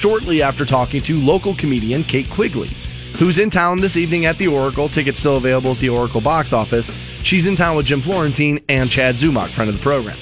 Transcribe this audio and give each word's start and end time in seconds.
shortly 0.00 0.42
after 0.42 0.64
talking 0.64 1.02
to 1.02 1.18
local 1.18 1.56
comedian 1.56 2.04
Kate 2.04 2.30
Quigley, 2.30 2.70
who's 3.18 3.36
in 3.38 3.50
town 3.50 3.80
this 3.80 3.96
evening 3.96 4.26
at 4.26 4.38
the 4.38 4.46
Oracle. 4.46 4.88
Tickets 4.88 5.18
still 5.18 5.38
available 5.38 5.72
at 5.72 5.78
the 5.78 5.88
Oracle 5.88 6.20
box 6.20 6.52
office. 6.52 6.92
She's 7.24 7.48
in 7.48 7.56
town 7.56 7.76
with 7.76 7.86
Jim 7.86 8.00
Florentine 8.00 8.60
and 8.68 8.88
Chad 8.88 9.16
Zumock, 9.16 9.48
friend 9.48 9.68
of 9.68 9.76
the 9.76 9.82
program. 9.82 10.16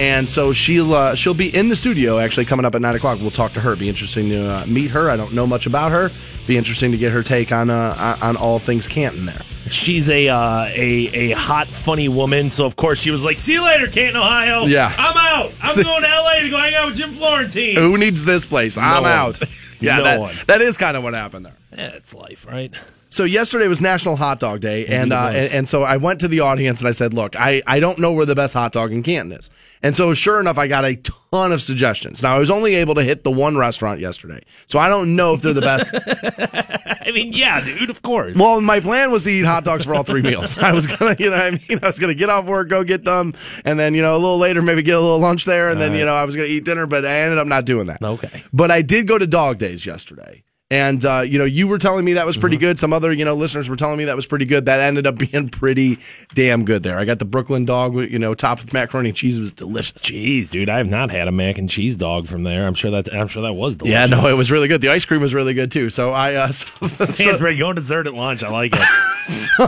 And 0.00 0.28
so 0.28 0.52
she'll 0.52 0.94
uh, 0.94 1.14
she'll 1.14 1.32
be 1.32 1.54
in 1.56 1.68
the 1.68 1.76
studio 1.76 2.18
actually 2.18 2.46
coming 2.46 2.66
up 2.66 2.74
at 2.74 2.82
nine 2.82 2.96
o'clock. 2.96 3.20
We'll 3.20 3.30
talk 3.30 3.52
to 3.52 3.60
her. 3.60 3.76
Be 3.76 3.88
interesting 3.88 4.30
to 4.30 4.50
uh, 4.50 4.66
meet 4.66 4.90
her. 4.90 5.08
I 5.08 5.16
don't 5.16 5.32
know 5.32 5.46
much 5.46 5.66
about 5.66 5.92
her. 5.92 6.10
Be 6.48 6.56
interesting 6.56 6.90
to 6.90 6.98
get 6.98 7.12
her 7.12 7.22
take 7.22 7.52
on 7.52 7.70
uh, 7.70 8.16
on 8.20 8.36
all 8.36 8.58
things 8.58 8.88
Canton 8.88 9.26
there. 9.26 9.42
She's 9.70 10.08
a 10.08 10.28
uh, 10.28 10.64
a 10.66 11.30
a 11.30 11.30
hot, 11.32 11.66
funny 11.68 12.08
woman. 12.08 12.50
So 12.50 12.66
of 12.66 12.76
course 12.76 12.98
she 12.98 13.10
was 13.10 13.24
like, 13.24 13.38
"See 13.38 13.54
you 13.54 13.64
later, 13.64 13.86
Canton, 13.86 14.16
Ohio. 14.16 14.64
Yeah. 14.66 14.94
I'm 14.96 15.16
out. 15.16 15.52
I'm 15.62 15.82
going 15.82 16.02
to 16.02 16.08
L.A. 16.08 16.42
to 16.42 16.50
go 16.50 16.58
hang 16.58 16.74
out 16.74 16.88
with 16.88 16.96
Jim 16.96 17.12
Florentine." 17.12 17.76
Who 17.76 17.96
needs 17.96 18.24
this 18.24 18.46
place? 18.46 18.76
I'm 18.76 19.02
one. 19.02 19.10
out. 19.10 19.40
Yeah, 19.80 19.98
No 19.98 20.04
that, 20.04 20.46
that 20.46 20.62
is 20.62 20.76
kind 20.76 20.96
of 20.96 21.02
what 21.02 21.14
happened 21.14 21.46
there. 21.46 21.56
Yeah, 21.76 21.88
it's 21.88 22.14
life, 22.14 22.46
right? 22.46 22.72
So 23.14 23.22
yesterday 23.22 23.68
was 23.68 23.80
National 23.80 24.16
Hot 24.16 24.40
Dog 24.40 24.60
Day, 24.60 24.86
and, 24.86 25.12
uh, 25.12 25.30
and 25.32 25.52
and 25.54 25.68
so 25.68 25.84
I 25.84 25.98
went 25.98 26.18
to 26.20 26.28
the 26.28 26.40
audience 26.40 26.80
and 26.80 26.88
I 26.88 26.90
said, 26.90 27.14
"Look, 27.14 27.36
I, 27.36 27.62
I 27.64 27.78
don't 27.78 28.00
know 28.00 28.12
where 28.12 28.26
the 28.26 28.34
best 28.34 28.54
hot 28.54 28.72
dog 28.72 28.90
in 28.90 29.04
Canton 29.04 29.38
is." 29.38 29.50
And 29.84 29.96
so 29.96 30.14
sure 30.14 30.40
enough, 30.40 30.58
I 30.58 30.66
got 30.66 30.84
a 30.84 30.96
ton 30.96 31.52
of 31.52 31.62
suggestions. 31.62 32.24
Now 32.24 32.34
I 32.34 32.40
was 32.40 32.50
only 32.50 32.74
able 32.74 32.96
to 32.96 33.04
hit 33.04 33.22
the 33.22 33.30
one 33.30 33.56
restaurant 33.56 34.00
yesterday, 34.00 34.42
so 34.66 34.80
I 34.80 34.88
don't 34.88 35.14
know 35.14 35.32
if 35.32 35.42
they're 35.42 35.52
the 35.52 35.60
best. 35.60 35.94
I 37.06 37.12
mean, 37.12 37.32
yeah, 37.32 37.60
dude, 37.60 37.88
of 37.88 38.02
course. 38.02 38.36
well, 38.36 38.60
my 38.60 38.80
plan 38.80 39.12
was 39.12 39.22
to 39.24 39.30
eat 39.30 39.44
hot 39.44 39.62
dogs 39.62 39.84
for 39.84 39.94
all 39.94 40.02
three 40.02 40.22
meals. 40.22 40.58
I 40.62 40.72
was 40.72 40.88
gonna, 40.88 41.14
you 41.16 41.30
know, 41.30 41.36
I 41.36 41.50
mean, 41.52 41.78
I 41.82 41.86
was 41.86 42.00
gonna 42.00 42.14
get 42.14 42.30
off 42.30 42.46
work, 42.46 42.68
go 42.68 42.82
get 42.82 43.04
them, 43.04 43.34
and 43.64 43.78
then 43.78 43.94
you 43.94 44.02
know 44.02 44.16
a 44.16 44.18
little 44.18 44.38
later 44.38 44.60
maybe 44.60 44.82
get 44.82 44.96
a 44.96 45.00
little 45.00 45.20
lunch 45.20 45.44
there, 45.44 45.70
and 45.70 45.80
then 45.80 45.94
you 45.94 46.04
know 46.04 46.16
I 46.16 46.24
was 46.24 46.34
gonna 46.34 46.48
eat 46.48 46.64
dinner, 46.64 46.88
but 46.88 47.04
I 47.06 47.14
ended 47.14 47.38
up 47.38 47.46
not 47.46 47.64
doing 47.64 47.86
that. 47.86 48.02
Okay. 48.02 48.42
But 48.52 48.72
I 48.72 48.82
did 48.82 49.06
go 49.06 49.18
to 49.18 49.26
Dog 49.28 49.58
Days 49.58 49.86
yesterday. 49.86 50.42
And 50.70 51.04
uh, 51.04 51.20
you 51.20 51.38
know, 51.38 51.44
you 51.44 51.68
were 51.68 51.76
telling 51.78 52.04
me 52.06 52.14
that 52.14 52.24
was 52.26 52.36
Mm-hmm. 52.36 52.40
pretty 52.40 52.56
good. 52.56 52.78
Some 52.78 52.92
other, 52.94 53.12
you 53.12 53.24
know, 53.24 53.34
listeners 53.34 53.68
were 53.68 53.76
telling 53.76 53.98
me 53.98 54.06
that 54.06 54.16
was 54.16 54.26
pretty 54.26 54.46
good. 54.46 54.64
That 54.64 54.80
ended 54.80 55.06
up 55.06 55.16
being 55.30 55.50
pretty 55.50 55.98
damn 56.34 56.64
good 56.64 56.82
there. 56.82 56.98
I 56.98 57.04
got 57.04 57.18
the 57.18 57.26
Brooklyn 57.26 57.64
dog, 57.66 57.94
you 57.96 58.18
know, 58.18 58.32
topped 58.34 58.64
with 58.64 58.72
macaroni 58.72 59.10
and 59.10 59.16
cheese. 59.16 59.36
It 59.36 59.40
was 59.40 59.52
delicious. 59.52 60.02
Jeez, 60.02 60.50
dude, 60.50 60.70
I 60.70 60.78
have 60.78 60.88
not 60.88 61.10
had 61.10 61.28
a 61.28 61.32
mac 61.32 61.58
and 61.58 61.68
cheese 61.68 61.96
dog 61.96 62.26
from 62.26 62.44
there. 62.44 62.66
I'm 62.66 62.74
sure 62.74 62.90
that 62.92 63.12
I'm 63.12 63.28
sure 63.28 63.42
that 63.42 63.52
was 63.52 63.76
delicious. 63.76 63.92
Yeah, 63.92 64.06
no, 64.06 64.26
it 64.26 64.36
was 64.38 64.50
really 64.50 64.66
good. 64.66 64.80
The 64.80 64.88
ice 64.88 65.04
cream 65.04 65.20
was 65.20 65.34
really 65.34 65.52
good 65.54 65.70
too. 65.70 65.90
So 65.90 66.12
I, 66.12 66.34
uh, 66.34 66.48
so, 66.52 66.66
so, 66.88 67.04
Stansbury 67.04 67.56
going 67.56 67.74
dessert 67.74 68.06
at 68.06 68.14
lunch. 68.14 68.42
I 68.42 68.48
like 68.48 68.72
it. 68.74 68.82
so 69.28 69.66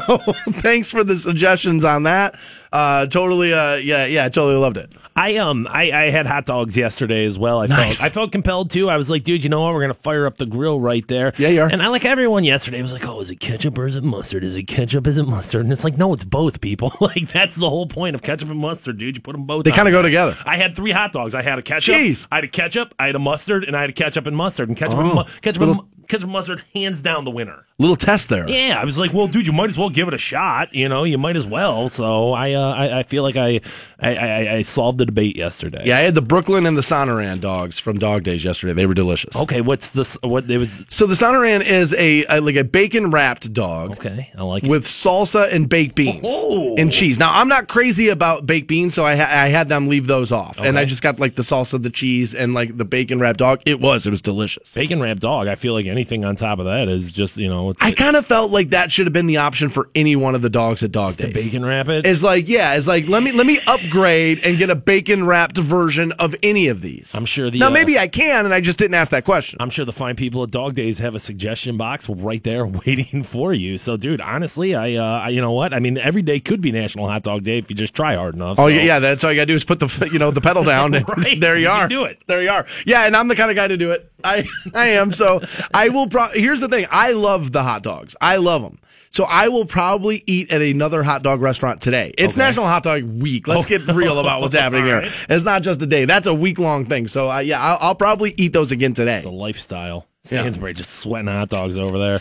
thanks 0.53 0.91
for 0.91 1.05
the 1.05 1.15
suggestions 1.17 1.85
on 1.85 2.05
that. 2.05 2.37
Uh, 2.73 3.07
totally, 3.07 3.53
uh, 3.53 3.77
yeah, 3.77 4.07
yeah, 4.07 4.25
I 4.25 4.29
totally 4.31 4.57
loved 4.59 4.79
it. 4.79 4.91
I 5.17 5.37
um 5.39 5.67
I, 5.71 5.91
I 5.91 6.11
had 6.11 6.27
hot 6.27 6.45
dogs 6.47 6.77
yesterday 6.77 7.25
as 7.25 7.39
well. 7.39 7.61
I 7.61 7.67
Nice. 7.67 7.99
felt 8.01 8.11
I 8.11 8.15
felt 8.15 8.33
compelled 8.33 8.71
to. 8.73 8.91
I 8.91 8.97
was 8.99 9.09
like, 9.09 9.25
dude, 9.25 9.43
you 9.43 9.49
know 9.51 9.63
what? 9.63 9.73
We're 9.75 9.81
gonna 9.81 9.95
fire 9.95 10.27
up 10.27 10.37
the 10.37 10.45
grill 10.47 10.79
right 10.79 11.07
there. 11.09 11.33
Yeah, 11.39 11.49
you 11.49 11.63
are. 11.63 11.69
And 11.69 11.83
I 11.83 11.89
like 11.89 12.05
everyone 12.05 12.45
yesterday 12.45 12.83
was 12.83 12.93
like, 12.93 13.07
oh, 13.09 13.21
is 13.21 13.31
it 13.31 13.37
ketchup 13.41 13.79
or 13.79 13.87
is 13.87 13.97
it 13.97 14.05
mustard? 14.05 14.45
Is 14.45 14.57
it 14.57 14.65
ketchup? 14.65 15.07
Is 15.07 15.17
it 15.17 15.27
mustard? 15.27 15.65
And 15.65 15.73
it's 15.73 15.85
like, 15.85 15.97
no, 15.97 16.13
it's 16.13 16.25
both, 16.25 16.61
people. 16.61 16.93
like 17.01 17.33
that's 17.33 17.57
the 17.57 17.71
whole 17.71 17.87
point 17.87 18.15
of 18.15 18.23
ketchup 18.23 18.51
and 18.51 18.59
mustard, 18.61 18.99
dude. 18.99 19.17
You 19.17 19.23
put 19.23 19.33
them 19.33 19.47
both. 19.47 19.65
They 19.65 19.71
kinda 19.71 19.85
there. 19.91 19.93
go 20.01 20.03
together. 20.03 20.37
I 20.45 20.59
had 20.59 20.77
three 20.77 20.93
hot 20.93 21.13
dogs. 21.13 21.35
I 21.35 21.41
had 21.43 21.59
a 21.59 21.63
ketchup. 21.63 21.95
Jeez. 21.95 22.29
I 22.31 22.37
had 22.37 22.45
a 22.45 22.49
ketchup. 22.49 22.95
I 22.99 23.07
had 23.07 23.17
a 23.17 23.19
mustard, 23.19 23.65
and 23.65 23.75
I 23.75 23.81
had 23.81 23.91
a 23.91 23.95
ketchup 23.95 24.27
and 24.27 24.37
mustard. 24.37 24.69
And 24.69 24.77
ketchup, 24.77 24.99
Oh. 24.99 25.01
and, 25.01 25.15
mu- 25.15 25.25
ketchup, 25.41 25.63
and, 25.63 25.77
mu- 25.77 25.83
ketchup 26.09 26.25
and 26.25 26.33
mustard, 26.33 26.63
hands 26.75 27.01
down 27.01 27.25
the 27.25 27.31
winner. 27.31 27.65
Little 27.79 27.95
test 27.97 28.31
there. 28.31 28.49
Yeah, 28.49 28.79
I 28.81 28.87
was 28.87 28.99
like, 28.99 29.13
well, 29.13 29.27
dude, 29.29 29.47
you 29.47 29.53
might 29.53 29.69
as 29.69 29.77
well 29.77 29.91
give 29.91 30.09
it 30.09 30.15
a 30.15 30.19
shot. 30.19 30.73
You 30.75 30.89
know, 30.89 31.05
you 31.05 31.19
might 31.19 31.37
as 31.37 31.45
well. 31.45 31.91
So 31.91 32.33
I, 32.33 32.53
uh, 32.55 32.73
I, 32.73 32.99
I 33.01 33.03
feel 33.03 33.23
like 33.23 33.37
I, 33.37 33.61
I, 34.01 34.17
I, 34.17 34.55
I 34.55 34.63
solved 34.63 34.97
the 34.97 35.05
debate 35.05 35.37
yesterday. 35.37 35.83
Yeah, 35.85 35.99
I 35.99 36.01
had 36.01 36.15
the 36.15 36.23
Brooklyn 36.23 36.65
and 36.65 36.75
the 36.75 36.81
Sonoran 36.81 37.39
dogs 37.39 37.79
from 37.79 37.99
Dog 37.99 38.23
Days 38.23 38.43
yesterday. 38.43 38.73
They 38.73 38.87
were 38.87 38.95
delicious. 38.95 39.37
Okay, 39.37 39.61
what's 39.61 39.91
this? 39.91 40.17
What 40.23 40.49
it 40.49 40.57
was? 40.57 40.85
So 40.89 41.07
the 41.07 41.13
Sonoran 41.13 41.63
is 41.63 41.93
a, 41.93 42.25
a 42.31 42.41
like 42.41 42.57
a 42.57 42.65
bacon 42.65 43.11
wrapped 43.11 43.53
dog. 43.53 43.91
Okay, 43.93 44.33
I 44.39 44.43
like 44.43 44.65
it. 44.65 44.71
with 44.71 44.87
salsa 44.87 45.53
and 45.53 45.69
baked 45.69 45.97
beans 45.97 46.25
Oh. 46.27 46.77
and 46.79 46.91
cheese. 46.91 47.19
Now 47.19 47.31
I'm 47.39 47.49
not 47.49 47.69
crazy 47.69 48.09
about 48.09 48.47
baked 48.47 48.69
beans, 48.69 48.95
so 48.95 49.05
I 49.05 49.17
ha- 49.17 49.43
I 49.43 49.49
had 49.49 49.69
them 49.69 49.89
leave 49.89 50.07
those 50.07 50.33
off, 50.33 50.59
and 50.63 50.79
I 50.79 50.87
just 50.87 51.03
got 51.03 51.21
like 51.21 51.35
the 51.35 51.43
salsa, 51.43 51.83
the 51.83 51.91
cheese, 51.91 52.35
and 52.35 52.55
like 52.55 52.75
the 52.79 52.87
bacon 52.87 53.19
wrapped 53.21 53.41
dog. 53.41 53.61
It 53.67 53.81
was 53.81 54.07
it 54.07 54.11
was 54.11 54.23
delicious. 54.23 54.73
bacon 54.73 55.03
wrapped 55.03 55.21
dog. 55.21 55.47
I 55.47 55.57
feel 55.57 55.75
like 55.75 55.85
anything 55.85 56.25
on 56.25 56.37
top 56.37 56.59
of 56.59 56.65
that 56.65 56.89
is 56.89 57.13
just 57.13 57.37
you 57.37 57.51
know. 57.51 57.66
I 57.81 57.93
kind 57.93 58.17
of 58.17 58.27
felt 58.27 58.51
like 58.51 58.71
that 58.71 58.91
should 58.93 59.07
have 59.07 59.13
been 59.13 59.27
the 59.27 59.39
option 59.39 59.69
for 59.69 59.89
any 59.95 60.17
one 60.17 60.35
of 60.35 60.43
the 60.43 60.51
dogs 60.51 60.83
at 60.83 60.93
Dog 60.93 61.15
the 61.15 61.29
Days. 61.29 61.45
bacon 61.47 61.65
wrap 61.65 61.89
it. 61.89 62.07
Is 62.07 62.23
like 62.23 62.49
yeah, 62.49 62.75
it's 62.75 62.87
like 62.87 63.09
let 63.09 63.23
me 63.23 63.33
let 63.33 63.47
me 63.47 63.59
upgrade 63.67 64.41
and 64.45 64.59
get 64.59 64.71
a 64.71 64.75
bacon 64.75 65.27
wrapped 65.27 65.59
version 65.59 66.13
of 66.13 66.35
any 66.43 66.69
of 66.69 66.81
these. 66.81 67.15
I'm 67.15 67.25
sure 67.25 67.51
the, 67.51 67.59
now 67.59 67.69
uh, 67.69 67.71
maybe 67.71 67.99
I 67.99 68.09
can, 68.09 68.45
and 68.45 68.55
I 68.55 68.61
just 68.61 68.79
didn't 68.79 68.95
ask 68.95 69.11
that 69.13 69.25
question. 69.25 69.59
I'm 69.61 69.71
sure 69.71 69.85
the 69.85 69.93
fine 69.93 70.17
people 70.17 70.43
at 70.43 70.51
Dog 70.51 70.75
Days 70.75 70.99
have 70.99 71.15
a 71.15 71.21
suggestion 71.21 71.77
box 71.77 72.09
right 72.09 72.43
there 72.43 72.67
waiting 72.87 73.23
for 73.23 73.53
you. 73.53 73.79
So, 73.79 73.97
dude, 73.97 74.21
honestly, 74.21 74.75
I, 74.75 74.95
uh, 74.95 75.03
I 75.21 75.29
you 75.31 75.41
know 75.41 75.53
what? 75.53 75.73
I 75.75 75.79
mean, 75.79 75.99
every 75.99 76.23
day 76.23 76.41
could 76.41 76.61
be 76.61 76.73
National 76.73 77.09
Hot 77.09 77.23
Dog 77.23 77.43
Day 77.45 77.59
if 77.59 77.71
you 77.71 77.77
just 77.77 77.95
try 77.95 78.15
hard 78.17 78.35
enough. 78.35 78.59
Oh 78.59 78.65
so. 78.65 78.69
yeah, 78.69 78.83
yeah, 78.83 78.99
that's 78.99 79.25
all 79.25 79.33
you 79.33 79.37
gotta 79.37 79.47
do 79.47 79.55
is 79.55 79.65
put 79.65 79.81
the 79.81 80.09
you 80.13 80.19
know 80.19 80.31
the 80.31 80.41
pedal 80.41 80.65
down, 80.75 80.95
and 80.95 81.07
Right. 81.09 81.41
there 81.41 81.57
you 81.57 81.63
You 81.65 81.69
are. 81.71 81.89
do 81.89 82.05
it. 82.05 82.19
There 82.27 82.43
you 82.43 82.51
are. 82.51 82.67
Yeah, 82.85 83.05
and 83.07 83.17
I'm 83.17 83.29
the 83.29 83.37
kind 83.37 83.51
of 83.51 83.57
guy 83.57 83.69
to 83.69 83.77
do 83.77 83.91
it. 83.93 84.11
I 84.25 84.47
I 84.75 84.89
am. 84.89 85.13
So 85.13 85.41
I 85.73 85.89
will. 85.91 86.09
Pro- 86.09 86.29
Here's 86.33 86.61
the 86.61 86.69
thing. 86.69 86.87
I 86.91 87.13
love 87.13 87.53
the 87.57 87.63
hot 87.63 87.83
dogs. 87.83 88.15
I 88.21 88.37
love 88.37 88.63
them. 88.63 88.79
So 89.11 89.25
I 89.25 89.49
will 89.49 89.65
probably 89.65 90.23
eat 90.27 90.53
at 90.53 90.61
another 90.61 91.03
hot 91.03 91.23
dog 91.23 91.41
restaurant 91.41 91.81
today. 91.81 92.13
It's 92.19 92.37
National 92.37 92.67
Hot 92.67 92.83
Dog 92.83 93.03
Week. 93.03 93.49
Let's 93.49 93.65
get 93.65 93.87
real 93.87 94.19
about 94.19 94.43
what's 94.43 94.55
happening 94.55 94.85
here. 94.85 95.01
right. 95.01 95.27
It's 95.31 95.45
not 95.45 95.63
just 95.63 95.81
a 95.81 95.87
day. 95.87 96.05
That's 96.05 96.27
a 96.27 96.35
week 96.35 96.59
long 96.59 96.85
thing. 96.85 97.09
So 97.09 97.31
uh, 97.31 97.39
yeah, 97.39 97.61
I'll, 97.61 97.79
I'll 97.81 97.95
probably 97.95 98.35
eat 98.37 98.53
those 98.53 98.73
again 98.73 98.93
today. 98.93 99.23
The 99.23 99.31
lifestyle. 99.31 100.07
Yeah. 100.25 100.43
Stansbury 100.43 100.75
just 100.75 100.91
sweating 100.91 101.29
hot 101.29 101.49
dogs 101.49 101.79
over 101.79 101.99
there. 101.99 102.21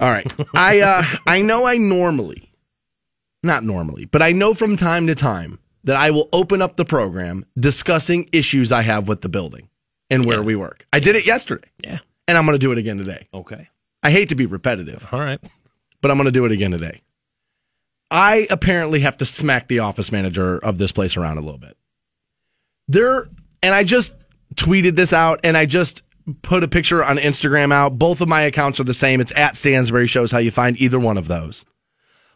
All 0.00 0.10
right. 0.10 0.30
I 0.54 0.80
uh 0.80 1.04
I 1.26 1.42
know 1.42 1.66
I 1.66 1.76
normally 1.76 2.50
not 3.42 3.62
normally, 3.62 4.06
but 4.06 4.22
I 4.22 4.32
know 4.32 4.54
from 4.54 4.76
time 4.76 5.06
to 5.08 5.14
time 5.14 5.58
that 5.84 5.96
I 5.96 6.10
will 6.10 6.28
open 6.32 6.62
up 6.62 6.76
the 6.76 6.84
program 6.84 7.44
discussing 7.58 8.28
issues 8.32 8.72
I 8.72 8.82
have 8.82 9.06
with 9.08 9.20
the 9.20 9.28
building 9.28 9.68
and 10.10 10.24
where 10.24 10.42
we 10.42 10.56
work. 10.56 10.86
I 10.92 10.98
did 10.98 11.14
it 11.16 11.26
yesterday, 11.26 11.68
Yeah. 11.84 11.98
and 12.26 12.36
I'm 12.36 12.44
going 12.44 12.54
to 12.58 12.64
do 12.64 12.72
it 12.72 12.78
again 12.78 12.98
today. 12.98 13.28
Okay. 13.32 13.68
I 14.06 14.10
hate 14.10 14.28
to 14.28 14.34
be 14.36 14.46
repetitive, 14.46 15.06
All 15.10 15.18
right. 15.20 15.40
but 16.00 16.10
I'm 16.10 16.16
going 16.16 16.26
to 16.26 16.30
do 16.32 16.44
it 16.44 16.52
again 16.52 16.70
today. 16.70 17.00
I 18.10 18.46
apparently 18.50 19.00
have 19.00 19.16
to 19.16 19.24
smack 19.24 19.66
the 19.66 19.80
office 19.80 20.12
manager 20.12 20.58
of 20.58 20.78
this 20.78 20.92
place 20.92 21.16
around 21.16 21.38
a 21.38 21.40
little 21.40 21.58
bit. 21.58 21.76
There, 22.88 23.26
and 23.62 23.74
I 23.74 23.82
just 23.82 24.14
tweeted 24.54 24.94
this 24.94 25.12
out, 25.12 25.40
and 25.42 25.56
I 25.56 25.66
just 25.66 26.02
put 26.42 26.62
a 26.62 26.68
picture 26.68 27.02
on 27.04 27.16
Instagram 27.18 27.72
out. 27.72 27.98
Both 27.98 28.20
of 28.20 28.28
my 28.28 28.42
accounts 28.42 28.78
are 28.78 28.84
the 28.84 28.94
same. 28.94 29.20
It's 29.20 29.32
at 29.34 29.56
Stansbury 29.56 30.06
shows 30.06 30.30
how 30.30 30.38
you 30.38 30.50
find 30.52 30.80
either 30.80 30.98
one 31.00 31.18
of 31.18 31.26
those. 31.26 31.64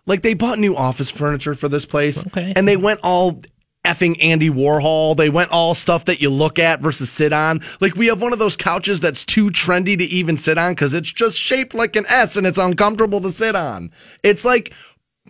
Like 0.06 0.22
they 0.22 0.34
bought 0.34 0.58
new 0.58 0.74
office 0.74 1.10
furniture 1.10 1.54
for 1.54 1.68
this 1.68 1.86
place, 1.86 2.26
Okay. 2.26 2.52
and 2.56 2.66
they 2.66 2.76
went 2.76 2.98
all 3.04 3.42
effing 3.84 4.22
Andy 4.22 4.50
Warhol. 4.50 5.16
They 5.16 5.30
went 5.30 5.50
all 5.50 5.74
stuff 5.74 6.04
that 6.06 6.20
you 6.20 6.30
look 6.30 6.58
at 6.58 6.80
versus 6.80 7.10
sit 7.10 7.32
on. 7.32 7.60
Like 7.80 7.94
we 7.96 8.06
have 8.08 8.20
one 8.20 8.32
of 8.32 8.38
those 8.38 8.56
couches 8.56 9.00
that's 9.00 9.24
too 9.24 9.48
trendy 9.48 9.96
to 9.96 10.04
even 10.04 10.36
sit 10.36 10.58
on 10.58 10.72
because 10.72 10.94
it's 10.94 11.10
just 11.10 11.38
shaped 11.38 11.74
like 11.74 11.96
an 11.96 12.04
S 12.08 12.36
and 12.36 12.46
it's 12.46 12.58
uncomfortable 12.58 13.20
to 13.22 13.30
sit 13.30 13.56
on. 13.56 13.90
It's 14.22 14.44
like, 14.44 14.74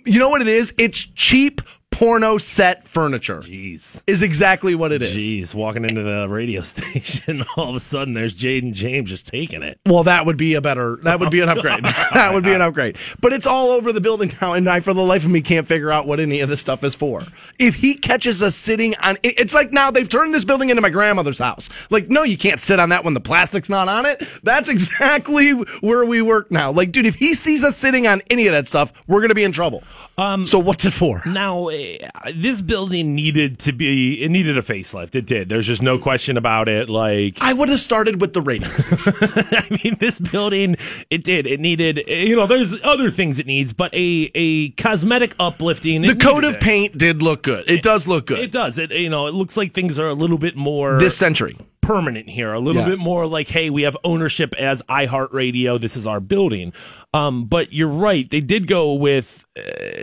you 0.04 0.18
know 0.18 0.28
what 0.28 0.40
it 0.40 0.48
is? 0.48 0.74
It's 0.78 0.98
cheap 1.14 1.60
porno 1.90 2.38
set 2.38 2.86
furniture. 2.86 3.40
Jeez. 3.40 4.02
Is 4.06 4.22
exactly 4.22 4.74
what 4.74 4.92
it 4.92 5.02
is. 5.02 5.14
Jeez, 5.14 5.54
walking 5.54 5.84
into 5.84 6.02
the 6.02 6.28
radio 6.28 6.60
station, 6.62 7.44
all 7.56 7.70
of 7.70 7.76
a 7.76 7.80
sudden 7.80 8.14
there's 8.14 8.34
Jayden 8.34 8.72
Jaymes 8.72 9.06
just 9.06 9.28
taking 9.28 9.62
it. 9.62 9.78
Well, 9.86 10.04
that 10.04 10.26
would 10.26 10.36
be 10.36 10.54
a 10.54 10.60
better. 10.60 10.96
That 11.02 11.20
would 11.20 11.30
be 11.30 11.40
an 11.40 11.48
upgrade. 11.48 11.84
that 12.12 12.32
would 12.32 12.44
be 12.44 12.52
an 12.52 12.62
upgrade. 12.62 12.96
But 13.20 13.32
it's 13.32 13.46
all 13.46 13.70
over 13.70 13.92
the 13.92 14.00
building 14.00 14.32
now, 14.40 14.54
and 14.54 14.68
I, 14.68 14.80
for 14.80 14.94
the 14.94 15.02
life 15.02 15.24
of 15.24 15.30
me, 15.30 15.40
can't 15.40 15.66
figure 15.66 15.90
out 15.90 16.06
what 16.06 16.20
any 16.20 16.40
of 16.40 16.48
this 16.48 16.60
stuff 16.60 16.82
is 16.84 16.94
for. 16.94 17.22
If 17.58 17.74
he 17.74 17.94
catches 17.94 18.42
us 18.42 18.56
sitting 18.56 18.94
on, 19.02 19.18
it's 19.22 19.54
like 19.54 19.72
now 19.72 19.90
they've 19.90 20.08
turned 20.08 20.34
this 20.34 20.44
building 20.44 20.70
into 20.70 20.82
my 20.82 20.90
grandmother's 20.90 21.38
house. 21.38 21.68
Like, 21.90 22.08
no, 22.08 22.22
you 22.22 22.38
can't 22.38 22.60
sit 22.60 22.78
on 22.78 22.88
that 22.90 23.04
when 23.04 23.14
the 23.14 23.20
plastic's 23.20 23.70
not 23.70 23.88
on 23.88 24.06
it. 24.06 24.26
That's 24.42 24.68
exactly 24.68 25.50
where 25.50 26.04
we 26.04 26.22
work 26.22 26.50
now. 26.50 26.70
Like, 26.70 26.92
dude, 26.92 27.06
if 27.06 27.16
he 27.16 27.34
sees 27.34 27.65
us 27.65 27.76
sitting 27.76 28.06
on 28.06 28.22
any 28.30 28.47
of 28.47 28.53
that 28.53 28.68
stuff, 28.68 28.92
we're 29.06 29.20
gonna 29.20 29.34
be 29.34 29.44
in 29.44 29.53
trouble. 29.53 29.82
Um. 30.16 30.47
So 30.47 30.59
what's 30.59 30.84
it 30.84 30.92
for? 30.92 31.22
Now, 31.26 31.68
this 32.34 32.60
building 32.60 33.15
needed 33.15 33.59
to 33.60 33.72
be, 33.72 34.22
it 34.22 34.30
needed 34.30 34.56
a 34.59 34.62
facelift. 34.62 35.15
It 35.15 35.27
did. 35.27 35.48
There's 35.48 35.66
just 35.66 35.82
no 35.82 35.98
question 35.98 36.36
about 36.36 36.68
it. 36.68 36.88
Like, 36.88 37.38
I 37.41 37.53
would 37.53 37.68
have 37.68 37.80
started 37.80 38.21
with 38.21 38.32
the 38.34 38.41
rating. 38.42 38.68
I 38.71 39.66
mean, 39.82 39.97
this 39.98 40.18
building, 40.18 40.77
it 41.10 41.24
did. 41.24 41.47
It 41.47 41.60
needed, 41.60 42.00
you 42.06 42.36
know, 42.36 42.47
there's 42.47 42.74
other 42.84 43.10
things 43.10 43.38
it 43.38 43.47
needs, 43.47 43.72
but 43.72 43.92
a, 43.94 44.30
a 44.34 44.71
cosmetic 44.71 45.34
uplifting. 45.38 46.03
The 46.03 46.16
coat 46.16 46.44
of 46.44 46.54
it. 46.56 46.60
paint 46.60 46.98
did 46.98 47.22
look 47.22 47.42
good. 47.42 47.68
It 47.71 47.82
does 47.82 48.06
look 48.06 48.27
good. 48.27 48.38
It 48.41 48.53
does. 48.53 48.78
It, 48.78 48.91
you 48.91 49.09
know, 49.09 49.27
it 49.27 49.34
looks 49.34 49.56
like 49.56 49.72
things 49.72 49.98
are 49.98 50.09
a 50.09 50.15
little 50.15 50.38
bit 50.38 50.56
more. 50.56 50.98
this 50.98 51.16
century. 51.16 51.56
permanent 51.80 52.28
here, 52.28 52.53
a 52.53 52.60
little 52.60 52.82
Yeah. 52.82 52.88
bit 52.91 52.98
more 52.98 53.27
like, 53.27 53.48
hey, 53.48 53.68
we 53.71 53.82
have 53.82 53.97
ownership 54.04 54.54
as 54.59 54.80
iHeartRadio. 54.88 55.80
This 55.80 55.97
is 55.97 56.06
our 56.06 56.21
building. 56.21 56.72
Um, 57.12 57.47
but 57.47 57.72
you're 57.72 57.88
right; 57.88 58.30
they 58.30 58.41
did 58.41 58.68
go 58.68 58.92
with 58.94 59.44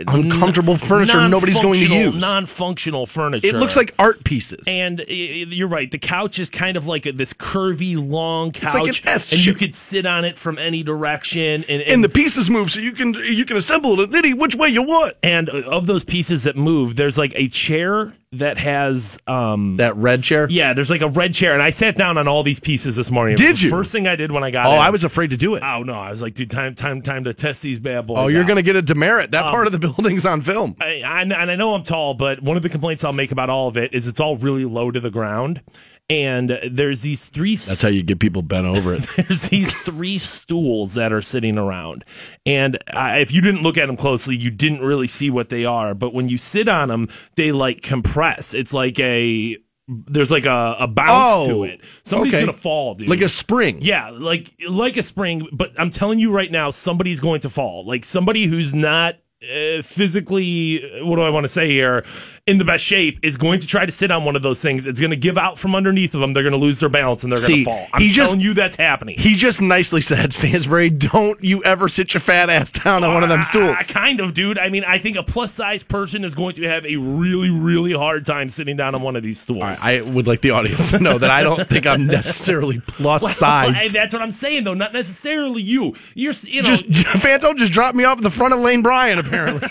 uncomfortable 0.06 0.76
furniture 0.76 1.28
nobody's 1.28 1.60
going 1.60 1.80
to 1.80 1.86
use. 1.86 2.14
Non-functional 2.14 3.06
furniture. 3.06 3.46
it 3.46 3.54
looks 3.54 3.76
like 3.76 3.94
art 3.98 4.24
pieces. 4.24 4.64
And 4.66 5.00
uh, 5.00 5.04
you're 5.08 5.68
right. 5.68 5.90
The 5.90 5.98
couch 5.98 6.38
is 6.38 6.50
kind 6.50 6.76
of 6.76 6.86
like 6.86 7.06
a, 7.06 7.12
this 7.12 7.32
curvy, 7.32 7.96
long 7.96 8.52
couch, 8.52 8.74
like 8.74 9.02
an 9.02 9.08
S 9.08 9.32
and 9.32 9.44
you 9.44 9.54
could 9.54 9.74
sit 9.74 10.06
on 10.06 10.24
it 10.24 10.36
from 10.38 10.58
any 10.58 10.82
direction. 10.82 11.38
And, 11.38 11.64
and, 11.68 11.82
and 11.82 12.04
the 12.04 12.08
pieces 12.08 12.50
move, 12.50 12.70
so 12.70 12.80
you 12.80 12.92
can 12.92 13.14
you 13.14 13.44
can 13.44 13.56
assemble 13.56 13.98
it 14.00 14.14
any 14.14 14.34
which 14.34 14.54
way 14.54 14.68
you 14.68 14.82
want. 14.82 15.14
and 15.22 15.48
of 15.48 15.86
those 15.86 16.04
pieces 16.04 16.44
that 16.44 16.56
move, 16.56 16.96
there's 16.96 17.18
like 17.18 17.32
a 17.34 17.48
chair 17.48 18.12
that 18.32 18.58
has 18.58 19.18
um, 19.26 19.78
That 19.78 19.96
red 19.96 20.22
chair. 20.22 20.46
Yeah, 20.50 20.74
there's 20.74 20.90
like 20.90 21.00
a 21.00 21.08
red 21.08 21.32
chair, 21.32 21.54
and 21.54 21.62
I 21.62 21.70
sat 21.70 21.96
down 21.96 22.18
on 22.18 22.28
all 22.28 22.42
these 22.42 22.60
pieces 22.60 22.94
this 22.94 23.10
morning. 23.10 23.36
Did 23.36 23.60
you? 23.60 23.70
First 23.70 23.90
thing 23.90 24.06
I 24.06 24.16
did 24.16 24.30
when 24.30 24.44
I 24.44 24.50
got 24.50 24.66
Oh, 24.66 24.74
in. 24.74 24.78
I 24.80 24.90
was 24.90 25.02
afraid 25.02 25.30
to 25.30 25.38
do 25.38 25.54
it. 25.54 25.62
Oh 25.62 25.82
no, 25.82 25.94
I 25.94 26.10
was 26.10 26.20
like, 26.20 26.34
dude, 26.34 26.50
time, 26.50 26.74
time, 26.74 27.00
time 27.00 27.24
to 27.24 27.32
test 27.32 27.62
these 27.62 27.78
bad 27.78 28.06
boys. 28.06 28.18
Oh, 28.18 28.26
you're 28.28 28.42
out. 28.42 28.46
going 28.48 28.56
to 28.56 28.62
get 28.62 28.76
a 28.76 28.82
demerit. 28.82 29.30
That 29.30 29.47
part 29.50 29.66
of 29.66 29.72
the 29.72 29.78
building's 29.78 30.24
on 30.26 30.40
film. 30.40 30.76
I, 30.80 31.02
I, 31.02 31.22
and 31.22 31.32
I 31.34 31.56
know 31.56 31.74
I'm 31.74 31.84
tall, 31.84 32.14
but 32.14 32.42
one 32.42 32.56
of 32.56 32.62
the 32.62 32.68
complaints 32.68 33.04
I'll 33.04 33.12
make 33.12 33.32
about 33.32 33.50
all 33.50 33.68
of 33.68 33.76
it 33.76 33.94
is 33.94 34.06
it's 34.06 34.20
all 34.20 34.36
really 34.36 34.64
low 34.64 34.90
to 34.90 35.00
the 35.00 35.10
ground, 35.10 35.62
and 36.10 36.58
there's 36.70 37.02
these 37.02 37.26
three. 37.26 37.56
That's 37.56 37.82
how 37.82 37.88
you 37.88 38.02
get 38.02 38.18
people 38.18 38.42
bent 38.42 38.66
over 38.66 38.94
it. 38.94 39.06
there's 39.16 39.48
these 39.48 39.76
three 39.76 40.18
stools 40.18 40.94
that 40.94 41.12
are 41.12 41.22
sitting 41.22 41.58
around, 41.58 42.04
and 42.46 42.76
uh, 42.92 43.16
if 43.18 43.32
you 43.32 43.40
didn't 43.40 43.62
look 43.62 43.76
at 43.78 43.86
them 43.86 43.96
closely, 43.96 44.36
you 44.36 44.50
didn't 44.50 44.80
really 44.80 45.08
see 45.08 45.30
what 45.30 45.48
they 45.48 45.64
are. 45.64 45.94
But 45.94 46.14
when 46.14 46.28
you 46.28 46.38
sit 46.38 46.68
on 46.68 46.88
them, 46.88 47.08
they 47.36 47.52
like 47.52 47.82
compress. 47.82 48.54
It's 48.54 48.72
like 48.72 48.98
a 49.00 49.56
there's 49.90 50.30
like 50.30 50.44
a, 50.44 50.76
a 50.80 50.86
bounce 50.86 51.46
to 51.48 51.52
Oh, 51.54 51.62
it. 51.62 51.80
Somebody's 52.04 52.34
okay. 52.34 52.44
gonna 52.44 52.56
fall, 52.56 52.94
dude. 52.94 53.08
like 53.08 53.22
a 53.22 53.28
spring. 53.28 53.78
Yeah, 53.80 54.10
like 54.10 54.54
like 54.68 54.96
a 54.98 55.02
spring, 55.02 55.48
but 55.52 55.72
I'm 55.78 55.90
telling 55.90 56.18
you 56.18 56.30
right 56.30 56.50
now, 56.50 56.70
somebody's 56.70 57.20
going 57.20 57.40
to 57.40 57.48
fall. 57.50 57.86
Like 57.86 58.04
somebody 58.04 58.46
who's 58.46 58.74
not 58.74 59.14
uh, 59.42 59.82
physically, 59.82 60.82
what 61.02 61.16
do 61.16 61.22
I 61.22 61.30
want 61.30 61.44
to 61.44 61.48
say 61.48 61.68
here, 61.68 62.04
in 62.48 62.58
the 62.58 62.64
best 62.64 62.84
shape 62.84 63.18
is 63.22 63.36
going 63.36 63.60
to 63.60 63.66
try 63.66 63.86
to 63.86 63.92
sit 63.92 64.10
on 64.10 64.24
one 64.24 64.34
of 64.34 64.42
those 64.42 64.60
things. 64.60 64.86
It's 64.86 64.98
going 65.00 65.10
to 65.10 65.16
give 65.16 65.36
out 65.38 65.58
from 65.58 65.74
underneath 65.74 66.14
of 66.14 66.20
them. 66.20 66.32
They're 66.32 66.42
going 66.42 66.52
to 66.52 66.58
lose 66.58 66.80
their 66.80 66.88
balance 66.88 67.22
and 67.22 67.32
they're 67.32 67.38
going 67.38 67.58
to 67.60 67.64
fall. 67.64 67.86
I'm 67.92 68.00
he 68.02 68.08
just- 68.08 68.30
telling 68.30 68.40
you 68.40 68.54
that's 68.54 68.76
happening. 68.76 69.16
He 69.18 69.34
just 69.34 69.60
nicely 69.62 70.00
said, 70.00 70.32
Stansbury, 70.38 70.90
don't 70.90 71.42
you 71.44 71.62
ever 71.64 71.88
sit 71.88 72.14
your 72.14 72.20
fat 72.20 72.50
ass 72.50 72.70
down 72.70 73.04
on 73.04 73.14
one 73.14 73.22
of 73.22 73.28
them 73.28 73.42
stools. 73.42 73.76
Kind 73.88 74.20
of, 74.20 74.34
dude. 74.34 74.58
I 74.58 74.68
mean, 74.70 74.84
I 74.84 74.98
think 74.98 75.16
a 75.16 75.22
plus 75.22 75.52
size 75.52 75.82
person 75.82 76.24
is 76.24 76.34
going 76.34 76.54
to 76.56 76.62
have 76.68 76.84
a 76.86 76.96
really, 76.96 77.50
really 77.50 77.92
hard 77.92 78.24
time 78.26 78.48
sitting 78.48 78.76
down 78.76 78.94
on 78.94 79.02
one 79.02 79.14
of 79.16 79.22
these 79.22 79.40
stools. 79.40 79.78
I 79.82 80.00
would 80.00 80.26
like 80.26 80.40
the 80.40 80.50
audience 80.50 80.90
to 80.90 80.98
know 80.98 81.18
that 81.18 81.30
I 81.30 81.42
don't 81.42 81.68
think 81.68 81.86
I'm 81.86 82.06
necessarily 82.28 82.80
plus 82.80 83.22
Well, 83.22 83.32
sized. 83.34 83.92
That's 83.94 84.12
what 84.12 84.22
I'm 84.22 84.30
saying, 84.32 84.64
though. 84.64 84.74
Not 84.74 84.92
necessarily 84.92 85.62
you. 85.62 85.94
You're, 86.14 86.32
you 86.44 86.62
know, 86.62 86.68
just 86.68 86.86
Fanto 86.88 87.54
just 87.56 87.72
dropped 87.72 87.96
me 87.96 88.04
off 88.04 88.18
at 88.18 88.22
the 88.24 88.30
front 88.30 88.54
of 88.54 88.60
Lane 88.60 88.82
Bryant. 88.82 89.20
Apparently, 89.20 89.68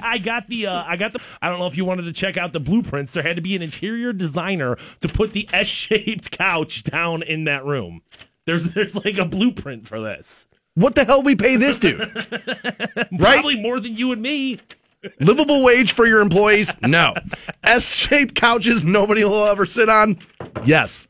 I 0.00 0.18
got 0.18 0.48
the 0.48 0.66
uh, 0.66 0.84
I 0.86 0.96
got 0.96 1.12
the 1.12 1.20
I 1.40 1.48
don't 1.48 1.58
know 1.58 1.66
if 1.66 1.76
you 1.76 1.84
wanted 1.84 2.06
to 2.08 2.18
check 2.18 2.36
out 2.36 2.52
the 2.52 2.60
blueprints. 2.60 3.12
There 3.12 3.22
had 3.22 3.36
to 3.36 3.42
be 3.42 3.54
an 3.56 3.62
interior 3.62 4.12
designer 4.12 4.76
to 5.00 5.08
put 5.08 5.32
the 5.32 5.48
S-shaped 5.52 6.30
couch 6.30 6.82
down 6.84 7.22
in 7.22 7.44
that 7.44 7.64
room. 7.64 8.02
There's 8.46 8.72
there's 8.72 8.94
like 8.96 9.18
a 9.18 9.24
blueprint 9.24 9.86
for 9.86 10.00
this. 10.00 10.46
what 10.74 10.94
the 10.94 11.04
hell 11.04 11.22
we 11.22 11.36
pay 11.36 11.56
this 11.56 11.78
dude? 11.78 12.00
right? 13.12 13.18
Probably 13.18 13.60
more 13.60 13.78
than 13.80 13.96
you 13.96 14.12
and 14.12 14.22
me. 14.22 14.58
Livable 15.20 15.62
wage 15.62 15.92
for 15.92 16.06
your 16.06 16.20
employees? 16.20 16.72
No. 16.82 17.14
S-shaped 17.64 18.34
couches 18.34 18.84
nobody 18.84 19.22
will 19.22 19.44
ever 19.44 19.64
sit 19.66 19.88
on? 19.88 20.18
Yes. 20.64 21.06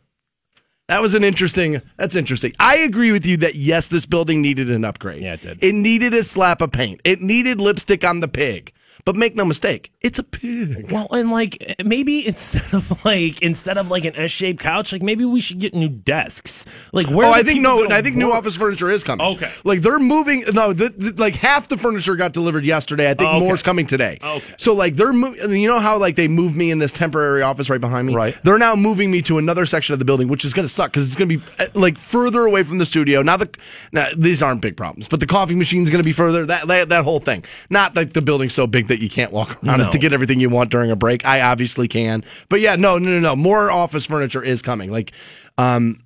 That 0.88 1.00
was 1.02 1.14
an 1.14 1.22
interesting. 1.22 1.80
That's 1.96 2.14
interesting. 2.16 2.52
I 2.58 2.78
agree 2.78 3.12
with 3.12 3.24
you 3.26 3.36
that 3.38 3.54
yes, 3.54 3.88
this 3.88 4.06
building 4.06 4.40
needed 4.42 4.70
an 4.70 4.84
upgrade. 4.84 5.22
Yeah, 5.22 5.34
it 5.34 5.42
did. 5.42 5.62
It 5.62 5.74
needed 5.74 6.14
a 6.14 6.22
slap 6.22 6.60
of 6.60 6.72
paint. 6.72 7.00
It 7.04 7.20
needed 7.20 7.60
lipstick 7.60 8.04
on 8.04 8.20
the 8.20 8.28
pig. 8.28 8.72
But 9.04 9.16
make 9.16 9.34
no 9.34 9.44
mistake, 9.44 9.90
it's 10.00 10.18
a 10.18 10.22
pig. 10.22 10.90
Well, 10.92 11.06
and 11.10 11.30
like 11.30 11.76
maybe 11.84 12.26
instead 12.26 12.74
of 12.74 13.04
like 13.04 13.40
instead 13.42 13.78
of 13.78 13.90
like 13.90 14.04
an 14.04 14.14
S-shaped 14.16 14.60
couch, 14.60 14.92
like 14.92 15.02
maybe 15.02 15.24
we 15.24 15.40
should 15.40 15.58
get 15.58 15.74
new 15.74 15.88
desks. 15.88 16.66
Like 16.92 17.06
where? 17.08 17.26
Oh, 17.26 17.30
I 17.32 17.42
think 17.42 17.62
no. 17.62 17.88
I 17.90 18.02
think 18.02 18.16
new 18.16 18.32
office 18.32 18.56
furniture 18.56 18.90
is 18.90 19.02
coming. 19.04 19.26
Okay. 19.26 19.50
like 19.64 19.80
they're 19.80 19.98
moving. 19.98 20.44
No, 20.52 20.72
the, 20.72 20.88
the- 20.90 21.14
like 21.20 21.34
half 21.34 21.68
the 21.68 21.76
furniture 21.78 22.16
got 22.16 22.32
delivered 22.32 22.64
yesterday. 22.64 23.10
I 23.10 23.14
think 23.14 23.30
Okay. 23.30 23.38
more's 23.40 23.62
coming 23.62 23.86
today. 23.86 24.18
Okay. 24.22 24.54
so 24.58 24.74
like 24.74 24.96
they're 24.96 25.12
moving. 25.12 25.52
You 25.56 25.68
know 25.68 25.80
how 25.80 25.96
like 25.98 26.16
they 26.16 26.28
moved 26.28 26.56
me 26.56 26.70
in 26.70 26.78
this 26.78 26.92
temporary 26.92 27.42
office 27.42 27.70
right 27.70 27.80
behind 27.80 28.08
me. 28.08 28.14
Right. 28.14 28.38
They're 28.44 28.58
now 28.58 28.74
moving 28.76 29.10
me 29.10 29.22
to 29.22 29.38
another 29.38 29.64
section 29.66 29.92
of 29.94 29.98
the 29.98 30.04
building, 30.04 30.28
which 30.28 30.44
is 30.44 30.52
going 30.52 30.66
to 30.66 30.72
suck 30.72 30.90
because 30.92 31.04
it's 31.04 31.16
going 31.16 31.28
to 31.28 31.38
be 31.38 31.42
uh, 31.58 31.66
like 31.74 31.96
further 31.98 32.42
away 32.44 32.62
from 32.62 32.78
the 32.78 32.86
studio. 32.86 33.22
Now 33.22 33.36
the 33.38 33.48
now 33.92 34.08
these 34.16 34.42
aren't 34.42 34.60
big 34.60 34.76
problems, 34.76 35.08
but 35.08 35.20
the 35.20 35.26
coffee 35.26 35.54
machine's 35.56 35.88
going 35.90 36.00
to 36.02 36.04
be 36.04 36.12
further. 36.12 36.44
That, 36.46 36.66
that 36.68 36.88
that 36.90 37.04
whole 37.04 37.20
thing. 37.20 37.44
Not 37.70 37.96
like 37.96 38.12
the 38.12 38.22
building's 38.22 38.54
so 38.54 38.66
big 38.66 38.88
that 38.88 38.97
you 39.00 39.08
can't 39.10 39.32
walk 39.32 39.62
around 39.64 39.78
No. 39.78 39.90
to 39.90 39.98
get 39.98 40.12
everything 40.12 40.40
you 40.40 40.50
want 40.50 40.70
during 40.70 40.90
a 40.90 40.96
break. 40.96 41.24
I 41.24 41.40
obviously 41.40 41.88
can, 41.88 42.24
but 42.48 42.60
yeah, 42.60 42.76
no, 42.76 42.98
no, 42.98 43.10
no, 43.10 43.20
no. 43.20 43.36
More 43.36 43.70
office 43.70 44.06
furniture 44.06 44.42
is 44.42 44.62
coming. 44.62 44.90
Like, 44.90 45.12
um. 45.56 46.02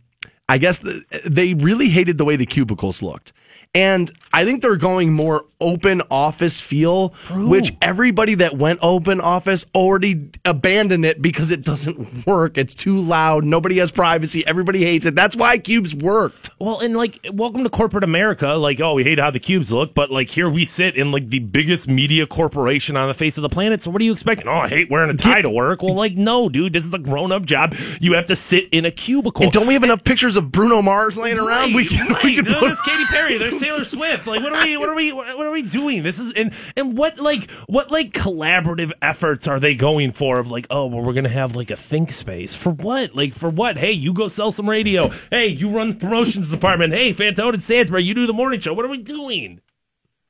I 0.49 0.59
guess 0.59 0.81
the, 0.81 1.03
they 1.25 1.55
really 1.55 1.89
hated 1.89 2.19
the 2.19 2.27
way 2.27 2.37
the 2.37 2.45
cubicles 2.45 3.01
looked. 3.01 3.33
And 3.75 4.11
I 4.33 4.45
think 4.45 4.61
they're 4.63 4.77
going 4.77 5.13
more 5.13 5.47
open 5.61 6.03
office 6.11 6.61
feel, 6.61 7.11
which 7.31 7.75
everybody 7.81 8.35
that 8.35 8.59
went 8.59 8.81
open 8.83 9.21
office 9.21 9.65
already 9.75 10.31
abandoned 10.45 11.05
it 11.05 11.23
because 11.23 11.51
it 11.51 11.65
doesn't 11.65 12.27
work. 12.27 12.59
It's 12.59 12.75
too 12.75 13.01
loud. 13.01 13.45
Nobody 13.45 13.79
has 13.79 13.91
privacy. 13.91 14.47
Everybody 14.47 14.85
hates 14.85 15.07
it. 15.07 15.15
That's 15.15 15.37
why 15.37 15.59
cubes 15.59 15.95
worked. 15.95 16.51
Well, 16.59 16.81
and 16.81 16.97
like, 16.97 17.21
welcome 17.33 17.65
to 17.65 17.71
corporate 17.71 18.05
America. 18.05 18.49
Like, 18.55 18.81
oh, 18.81 18.95
we 18.95 19.05
hate 19.05 19.19
how 19.19 19.31
the 19.31 19.41
cubes 19.41 19.73
look, 19.73 19.95
but 19.95 20.11
like, 20.11 20.31
here 20.31 20.51
we 20.51 20.65
sit 20.65 20.97
in 20.97 21.13
like 21.13 21.31
the 21.31 21.39
biggest 21.39 21.89
media 21.89 22.27
corporation 22.27 22.97
on 22.97 23.09
the 23.09 23.15
face 23.15 23.39
of 23.39 23.43
the 23.43 23.49
planet. 23.49 23.81
So, 23.81 23.91
what 23.91 24.03
are 24.03 24.05
you 24.05 24.13
expecting? 24.13 24.49
Oh, 24.49 24.53
I 24.53 24.69
hate 24.69 24.91
wearing 24.91 25.11
a 25.11 25.15
tie 25.15 25.43
to 25.43 25.51
work. 25.51 25.83
Well, 25.83 25.95
like, 25.95 26.15
no, 26.15 26.49
dude, 26.49 26.73
this 26.73 26.85
is 26.85 26.93
a 26.93 26.99
grown 26.99 27.33
up 27.33 27.47
job. 27.47 27.75
You 28.01 28.15
have 28.15 28.27
to 28.27 28.37
sit 28.37 28.69
in 28.73 28.85
a 28.85 28.91
cubicle. 28.91 29.45
And 29.45 29.53
don't 29.53 29.67
we 29.67 29.75
have 29.75 29.85
enough 29.85 30.05
pictures 30.05 30.37
of 30.37 30.53
Bruno 30.53 30.83
Mars 30.83 31.17
laying 31.17 31.39
around? 31.41 31.75
we 31.75 31.87
can, 31.87 32.13
right. 32.13 32.25
we 32.25 32.35
can 32.37 32.45
put 32.45 32.77
Katy 32.85 33.05
Perry. 33.07 33.39
There's 33.51 33.63
Taylor 33.63 33.85
Swift. 33.85 34.27
Like, 34.27 34.43
what 34.43 34.53
are 34.53 34.65
we? 34.65 34.77
What 34.77 34.89
are 34.89 34.95
we? 34.95 35.13
What 35.13 35.47
are 35.47 35.51
we 35.51 35.63
doing? 35.63 36.03
This 36.03 36.19
is 36.19 36.33
and 36.35 36.53
and 36.77 36.97
what 36.97 37.19
like 37.19 37.51
what 37.67 37.91
like 37.91 38.13
collaborative 38.13 38.93
efforts 39.03 39.47
are 39.47 39.61
they 39.61 39.75
going 39.75 40.13
for? 40.13 40.39
Of 40.39 40.51
like, 40.51 40.67
oh, 40.71 40.87
well, 40.87 41.03
we're 41.03 41.13
gonna 41.13 41.29
have 41.29 41.55
like 41.57 41.71
a 41.71 41.77
think 41.77 42.13
space 42.13 42.55
for 42.55 42.71
what? 42.71 43.15
Like 43.15 43.33
for 43.33 43.51
what? 43.51 43.77
Hey, 43.77 43.93
you 43.93 44.13
go 44.13 44.29
sell 44.29 44.53
some 44.53 44.69
radio. 44.69 45.11
Hey, 45.31 45.47
you 45.49 45.69
run 45.71 45.91
the 45.91 45.97
promotions 45.97 46.51
department. 46.51 46.93
Hey, 46.93 47.13
Fantone 47.13 47.55
and 47.55 47.63
Stansbury, 47.63 48.03
you 48.05 48.15
do 48.15 48.27
the 48.27 48.33
morning 48.33 48.61
show. 48.61 48.73
What 48.75 48.85
are 48.85 48.91
we 48.91 48.99
doing 48.99 49.61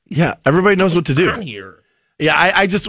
Yeah, 0.09 0.35
everybody 0.45 0.77
knows 0.77 0.95
what 0.95 1.07
to 1.07 1.15
do. 1.15 1.31
here? 1.41 1.79
Yeah, 2.19 2.37
I, 2.37 2.63
I 2.63 2.67
just 2.69 2.89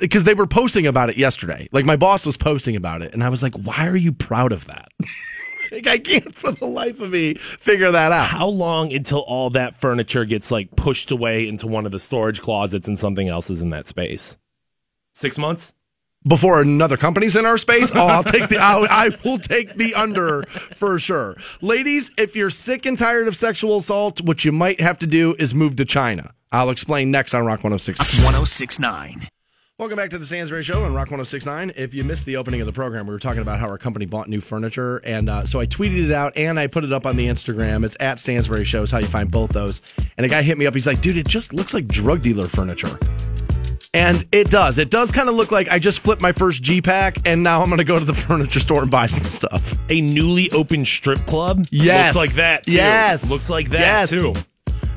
because 0.00 0.24
they 0.24 0.32
were 0.32 0.46
posting 0.46 0.86
about 0.86 1.10
it 1.10 1.18
yesterday. 1.18 1.68
Like 1.70 1.84
my 1.84 1.96
boss 1.96 2.24
was 2.24 2.38
posting 2.38 2.76
about 2.76 3.02
it, 3.02 3.12
and 3.12 3.22
I 3.22 3.28
was 3.28 3.42
like, 3.42 3.54
"Why 3.54 3.86
are 3.88 3.96
you 3.96 4.10
proud 4.10 4.52
of 4.52 4.64
that?" 4.66 4.88
Like 5.74 5.86
I 5.88 5.98
can't, 5.98 6.34
for 6.34 6.52
the 6.52 6.66
life 6.66 7.00
of 7.00 7.10
me, 7.10 7.34
figure 7.34 7.90
that 7.90 8.12
out. 8.12 8.28
How 8.28 8.46
long 8.46 8.92
until 8.92 9.20
all 9.20 9.50
that 9.50 9.76
furniture 9.76 10.24
gets 10.24 10.50
like 10.50 10.74
pushed 10.76 11.10
away 11.10 11.48
into 11.48 11.66
one 11.66 11.84
of 11.84 11.92
the 11.92 12.00
storage 12.00 12.40
closets 12.40 12.86
and 12.86 12.98
something 12.98 13.28
else 13.28 13.50
is 13.50 13.60
in 13.60 13.70
that 13.70 13.86
space? 13.86 14.36
Six 15.12 15.36
months. 15.36 15.72
Before 16.26 16.62
another 16.62 16.96
company's 16.96 17.36
in 17.36 17.44
our 17.44 17.58
space, 17.58 17.92
oh, 17.94 18.06
I'll 18.06 18.24
take 18.24 18.48
the 18.48 18.56
I'll, 18.56 18.86
I 18.88 19.10
will 19.24 19.36
take 19.36 19.76
the 19.76 19.94
under 19.94 20.44
for 20.44 20.98
sure. 20.98 21.36
Ladies, 21.60 22.10
if 22.16 22.34
you're 22.34 22.48
sick 22.48 22.86
and 22.86 22.96
tired 22.96 23.28
of 23.28 23.36
sexual 23.36 23.78
assault, 23.78 24.22
what 24.22 24.42
you 24.42 24.50
might 24.50 24.80
have 24.80 24.98
to 25.00 25.06
do 25.06 25.36
is 25.38 25.54
move 25.54 25.76
to 25.76 25.84
China. 25.84 26.32
I'll 26.50 26.70
explain 26.70 27.10
next 27.10 27.34
on 27.34 27.44
Rock 27.44 27.58
106. 27.58 27.98
1069. 28.24 29.28
Welcome 29.76 29.96
back 29.96 30.10
to 30.10 30.18
the 30.18 30.24
Stansbury 30.24 30.62
Show 30.62 30.84
on 30.84 30.94
Rock 30.94 31.08
1069. 31.10 31.72
If 31.74 31.94
you 31.94 32.04
missed 32.04 32.26
the 32.26 32.36
opening 32.36 32.60
of 32.60 32.66
the 32.68 32.72
program, 32.72 33.08
we 33.08 33.12
were 33.12 33.18
talking 33.18 33.42
about 33.42 33.58
how 33.58 33.66
our 33.68 33.76
company 33.76 34.06
bought 34.06 34.28
new 34.28 34.40
furniture. 34.40 34.98
And 34.98 35.28
uh, 35.28 35.46
so 35.46 35.58
I 35.58 35.66
tweeted 35.66 36.04
it 36.04 36.12
out 36.12 36.36
and 36.36 36.60
I 36.60 36.68
put 36.68 36.84
it 36.84 36.92
up 36.92 37.06
on 37.06 37.16
the 37.16 37.26
Instagram. 37.26 37.84
It's 37.84 37.96
at 37.98 38.20
Stansbury 38.20 38.62
Shows, 38.64 38.92
how 38.92 38.98
you 38.98 39.08
find 39.08 39.28
both 39.32 39.50
those. 39.50 39.82
And 40.16 40.24
a 40.24 40.28
guy 40.28 40.42
hit 40.42 40.58
me 40.58 40.66
up. 40.66 40.74
He's 40.74 40.86
like, 40.86 41.00
dude, 41.00 41.16
it 41.16 41.26
just 41.26 41.52
looks 41.52 41.74
like 41.74 41.88
drug 41.88 42.22
dealer 42.22 42.46
furniture. 42.46 42.96
And 43.92 44.24
it 44.30 44.48
does. 44.48 44.78
It 44.78 44.90
does 44.92 45.10
kind 45.10 45.28
of 45.28 45.34
look 45.34 45.50
like 45.50 45.68
I 45.68 45.80
just 45.80 45.98
flipped 45.98 46.22
my 46.22 46.30
first 46.30 46.62
G 46.62 46.80
Pack 46.80 47.26
and 47.26 47.42
now 47.42 47.60
I'm 47.60 47.68
going 47.68 47.78
to 47.78 47.84
go 47.84 47.98
to 47.98 48.04
the 48.04 48.14
furniture 48.14 48.60
store 48.60 48.82
and 48.82 48.90
buy 48.92 49.06
some 49.06 49.24
stuff. 49.24 49.76
a 49.90 50.00
newly 50.00 50.52
opened 50.52 50.86
strip 50.86 51.18
club. 51.26 51.66
Yes. 51.72 52.14
looks 52.14 52.28
like 52.28 52.36
that. 52.36 52.66
Too. 52.66 52.74
Yes. 52.74 53.28
looks 53.28 53.50
like 53.50 53.70
that 53.70 53.80
Yes. 53.80 54.10
too. 54.10 54.34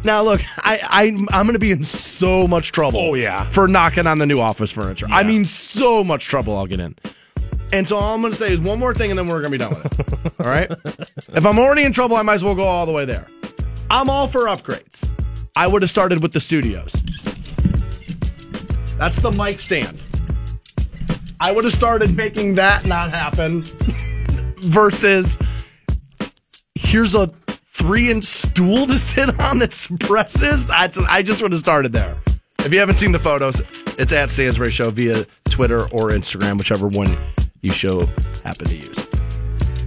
Now, 0.03 0.23
look, 0.23 0.41
I, 0.59 0.79
I 0.83 1.01
I'm 1.37 1.45
going 1.45 1.53
to 1.53 1.59
be 1.59 1.71
in 1.71 1.83
so 1.83 2.47
much 2.47 2.71
trouble. 2.71 2.99
Oh, 2.99 3.13
yeah. 3.13 3.49
for 3.49 3.67
knocking 3.67 4.07
on 4.07 4.19
the 4.19 4.25
new 4.25 4.39
office 4.39 4.71
furniture. 4.71 5.07
I 5.09 5.23
mean, 5.23 5.45
so 5.45 6.03
much 6.03 6.25
trouble 6.25 6.55
I'll 6.55 6.67
get 6.67 6.79
in. 6.79 6.95
And 7.73 7.85
so 7.87 7.97
all 7.97 8.15
I'm 8.15 8.21
going 8.21 8.31
to 8.31 8.37
say 8.39 8.53
is 8.53 8.61
one 8.61 8.79
more 8.79 8.93
thing, 8.93 9.11
and 9.11 9.17
then 9.17 9.27
we're 9.27 9.41
going 9.41 9.51
to 9.51 9.57
be 9.57 9.57
done 9.57 9.75
with 9.75 9.99
it. 9.99 10.33
all 10.39 10.49
right. 10.49 10.71
If 11.33 11.45
I'm 11.45 11.59
already 11.59 11.83
in 11.83 11.91
trouble, 11.91 12.15
I 12.15 12.21
might 12.21 12.35
as 12.35 12.43
well 12.43 12.55
go 12.55 12.63
all 12.63 12.85
the 12.85 12.93
way 12.93 13.03
there. 13.03 13.27
I'm 13.89 14.09
all 14.09 14.27
for 14.27 14.45
upgrades. 14.45 15.07
I 15.55 15.67
would 15.67 15.81
have 15.81 15.89
started 15.89 16.21
with 16.21 16.31
the 16.31 16.39
studios. 16.39 16.93
That's 18.97 19.17
the 19.17 19.31
mic 19.31 19.59
stand. 19.59 19.99
I 21.39 21.51
would 21.51 21.65
have 21.65 21.73
started 21.73 22.15
making 22.15 22.55
that 22.55 22.85
not 22.85 23.11
happen 23.11 23.63
versus 24.61 25.37
here's 26.75 27.15
a 27.15 27.31
three 27.77 28.09
inch 28.09 28.25
stool 28.25 28.87
to 28.87 28.97
sit 28.97 29.39
on 29.39 29.59
that 29.59 29.73
suppresses. 29.73 30.65
That's 30.65 30.97
I 30.97 31.21
just 31.21 31.41
would 31.41 31.51
have 31.51 31.59
started 31.59 31.93
there. 31.93 32.17
If 32.59 32.73
you 32.73 32.79
haven't 32.79 32.95
seen 32.95 33.11
the 33.11 33.19
photos, 33.19 33.61
it's 33.97 34.11
at 34.11 34.29
Stansbury 34.29 34.71
Show 34.71 34.89
via 34.89 35.25
Twitter 35.45 35.83
or 35.89 36.09
Instagram, 36.09 36.57
whichever 36.57 36.87
one 36.87 37.15
you 37.61 37.71
show 37.71 38.05
happen 38.43 38.67
to 38.67 38.75
use. 38.75 39.07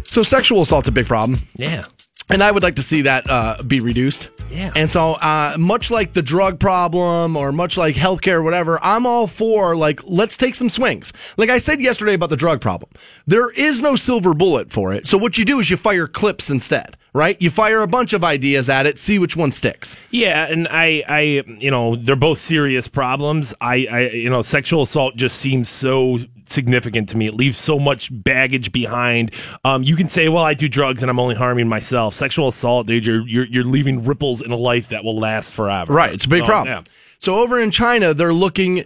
So 0.04 0.22
sexual 0.22 0.62
assault's 0.62 0.88
a 0.88 0.92
big 0.92 1.06
problem. 1.06 1.40
Yeah. 1.56 1.84
And 2.30 2.44
I 2.44 2.52
would 2.52 2.62
like 2.62 2.76
to 2.76 2.82
see 2.82 3.02
that 3.02 3.28
uh, 3.28 3.60
be 3.66 3.80
reduced. 3.80 4.30
Yeah. 4.50 4.70
And 4.76 4.88
so, 4.88 5.14
uh, 5.14 5.56
much 5.58 5.90
like 5.90 6.12
the 6.12 6.22
drug 6.22 6.60
problem 6.60 7.36
or 7.36 7.50
much 7.50 7.76
like 7.76 7.96
healthcare 7.96 8.34
or 8.34 8.42
whatever, 8.42 8.78
I'm 8.82 9.04
all 9.04 9.26
for 9.26 9.76
like, 9.76 10.00
let's 10.04 10.36
take 10.36 10.54
some 10.54 10.68
swings. 10.68 11.12
Like 11.36 11.50
I 11.50 11.58
said 11.58 11.80
yesterday 11.80 12.14
about 12.14 12.30
the 12.30 12.36
drug 12.36 12.60
problem, 12.60 12.90
there 13.26 13.50
is 13.50 13.82
no 13.82 13.96
silver 13.96 14.32
bullet 14.32 14.72
for 14.72 14.92
it. 14.92 15.08
So, 15.08 15.18
what 15.18 15.38
you 15.38 15.44
do 15.44 15.58
is 15.58 15.70
you 15.70 15.76
fire 15.76 16.06
clips 16.06 16.50
instead, 16.50 16.96
right? 17.12 17.40
You 17.40 17.50
fire 17.50 17.80
a 17.82 17.86
bunch 17.86 18.12
of 18.12 18.22
ideas 18.24 18.68
at 18.68 18.86
it, 18.86 18.98
see 18.98 19.18
which 19.18 19.36
one 19.36 19.52
sticks. 19.52 19.96
Yeah, 20.10 20.46
and 20.46 20.68
I, 20.68 21.02
I, 21.08 21.20
you 21.58 21.70
know, 21.70 21.96
they're 21.96 22.16
both 22.16 22.38
serious 22.38 22.88
problems. 22.88 23.54
I, 23.60 23.86
I, 23.90 24.00
you 24.10 24.30
know, 24.30 24.42
sexual 24.42 24.82
assault 24.82 25.16
just 25.16 25.38
seems 25.38 25.68
so 25.68 26.18
significant 26.46 27.08
to 27.10 27.16
me. 27.16 27.26
It 27.26 27.34
leaves 27.34 27.58
so 27.58 27.78
much 27.78 28.08
baggage 28.12 28.72
behind. 28.72 29.32
Um, 29.64 29.82
you 29.82 29.96
can 29.96 30.08
say, 30.08 30.28
"Well, 30.28 30.44
I 30.44 30.54
do 30.54 30.68
drugs 30.68 31.02
and 31.02 31.10
I'm 31.10 31.20
only 31.20 31.34
harming 31.36 31.68
myself." 31.68 32.14
Sexual 32.14 32.48
assault, 32.48 32.86
dude, 32.86 33.06
you're 33.06 33.26
you're, 33.26 33.46
you're 33.46 33.64
leaving 33.64 34.04
ripples 34.04 34.40
in 34.40 34.50
a 34.50 34.56
life 34.56 34.88
that 34.88 35.04
will 35.04 35.18
last 35.18 35.54
forever. 35.54 35.92
Right. 35.92 36.12
It's 36.12 36.24
a 36.24 36.28
big 36.28 36.42
So, 36.42 36.46
problem. 36.46 36.74
yeah. 36.76 36.82
So 37.18 37.34
over 37.38 37.60
in 37.60 37.70
China, 37.70 38.14
they're 38.14 38.32
looking 38.32 38.84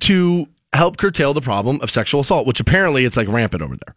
to 0.00 0.48
help 0.72 0.96
curtail 0.96 1.34
the 1.34 1.40
problem 1.42 1.80
of 1.82 1.90
sexual 1.90 2.22
assault, 2.22 2.46
which 2.46 2.60
apparently 2.60 3.04
it's 3.04 3.16
like 3.16 3.28
rampant 3.28 3.62
over 3.62 3.76
there. 3.76 3.94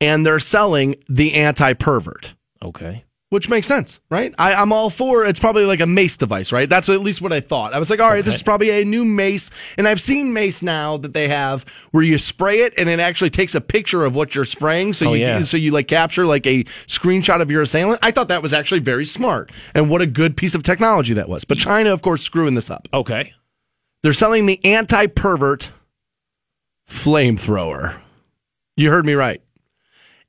And 0.00 0.24
they're 0.24 0.38
selling 0.38 0.96
the 1.08 1.34
anti 1.34 1.72
pervert, 1.72 2.34
Okay. 2.64 3.04
which 3.30 3.48
makes 3.48 3.66
sense, 3.66 3.98
right? 4.10 4.32
I, 4.38 4.54
I'm 4.54 4.72
all 4.72 4.90
for 4.90 5.24
it's 5.24 5.40
probably 5.40 5.64
like 5.64 5.80
a 5.80 5.86
mace 5.86 6.16
device, 6.16 6.52
right? 6.52 6.68
That's 6.68 6.88
at 6.88 7.00
least 7.00 7.20
what 7.20 7.32
I 7.32 7.40
thought. 7.40 7.74
I 7.74 7.78
was 7.80 7.90
like, 7.90 7.98
all 8.00 8.08
right, 8.08 8.24
this 8.24 8.36
is 8.36 8.42
probably 8.44 8.70
a 8.70 8.84
new 8.84 9.04
mace. 9.04 9.50
And 9.76 9.88
I've 9.88 10.00
seen 10.00 10.32
mace 10.32 10.62
now 10.62 10.96
that 10.98 11.12
they 11.14 11.26
have 11.26 11.64
where 11.90 12.04
you 12.04 12.16
spray 12.16 12.60
it 12.60 12.74
and 12.78 12.88
it 12.88 13.00
actually 13.00 13.30
takes 13.30 13.56
a 13.56 13.60
picture 13.60 14.04
of 14.04 14.14
what 14.14 14.34
you're 14.36 14.44
spraying. 14.44 14.92
So 14.92 15.08
Oh, 15.10 15.12
you 15.14 15.22
yeah. 15.22 15.42
so 15.42 15.56
you 15.56 15.72
like 15.72 15.88
capture 15.88 16.26
like 16.26 16.46
a 16.46 16.62
screenshot 16.86 17.40
of 17.42 17.50
your 17.50 17.62
assailant. 17.62 17.98
I 18.02 18.12
thought 18.12 18.28
that 18.28 18.40
was 18.42 18.52
actually 18.52 18.80
very 18.80 19.04
smart. 19.04 19.50
And 19.74 19.90
what 19.90 20.00
a 20.00 20.06
good 20.06 20.36
piece 20.36 20.54
of 20.54 20.62
technology 20.62 21.14
that 21.14 21.28
was. 21.28 21.44
But 21.44 21.58
China, 21.58 21.92
of 21.92 22.02
course, 22.02 22.22
screwing 22.22 22.54
this 22.54 22.70
up. 22.70 22.88
Okay. 22.94 23.32
They're 24.04 24.12
selling 24.12 24.46
the 24.46 24.64
anti 24.64 25.06
pervert 25.08 25.70
flamethrower. 26.88 27.96
You 28.76 28.90
heard 28.90 29.06
me 29.06 29.14
right. 29.14 29.40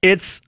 It's 0.01 0.42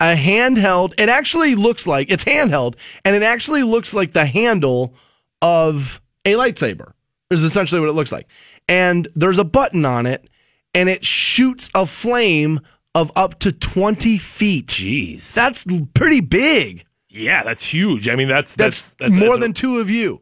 a 0.00 0.14
handheld. 0.16 0.94
It 0.98 1.08
actually 1.08 1.54
looks 1.54 1.86
like 1.86 2.10
it's 2.10 2.24
handheld, 2.24 2.74
and 3.04 3.14
it 3.14 3.22
actually 3.22 3.62
looks 3.62 3.92
like 3.94 4.12
the 4.12 4.26
handle 4.26 4.94
of 5.42 6.00
a 6.24 6.32
lightsaber, 6.34 6.92
is 7.30 7.42
essentially 7.44 7.80
what 7.80 7.88
it 7.90 7.94
looks 7.94 8.12
like. 8.12 8.26
And 8.68 9.08
there's 9.14 9.38
a 9.38 9.44
button 9.44 9.84
on 9.84 10.06
it, 10.06 10.28
and 10.74 10.88
it 10.88 11.04
shoots 11.04 11.68
a 11.74 11.86
flame 11.86 12.60
of 12.94 13.12
up 13.16 13.38
to 13.40 13.52
20 13.52 14.18
feet. 14.18 14.66
Jeez. 14.66 15.32
That's 15.34 15.64
pretty 15.94 16.20
big. 16.20 16.84
yeah, 17.08 17.42
that's 17.44 17.62
huge. 17.64 18.08
I 18.08 18.16
mean, 18.16 18.28
that's 18.28 18.54
That's, 18.56 18.94
that's, 18.94 19.10
that's 19.10 19.20
more 19.20 19.30
that's- 19.36 19.40
than 19.40 19.52
two 19.52 19.78
of 19.78 19.88
you, 19.90 20.20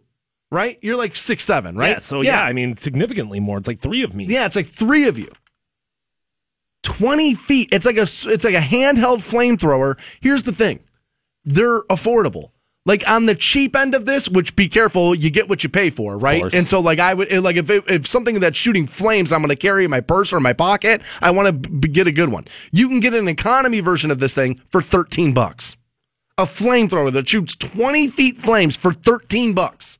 right? 0.51 0.79
You're 0.83 0.97
like 0.97 1.17
six, 1.17 1.45
seven, 1.45 1.77
right? 1.77 1.91
Yeah. 1.93 1.99
So 1.99 2.21
yeah. 2.23 2.43
I 2.43 2.53
mean, 2.53 2.77
significantly 2.77 3.41
more. 3.41 3.59
It's 3.59 3.69
like 3.69 3.81
three 3.81 4.03
of 4.03 4.15
me. 4.15 4.25
Yeah, 4.27 4.47
it's 4.47 4.57
like 4.57 4.75
three 4.75 5.07
of 5.09 5.19
you. 5.19 5.31
20 6.89 7.35
feet. 7.35 7.69
It's 7.71 7.85
like 7.85 7.99
a 7.99 8.03
it's 8.03 8.45
like 8.45 8.55
a 8.55 8.61
handheld 8.61 9.19
flamethrower. 9.19 9.99
Here's 10.21 10.45
the 10.45 10.53
thing. 10.53 10.81
They're 11.45 11.83
affordable. 11.83 12.51
Like 12.87 13.07
on 13.07 13.27
the 13.27 13.35
cheap 13.35 13.77
end 13.77 13.95
of 13.95 14.07
this, 14.07 14.31
which 14.31 14.57
be 14.57 14.67
careful, 14.67 15.15
you 15.15 15.29
get 15.29 15.51
what 15.51 15.63
you 15.63 15.69
pay 15.69 15.91
for, 15.91 16.17
right? 16.17 16.43
And 16.55 16.67
so 16.67 16.81
like 16.81 16.99
I 16.99 17.13
would 17.13 17.31
like 17.45 17.57
if 17.57 17.69
it, 17.69 17.85
if 17.89 18.07
something 18.07 18.41
that's 18.41 18.57
shooting 18.57 18.87
flames, 18.87 19.31
I'm 19.31 19.41
going 19.41 19.51
to 19.51 19.57
carry 19.57 19.85
in 19.85 19.91
my 19.91 20.01
purse 20.01 20.33
or 20.33 20.39
in 20.39 20.43
my 20.43 20.55
pocket, 20.55 21.03
I 21.21 21.31
want 21.31 21.63
to 21.63 21.69
b- 21.71 21.89
get 21.89 22.07
a 22.07 22.13
good 22.13 22.31
one. 22.31 22.47
You 22.73 22.89
can 22.89 23.01
get 23.01 23.13
an 23.13 23.29
economy 23.29 23.81
version 23.81 24.11
of 24.11 24.21
this 24.21 24.35
thing 24.35 24.63
for 24.71 24.81
13 24.81 25.35
bucks. 25.35 25.77
A 26.39 26.45
flamethrower 26.45 27.13
that 27.13 27.29
shoots 27.29 27.55
20 27.57 28.09
feet 28.09 28.39
flames 28.39 28.77
for 28.77 28.95
13 28.95 29.53
bucks. 29.53 29.99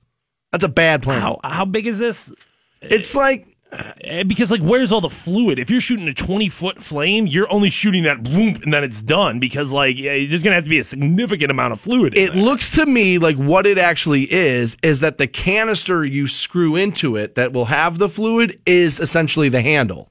That's 0.53 0.65
a 0.65 0.69
bad 0.69 1.03
plan. 1.03 1.21
How 1.21 1.41
how 1.45 1.67
big 1.67 1.87
is 1.87 1.99
this? 1.99 2.33
It's 2.81 3.15
like 3.15 3.47
Eh, 3.71 4.23
because 4.23 4.51
like, 4.51 4.63
where's 4.63 4.91
all 4.93 5.01
the 5.01 5.11
fluid? 5.11 5.59
If 5.59 5.71
you're 5.71 5.81
shooting 5.81 6.09
a 6.09 6.15
20 6.15 6.49
foot 6.49 6.83
flame, 6.83 7.27
you're 7.27 7.51
only 7.53 7.71
shooting 7.71 8.05
that 8.05 8.23
boom 8.23 8.61
and 8.63 8.73
then 8.73 8.83
it's 8.85 9.03
done. 9.03 9.39
Because 9.39 9.73
like, 9.73 9.99
yeah, 9.99 10.13
there's 10.29 10.43
gonna 10.43 10.55
have 10.55 10.65
to 10.65 10.71
be 10.71 10.79
a 10.79 10.85
significant 10.85 11.51
amount 11.51 11.73
of 11.73 11.81
fluid. 11.81 12.15
In 12.15 12.25
it 12.25 12.33
there. 12.33 12.43
looks 12.43 12.71
to 12.73 12.87
me 12.87 13.19
like 13.19 13.37
what 13.37 13.67
it 13.67 13.79
actually 13.79 14.33
is 14.33 14.77
is 14.83 15.01
that 15.01 15.19
the 15.19 15.27
canister 15.27 16.05
you 16.05 16.27
screw 16.27 16.77
into 16.77 17.17
it 17.17 17.35
that 17.35 17.53
will 17.53 17.67
have 17.67 17.99
the 17.99 18.09
fluid 18.09 18.61
is 18.67 19.01
essentially 19.01 19.49
the 19.49 19.61
handle 19.61 20.11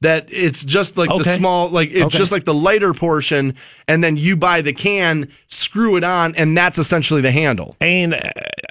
that 0.00 0.28
it's 0.32 0.62
just 0.64 0.96
like 0.96 1.08
the 1.08 1.24
small 1.24 1.68
like 1.70 1.90
it's 1.90 2.02
Okay. 2.02 2.18
just 2.18 2.30
like 2.30 2.44
the 2.44 2.54
lighter 2.54 2.94
portion 2.94 3.54
and 3.88 4.02
then 4.04 4.16
you 4.16 4.36
buy 4.36 4.62
the 4.62 4.72
can 4.72 5.28
screw 5.48 5.96
it 5.96 6.04
on 6.04 6.34
and 6.36 6.56
that's 6.56 6.78
essentially 6.78 7.20
the 7.20 7.32
handle 7.32 7.74
And 7.80 8.14
uh, 8.14 8.20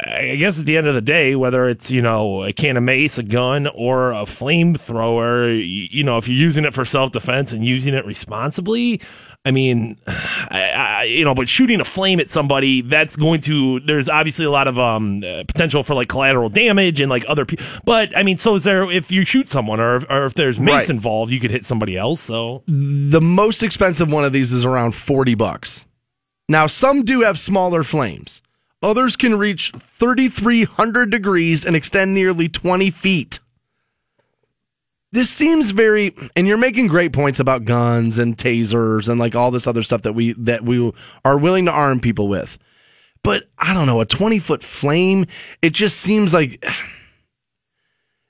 I 0.08 0.36
guess 0.38 0.58
at 0.60 0.66
the 0.66 0.78
end 0.78 0.88
of 0.88 0.96
the 0.96 1.02
day, 1.02 1.36
whether 1.36 1.68
it's 1.68 1.92
you 1.92 2.02
know 2.02 2.44
a 2.44 2.54
can 2.54 2.78
of 2.78 2.84
mace, 2.84 3.18
a 3.18 3.24
gun, 3.24 3.68
or 3.68 4.14
a 4.14 4.24
flamethrower, 4.26 5.54
you, 5.58 5.88
you 5.92 6.04
know, 6.04 6.18
if 6.18 6.28
you're 6.28 6.38
using 6.38 6.66
it 6.66 6.74
for 6.74 6.86
self 6.86 7.12
defense 7.12 7.52
and 7.52 7.66
using 7.66 7.94
it 7.94 8.06
responsibly, 8.06 9.02
I 9.48 9.52
mean, 9.52 9.98
I, 10.08 10.62
I, 10.76 11.04
you 11.04 11.24
know, 11.24 11.34
but 11.34 11.48
shooting 11.48 11.80
a 11.80 11.86
flame 11.86 12.20
at 12.20 12.30
somebody, 12.30 12.82
that's 12.82 13.16
going 13.16 13.42
to. 13.42 13.80
There's 13.80 14.10
obviously 14.10 14.46
a 14.46 14.52
lot 14.52 14.68
of 14.68 14.78
um, 14.78 15.24
uh, 15.24 15.44
potential 15.48 15.84
for 15.84 15.96
like 15.96 16.10
collateral 16.10 16.50
damage 16.50 17.00
and 17.00 17.10
like 17.10 17.24
other 17.28 17.46
people. 17.46 17.66
But 17.86 18.16
I 18.18 18.24
mean, 18.24 18.38
so 18.38 18.56
is 18.56 18.64
there 18.66 18.92
if 18.92 19.12
you 19.12 19.24
shoot 19.26 19.50
someone 19.50 19.80
or 19.80 20.06
or 20.12 20.26
if 20.26 20.34
there's 20.34 20.60
mace 20.60 20.74
Right. 20.74 20.90
involved, 20.90 21.32
you 21.32 21.40
could 21.40 21.52
hit 21.52 21.66
somebody 21.66 21.96
else. 21.98 22.20
So 22.20 22.64
the 22.68 23.22
most 23.22 23.64
expensive 23.64 24.12
one 24.12 24.26
of 24.26 24.34
these 24.34 24.52
is 24.52 24.66
around 24.66 24.94
40 24.96 25.36
bucks 25.36 25.86
now 26.50 26.68
some 26.68 27.04
do 27.04 27.22
have 27.22 27.38
smaller 27.40 27.84
flames 27.84 28.42
others 28.82 29.16
can 29.16 29.38
reach 29.38 29.72
3300 29.78 31.10
degrees 31.10 31.66
and 31.66 31.76
extend 31.76 32.14
nearly 32.14 32.48
20 32.50 32.90
feet 32.92 33.40
this 35.18 35.30
seems 35.32 35.72
very 35.72 36.14
and 36.36 36.48
you're 36.48 36.58
making 36.58 36.86
great 36.88 37.12
points 37.12 37.40
about 37.40 37.66
guns 37.66 38.18
and 38.20 38.38
tasers 38.38 39.10
and 39.10 39.20
like 39.20 39.34
all 39.36 39.50
this 39.52 39.66
other 39.66 39.82
stuff 39.82 40.04
that 40.04 40.14
we 40.14 40.34
that 40.34 40.64
we 40.64 40.92
are 41.26 41.38
willing 41.38 41.66
to 41.66 41.72
arm 41.72 42.00
people 42.00 42.28
with 42.28 42.58
but 43.24 43.50
i 43.58 43.74
don't 43.74 43.88
know 43.88 44.00
a 44.00 44.06
20 44.06 44.38
foot 44.40 44.64
flame 44.64 45.26
it 45.64 45.72
just 45.74 45.98
seems 45.98 46.34
like 46.34 46.64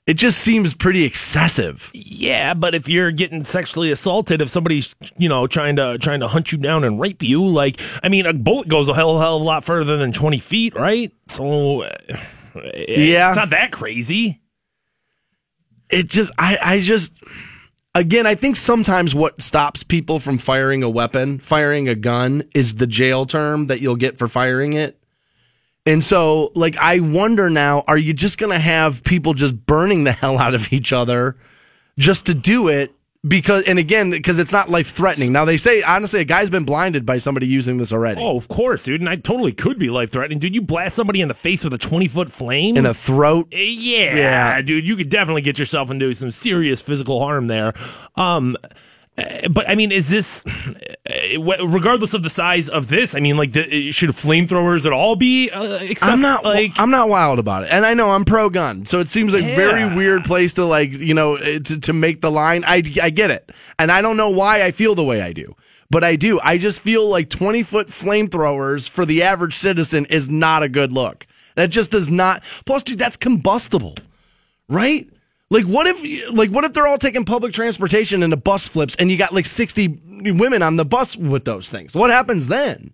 it 0.06 0.14
just 0.14 0.38
seems 0.38 0.72
pretty 0.72 1.04
excessive 1.04 1.90
Yeah, 1.92 2.54
but 2.54 2.74
if 2.74 2.88
you're 2.88 3.10
getting 3.10 3.42
sexually 3.44 3.90
assaulted, 3.90 4.40
if 4.40 4.48
somebody's 4.48 4.94
you 5.18 5.28
know 5.28 5.46
trying 5.46 5.76
to 5.76 5.98
trying 5.98 6.20
to 6.20 6.28
hunt 6.28 6.50
you 6.50 6.56
down 6.56 6.82
and 6.84 6.98
rape 6.98 7.22
you, 7.22 7.44
like 7.44 7.78
I 8.02 8.08
mean, 8.08 8.24
a 8.24 8.32
bullet 8.32 8.68
goes 8.68 8.88
a 8.88 8.94
hell 8.94 9.18
hell 9.18 9.36
of 9.36 9.42
a 9.42 9.44
lot 9.44 9.64
further 9.64 9.98
than 9.98 10.12
twenty 10.12 10.38
feet, 10.38 10.74
right? 10.74 11.12
So 11.28 11.82
uh, 11.82 11.90
Yeah. 12.88 13.28
it's 13.28 13.36
not 13.36 13.50
that 13.50 13.70
crazy. 13.70 14.40
It 15.90 16.08
just 16.08 16.30
I 16.38 16.58
I 16.60 16.80
just 16.80 17.12
again 17.94 18.26
I 18.26 18.34
think 18.34 18.56
sometimes 18.56 19.14
what 19.14 19.40
stops 19.40 19.82
people 19.82 20.18
from 20.18 20.38
firing 20.38 20.82
a 20.82 20.90
weapon, 20.90 21.38
firing 21.38 21.88
a 21.88 21.94
gun 21.94 22.44
is 22.54 22.76
the 22.76 22.86
jail 22.86 23.26
term 23.26 23.66
that 23.68 23.80
you'll 23.80 23.96
get 23.96 24.18
for 24.18 24.28
firing 24.28 24.74
it. 24.74 24.98
And 25.86 26.04
so 26.04 26.52
like 26.54 26.76
I 26.76 27.00
wonder 27.00 27.48
now 27.50 27.84
are 27.86 27.98
you 27.98 28.12
just 28.12 28.38
going 28.38 28.52
to 28.52 28.58
have 28.58 29.02
people 29.04 29.34
just 29.34 29.66
burning 29.66 30.04
the 30.04 30.12
hell 30.20 30.38
out 30.38 30.54
of 30.54 30.72
each 30.72 30.92
other 30.92 31.36
just 31.98 32.26
to 32.26 32.34
do 32.34 32.68
it 32.68 32.94
because 33.28 33.64
and 33.64 33.78
again 33.78 34.10
because 34.10 34.38
it's 34.38 34.52
not 34.52 34.70
life 34.70 34.90
threatening. 34.90 35.32
Now 35.32 35.44
they 35.44 35.56
say 35.56 35.82
honestly 35.82 36.20
a 36.20 36.24
guy's 36.24 36.50
been 36.50 36.64
blinded 36.64 37.04
by 37.06 37.18
somebody 37.18 37.46
using 37.46 37.78
this 37.78 37.92
already. 37.92 38.20
Oh, 38.22 38.36
of 38.36 38.48
course, 38.48 38.82
dude, 38.84 39.00
and 39.00 39.08
I 39.08 39.16
totally 39.16 39.52
could 39.52 39.78
be 39.78 39.90
life 39.90 40.10
threatening, 40.10 40.38
dude. 40.38 40.54
You 40.54 40.62
blast 40.62 40.96
somebody 40.96 41.20
in 41.20 41.28
the 41.28 41.34
face 41.34 41.64
with 41.64 41.74
a 41.74 41.78
twenty 41.78 42.08
foot 42.08 42.30
flame 42.30 42.76
In 42.76 42.86
a 42.86 42.94
throat. 42.94 43.48
Uh, 43.52 43.58
Yeah, 43.58 44.16
Yeah. 44.16 44.62
dude, 44.62 44.86
you 44.86 44.96
could 44.96 45.10
definitely 45.10 45.42
get 45.42 45.58
yourself 45.58 45.90
into 45.90 46.12
some 46.14 46.30
serious 46.30 46.80
physical 46.80 47.20
harm 47.20 47.46
there. 47.48 47.74
Um, 48.16 48.56
but 49.50 49.68
I 49.68 49.74
mean, 49.74 49.92
is 49.92 50.08
this, 50.08 50.44
uh, 50.46 51.66
regardless 51.66 52.14
of 52.14 52.22
the 52.22 52.30
size 52.30 52.68
of 52.68 52.88
this? 52.88 53.14
I 53.14 53.20
mean, 53.20 53.36
like, 53.36 53.52
should 53.54 54.10
flamethrowers 54.10 54.86
at 54.86 54.92
all 54.92 55.16
be 55.16 55.50
uh? 55.50 55.94
I'm 56.02 56.20
not 56.20 56.44
like. 56.44 56.72
I'm 56.78 56.90
not 56.90 57.08
wild 57.08 57.38
about 57.38 57.64
it, 57.64 57.70
and 57.70 57.84
I 57.84 57.94
know 57.94 58.10
I'm 58.12 58.24
pro 58.24 58.48
gun, 58.50 58.86
so 58.86 59.00
it 59.00 59.08
seems 59.08 59.34
like 59.34 59.44
a 59.44 59.56
very 59.56 59.94
weird 59.94 60.24
place 60.24 60.52
to 60.54 60.64
like 60.64 60.92
you 60.92 61.14
know 61.14 61.36
to 61.36 61.80
to 61.80 61.92
make 61.92 62.20
the 62.20 62.30
line. 62.30 62.64
I 62.66 62.82
I 63.02 63.10
get 63.10 63.30
it, 63.30 63.50
and 63.78 63.90
I 63.90 64.02
don't 64.02 64.16
know 64.16 64.30
why 64.30 64.62
I 64.62 64.70
feel 64.70 64.94
the 64.94 65.04
way 65.04 65.20
I 65.20 65.32
do, 65.32 65.54
but 65.90 66.04
I 66.04 66.16
do. 66.16 66.40
I 66.42 66.58
just 66.58 66.80
feel 66.80 67.08
like 67.08 67.30
20 67.30 67.62
foot 67.62 67.88
flamethrowers 67.88 68.88
for 68.88 69.04
the 69.04 69.22
average 69.22 69.54
citizen 69.54 70.06
is 70.06 70.28
not 70.28 70.62
a 70.62 70.68
good 70.68 70.92
look. 70.92 71.26
That 71.56 71.70
just 71.70 71.90
does 71.90 72.10
not. 72.10 72.44
Plus, 72.66 72.82
dude, 72.82 72.98
that's 72.98 73.16
combustible, 73.16 73.96
right? 74.68 75.08
Like 75.50 75.64
what 75.64 75.86
if 75.86 76.34
like 76.34 76.50
what 76.50 76.64
if 76.64 76.74
they're 76.74 76.86
all 76.86 76.98
taking 76.98 77.24
public 77.24 77.52
transportation 77.54 78.22
and 78.22 78.30
the 78.30 78.36
bus 78.36 78.68
flips 78.68 78.94
and 78.96 79.10
you 79.10 79.16
got 79.16 79.32
like 79.32 79.46
60 79.46 80.32
women 80.34 80.62
on 80.62 80.76
the 80.76 80.84
bus 80.84 81.16
with 81.16 81.44
those 81.44 81.70
things? 81.70 81.94
What 81.94 82.10
happens 82.10 82.48
then? 82.48 82.92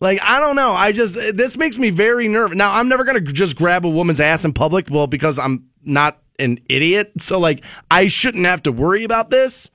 Like 0.00 0.20
I 0.22 0.38
don't 0.38 0.56
know. 0.56 0.72
I 0.72 0.92
just 0.92 1.14
this 1.14 1.56
makes 1.56 1.78
me 1.78 1.88
very 1.90 2.28
nervous. 2.28 2.56
Now 2.56 2.74
I'm 2.74 2.88
never 2.88 3.04
gonna 3.04 3.20
just 3.20 3.56
grab 3.56 3.86
a 3.86 3.88
woman's 3.88 4.20
ass 4.20 4.44
in 4.44 4.52
public. 4.52 4.88
Well, 4.90 5.06
because 5.06 5.38
I'm 5.38 5.66
not 5.82 6.20
an 6.38 6.58
idiot. 6.68 7.12
So 7.20 7.38
like 7.38 7.64
I 7.90 8.08
shouldn't 8.08 8.44
have 8.44 8.62
to 8.64 8.72
worry 8.72 9.04
about 9.04 9.30
this. 9.30 9.70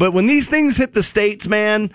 But 0.00 0.12
when 0.12 0.26
these 0.26 0.48
things 0.48 0.78
hit 0.78 0.94
the 0.94 1.02
states, 1.02 1.46
man, 1.46 1.92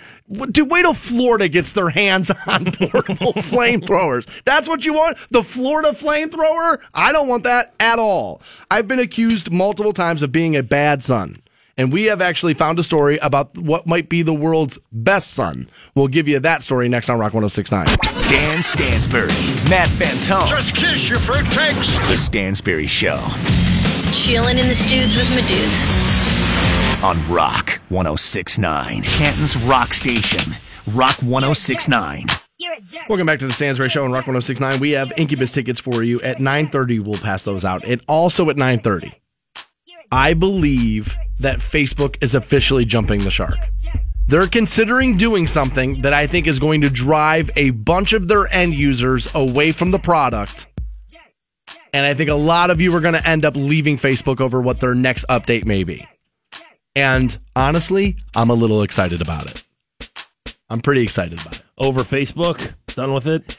dude, 0.51 0.69
wait 0.69 0.83
till 0.83 0.93
Florida 0.93 1.47
gets 1.47 1.71
their 1.71 1.89
hands 1.89 2.29
on 2.47 2.65
portable 2.65 3.33
flamethrowers. 3.33 4.29
That's 4.45 4.69
what 4.69 4.85
you 4.85 4.93
want? 4.93 5.17
The 5.31 5.41
Florida 5.41 5.89
flamethrower? 5.89 6.83
I 6.93 7.11
don't 7.11 7.27
want 7.27 7.45
that 7.45 7.73
at 7.79 7.97
all. 7.97 8.43
I've 8.69 8.87
been 8.87 8.99
accused 8.99 9.51
multiple 9.51 9.91
times 9.91 10.21
of 10.21 10.31
being 10.31 10.55
a 10.55 10.61
bad 10.61 11.01
son. 11.01 11.41
And 11.77 11.91
we 11.91 12.03
have 12.03 12.21
actually 12.21 12.53
found 12.53 12.77
a 12.77 12.83
story 12.83 13.17
about 13.23 13.57
what 13.57 13.87
might 13.87 14.07
be 14.07 14.21
the 14.21 14.35
world's 14.35 14.77
best 14.91 15.31
son. 15.31 15.67
We'll 15.95 16.07
give 16.07 16.27
you 16.27 16.39
that 16.39 16.61
story 16.61 16.87
next 16.87 17.09
on 17.09 17.17
Rock 17.17 17.33
1069. 17.33 17.87
Dan 18.29 18.61
Stansbury, 18.61 19.29
Matt 19.67 19.89
Fantone. 19.89 20.47
Just 20.47 20.75
kiss 20.75 21.09
your 21.09 21.17
fruitcakes. 21.17 22.07
The 22.07 22.15
Stansbury 22.15 22.85
Show 22.85 23.17
Chilling 24.13 24.59
in 24.59 24.67
the 24.67 24.75
studs 24.75 25.15
with 25.15 25.29
my 25.31 25.41
dudes. 25.47 26.14
On 27.05 27.17
Rock 27.31 27.79
1069. 27.89 29.03
Canton's 29.03 29.55
Rock 29.57 29.93
Station. 29.93 30.55
Rock 30.87 31.15
1069. 31.21 32.25
Welcome 33.07 33.27
back 33.27 33.37
to 33.37 33.45
the 33.45 33.53
Stansbury 33.53 33.89
Show 33.89 34.05
on 34.05 34.11
Rock 34.11 34.25
1069. 34.25 34.79
We 34.79 34.91
have 34.91 35.13
Incubus 35.15 35.51
tickets 35.51 35.79
for 35.79 36.01
you 36.01 36.19
at 36.21 36.39
9:30. 36.39 36.99
We'll 37.01 37.19
pass 37.19 37.43
those 37.43 37.63
out. 37.63 37.83
And 37.85 38.01
also 38.07 38.49
at 38.49 38.55
9:30. 38.55 39.13
I 40.11 40.33
believe 40.33 41.15
that 41.39 41.59
Facebook 41.59 42.17
is 42.21 42.33
officially 42.33 42.85
jumping 42.85 43.23
the 43.23 43.29
shark. 43.29 43.59
They're 44.25 44.47
considering 44.47 45.15
doing 45.15 45.45
something 45.45 46.01
that 46.01 46.13
I 46.13 46.25
think 46.25 46.47
is 46.47 46.57
going 46.57 46.81
to 46.81 46.89
drive 46.89 47.51
a 47.55 47.69
bunch 47.69 48.13
of 48.13 48.27
their 48.27 48.51
end 48.51 48.73
users 48.73 49.27
away 49.35 49.71
from 49.73 49.91
the 49.91 49.99
product. 49.99 50.65
And 51.93 52.03
I 52.03 52.15
think 52.15 52.31
a 52.31 52.35
lot 52.35 52.71
of 52.71 52.81
you 52.81 52.95
are 52.95 52.99
going 52.99 53.13
to 53.13 53.27
end 53.27 53.45
up 53.45 53.55
leaving 53.55 53.97
Facebook 53.97 54.41
over 54.41 54.59
what 54.59 54.79
their 54.79 54.95
next 54.95 55.23
update 55.29 55.65
may 55.65 55.83
be. 55.83 56.07
And 56.95 57.37
honestly, 57.55 58.17
I'm 58.35 58.49
a 58.49 58.53
little 58.53 58.81
excited 58.81 59.21
about 59.21 59.47
it. 59.47 59.63
I'm 60.69 60.81
pretty 60.81 61.01
excited 61.01 61.39
about 61.41 61.57
it. 61.57 61.63
Over 61.77 62.01
Facebook, 62.01 62.73
done 62.95 63.13
with 63.13 63.27
it. 63.27 63.57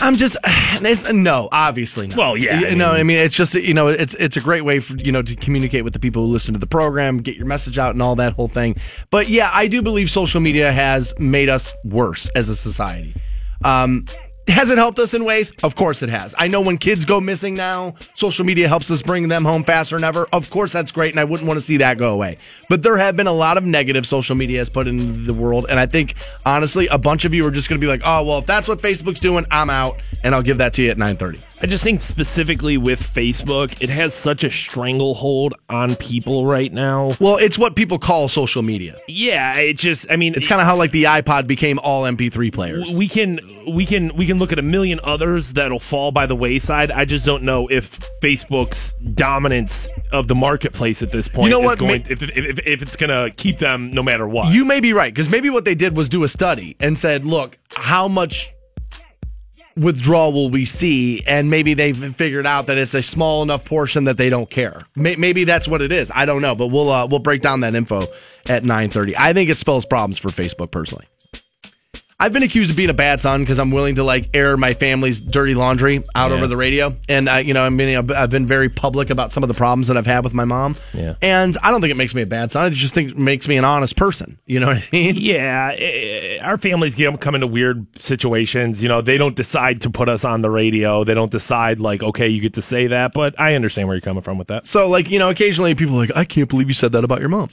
I'm 0.00 0.16
just 0.16 0.36
no, 1.12 1.48
obviously 1.50 2.06
not. 2.06 2.16
Well, 2.16 2.36
yeah, 2.36 2.60
You 2.60 2.66
I 2.66 2.70
mean- 2.70 2.82
I 2.82 3.02
mean, 3.02 3.16
it's 3.16 3.34
just 3.36 3.54
you 3.54 3.74
know, 3.74 3.88
it's 3.88 4.14
it's 4.14 4.36
a 4.36 4.40
great 4.40 4.64
way 4.64 4.78
for 4.78 4.94
you 4.96 5.10
know 5.10 5.22
to 5.22 5.34
communicate 5.34 5.82
with 5.82 5.92
the 5.92 5.98
people 5.98 6.24
who 6.26 6.32
listen 6.32 6.54
to 6.54 6.60
the 6.60 6.66
program, 6.68 7.18
get 7.18 7.36
your 7.36 7.46
message 7.46 7.78
out, 7.78 7.94
and 7.94 8.02
all 8.02 8.14
that 8.16 8.34
whole 8.34 8.48
thing. 8.48 8.76
But 9.10 9.28
yeah, 9.28 9.50
I 9.52 9.66
do 9.66 9.82
believe 9.82 10.10
social 10.10 10.40
media 10.40 10.70
has 10.70 11.14
made 11.18 11.48
us 11.48 11.72
worse 11.84 12.28
as 12.36 12.48
a 12.48 12.54
society. 12.54 13.14
Um, 13.64 14.04
has 14.48 14.70
it 14.70 14.78
helped 14.78 14.98
us 14.98 15.14
in 15.14 15.24
ways? 15.24 15.52
Of 15.62 15.74
course 15.74 16.02
it 16.02 16.08
has. 16.08 16.34
I 16.38 16.48
know 16.48 16.60
when 16.60 16.78
kids 16.78 17.04
go 17.04 17.20
missing 17.20 17.54
now, 17.54 17.94
social 18.14 18.44
media 18.44 18.68
helps 18.68 18.90
us 18.90 19.02
bring 19.02 19.28
them 19.28 19.44
home 19.44 19.64
faster 19.64 19.96
than 19.96 20.04
ever. 20.04 20.26
Of 20.32 20.50
course 20.50 20.72
that's 20.72 20.90
great, 20.90 21.12
and 21.12 21.20
I 21.20 21.24
wouldn't 21.24 21.46
want 21.46 21.58
to 21.58 21.64
see 21.64 21.78
that 21.78 21.98
go 21.98 22.12
away. 22.12 22.38
But 22.68 22.82
there 22.82 22.96
have 22.96 23.16
been 23.16 23.26
a 23.26 23.32
lot 23.32 23.56
of 23.56 23.64
negative 23.64 24.06
social 24.06 24.36
media 24.36 24.58
has 24.58 24.68
put 24.68 24.86
into 24.86 25.20
the 25.20 25.34
world, 25.34 25.66
and 25.68 25.78
I 25.78 25.86
think 25.86 26.14
honestly, 26.44 26.86
a 26.88 26.98
bunch 26.98 27.24
of 27.24 27.34
you 27.34 27.46
are 27.46 27.50
just 27.50 27.68
going 27.68 27.80
to 27.80 27.84
be 27.84 27.88
like, 27.88 28.02
"Oh, 28.04 28.24
well, 28.24 28.38
if 28.38 28.46
that's 28.46 28.68
what 28.68 28.80
Facebook's 28.80 29.20
doing, 29.20 29.46
I'm 29.50 29.70
out," 29.70 30.02
and 30.22 30.34
I'll 30.34 30.42
give 30.42 30.58
that 30.58 30.72
to 30.74 30.82
you 30.82 30.90
at 30.90 30.98
nine 30.98 31.16
thirty. 31.16 31.40
I 31.60 31.66
just 31.66 31.82
think 31.82 31.98
specifically 31.98 32.76
with 32.76 33.00
Facebook, 33.00 33.82
it 33.82 33.88
has 33.88 34.14
such 34.14 34.44
a 34.44 34.50
stranglehold 34.50 35.54
on 35.68 35.96
people 35.96 36.46
right 36.46 36.72
now. 36.72 37.12
Well, 37.20 37.36
it's 37.36 37.58
what 37.58 37.74
people 37.74 37.98
call 37.98 38.28
social 38.28 38.62
media. 38.62 38.96
Yeah, 39.08 39.56
it 39.56 39.74
just 39.76 40.08
I 40.10 40.16
mean 40.16 40.34
It's 40.36 40.46
kind 40.46 40.60
of 40.60 40.66
how 40.66 40.76
like 40.76 40.92
the 40.92 41.04
iPod 41.04 41.46
became 41.48 41.78
all 41.80 42.04
MP3 42.04 42.52
players. 42.52 42.96
we 42.96 43.08
can 43.08 43.40
we 43.66 43.84
can 43.86 44.14
we 44.16 44.24
can 44.24 44.38
look 44.38 44.52
at 44.52 44.58
a 44.60 44.62
million 44.62 45.00
others 45.02 45.54
that'll 45.54 45.80
fall 45.80 46.12
by 46.12 46.26
the 46.26 46.36
wayside. 46.36 46.92
I 46.92 47.04
just 47.04 47.26
don't 47.26 47.42
know 47.42 47.66
if 47.68 47.98
Facebook's 48.22 48.94
dominance 49.14 49.88
of 50.12 50.28
the 50.28 50.34
marketplace 50.36 51.02
at 51.02 51.10
this 51.10 51.26
point 51.26 51.46
You 51.46 51.50
know 51.50 51.60
is 51.62 51.66
what, 51.66 51.78
going 51.80 52.02
ma- 52.02 52.08
if, 52.08 52.22
if, 52.22 52.36
if, 52.36 52.58
if 52.66 52.82
it's 52.82 52.96
going 52.96 53.10
to 53.10 53.34
keep 53.34 53.58
them 53.58 53.90
no 53.90 54.02
matter 54.02 54.28
what. 54.28 54.52
You 54.52 54.64
may 54.64 54.78
be 54.80 54.92
right 54.92 55.12
because 55.12 55.28
maybe 55.28 55.50
what 55.50 55.64
they 55.64 55.74
did 55.74 55.96
was 55.96 56.08
do 56.08 56.22
a 56.22 56.28
study 56.28 56.76
and 56.78 56.96
said, 56.96 57.24
"Look, 57.24 57.58
how 57.74 58.06
much 58.06 58.52
withdrawal 59.78 60.32
will 60.32 60.50
we 60.50 60.64
see?" 60.64 61.22
And 61.26 61.50
maybe 61.50 61.74
they've 61.74 62.14
figured 62.16 62.46
out 62.46 62.66
that 62.66 62.78
it's 62.78 62.94
a 62.94 63.02
small 63.02 63.42
enough 63.42 63.64
portion 63.64 64.04
that 64.04 64.16
they 64.18 64.30
don't 64.30 64.48
care. 64.50 64.82
May- 64.96 65.16
Maybe 65.16 65.44
that's 65.44 65.66
what 65.68 65.82
it 65.82 65.92
is. 65.92 66.10
I 66.14 66.24
don't 66.26 66.42
know, 66.42 66.54
but 66.54 66.68
we'll 66.68 66.90
uh, 66.90 67.06
we'll 67.06 67.20
break 67.20 67.42
down 67.42 67.60
that 67.60 67.74
info 67.74 68.06
at 68.46 68.64
nine 68.64 68.90
thirty. 68.90 69.16
I 69.16 69.32
think 69.32 69.50
it 69.50 69.58
spells 69.58 69.84
problems 69.84 70.18
for 70.18 70.28
Facebook 70.28 70.70
personally. 70.70 71.06
I've 72.20 72.32
been 72.32 72.42
accused 72.42 72.68
of 72.72 72.76
being 72.76 72.90
a 72.90 72.94
bad 72.94 73.20
son 73.20 73.42
because 73.42 73.60
I'm 73.60 73.70
willing 73.70 73.94
to 73.94 74.02
like 74.02 74.30
air 74.34 74.56
my 74.56 74.74
family's 74.74 75.20
dirty 75.20 75.54
laundry 75.54 76.02
out 76.16 76.32
Yeah. 76.32 76.36
over 76.36 76.48
the 76.48 76.56
radio, 76.56 76.96
and 77.08 77.28
uh, 77.28 77.34
you 77.36 77.54
know, 77.54 77.62
I 77.64 77.70
mean, 77.70 77.96
I've- 77.96 78.26
been 78.28 78.44
very 78.44 78.68
public 78.68 79.10
about 79.10 79.32
some 79.32 79.44
of 79.44 79.48
the 79.48 79.54
problems 79.54 79.86
that 79.86 79.96
I've 79.96 80.04
had 80.06 80.24
with 80.24 80.34
my 80.34 80.44
mom. 80.44 80.74
Yeah. 80.92 81.14
and 81.22 81.56
I 81.62 81.70
don't 81.70 81.80
think 81.80 81.92
it 81.92 81.96
makes 81.96 82.16
me 82.16 82.22
a 82.22 82.26
bad 82.26 82.50
son. 82.50 82.64
I 82.64 82.70
just 82.70 82.92
think 82.92 83.12
it 83.12 83.18
makes 83.18 83.46
me 83.46 83.56
an 83.56 83.64
honest 83.64 83.94
person. 83.96 84.36
You 84.46 84.58
know 84.58 84.66
what 84.66 84.78
I 84.78 84.84
mean? 84.92 85.14
Yeah, 85.16 85.70
eh, 85.78 86.38
our 86.42 86.58
families 86.58 86.96
get 86.96 87.20
come 87.20 87.36
into 87.36 87.46
weird 87.46 87.86
situations. 88.02 88.82
You 88.82 88.88
know, 88.88 89.00
they 89.00 89.16
don't 89.16 89.36
decide 89.36 89.82
to 89.82 89.90
put 89.90 90.08
us 90.08 90.24
on 90.24 90.42
the 90.42 90.50
radio. 90.50 91.04
They 91.04 91.14
don't 91.14 91.30
decide 91.30 91.78
like, 91.78 92.02
okay, 92.02 92.26
you 92.28 92.40
get 92.40 92.54
to 92.54 92.62
say 92.62 92.88
that. 92.88 93.12
But 93.14 93.38
I 93.38 93.54
understand 93.54 93.86
where 93.86 93.94
you're 93.96 94.00
coming 94.02 94.22
from 94.24 94.38
with 94.38 94.48
that. 94.48 94.66
So, 94.66 94.88
like, 94.88 95.08
you 95.08 95.20
know, 95.20 95.30
occasionally 95.30 95.76
people 95.76 95.94
are 95.94 96.00
like, 96.00 96.16
I 96.16 96.24
can't 96.24 96.48
believe 96.48 96.66
you 96.66 96.74
said 96.74 96.90
that 96.92 97.04
about 97.04 97.20
your 97.20 97.28
mom. 97.28 97.50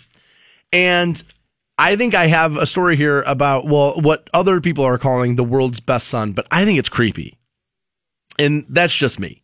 And 0.73 1.21
I 1.77 1.95
think 1.95 2.15
I 2.15 2.27
have 2.27 2.55
a 2.55 2.65
story 2.65 2.95
here 2.95 3.21
about, 3.23 3.65
well, 3.65 3.99
what 3.99 4.29
other 4.33 4.61
people 4.61 4.85
are 4.85 4.97
calling 4.97 5.35
the 5.35 5.43
world's 5.43 5.79
best 5.79 6.07
son, 6.07 6.31
but 6.31 6.47
I 6.49 6.63
think 6.63 6.79
it's 6.79 6.89
creepy. 6.89 7.37
And 8.39 8.65
that's 8.69 8.95
just 8.95 9.19
me. 9.19 9.43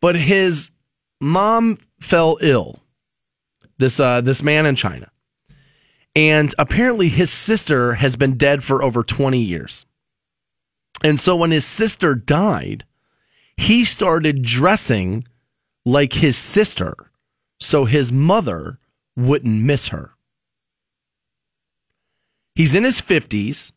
But 0.00 0.14
his 0.16 0.70
mom 1.20 1.78
fell 2.00 2.38
ill. 2.40 2.80
This 3.78 4.00
uh 4.00 4.20
this 4.20 4.42
man 4.42 4.66
in 4.66 4.76
China. 4.76 5.10
And 6.16 6.52
apparently 6.58 7.08
his 7.08 7.30
sister 7.30 7.94
has 7.94 8.16
been 8.16 8.36
dead 8.36 8.64
for 8.64 8.82
over 8.82 9.04
20 9.04 9.40
years. 9.40 9.86
And 11.04 11.20
so 11.20 11.36
when 11.36 11.52
his 11.52 11.64
sister 11.64 12.14
died, 12.14 12.84
he 13.56 13.84
started 13.84 14.42
dressing 14.42 15.26
like 15.84 16.14
his 16.14 16.36
sister 16.36 16.94
so 17.60 17.84
his 17.84 18.12
mother 18.12 18.78
wouldn't 19.16 19.62
miss 19.62 19.88
her. 19.88 20.12
He's 22.58 22.74
in 22.74 22.82
his 22.82 23.00
50s 23.00 23.70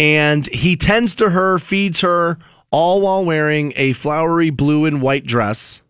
and 0.00 0.44
he 0.46 0.74
tends 0.74 1.14
to 1.14 1.30
her, 1.30 1.60
feeds 1.60 2.00
her, 2.00 2.38
all 2.72 3.02
while 3.02 3.24
wearing 3.24 3.72
a 3.76 3.92
flowery 3.92 4.50
blue 4.50 4.84
and 4.84 5.00
white 5.00 5.24
dress. 5.24 5.80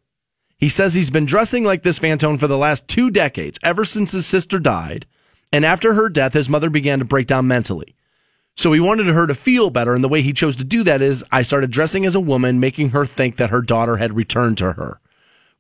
He 0.59 0.69
says 0.69 0.93
he's 0.93 1.09
been 1.09 1.25
dressing 1.25 1.65
like 1.65 1.83
this 1.83 1.99
Fantone 1.99 2.39
for 2.39 2.47
the 2.47 2.59
last 2.59 2.89
two 2.89 3.11
decades, 3.11 3.59
ever 3.63 3.87
since 3.87 4.13
his 4.13 4.27
sister 4.27 4.59
died. 4.59 5.07
And 5.51 5.65
after 5.65 5.95
her 5.95 6.11
death, 6.11 6.35
his 6.35 6.51
mother 6.51 6.69
began 6.69 6.99
to 6.99 7.07
break 7.07 7.27
down 7.27 7.49
mentally. 7.49 7.97
So 8.55 8.75
he 8.75 8.81
wanted 8.81 9.07
her 9.07 9.27
to 9.27 9.35
feel 9.35 9.71
better. 9.71 9.95
And 9.95 10.05
the 10.05 10.11
way 10.11 10.21
he 10.21 10.35
chose 10.35 10.57
to 10.57 10.65
do 10.65 10.83
that 10.85 11.01
is 11.01 11.25
I 11.33 11.41
started 11.41 11.71
dressing 11.71 12.05
as 12.05 12.15
a 12.15 12.21
woman, 12.21 12.61
making 12.61 12.91
her 12.91 13.07
think 13.07 13.39
that 13.39 13.49
her 13.49 13.63
daughter 13.63 13.97
had 13.97 14.15
returned 14.15 14.59
to 14.59 14.75
her. 14.75 15.01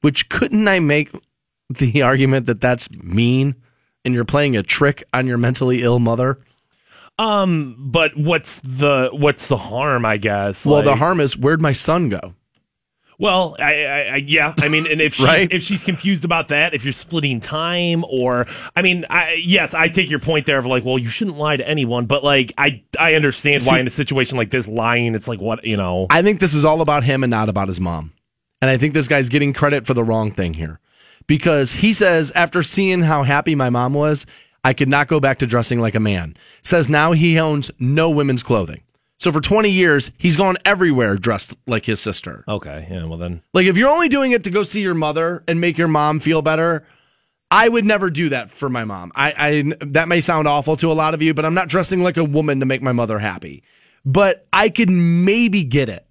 Which 0.03 0.29
couldn't 0.29 0.68
I 0.68 0.79
make 0.79 1.11
the 1.71 2.03
argument 2.03 2.45
that 2.45 2.61
that's 2.61 2.90
mean 2.90 3.57
and 4.05 4.15
you're 4.15 4.25
playing 4.25 4.57
a 4.57 4.62
trick 4.62 5.05
on 5.12 5.27
your 5.27 5.38
mentally 5.38 5.83
ill 5.83 5.99
mother? 5.99 6.38
Um, 7.19 7.77
but 7.79 8.17
what's 8.17 8.61
the 8.61 9.11
what's 9.12 9.49
the 9.49 9.57
harm? 9.57 10.05
I 10.05 10.17
guess. 10.17 10.65
Well, 10.67 10.83
the 10.83 10.97
harm 10.97 11.21
is 11.21 11.37
where'd 11.37 11.61
my 11.61 11.73
son 11.73 12.09
go? 12.09 12.35
Well, 13.19 13.55
I, 13.61 13.85
I, 13.85 14.01
I 14.01 14.17
yeah, 14.17 14.55
I 14.59 14.69
mean, 14.69 14.87
and 14.91 15.01
if 15.01 15.15
she's, 15.17 15.27
Right? 15.27 15.53
if 15.53 15.62
she's 15.62 15.83
confused 15.83 16.25
about 16.25 16.49
that, 16.49 16.75
if 16.75 16.85
you're 16.85 16.93
splitting 16.93 17.38
time, 17.38 18.05
or 18.09 18.47
I 18.75 18.83
mean, 18.83 19.05
I, 19.11 19.41
yes, 19.45 19.75
I 19.75 19.88
take 19.88 20.11
your 20.11 20.19
point 20.19 20.47
there 20.47 20.59
of 20.59 20.67
like, 20.67 20.85
well, 20.85 20.99
you 20.99 21.09
shouldn't 21.09 21.38
lie 21.38 21.57
to 21.57 21.69
anyone, 21.69 22.07
but 22.07 22.25
like, 22.25 22.53
I 22.59 22.83
I 22.99 23.15
understand 23.15 23.62
why 23.65 23.79
in 23.79 23.87
a 23.87 23.91
situation 23.91 24.38
like 24.38 24.51
this, 24.51 24.67
lying, 24.67 25.15
it's 25.15 25.29
like 25.29 25.41
what 25.41 25.65
you 25.65 25.77
know. 25.77 26.07
I 26.11 26.23
think 26.23 26.41
this 26.41 26.55
is 26.55 26.65
all 26.65 26.81
about 26.81 27.05
him 27.05 27.23
and 27.23 27.31
not 27.31 27.49
about 27.49 27.69
his 27.69 27.79
mom. 27.79 28.12
And 28.61 28.71
I 28.71 28.77
think 28.79 28.95
this 28.95 29.07
guy's 29.07 29.29
getting 29.29 29.53
credit 29.53 29.87
for 29.87 29.95
the 29.95 30.05
wrong 30.05 30.31
thing 30.31 30.55
here. 30.55 30.81
Because 31.27 31.73
he 31.73 31.93
says, 31.93 32.31
after 32.33 32.63
seeing 32.63 33.03
how 33.03 33.23
happy 33.23 33.55
my 33.55 33.71
mom 33.71 33.95
was, 33.95 34.27
I 34.65 34.73
could 34.73 34.89
not 34.89 35.09
go 35.09 35.21
back 35.21 35.39
to 35.39 35.47
dressing 35.47 35.81
like 35.81 35.95
a 35.95 36.01
man. 36.01 36.37
Says 36.63 36.89
now 36.89 37.13
he 37.13 37.39
owns 37.39 37.71
no 37.79 38.11
women's 38.11 38.43
clothing. 38.43 38.83
So 39.19 39.31
for 39.31 39.41
20 39.41 39.71
years, 39.71 40.11
he's 40.19 40.37
gone 40.37 40.57
everywhere 40.65 41.17
dressed 41.17 41.55
like 41.67 41.87
his 41.87 42.01
sister. 42.01 42.45
Okay, 42.49 42.89
yeah, 42.91 43.05
well 43.05 43.19
then, 43.19 43.43
Like 43.55 43.67
if 43.67 43.77
you're 43.77 43.91
only 43.91 44.09
doing 44.09 44.33
it 44.33 44.45
to 44.45 44.51
go 44.51 44.65
see 44.65 44.83
your 44.83 44.95
mother 44.95 45.45
and 45.47 45.61
make 45.61 45.79
your 45.79 45.89
mom 45.89 46.19
feel 46.19 46.43
better, 46.43 46.87
I 47.49 47.69
would 47.69 47.85
never 47.85 48.11
do 48.11 48.31
that 48.31 48.51
for 48.51 48.69
my 48.69 48.85
mom. 48.85 49.13
I, 49.15 49.35
I 49.37 49.75
that 49.87 50.09
may 50.09 50.21
sound 50.23 50.49
awful 50.49 50.77
to 50.79 50.91
a 50.91 50.95
lot 50.95 51.15
of 51.15 51.23
you, 51.23 51.35
but 51.35 51.45
I'm 51.45 51.55
not 51.55 51.69
dressing 51.69 52.03
like 52.03 52.17
a 52.17 52.25
woman 52.25 52.61
to 52.61 52.67
make 52.67 52.83
my 52.83 52.93
mother 52.93 53.19
happy. 53.19 53.63
But 54.05 54.47
I 54.53 54.71
could 54.71 54.91
maybe 54.91 55.63
get 55.63 55.89
it 55.89 56.05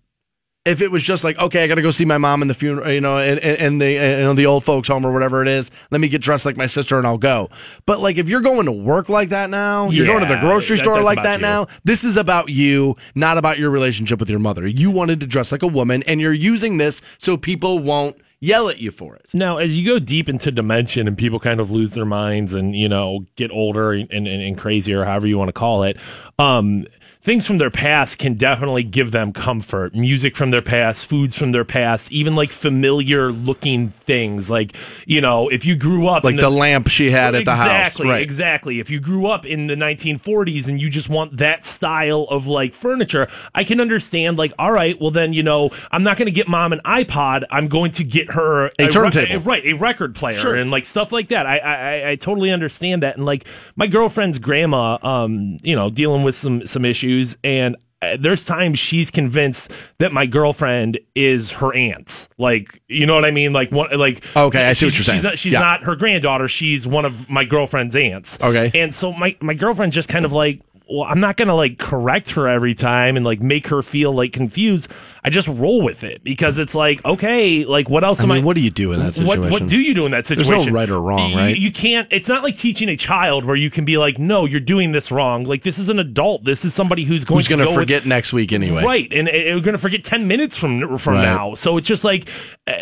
if 0.64 0.82
it 0.82 0.92
was 0.92 1.02
just 1.02 1.24
like, 1.24 1.40
okay, 1.40 1.64
I 1.64 1.68
got 1.68 1.76
to 1.76 1.82
go 1.82 1.90
see 1.90 2.06
my 2.06 2.20
mom 2.20 2.44
in 2.44 2.48
the 2.48 2.54
funeral, 2.54 2.92
you 2.92 3.02
know, 3.02 3.18
and, 3.18 3.40
and, 3.40 3.58
and 3.58 3.82
the 3.82 3.92
you 3.92 4.00
know, 4.00 4.34
the 4.34 4.46
old 4.46 4.64
folks 4.64 4.88
home 4.88 5.06
or 5.06 5.12
whatever 5.12 5.42
it 5.42 5.48
is. 5.48 5.72
Let 5.90 6.02
me 6.02 6.08
get 6.08 6.22
dressed 6.22 6.46
like 6.46 6.56
my 6.56 6.68
sister 6.68 7.00
and 7.00 7.08
I'll 7.08 7.18
go. 7.18 7.50
But 7.88 8.00
like, 8.00 8.18
if 8.18 8.30
you're 8.30 8.42
going 8.42 8.66
to 8.66 8.72
work 8.72 9.10
like 9.10 9.30
that 9.30 9.50
now, 9.50 9.90
you're 9.90 10.06
going 10.06 10.22
to 10.22 10.28
the 10.32 10.40
grocery 10.40 10.78
that- 10.78 10.84
store 10.84 11.02
like 11.02 11.24
that 11.24 11.40
you. 11.40 11.42
now. 11.42 11.68
This 11.84 12.04
is 12.04 12.16
about 12.16 12.50
you, 12.50 12.96
not 13.16 13.40
about 13.40 13.58
your 13.58 13.72
relationship 13.72 14.20
with 14.20 14.30
your 14.30 14.40
mother. 14.40 14.68
You 14.68 14.92
wanted 14.92 15.20
to 15.22 15.26
dress 15.28 15.52
like 15.52 15.64
a 15.64 15.68
woman, 15.68 16.04
and 16.04 16.22
you're 16.22 16.32
using 16.32 16.78
this 16.78 17.02
so 17.18 17.38
people 17.38 17.80
won't 17.80 18.22
yell 18.40 18.70
at 18.70 18.80
you 18.80 18.92
for 18.92 19.16
it. 19.16 19.30
Now, 19.34 19.58
as 19.58 19.78
you 19.78 19.86
go 19.86 20.00
deep 20.00 20.28
into 20.28 20.52
dimension 20.52 21.08
and 21.08 21.18
people 21.18 21.40
kind 21.40 21.60
of 21.60 21.70
lose 21.70 21.94
their 21.94 22.06
minds 22.06 22.56
and, 22.56 22.76
you 22.76 22.90
know, 22.90 23.26
get 23.36 23.52
older 23.52 23.92
and, 23.94 24.10
and, 24.12 24.28
and 24.28 24.58
crazier, 24.58 25.06
however 25.06 25.28
you 25.28 25.38
want 25.38 25.50
to 25.50 25.54
call 25.54 25.84
it, 25.84 25.98
um, 26.40 26.86
things 27.24 27.46
from 27.46 27.60
their 27.60 27.70
past 27.70 28.18
can 28.18 28.34
definitely 28.34 28.82
give 28.82 29.12
them 29.12 29.32
comfort. 29.32 29.94
Music 29.94 30.36
from 30.36 30.50
their 30.50 30.62
past, 30.62 31.06
foods 31.06 31.38
from 31.38 31.52
their 31.52 31.64
past, 31.64 32.12
even 32.12 32.36
like 32.36 32.52
familiar 32.52 33.32
looking 33.32 33.90
things. 33.90 34.50
Like, 34.50 34.76
you 35.06 35.22
know, 35.22 35.48
if 35.48 35.64
you 35.64 35.76
grew 35.76 36.08
up 36.08 36.24
Like 36.24 36.34
in 36.36 36.40
the 36.42 36.50
lamp 36.50 36.88
she 36.88 37.12
had 37.12 37.36
at 37.36 37.46
the 37.46 37.56
house, 37.56 37.68
exactly, 37.90 38.08
right? 38.10 38.22
Exactly. 38.24 38.80
If 38.80 38.90
you 38.90 39.00
grew 39.00 39.28
up 39.28 39.46
in 39.46 39.68
the 39.68 39.76
1940s 39.76 40.68
and 40.68 40.82
you 40.82 40.90
just 40.90 41.10
want 41.10 41.38
that 41.38 41.64
style 41.64 42.26
of 42.32 42.48
like 42.48 42.74
furniture, 42.74 43.28
I 43.54 43.66
can 43.66 43.80
understand. 43.80 44.38
Like, 44.40 44.54
all 44.58 44.72
right, 44.72 45.00
well 45.00 45.12
then 45.12 45.32
you 45.34 45.44
know 45.44 45.70
I'm 45.92 46.02
not 46.04 46.18
going 46.18 46.26
to 46.26 46.32
get 46.32 46.48
mom 46.48 46.74
an 46.74 46.82
iPod. 46.86 47.44
I'm 47.52 47.68
going 47.68 47.92
to 47.92 48.04
get 48.04 48.32
her 48.32 48.66
A 48.80 48.86
re- 48.86 48.90
turntable. 48.90 49.36
a- 49.36 49.40
right? 49.40 49.66
A 49.66 49.74
record 49.74 50.16
player 50.16 50.40
Sure. 50.40 50.56
and 50.56 50.72
like 50.72 50.86
stuff 50.86 51.12
like 51.12 51.28
that. 51.28 51.46
I, 51.46 51.58
I 51.60 51.72
I- 51.92 52.10
I 52.12 52.16
totally 52.16 52.52
understand 52.52 53.04
that. 53.04 53.16
And 53.18 53.26
like 53.26 53.46
my 53.76 53.86
girlfriend's 53.86 54.40
grandma, 54.40 54.98
um, 55.04 55.58
you 55.62 55.76
know, 55.76 55.90
dealing 55.92 56.24
with 56.24 56.34
some 56.36 56.66
some 56.66 56.84
issues 56.84 57.11
and. 57.44 57.76
uh, 58.02 58.18
There's 58.20 58.44
times 58.44 58.80
she's 58.80 59.12
convinced 59.12 59.72
that 60.00 60.12
my 60.12 60.26
girlfriend 60.26 60.98
is 61.14 61.52
her 61.52 61.72
aunt. 61.76 62.28
Like, 62.40 62.82
you 62.88 63.06
know 63.06 63.14
what 63.14 63.26
I 63.26 63.32
mean? 63.32 63.54
Like, 63.54 63.72
one, 63.72 63.96
like. 63.98 64.24
Okay, 64.36 64.66
I 64.68 64.74
see 64.74 64.88
what 64.88 64.96
you're 64.98 65.04
saying. 65.04 65.18
She's 65.18 65.24
not, 65.24 65.38
she's 65.38 65.54
Yeah. 65.54 65.60
not 65.60 65.84
her 65.84 65.96
granddaughter. 65.96 66.48
She's 66.48 66.88
one 66.88 67.06
of 67.06 67.30
my 67.30 67.46
girlfriend's 67.46 67.96
aunts. 67.96 68.40
Okay. 68.42 68.72
And 68.74 68.94
so 68.96 69.14
my, 69.14 69.36
my 69.40 69.54
girlfriend 69.54 69.94
just 69.94 70.10
kind 70.10 70.26
of 70.26 70.32
like, 70.32 70.62
well, 70.92 71.04
I'm 71.04 71.20
not 71.20 71.38
going 71.38 71.48
to 71.48 71.54
like 71.54 71.78
correct 71.78 72.32
her 72.32 72.48
every 72.48 72.76
time 72.76 73.16
and 73.16 73.26
like 73.26 73.42
make 73.42 73.68
her 73.68 73.82
feel 73.82 74.14
like 74.14 74.34
confused. 74.34 74.92
I 75.24 75.30
just 75.30 75.48
roll 75.48 75.82
with 75.82 76.04
it 76.04 76.24
because 76.24 76.58
it's 76.58 76.74
like, 76.74 77.04
okay, 77.06 77.64
like 77.64 77.90
what 77.90 78.04
else 78.04 78.20
I 78.20 78.24
am 78.24 78.30
mean, 78.30 78.40
I? 78.40 78.44
what 78.44 78.56
do 78.56 78.62
you 78.62 78.72
do 78.72 78.92
in 78.92 79.00
that 79.00 79.14
situation? 79.14 79.50
what 79.52 79.68
do 79.68 79.80
you 79.80 79.94
do 79.94 80.06
in 80.06 80.12
that 80.12 80.26
situation? 80.26 80.52
There's 80.54 80.66
no 80.68 80.74
right 80.74 80.90
or 80.90 81.00
wrong, 81.02 81.34
right? 81.36 81.56
You 81.56 81.72
can't. 81.72 82.08
It's 82.12 82.28
not 82.28 82.42
like 82.44 82.58
teaching 82.58 82.90
a 82.90 82.98
child 82.98 83.46
where 83.46 83.56
you 83.56 83.70
can 83.70 83.86
be 83.86 83.98
like, 83.98 84.18
no, 84.18 84.46
you're 84.46 84.60
doing 84.60 84.92
this 84.92 85.12
wrong. 85.12 85.44
Like 85.44 85.62
this 85.64 85.78
is 85.80 85.90
an 85.90 86.00
adult. 86.00 86.44
This 86.44 86.66
is 86.66 86.74
somebody 86.74 87.04
who's 87.04 87.24
going 87.24 87.38
Who's 87.40 87.48
to 87.48 87.56
go 87.58 87.66
with- 87.66 87.76
forget 87.76 88.06
next 88.06 88.34
week 88.34 88.52
anyway? 88.52 88.84
Right, 88.84 89.12
and 89.14 89.28
we're 89.28 89.60
going 89.62 89.74
to 89.74 89.78
forget 89.78 90.04
ten 90.04 90.28
minutes 90.28 90.58
from 90.58 90.98
from 90.98 91.14
Right. 91.16 91.24
now. 91.24 91.54
So 91.56 91.78
it's 91.78 91.88
just 91.88 92.04
like 92.04 92.28
uh, 92.68 92.74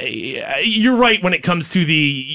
you're 0.61 0.95
right 0.95 1.21
when 1.23 1.33
it 1.33 1.43
comes 1.43 1.69
to 1.71 1.83
the 1.85 1.93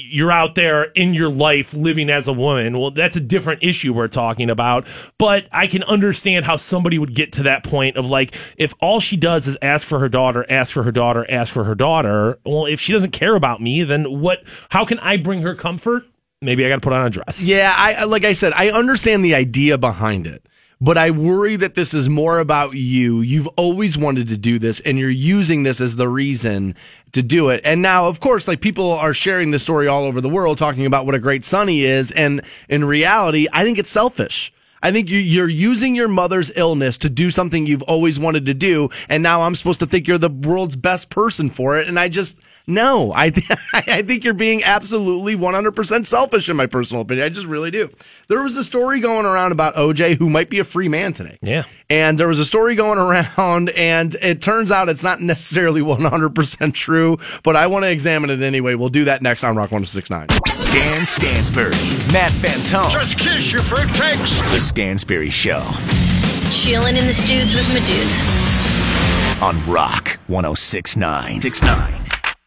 you're 0.09 0.31
out 0.31 0.55
there 0.55 0.83
in 0.93 1.13
your 1.13 1.29
life 1.29 1.73
living 1.73 2.09
as 2.09 2.27
a 2.27 2.33
woman. 2.33 2.77
Well, 2.79 2.91
that's 2.91 3.17
a 3.17 3.21
different 3.21 3.63
issue 3.63 3.93
we're 3.93 4.07
talking 4.07 4.49
about. 4.49 4.85
But 5.17 5.47
I 5.51 5.64
can 5.67 5.83
understand 5.83 6.45
how 6.45 6.57
somebody 6.57 6.97
would 6.99 7.13
get 7.15 7.33
to 7.33 7.43
that 7.43 7.63
point 7.63 7.97
of 7.97 8.05
like 8.05 8.35
if 8.57 8.73
all 8.79 8.99
she 8.99 9.17
does 9.17 9.47
is 9.47 9.57
ask 9.61 9.85
for 9.85 9.99
her 9.99 10.09
daughter, 10.09 10.45
ask 10.49 10.73
for 10.73 10.83
her 10.83 10.91
daughter, 10.91 11.25
ask 11.29 11.53
for 11.53 11.63
her 11.63 11.75
daughter. 11.75 12.39
Well, 12.45 12.65
if 12.65 12.79
she 12.79 12.93
doesn't 12.93 13.11
care 13.11 13.35
about 13.35 13.61
me, 13.61 13.83
then 13.83 14.19
what? 14.19 14.43
How 14.69 14.85
can 14.85 14.99
I 14.99 15.17
bring 15.17 15.41
her 15.41 15.55
comfort? 15.55 16.05
Maybe 16.41 16.65
I 16.65 16.69
got 16.69 16.75
to 16.75 16.81
put 16.81 16.93
on 16.93 17.05
a 17.05 17.09
dress. 17.09 17.41
Yeah, 17.41 17.73
I 17.75 18.03
like 18.03 18.23
I 18.23 18.33
said, 18.33 18.53
I 18.53 18.69
understand 18.69 19.23
the 19.23 19.35
idea 19.35 19.77
behind 19.77 20.27
it, 20.27 20.45
but 20.79 20.97
I 20.97 21.11
worry 21.11 21.55
that 21.55 21.75
this 21.75 21.93
is 21.93 22.09
more 22.09 22.39
about 22.39 22.73
you. 22.73 23.21
You've 23.21 23.47
always 23.49 23.97
wanted 23.97 24.27
to 24.27 24.37
do 24.37 24.59
this, 24.59 24.79
and 24.81 24.99
you're 24.99 25.09
using 25.09 25.63
this 25.63 25.81
as 25.81 25.95
the 25.95 26.07
reason 26.07 26.75
to 27.13 27.23
do 27.23 27.49
it. 27.49 27.61
And 27.63 27.81
now, 27.81 28.07
of 28.07 28.19
course, 28.19 28.47
like 28.47 28.61
people 28.61 28.91
are 28.91 29.13
sharing 29.13 29.51
this 29.51 29.63
story 29.63 29.87
all 29.87 30.03
over 30.03 30.21
the 30.21 30.29
world, 30.29 30.57
talking 30.57 30.85
about 30.85 31.05
what 31.05 31.15
a 31.15 31.19
great 31.19 31.43
son 31.43 31.67
he 31.67 31.85
is, 31.85 32.11
and 32.11 32.41
in 32.69 32.85
reality, 32.85 33.47
I 33.51 33.63
think 33.63 33.79
it's 33.79 33.89
selfish. 33.89 34.53
I 34.85 34.91
think 34.91 35.09
you, 35.09 35.17
you're 35.17 35.49
using 35.49 35.95
your 35.95 36.07
mother's 36.07 36.51
illness 36.55 36.99
to 36.99 37.09
do 37.09 37.31
something 37.31 37.65
you've 37.65 37.81
always 37.81 38.19
wanted 38.19 38.45
to 38.45 38.53
do, 38.53 38.89
and 39.09 39.23
now 39.23 39.41
I'm 39.41 39.55
supposed 39.55 39.79
to 39.79 39.87
think 39.87 40.07
you're 40.07 40.19
the 40.19 40.29
world's 40.29 40.75
best 40.75 41.09
person 41.09 41.49
for 41.49 41.75
it. 41.79 41.87
And 41.87 41.99
I 41.99 42.07
just 42.07 42.37
no, 42.67 43.11
I 43.15 43.33
I 43.73 44.03
think 44.03 44.23
you're 44.23 44.35
being 44.35 44.63
absolutely 44.63 45.35
100% 45.35 46.05
selfish 46.05 46.49
in 46.49 46.55
my 46.55 46.67
personal 46.67 47.01
opinion. 47.01 47.25
I 47.25 47.29
just 47.29 47.47
really 47.47 47.71
do. 47.71 47.89
There 48.27 48.43
was 48.43 48.55
a 48.57 48.63
story 48.63 48.99
going 48.99 49.25
around 49.25 49.53
about 49.53 49.75
OJ 49.75 50.17
who 50.17 50.29
might 50.29 50.51
be 50.51 50.59
a 50.59 50.63
free 50.63 50.87
man 50.87 51.13
today. 51.13 51.39
Yeah. 51.41 51.63
And 51.89 52.19
there 52.19 52.27
was 52.27 52.37
a 52.37 52.45
story 52.45 52.75
going 52.75 52.99
around, 53.37 53.69
and 53.71 54.13
it 54.21 54.39
turns 54.39 54.69
out 54.69 54.87
it's 54.87 55.03
not 55.03 55.19
necessarily 55.19 55.81
100% 55.81 56.73
true, 56.75 57.17
but 57.41 57.55
I 57.55 57.65
want 57.65 57.85
to 57.85 57.89
examine 57.89 58.29
it 58.29 58.43
anyway. 58.43 58.75
We'll 58.75 58.89
do 58.89 59.05
that 59.05 59.23
next 59.23 59.43
on 59.43 59.55
Rock 59.55 59.71
1069. 59.71 60.27
Dan 60.71 61.05
Stansbury, 61.05 61.71
Matt 62.11 62.31
Fantone. 62.33 62.91
Just 62.91 63.17
kiss 63.17 63.51
your 63.51 63.61
fruitcakes. 63.61 64.53
The 64.75 64.81
Stansbury 64.81 65.29
Show 65.29 65.63
Chilling 66.51 66.97
in 66.97 67.07
the 67.07 67.13
studs 67.13 67.53
with 67.55 67.65
my 67.69 67.79
dudes. 67.87 69.41
on 69.41 69.71
Rock 69.71 70.19
1069. 70.27 71.41
69. 71.41 71.93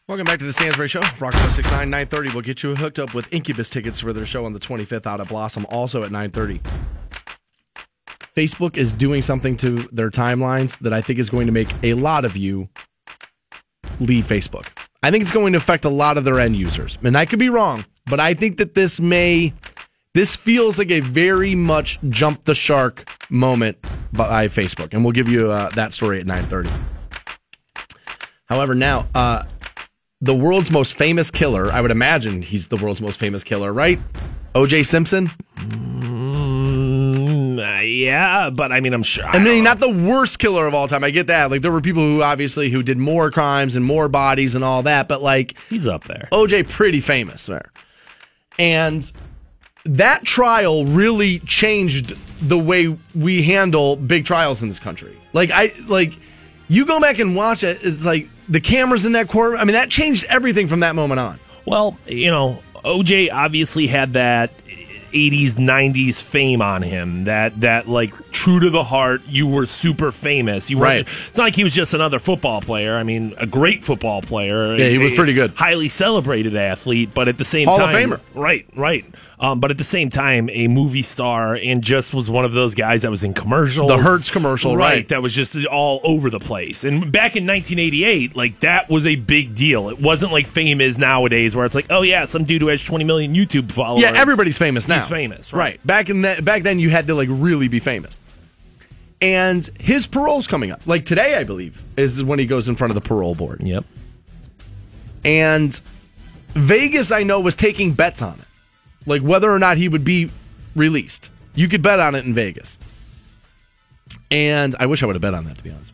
Welcome 0.09 0.27
back 0.27 0.39
to 0.41 0.45
the 0.45 0.53
Stansbury 0.53 0.89
Show. 0.89 1.01
Rock 1.01 1.33
1069, 1.33 1.89
930. 1.89 2.33
We'll 2.35 2.43
get 2.43 2.63
you 2.63 2.77
hooked 2.77 2.99
up 2.99 3.15
with 3.15 3.33
Incubus 3.33 3.71
tickets 3.71 4.01
for 4.01 4.13
their 4.13 4.27
show 4.27 4.45
on 4.45 4.53
the 4.53 4.59
25th 4.59 5.07
out 5.07 5.23
at 5.23 5.29
Blossom, 5.29 5.65
also 5.71 6.03
at 6.03 6.11
930. 6.11 6.61
Facebook 8.37 8.77
is 8.77 8.93
doing 8.93 9.23
something 9.23 9.57
to 9.57 9.89
their 9.91 10.11
timelines 10.11 10.79
that 10.81 10.93
I 10.93 11.01
think 11.01 11.19
is 11.19 11.31
going 11.31 11.47
to 11.47 11.53
make 11.53 11.71
a 11.83 11.95
lot 11.95 12.27
of 12.27 12.37
you 12.37 12.69
leave 14.01 14.27
Facebook. 14.27 14.67
I 15.03 15.11
think 15.11 15.23
it's 15.23 15.33
going 15.33 15.55
to 15.55 15.57
affect 15.57 15.87
a 15.87 15.91
lot 15.91 16.19
of 16.19 16.25
their 16.25 16.41
end 16.41 16.57
users. 16.57 16.99
And 17.03 17.17
I 17.17 17.25
could 17.25 17.39
be 17.39 17.49
wrong, 17.49 17.87
but 18.05 18.21
I 18.21 18.35
think 18.35 18.59
that 18.59 18.75
this 18.75 19.01
may 19.01 19.55
this 20.19 20.35
feels 20.35 20.79
like 20.79 20.91
a 20.91 20.99
very 20.99 21.55
much 21.55 21.97
jump 22.09 22.43
the 22.43 22.55
shark 22.55 23.09
moment 23.31 23.79
by 24.13 24.49
Facebook. 24.49 24.93
And 24.93 25.05
we'll 25.05 25.13
give 25.13 25.29
you 25.29 25.53
uh, 25.53 25.69
that 25.77 25.95
story 25.95 26.19
at 26.19 26.27
930. 26.27 26.69
However, 28.47 28.75
now 28.75 29.07
uh, 29.15 29.45
the 30.21 30.35
world's 30.35 30.73
most 30.73 30.95
famous 30.95 31.31
killer, 31.31 31.71
I 31.71 31.81
would 31.81 31.93
imagine 31.93 32.43
he's 32.43 32.67
the 32.67 32.77
world's 32.77 33.01
most 33.01 33.17
famous 33.17 33.45
killer, 33.45 33.73
right? 33.73 34.01
OJ 34.57 34.87
Simpson? 34.87 35.31
Mm, 35.57 37.61
uh, 37.61 37.83
yeah, 37.83 38.51
but 38.51 38.73
I 38.73 38.81
mean, 38.81 38.95
I'm 38.95 39.05
sure. 39.05 39.25
I 39.25 39.39
mean, 39.39 39.63
not 39.63 39.79
the 39.79 39.89
worst 39.89 40.41
killer 40.41 40.67
of 40.67 40.75
all 40.75 40.89
time. 40.89 41.05
I 41.05 41.11
get 41.11 41.29
that. 41.29 41.49
Like 41.49 41.63
there 41.63 41.71
were 41.71 41.81
people 41.81 42.03
who 42.03 42.25
obviously 42.25 42.71
who 42.71 42.83
did 42.83 42.99
more 42.99 43.31
crimes 43.31 43.77
and 43.77 43.85
more 43.85 44.09
bodies 44.09 44.57
and 44.57 44.65
all 44.65 44.83
that, 44.83 45.07
but 45.07 45.23
like 45.23 45.57
he's 45.71 45.87
up 45.87 46.05
there. 46.05 46.29
OJ 46.33 46.69
pretty 46.69 47.01
famous 47.01 47.47
there. 47.47 47.71
And 48.59 49.11
that 49.85 50.25
trial 50.25 50.85
really 50.85 51.39
changed 51.41 52.15
the 52.41 52.59
way 52.59 52.97
we 53.15 53.43
handle 53.43 53.97
big 53.97 54.25
trials 54.25 54.63
in 54.63 54.69
this 54.69 54.79
country. 54.79 55.17
Like 55.33 55.51
I 55.51 55.73
like 55.87 56.19
you 56.69 56.85
go 56.87 57.01
back 57.01 57.19
and 57.19 57.35
watch 57.37 57.65
it, 57.65 57.79
it's 57.83 58.05
like 58.05 58.29
the 58.49 58.61
cameras 58.61 59.05
in 59.05 59.13
that 59.13 59.29
court. 59.29 59.59
I 59.59 59.65
mean, 59.65 59.75
that 59.75 59.89
changed 59.91 60.25
everything 60.29 60.69
from 60.69 60.81
that 60.81 60.95
moment 60.95 61.21
on. 61.21 61.41
Well, 61.65 61.99
you 62.07 62.31
know, 62.31 62.63
OJ 62.77 63.33
obviously 63.33 63.87
had 63.87 64.13
that 64.15 64.53
80s 65.13 65.53
90s 65.55 66.21
fame 66.21 66.61
on 66.61 66.83
him 66.83 67.25
that 67.25 67.59
that 67.63 67.89
like 67.89 68.13
true 68.31 68.61
to 68.61 68.69
the 68.69 68.85
heart 68.85 69.23
you 69.27 69.47
were 69.47 69.65
super 69.65 70.13
famous 70.13 70.69
you 70.69 70.77
weren't- 70.77 70.89
Right. 70.89 71.01
it's 71.29 71.39
not 71.39 71.45
like 71.45 71.57
he 71.57 71.65
was 71.65 71.73
just 71.73 71.95
another 71.95 72.19
football 72.19 72.61
player 72.61 72.95
i 72.95 73.03
mean 73.05 73.33
a 73.39 73.47
great 73.47 73.83
football 73.83 74.21
player 74.21 74.77
Yeah, 74.77 74.89
he 74.91 74.99
was 74.99 75.13
pretty 75.13 75.33
good. 75.33 75.53
highly 75.53 75.89
celebrated 75.89 76.55
athlete 76.57 77.13
but 77.15 77.27
at 77.27 77.39
the 77.39 77.45
same 77.47 77.69
Hall 77.69 77.81
of 77.81 77.91
time 77.91 78.11
Famer. 78.11 78.21
right 78.35 78.67
right 78.77 79.07
um, 79.41 79.61
but 79.61 79.71
at 79.71 79.79
the 79.79 79.85
same 79.85 80.11
time 80.11 80.49
a 80.53 80.67
movie 80.69 81.03
star 81.03 81.55
and 81.55 81.83
just 81.83 82.13
was 82.13 82.29
one 82.29 82.45
of 82.45 82.53
those 82.53 82.75
guys 82.75 83.03
that 83.03 83.11
was 83.11 83.23
in 83.25 83.35
commercials 83.35 83.89
The 83.89 83.99
Hertz 83.99 84.31
commercial, 84.31 84.77
right. 84.77 85.07
that 85.09 85.23
was 85.23 85.35
just 85.35 85.57
all 85.67 86.01
over 86.05 86.31
the 86.31 86.41
place 86.41 86.85
and 86.85 87.13
back 87.13 87.37
in 87.37 87.47
1988 87.47 88.35
like 88.37 88.61
that 88.61 88.89
was 88.89 89.07
a 89.07 89.17
big 89.17 89.55
deal 89.55 89.89
it 89.89 90.01
wasn't 90.01 90.33
like 90.33 90.47
fame 90.47 90.81
is 90.81 90.99
nowadays 90.99 91.55
where 91.55 91.65
it's 91.67 91.75
like 91.75 91.87
oh 91.91 92.03
yeah 92.03 92.25
some 92.25 92.45
dude 92.45 92.63
who 92.63 92.69
has 92.69 92.83
20 92.83 93.05
million 93.05 93.35
youtube 93.35 93.71
followers 93.71 94.03
Yeah, 94.03 94.13
everybody's 94.15 94.59
famous 94.59 94.89
now. 94.89 95.01
He's 95.01 95.09
famous, 95.09 95.53
right. 95.53 95.85
Back 95.87 96.11
in 96.11 96.23
that 96.23 96.45
back 96.45 96.63
then 96.63 96.79
you 96.79 96.91
had 96.91 97.07
to 97.07 97.15
like 97.15 97.29
really 97.31 97.69
be 97.69 97.81
famous. 97.81 98.19
And 99.21 99.69
his 99.81 100.07
parole's 100.07 100.47
coming 100.47 100.71
up. 100.71 100.87
Like 100.87 101.05
today, 101.05 101.35
I 101.37 101.43
believe, 101.43 101.83
is 101.97 102.23
when 102.23 102.39
he 102.39 102.47
goes 102.47 102.69
in 102.69 102.77
front 102.77 102.93
of 102.93 102.95
the 102.95 103.01
parole 103.01 103.35
board. 103.35 103.61
Yep. 103.65 103.85
And 105.25 105.81
Vegas, 106.51 107.11
I 107.11 107.25
know, 107.25 107.41
was 107.41 107.55
taking 107.55 107.93
bets 107.95 108.23
on 108.23 108.35
it. 108.39 108.45
Like 109.07 109.23
whether 109.23 109.51
or 109.51 109.59
not 109.59 109.77
he 109.79 109.89
would 109.89 110.05
be 110.05 110.31
released. 110.75 111.31
You 111.55 111.69
could 111.69 111.83
bet 111.83 111.99
on 112.01 112.15
it 112.15 112.25
in 112.25 112.35
Vegas. 112.35 112.79
And 114.31 114.75
I 114.79 114.87
wish 114.87 115.03
I 115.03 115.07
would 115.07 115.17
have 115.17 115.23
bet 115.23 115.35
on 115.35 115.45
that, 115.47 115.57
to 115.59 115.63
be 115.63 115.71
honest. 115.71 115.93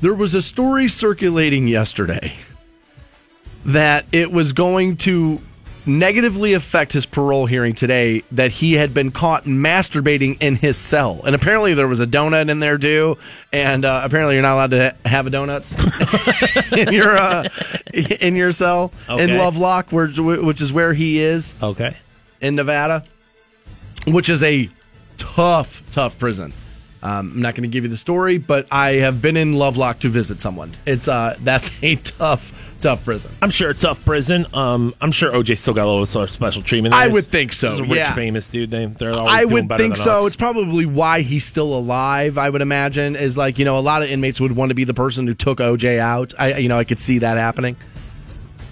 There 0.00 0.14
was 0.14 0.34
a 0.34 0.42
story 0.42 0.88
circulating 0.88 1.68
yesterday 1.68 2.34
that 3.64 4.04
it 4.12 4.30
was 4.30 4.52
going 4.52 4.96
to 4.98 5.40
negatively 5.88 6.52
affect 6.54 6.92
his 6.92 7.06
parole 7.06 7.46
hearing 7.46 7.72
today 7.72 8.22
that 8.32 8.50
he 8.50 8.74
had 8.74 8.92
been 8.92 9.10
caught 9.10 9.44
masturbating 9.44 10.36
in 10.40 10.56
his 10.56 10.76
cell. 10.76 11.20
And 11.24 11.34
apparently 11.34 11.74
there 11.74 11.86
was 11.88 12.00
a 12.00 12.06
donut 12.06 12.48
in 12.50 12.58
there 12.60 12.76
too. 12.78 13.18
And 13.52 13.84
uh, 13.84 14.00
apparently 14.04 14.34
you're 14.34 14.42
not 14.42 14.54
allowed 14.54 14.70
to 14.72 14.90
ha- 15.04 15.08
have 15.08 15.26
a 15.26 15.30
donuts 15.30 15.72
in 16.72 16.92
your 16.92 17.16
uh, 17.16 17.48
in 18.20 18.34
your 18.36 18.52
cell 18.52 18.92
in 19.08 19.14
Okay. 19.14 19.38
Lovelock, 19.38 19.90
where, 19.92 20.08
which 20.08 20.60
is 20.60 20.72
where 20.72 20.92
he 20.92 21.18
is 21.20 21.54
Okay. 21.62 21.96
In 22.40 22.54
Nevada, 22.54 23.04
which 24.06 24.28
is 24.28 24.42
a 24.42 24.68
tough, 25.16 25.82
tough 25.92 26.18
prison. 26.18 26.52
Um, 27.02 27.32
I'm 27.34 27.42
not 27.42 27.54
going 27.54 27.62
to 27.62 27.72
give 27.72 27.84
you 27.84 27.90
the 27.90 27.96
story, 27.96 28.38
but 28.38 28.66
I 28.72 28.94
have 28.94 29.22
been 29.22 29.36
in 29.36 29.52
Lovelock 29.52 30.00
to 30.00 30.08
visit 30.08 30.40
someone. 30.40 30.76
It's 30.86 31.06
uh, 31.06 31.36
that's 31.44 31.70
a 31.82 31.96
tough, 31.96 32.52
tough 32.80 33.04
prison. 33.04 33.32
I'm 33.42 33.50
sure 33.50 33.70
it's 33.70 33.82
tough 33.82 34.04
prison. 34.04 34.46
Um, 34.52 34.94
I'm 35.00 35.12
sure 35.12 35.32
OJ 35.32 35.58
still 35.58 35.74
got 35.74 35.84
a 35.84 35.90
little 35.90 36.06
sort 36.06 36.28
of 36.30 36.34
special 36.34 36.62
treatment. 36.62 36.94
I 36.94 37.06
would 37.06 37.26
think 37.26 37.52
so, 37.52 37.70
he's 37.70 37.80
a 37.80 37.82
rich, 37.84 37.96
yeah. 37.96 38.14
famous 38.14 38.48
dude. 38.48 38.70
They, 38.70 38.86
they're 38.86 39.12
always 39.12 39.36
I 39.36 39.44
would 39.44 39.68
think 39.76 39.96
so. 39.96 40.22
us. 40.22 40.28
It's 40.28 40.36
probably 40.36 40.86
why 40.86 41.20
he's 41.20 41.44
still 41.44 41.76
alive. 41.78 42.38
I 42.38 42.50
would 42.50 42.62
imagine 42.62 43.14
is 43.14 43.36
like 43.36 43.58
you 43.58 43.64
know 43.64 43.78
a 43.78 43.80
lot 43.80 44.02
of 44.02 44.10
inmates 44.10 44.40
would 44.40 44.56
want 44.56 44.70
to 44.70 44.74
be 44.74 44.84
the 44.84 44.94
person 44.94 45.26
who 45.26 45.34
took 45.34 45.58
OJ 45.58 45.98
out. 45.98 46.32
I 46.38 46.56
you 46.56 46.68
know 46.68 46.78
I 46.78 46.84
could 46.84 46.98
see 46.98 47.18
that 47.18 47.36
happening. 47.36 47.76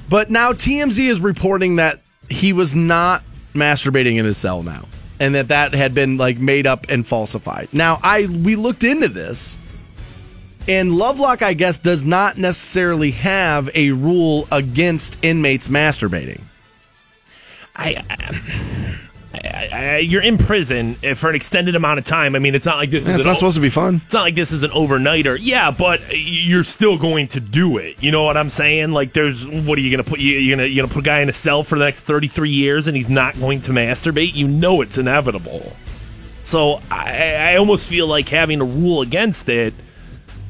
But 0.09 0.31
now 0.31 0.53
TMZ 0.53 0.99
is 0.99 1.21
reporting 1.21 1.77
that 1.77 2.01
he 2.29 2.53
was 2.53 2.75
not 2.75 3.23
masturbating 3.55 4.19
in 4.19 4.25
his 4.25 4.37
cell 4.37 4.63
now, 4.63 4.87
and 5.19 5.35
that 5.35 5.49
that 5.49 5.75
had 5.75 5.95
been 5.95 6.17
like 6.17 6.39
made 6.39 6.67
up 6.67 6.87
and 6.89 7.07
falsified. 7.07 7.69
Now 7.73 7.99
I 8.03 8.27
we 8.27 8.57
looked 8.57 8.85
into 8.85 9.09
this. 9.09 9.59
And 10.67 10.95
Lovelock, 10.97 11.43
I 11.43 11.53
guess, 11.53 11.79
does 11.79 12.07
not 12.07 12.39
necessarily 12.39 13.11
have 13.11 13.69
a 13.75 13.91
rule 13.91 14.49
against 14.51 15.19
inmates 15.23 15.69
masturbating. 15.69 16.41
I, 17.77 17.97
um, 17.97 18.99
I, 19.45 19.69
I, 19.73 19.97
you're 19.99 20.23
in 20.23 20.39
prison 20.39 20.97
eh, 21.03 21.15
for 21.15 21.29
an 21.31 21.35
extended 21.37 21.75
amount 21.77 21.99
of 21.99 22.05
time. 22.05 22.35
I 22.37 22.39
mean, 22.39 22.55
it's 22.55 22.67
not 22.67 22.77
like 22.79 22.91
this 22.91 23.07
is 23.09 23.17
It's 23.17 23.25
not 23.25 23.33
o- 23.33 23.35
supposed 23.35 23.57
to 23.57 23.61
be 23.61 23.71
fun. 23.71 24.01
It's 24.05 24.15
not 24.15 24.23
like 24.23 24.35
this 24.35 24.53
is 24.53 24.63
an 24.63 24.71
overnighter. 24.71 25.39
Yeah, 25.41 25.71
but 25.71 26.01
you're 26.13 26.65
still 26.65 26.97
going 26.99 27.29
to 27.29 27.41
do 27.41 27.79
it. 27.79 28.03
You 28.03 28.13
know 28.13 28.25
what 28.25 28.37
I'm 28.37 28.51
saying? 28.51 28.93
Like, 28.93 29.13
there's 29.13 29.47
what 29.47 29.79
are 29.79 29.81
you 29.81 29.91
gonna 29.91 30.05
put? 30.05 30.21
You, 30.21 30.39
you're 30.39 30.57
gonna 30.57 30.69
you're 30.69 30.85
gonna 30.85 30.95
put 30.95 31.01
a 31.05 31.07
guy 31.07 31.21
in 31.21 31.29
a 31.29 31.33
cell 31.33 31.63
for 31.65 31.79
the 31.79 31.85
next 31.85 32.01
33 32.03 32.51
years, 32.51 32.87
and 32.87 32.97
he's 32.97 33.09
not 33.09 33.39
going 33.39 33.61
to 33.63 33.71
masturbate. 33.71 34.35
You 34.35 34.49
know 34.49 34.81
it's 34.81 34.99
inevitable. 34.99 35.75
So 36.43 36.81
I, 36.91 37.35
I 37.35 37.57
almost 37.57 37.89
feel 37.89 38.07
like 38.07 38.29
having 38.29 38.61
a 38.61 38.65
rule 38.65 39.01
against 39.01 39.49
it 39.49 39.73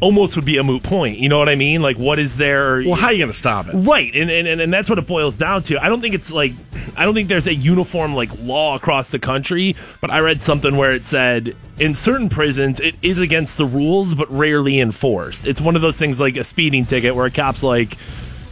almost 0.01 0.37
would 0.37 0.45
be 0.45 0.59
a 0.59 0.63
moot 0.63 0.83
point. 0.83 1.19
You 1.19 1.29
know 1.29 1.39
what 1.39 1.49
I 1.49 1.55
mean? 1.55 1.83
Like, 1.83 1.97
what 1.97 2.19
is 2.19 2.37
there? 2.37 2.83
Well, 2.85 2.95
how 2.95 3.07
are 3.07 3.13
you 3.13 3.19
going 3.19 3.31
to 3.31 3.37
stop 3.37 3.69
it? 3.69 3.75
Right, 3.75 4.15
and, 4.15 4.31
and 4.31 4.61
and 4.61 4.73
that's 4.73 4.89
what 4.89 4.99
it 4.99 5.07
boils 5.07 5.37
down 5.37 5.63
to. 5.65 5.83
I 5.83 5.89
don't 5.89 6.01
think 6.01 6.15
it's 6.15 6.33
like 6.33 6.53
I 6.97 7.05
don't 7.05 7.15
think 7.15 7.29
there's 7.29 7.47
a 7.47 7.55
uniform 7.55 8.15
like 8.15 8.31
law 8.41 8.77
across 8.77 9.11
the 9.11 9.19
country, 9.19 9.77
but 10.01 10.11
I 10.11 10.21
read 10.21 10.43
something 10.43 10.77
where 10.77 10.93
it 10.93 11.05
said 11.05 11.57
in 11.79 11.95
certain 11.95 12.29
prisons 12.29 12.81
it 12.81 12.95
is 13.03 13.19
against 13.19 13.59
the 13.59 13.67
rules 13.67 14.15
but 14.15 14.31
rarely 14.31 14.81
enforced. 14.81 15.47
It's 15.47 15.61
one 15.61 15.77
of 15.77 15.83
those 15.83 15.99
things 15.99 16.21
like 16.21 16.37
a 16.37 16.45
speeding 16.45 16.85
ticket 16.85 17.15
where 17.15 17.27
a 17.27 17.31
cop's 17.31 17.63
like 17.63 17.97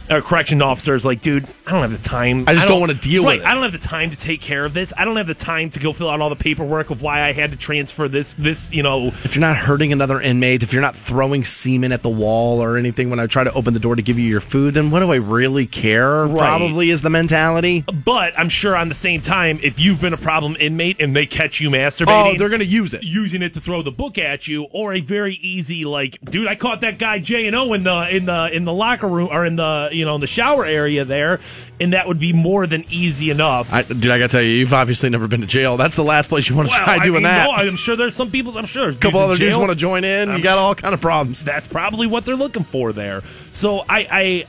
a 0.09 0.21
correction 0.21 0.61
officer 0.61 0.95
is 0.95 1.05
like, 1.05 1.21
dude, 1.21 1.45
I 1.65 1.71
don't 1.71 1.81
have 1.81 1.91
the 1.91 2.09
time. 2.09 2.45
I 2.47 2.53
just 2.53 2.67
don't 2.67 2.79
wanna 2.79 2.93
deal 2.93 3.25
with 3.25 3.41
it." 3.41 3.45
I 3.45 3.53
don't 3.53 3.63
have 3.63 3.71
the 3.71 3.77
time 3.77 4.09
to 4.11 4.17
take 4.17 4.41
care 4.41 4.65
of 4.65 4.73
this. 4.73 4.93
I 4.97 5.05
don't 5.05 5.15
have 5.17 5.27
the 5.27 5.33
time 5.33 5.69
to 5.71 5.79
go 5.79 5.93
fill 5.93 6.09
out 6.09 6.21
all 6.21 6.29
the 6.29 6.35
paperwork 6.35 6.89
of 6.89 7.01
why 7.01 7.21
I 7.21 7.31
had 7.33 7.51
to 7.51 7.57
transfer 7.57 8.07
this 8.07 8.33
this, 8.37 8.71
you 8.71 8.83
know, 8.83 9.07
if 9.23 9.35
you're 9.35 9.41
not 9.41 9.55
hurting 9.57 9.91
another 9.93 10.19
inmate, 10.21 10.63
if 10.63 10.73
you're 10.73 10.81
not 10.81 10.95
throwing 10.95 11.43
semen 11.43 11.91
at 11.91 12.01
the 12.01 12.09
wall 12.09 12.61
or 12.61 12.77
anything 12.77 13.09
when 13.09 13.19
I 13.19 13.27
try 13.27 13.43
to 13.43 13.53
open 13.53 13.73
the 13.73 13.79
door 13.79 13.95
to 13.95 14.01
give 14.01 14.19
you 14.19 14.27
your 14.27 14.41
food, 14.41 14.73
then 14.73 14.91
what 14.91 14.99
do 14.99 15.11
I 15.11 15.15
really 15.17 15.65
care? 15.65 16.25
Right. 16.25 16.37
Probably 16.39 16.89
is 16.89 17.01
the 17.01 17.09
mentality. 17.09 17.83
But 18.05 18.37
I'm 18.37 18.49
sure 18.49 18.75
on 18.75 18.89
the 18.89 18.95
same 18.95 19.21
time, 19.21 19.59
if 19.63 19.79
you've 19.79 20.01
been 20.01 20.13
a 20.13 20.17
problem 20.17 20.55
inmate 20.59 20.97
and 20.99 21.15
they 21.15 21.25
catch 21.25 21.59
you 21.61 21.69
masturbating, 21.69 22.35
Oh, 22.35 22.37
they're 22.37 22.49
going 22.49 22.59
to 22.59 22.65
use 22.65 22.93
it. 22.93 23.03
using 23.03 23.41
it 23.41 23.53
to 23.53 23.59
throw 23.59 23.81
the 23.81 23.91
book 23.91 24.17
at 24.17 24.47
you, 24.47 24.63
or 24.71 24.93
a 24.93 25.01
very 25.01 25.35
easy 25.35 25.85
like, 25.85 26.19
dude, 26.29 26.47
I 26.47 26.55
caught 26.55 26.81
that 26.81 26.97
guy 26.99 27.19
J 27.19 27.47
and 27.47 27.55
O 27.55 27.73
in 27.73 27.83
the 27.83 28.15
in 28.15 28.25
the 28.25 28.49
in 28.53 28.65
the 28.65 28.73
locker 28.73 29.07
room 29.07 29.29
or 29.31 29.45
in 29.45 29.55
the 29.55 29.89
you 29.93 30.05
know 30.05 30.15
in 30.15 30.21
the 30.21 30.27
shower 30.27 30.65
area 30.65 31.05
there, 31.05 31.39
and 31.79 31.93
that 31.93 32.07
would 32.07 32.19
be 32.19 32.33
more 32.33 32.67
than 32.67 32.85
easy 32.89 33.29
enough. 33.29 33.71
I, 33.71 33.83
dude, 33.83 34.07
I 34.07 34.19
got 34.19 34.29
to 34.29 34.37
tell 34.37 34.41
you, 34.41 34.49
you've 34.49 34.73
obviously 34.73 35.09
never 35.09 35.27
been 35.27 35.41
to 35.41 35.47
jail. 35.47 35.77
That's 35.77 35.95
the 35.95 36.03
last 36.03 36.29
place 36.29 36.49
you 36.49 36.55
want 36.55 36.69
to 36.69 36.75
well, 36.75 36.85
try 36.85 36.95
I 36.95 36.99
doing 36.99 37.13
mean, 37.13 37.23
that. 37.23 37.45
no, 37.45 37.51
I'm 37.51 37.75
sure 37.75 37.95
there's 37.95 38.15
some 38.15 38.31
people. 38.31 38.57
I'm 38.57 38.65
sure 38.65 38.89
a 38.89 38.95
couple 38.95 39.19
other 39.19 39.37
dudes 39.37 39.57
want 39.57 39.69
to 39.69 39.75
join 39.75 40.03
in. 40.03 40.29
I'm 40.29 40.37
you 40.37 40.43
got 40.43 40.57
all 40.57 40.75
kind 40.75 40.93
of 40.93 41.01
problems. 41.01 41.43
That's 41.43 41.67
probably 41.67 42.07
what 42.07 42.25
they're 42.25 42.35
looking 42.35 42.63
for 42.63 42.93
there. 42.93 43.21
So 43.53 43.79
I, 43.79 43.99
I 44.11 44.45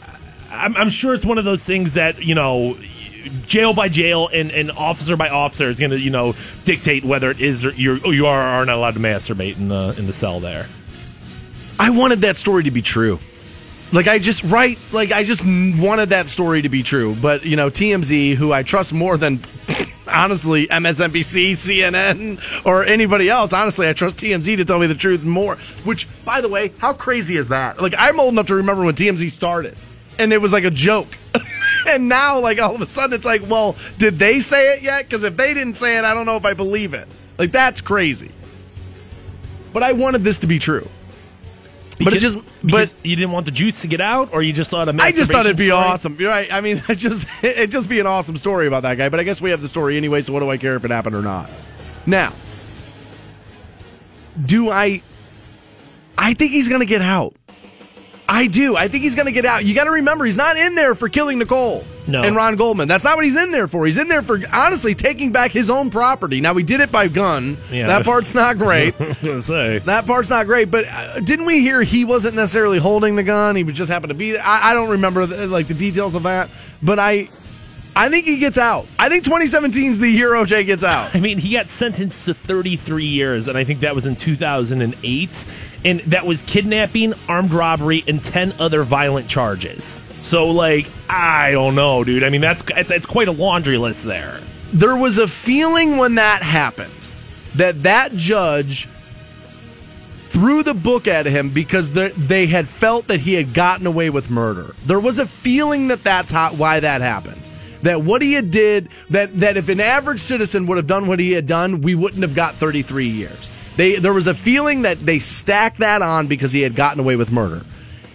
I'm, 0.50 0.76
I'm 0.76 0.90
sure 0.90 1.14
it's 1.14 1.24
one 1.24 1.38
of 1.38 1.44
those 1.44 1.64
things 1.64 1.94
that 1.94 2.22
you 2.22 2.34
know. 2.34 2.78
Jail 3.46 3.72
by 3.72 3.88
jail 3.88 4.28
and, 4.30 4.50
and 4.50 4.70
officer 4.70 5.16
by 5.16 5.30
officer 5.30 5.70
is 5.70 5.80
going 5.80 5.92
to 5.92 5.98
you 5.98 6.10
know 6.10 6.34
dictate 6.64 7.04
whether 7.04 7.30
it 7.30 7.40
is 7.40 7.64
or 7.64 7.70
you're 7.70 7.98
or 8.04 8.12
you 8.12 8.26
are 8.26 8.38
or 8.38 8.44
are 8.44 8.66
not 8.66 8.76
allowed 8.76 8.94
to 8.94 9.00
masturbate 9.00 9.56
in 9.56 9.68
the 9.68 9.94
in 9.96 10.06
the 10.06 10.12
cell 10.12 10.40
there. 10.40 10.66
I 11.78 11.88
wanted 11.88 12.20
that 12.20 12.36
story 12.36 12.64
to 12.64 12.70
be 12.70 12.82
true. 12.82 13.18
Like 13.92 14.08
I 14.08 14.18
just 14.18 14.42
right, 14.44 14.78
like 14.92 15.12
I 15.12 15.24
just 15.24 15.44
wanted 15.44 16.10
that 16.10 16.28
story 16.28 16.62
to 16.62 16.68
be 16.68 16.82
true. 16.82 17.14
But 17.20 17.44
you 17.44 17.56
know, 17.56 17.70
TMZ, 17.70 18.34
who 18.34 18.52
I 18.52 18.62
trust 18.62 18.92
more 18.92 19.16
than 19.16 19.40
honestly 20.12 20.66
MSNBC, 20.66 21.52
CNN, 21.52 22.66
or 22.66 22.84
anybody 22.84 23.28
else. 23.28 23.52
Honestly, 23.52 23.88
I 23.88 23.92
trust 23.92 24.16
TMZ 24.16 24.56
to 24.56 24.64
tell 24.64 24.78
me 24.78 24.86
the 24.86 24.94
truth 24.94 25.22
more. 25.22 25.56
Which, 25.84 26.08
by 26.24 26.40
the 26.40 26.48
way, 26.48 26.72
how 26.78 26.92
crazy 26.92 27.36
is 27.36 27.48
that? 27.48 27.80
Like 27.80 27.94
I'm 27.96 28.18
old 28.18 28.32
enough 28.32 28.48
to 28.48 28.56
remember 28.56 28.84
when 28.84 28.94
TMZ 28.94 29.30
started, 29.30 29.76
and 30.18 30.32
it 30.32 30.40
was 30.40 30.52
like 30.52 30.64
a 30.64 30.70
joke. 30.70 31.08
and 31.88 32.08
now, 32.08 32.40
like 32.40 32.60
all 32.60 32.74
of 32.74 32.80
a 32.80 32.86
sudden, 32.86 33.14
it's 33.14 33.26
like, 33.26 33.42
well, 33.48 33.76
did 33.98 34.18
they 34.18 34.40
say 34.40 34.74
it 34.74 34.82
yet? 34.82 35.04
Because 35.04 35.24
if 35.24 35.36
they 35.36 35.54
didn't 35.54 35.74
say 35.74 35.98
it, 35.98 36.04
I 36.04 36.14
don't 36.14 36.26
know 36.26 36.36
if 36.36 36.44
I 36.44 36.54
believe 36.54 36.94
it. 36.94 37.08
Like 37.38 37.52
that's 37.52 37.80
crazy. 37.80 38.32
But 39.72 39.82
I 39.82 39.92
wanted 39.92 40.22
this 40.22 40.38
to 40.40 40.46
be 40.46 40.58
true. 40.58 40.88
But 41.98 42.12
it 42.12 42.18
just, 42.18 42.38
but 42.64 42.92
you 43.04 43.14
didn't 43.14 43.30
want 43.30 43.46
the 43.46 43.52
juice 43.52 43.82
to 43.82 43.86
get 43.88 44.00
out, 44.00 44.32
or 44.32 44.42
you 44.42 44.52
just 44.52 44.70
thought 44.70 44.88
a 44.88 44.94
I 45.00 45.12
just 45.12 45.30
thought 45.30 45.46
it'd 45.46 45.56
be 45.56 45.66
story? 45.66 45.84
awesome. 45.84 46.16
You're 46.18 46.30
right. 46.30 46.52
I 46.52 46.60
mean, 46.60 46.82
it 46.88 46.96
just 46.96 47.26
it'd 47.42 47.70
just 47.70 47.88
be 47.88 48.00
an 48.00 48.06
awesome 48.06 48.36
story 48.36 48.66
about 48.66 48.82
that 48.82 48.96
guy. 48.96 49.08
But 49.08 49.20
I 49.20 49.22
guess 49.22 49.40
we 49.40 49.50
have 49.50 49.60
the 49.60 49.68
story 49.68 49.96
anyway. 49.96 50.22
So 50.22 50.32
what 50.32 50.40
do 50.40 50.50
I 50.50 50.56
care 50.56 50.74
if 50.74 50.84
it 50.84 50.90
happened 50.90 51.14
or 51.14 51.22
not? 51.22 51.48
Now, 52.06 52.32
do 54.44 54.70
I? 54.70 55.02
I 56.18 56.34
think 56.34 56.52
he's 56.52 56.68
gonna 56.68 56.84
get 56.84 57.02
out. 57.02 57.34
I 58.28 58.46
do. 58.46 58.74
I 58.74 58.88
think 58.88 59.04
he's 59.04 59.14
going 59.14 59.26
to 59.26 59.32
get 59.32 59.44
out. 59.44 59.64
You 59.64 59.74
got 59.74 59.84
to 59.84 59.90
remember, 59.90 60.24
he's 60.24 60.36
not 60.36 60.56
in 60.56 60.74
there 60.74 60.94
for 60.94 61.10
killing 61.10 61.38
Nicole 61.38 61.84
No. 62.06 62.22
and 62.22 62.34
Ron 62.34 62.56
Goldman. 62.56 62.88
That's 62.88 63.04
not 63.04 63.16
what 63.16 63.24
he's 63.26 63.36
in 63.36 63.52
there 63.52 63.68
for. 63.68 63.84
He's 63.84 63.98
in 63.98 64.08
there 64.08 64.22
for 64.22 64.40
honestly 64.52 64.94
taking 64.94 65.30
back 65.30 65.50
his 65.50 65.68
own 65.68 65.90
property. 65.90 66.40
Now, 66.40 66.54
he 66.54 66.62
did 66.62 66.80
it 66.80 66.90
by 66.90 67.08
gun. 67.08 67.58
Yeah. 67.70 67.86
That 67.86 68.04
part's 68.06 68.34
not 68.34 68.56
great. 68.56 68.94
I 69.00 69.04
was 69.08 69.16
gonna 69.18 69.42
say. 69.42 69.78
That 69.80 70.06
part's 70.06 70.30
not 70.30 70.46
great, 70.46 70.70
but 70.70 70.86
uh, 70.88 71.20
didn't 71.20 71.44
we 71.44 71.60
hear 71.60 71.82
he 71.82 72.06
wasn't 72.06 72.34
necessarily 72.34 72.78
holding 72.78 73.14
the 73.16 73.22
gun? 73.22 73.56
He 73.56 73.64
just 73.64 73.90
happened 73.90 74.08
to 74.10 74.14
be. 74.14 74.38
I, 74.38 74.70
I 74.70 74.72
don't 74.74 74.90
remember 74.90 75.26
the, 75.26 75.46
like 75.46 75.68
the 75.68 75.74
details 75.74 76.14
of 76.14 76.22
that, 76.22 76.48
but 76.82 76.98
I, 76.98 77.28
I 77.94 78.08
think 78.08 78.24
he 78.24 78.38
gets 78.38 78.56
out. 78.56 78.86
I 78.98 79.10
think 79.10 79.24
2017 79.24 79.90
is 79.90 79.98
the 79.98 80.08
year 80.08 80.30
OJ 80.30 80.64
gets 80.64 80.82
out. 80.82 81.14
I 81.14 81.20
mean, 81.20 81.38
he 81.38 81.52
got 81.52 81.68
sentenced 81.68 82.24
to 82.24 82.32
33 82.34 83.04
years, 83.04 83.48
and 83.48 83.58
I 83.58 83.64
think 83.64 83.80
that 83.80 83.94
was 83.94 84.06
in 84.06 84.16
2008. 84.16 85.46
And 85.84 86.00
that 86.00 86.26
was 86.26 86.42
kidnapping, 86.42 87.14
armed 87.28 87.52
robbery, 87.52 88.04
and 88.06 88.24
10 88.24 88.54
other 88.58 88.82
violent 88.84 89.28
charges. 89.28 90.00
So, 90.22 90.50
like, 90.50 90.88
I 91.08 91.52
don't 91.52 91.74
know, 91.74 92.02
dude. 92.02 92.24
I 92.24 92.30
mean, 92.30 92.40
that's 92.40 92.62
it's, 92.74 92.90
it's 92.90 93.06
quite 93.06 93.28
a 93.28 93.32
laundry 93.32 93.76
list 93.76 94.04
there. 94.04 94.40
There 94.72 94.96
was 94.96 95.18
a 95.18 95.28
feeling 95.28 95.98
when 95.98 96.14
that 96.14 96.42
happened 96.42 96.90
that 97.54 97.82
that 97.82 98.12
judge 98.16 98.88
threw 100.28 100.62
the 100.62 100.74
book 100.74 101.06
at 101.06 101.26
him 101.26 101.50
because 101.50 101.92
they 101.92 102.08
they 102.08 102.46
had 102.46 102.66
felt 102.66 103.06
that 103.06 103.20
he 103.20 103.34
had 103.34 103.54
gotten 103.54 103.86
away 103.86 104.10
with 104.10 104.30
murder. 104.30 104.74
There 104.84 104.98
was 104.98 105.18
a 105.18 105.26
feeling 105.26 105.88
that 105.88 106.02
that's 106.02 106.30
how, 106.30 106.50
why 106.54 106.80
that 106.80 107.00
happened. 107.02 107.40
That 107.82 108.02
what 108.02 108.22
he 108.22 108.32
had 108.32 108.50
did 108.50 108.88
that 109.10 109.38
that 109.38 109.56
if 109.56 109.68
an 109.68 109.78
average 109.78 110.20
citizen 110.20 110.66
would 110.66 110.76
have 110.78 110.86
done 110.86 111.06
what 111.06 111.20
he 111.20 111.32
had 111.32 111.46
done, 111.46 111.82
we 111.82 111.94
wouldn't 111.94 112.22
have 112.22 112.34
got 112.34 112.54
33 112.54 113.06
years. 113.06 113.50
They 113.76 113.96
there 113.96 114.12
was 114.12 114.26
a 114.26 114.34
feeling 114.34 114.82
that 114.82 114.98
they 115.00 115.18
stacked 115.18 115.78
that 115.78 116.02
on 116.02 116.26
because 116.26 116.52
he 116.52 116.60
had 116.60 116.74
gotten 116.74 117.00
away 117.00 117.16
with 117.16 117.32
murder. 117.32 117.64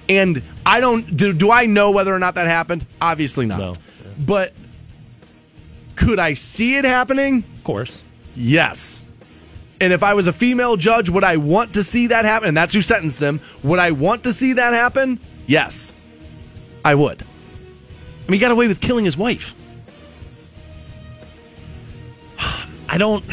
And 0.07 0.41
I 0.65 0.79
don't 0.79 1.15
do 1.15 1.33
do 1.33 1.51
I 1.51 1.65
know 1.65 1.91
whether 1.91 2.13
or 2.13 2.19
not 2.19 2.35
that 2.35 2.47
happened? 2.47 2.85
Obviously 3.01 3.45
not. 3.45 3.59
No. 3.59 3.73
But 4.17 4.53
could 5.95 6.19
I 6.19 6.33
see 6.33 6.77
it 6.77 6.85
happening? 6.85 7.43
Of 7.57 7.63
course. 7.63 8.03
Yes. 8.35 9.01
And 9.81 9.93
if 9.93 10.03
I 10.03 10.13
was 10.13 10.27
a 10.27 10.33
female 10.33 10.75
judge, 10.77 11.09
would 11.09 11.23
I 11.23 11.37
want 11.37 11.73
to 11.73 11.83
see 11.83 12.07
that 12.07 12.25
happen? 12.25 12.49
And 12.49 12.57
that's 12.57 12.73
who 12.73 12.81
sentenced 12.81 13.21
him. 13.21 13.39
Would 13.63 13.79
I 13.79 13.91
want 13.91 14.23
to 14.23 14.33
see 14.33 14.53
that 14.53 14.73
happen? 14.73 15.19
Yes. 15.47 15.93
I 16.83 16.95
would. 16.95 17.21
I 17.21 18.31
mean, 18.31 18.33
he 18.33 18.39
got 18.39 18.51
away 18.51 18.67
with 18.67 18.81
killing 18.81 19.05
his 19.05 19.17
wife. 19.17 19.53
I 22.89 22.97
don't. 22.97 23.23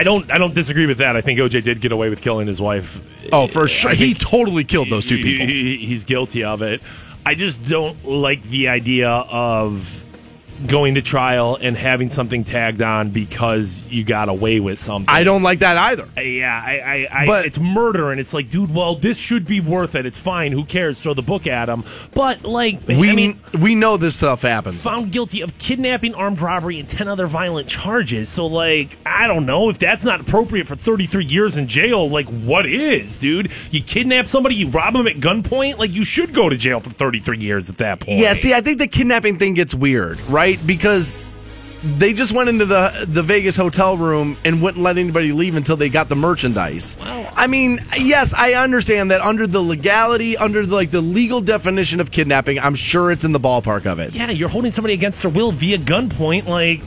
I 0.00 0.02
don't. 0.02 0.30
I 0.30 0.38
don't 0.38 0.54
disagree 0.54 0.86
with 0.86 0.98
that. 0.98 1.14
I 1.14 1.20
think 1.20 1.38
OJ 1.38 1.62
did 1.62 1.80
get 1.82 1.92
away 1.92 2.08
with 2.08 2.22
killing 2.22 2.46
his 2.46 2.58
wife. 2.60 3.00
Oh, 3.32 3.46
for 3.46 3.68
sure. 3.68 3.90
He 3.92 4.14
totally 4.14 4.64
killed 4.64 4.88
those 4.88 5.04
two 5.04 5.18
people. 5.22 5.44
he- 5.46 5.76
he- 5.76 5.86
he's 5.86 6.04
guilty 6.04 6.42
of 6.42 6.62
it. 6.62 6.80
I 7.26 7.34
just 7.34 7.62
don't 7.68 8.02
like 8.06 8.42
the 8.44 8.68
idea 8.68 9.10
of 9.10 10.02
going 10.66 10.94
to 10.96 11.02
trial 11.02 11.56
and 11.60 11.76
having 11.76 12.08
something 12.10 12.44
tagged 12.44 12.82
on 12.82 13.10
because 13.10 13.80
you 13.88 14.04
got 14.04 14.28
away 14.28 14.60
with 14.60 14.78
something. 14.78 15.12
I 15.14 15.22
don't 15.24 15.42
like 15.42 15.60
that 15.60 15.76
either. 15.76 16.08
Uh, 16.16 16.20
yeah, 16.20 16.62
I, 16.64 16.78
I, 17.10 17.22
I 17.22 17.26
But- 17.26 17.46
it's 17.46 17.58
murder, 17.58 18.10
and 18.10 18.20
it's 18.20 18.34
like, 18.34 18.50
dude, 18.50 18.74
well, 18.74 18.94
this 18.94 19.16
should 19.18 19.46
be 19.46 19.60
worth 19.60 19.94
it. 19.94 20.06
It's 20.06 20.18
fine. 20.18 20.52
Who 20.52 20.64
cares? 20.64 21.00
Throw 21.02 21.14
the 21.14 21.22
book 21.22 21.46
at 21.46 21.68
him. 21.68 21.84
But 22.14 22.44
like, 22.44 22.80
We 22.86 23.10
I 23.10 23.14
mean, 23.14 23.40
we 23.60 23.74
know 23.74 23.96
this 23.96 24.16
stuff 24.16 24.42
happens. 24.42 24.82
found 24.82 25.12
guilty 25.12 25.40
of 25.40 25.56
kidnapping, 25.58 26.14
armed 26.14 26.40
robbery, 26.40 26.78
and 26.78 26.88
10 26.88 27.08
other 27.08 27.26
violent 27.26 27.68
charges. 27.68 28.28
So, 28.28 28.46
like, 28.46 28.96
I 29.06 29.26
don't 29.26 29.46
know 29.46 29.70
if 29.70 29.78
that's 29.78 30.04
not 30.04 30.20
appropriate 30.20 30.66
for 30.66 30.76
33 30.76 31.24
years 31.24 31.56
in 31.56 31.66
jail. 31.68 32.08
Like, 32.08 32.26
what 32.28 32.66
is, 32.66 33.18
dude? 33.18 33.50
You 33.70 33.82
kidnap 33.82 34.26
somebody, 34.26 34.54
you 34.56 34.68
rob 34.68 34.94
them 34.94 35.06
at 35.06 35.16
gunpoint? 35.16 35.78
Like, 35.78 35.90
you 35.92 36.04
should 36.04 36.34
go 36.34 36.48
to 36.48 36.56
jail 36.56 36.80
for 36.80 36.90
33 36.90 37.38
years 37.38 37.70
at 37.70 37.78
that 37.78 38.00
point. 38.00 38.18
Yeah, 38.18 38.34
see, 38.34 38.52
I 38.54 38.60
think 38.60 38.78
the 38.78 38.86
kidnapping 38.88 39.38
thing 39.38 39.54
gets 39.54 39.74
weird, 39.74 40.20
right? 40.22 40.49
Because 40.56 41.18
they 41.82 42.12
just 42.12 42.32
went 42.34 42.48
into 42.50 42.66
the 42.66 43.06
the 43.08 43.22
Vegas 43.22 43.56
hotel 43.56 43.96
room 43.96 44.36
and 44.44 44.60
wouldn't 44.62 44.82
let 44.82 44.98
anybody 44.98 45.32
leave 45.32 45.56
until 45.56 45.76
they 45.76 45.88
got 45.88 46.08
the 46.10 46.16
merchandise. 46.16 46.96
Wow. 47.00 47.32
I 47.34 47.46
mean, 47.46 47.78
yes, 47.98 48.34
I 48.34 48.52
understand 48.52 49.10
that 49.12 49.22
under 49.22 49.46
the 49.46 49.62
legality, 49.62 50.36
under 50.36 50.66
the, 50.66 50.74
like 50.74 50.90
the 50.90 51.00
legal 51.00 51.40
definition 51.40 51.98
of 52.00 52.10
kidnapping, 52.10 52.58
I'm 52.58 52.74
sure 52.74 53.10
it's 53.10 53.24
in 53.24 53.32
the 53.32 53.40
ballpark 53.40 53.86
of 53.86 53.98
it. 53.98 54.14
Yeah, 54.14 54.30
you're 54.30 54.50
holding 54.50 54.70
somebody 54.72 54.92
against 54.92 55.22
their 55.22 55.30
will 55.30 55.52
via 55.52 55.78
gunpoint. 55.78 56.46
Like, 56.46 56.82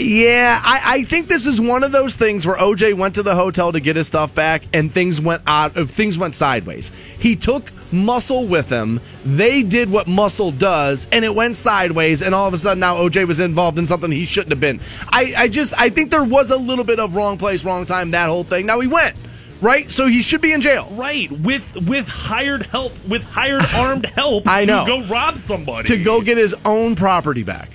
Yeah, 0.00 0.60
I, 0.64 0.80
I 0.94 1.04
think 1.04 1.28
this 1.28 1.44
is 1.46 1.60
one 1.60 1.82
of 1.82 1.92
those 1.92 2.14
things 2.14 2.46
where 2.46 2.56
OJ 2.56 2.94
went 2.94 3.16
to 3.16 3.22
the 3.22 3.34
hotel 3.34 3.72
to 3.72 3.80
get 3.80 3.96
his 3.96 4.06
stuff 4.06 4.34
back, 4.34 4.62
and 4.72 4.92
things 4.92 5.20
went 5.20 5.42
out. 5.46 5.76
uh, 5.76 5.84
Things 5.84 6.16
went 6.16 6.34
sideways. 6.34 6.92
He 7.18 7.34
took 7.36 7.72
Muscle 7.92 8.46
with 8.46 8.68
him. 8.68 9.00
They 9.24 9.62
did 9.62 9.90
what 9.90 10.06
Muscle 10.06 10.50
does, 10.52 11.06
and 11.12 11.24
it 11.24 11.34
went 11.34 11.56
sideways. 11.56 12.22
And 12.22 12.34
all 12.34 12.46
of 12.48 12.54
a 12.54 12.58
sudden, 12.58 12.80
now 12.80 12.96
OJ 12.96 13.26
was 13.26 13.40
involved 13.40 13.78
in 13.78 13.86
something 13.86 14.10
he 14.10 14.24
shouldn't 14.24 14.50
have 14.52 14.60
been. 14.60 14.80
I, 15.08 15.34
I 15.36 15.48
just, 15.48 15.72
I 15.80 15.88
think 15.90 16.10
there 16.10 16.24
was 16.24 16.50
a 16.50 16.56
little 16.56 16.84
bit 16.84 16.98
of 17.00 17.14
wrong 17.14 17.38
place, 17.38 17.64
wrong 17.64 17.86
time. 17.86 18.10
That 18.10 18.28
whole 18.28 18.44
thing. 18.44 18.66
Now 18.66 18.80
he 18.80 18.88
went 18.88 19.16
right, 19.60 19.90
so 19.90 20.06
he 20.06 20.22
should 20.22 20.40
be 20.40 20.52
in 20.52 20.60
jail. 20.60 20.86
right, 20.92 21.30
with 21.32 21.74
with 21.88 22.06
hired 22.08 22.66
help, 22.66 22.92
with 23.08 23.22
hired 23.24 23.64
armed 23.74 24.06
help 24.06 24.46
I 24.46 24.60
to 24.60 24.66
know. 24.66 24.86
go 24.86 25.02
rob 25.04 25.36
somebody. 25.38 25.88
to 25.88 26.02
go 26.04 26.20
get 26.22 26.36
his 26.38 26.54
own 26.64 26.94
property 26.94 27.42
back 27.42 27.70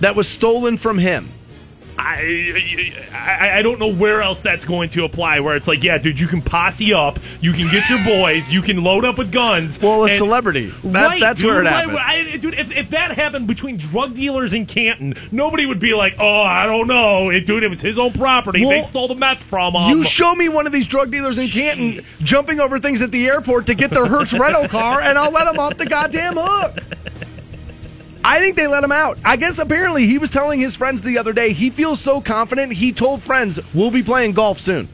that 0.00 0.14
was 0.16 0.28
stolen 0.28 0.76
from 0.76 0.98
him. 0.98 1.30
I, 2.04 2.92
I 3.12 3.58
I 3.58 3.62
don't 3.62 3.78
know 3.78 3.92
where 3.92 4.20
else 4.20 4.42
that's 4.42 4.64
going 4.64 4.88
to 4.90 5.04
apply. 5.04 5.40
Where 5.40 5.56
it's 5.56 5.66
like, 5.68 5.82
yeah, 5.82 5.98
dude, 5.98 6.20
you 6.20 6.26
can 6.26 6.42
posse 6.42 6.92
up, 6.92 7.18
you 7.40 7.52
can 7.52 7.70
get 7.70 7.88
your 7.88 8.02
boys, 8.04 8.52
you 8.52 8.62
can 8.62 8.82
load 8.84 9.04
up 9.04 9.16
with 9.18 9.32
guns. 9.32 9.80
Well, 9.80 10.02
a 10.02 10.08
and- 10.08 10.12
celebrity. 10.12 10.66
That- 10.84 11.06
right, 11.08 11.20
that's 11.20 11.40
dude, 11.40 11.50
where 11.50 11.62
it 11.62 11.66
happens. 11.66 11.98
I- 12.00 12.36
dude, 12.36 12.54
if, 12.54 12.76
if 12.76 12.90
that 12.90 13.12
happened 13.12 13.46
between 13.46 13.76
drug 13.76 14.14
dealers 14.14 14.52
in 14.52 14.66
Canton, 14.66 15.14
nobody 15.32 15.66
would 15.66 15.80
be 15.80 15.94
like, 15.94 16.16
oh, 16.18 16.42
I 16.42 16.66
don't 16.66 16.86
know, 16.86 17.30
it, 17.30 17.46
dude, 17.46 17.62
it 17.62 17.68
was 17.68 17.80
his 17.80 17.98
own 17.98 18.12
property. 18.12 18.64
they 18.64 18.82
stole 18.82 19.08
the 19.08 19.14
meth 19.14 19.42
from 19.42 19.74
him. 19.74 19.88
You 19.96 20.04
show 20.04 20.34
me 20.34 20.48
one 20.48 20.66
of 20.66 20.72
these 20.72 20.86
drug 20.86 21.10
dealers 21.10 21.38
in 21.38 21.48
Canton 21.48 22.04
jumping 22.24 22.60
over 22.60 22.78
things 22.78 23.02
at 23.02 23.10
the 23.12 23.26
airport 23.26 23.66
to 23.66 23.74
get 23.74 23.90
their 23.90 24.06
Hertz 24.06 24.32
rental 24.32 24.68
car, 24.68 25.00
and 25.00 25.16
I'll 25.18 25.30
let 25.32 25.44
them 25.44 25.58
off 25.58 25.76
the 25.78 25.86
goddamn 25.86 26.34
hook. 26.36 26.78
I 28.26 28.38
think 28.40 28.56
they 28.56 28.66
let 28.66 28.82
him 28.82 28.92
out. 28.92 29.18
I 29.24 29.36
guess 29.36 29.58
apparently 29.58 30.06
he 30.06 30.16
was 30.18 30.30
telling 30.30 30.58
his 30.58 30.74
friends 30.76 31.02
the 31.02 31.18
other 31.18 31.32
day 31.34 31.52
he 31.52 31.68
feels 31.70 32.00
so 32.00 32.20
confident 32.20 32.72
he 32.72 32.90
told 32.92 33.22
friends 33.22 33.60
we'll 33.74 33.90
be 33.90 34.02
playing 34.02 34.32
golf 34.32 34.58
soon. 34.58 34.88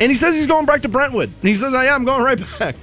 And 0.00 0.10
he 0.10 0.16
says 0.16 0.34
he's 0.34 0.46
going 0.46 0.66
back 0.66 0.82
to 0.82 0.88
Brentwood. 0.88 1.28
And 1.40 1.48
he 1.48 1.54
says, 1.54 1.72
"Yeah, 1.72 1.94
I'm 1.94 2.04
going 2.04 2.22
right 2.22 2.40
back." 2.58 2.76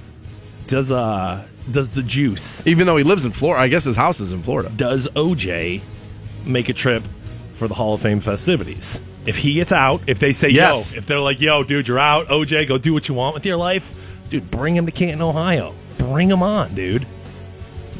does 0.68 0.92
uh 0.92 1.44
does 1.72 1.92
the 1.92 2.04
juice 2.04 2.62
Even 2.68 2.86
though 2.86 2.98
he 2.98 3.04
lives 3.04 3.26
in 3.26 3.32
Florida, 3.32 3.62
I 3.64 3.68
guess 3.70 3.84
his 3.84 3.96
house 3.96 4.20
is 4.20 4.32
in 4.32 4.44
Florida. 4.44 4.70
does 4.76 5.08
OJ 5.10 5.82
make 6.46 6.70
a 6.70 6.74
trip 6.74 7.04
for 7.54 7.68
the 7.68 7.74
Hall 7.74 7.94
of 7.94 8.02
Fame 8.02 8.20
festivities? 8.20 9.02
If 9.26 9.38
he 9.38 9.54
gets 9.56 9.72
out, 9.72 10.02
if 10.08 10.20
they 10.20 10.34
say 10.34 10.50
Yes. 10.50 10.94
yo, 10.94 10.98
if 11.00 11.06
they're 11.06 11.20
like 11.20 11.40
yo, 11.42 11.64
dude, 11.64 11.88
you're 11.88 12.00
out, 12.00 12.28
OJ, 12.28 12.68
go 12.68 12.78
do 12.78 12.94
what 12.94 13.08
you 13.08 13.14
want 13.16 13.34
with 13.36 13.46
your 13.46 13.58
life, 13.58 13.94
dude, 14.30 14.50
bring 14.52 14.76
him 14.76 14.86
to 14.86 14.92
Canton, 14.92 15.22
Ohio. 15.22 15.74
Bring 15.98 16.30
him 16.30 16.42
on, 16.44 16.74
dude. 16.76 17.06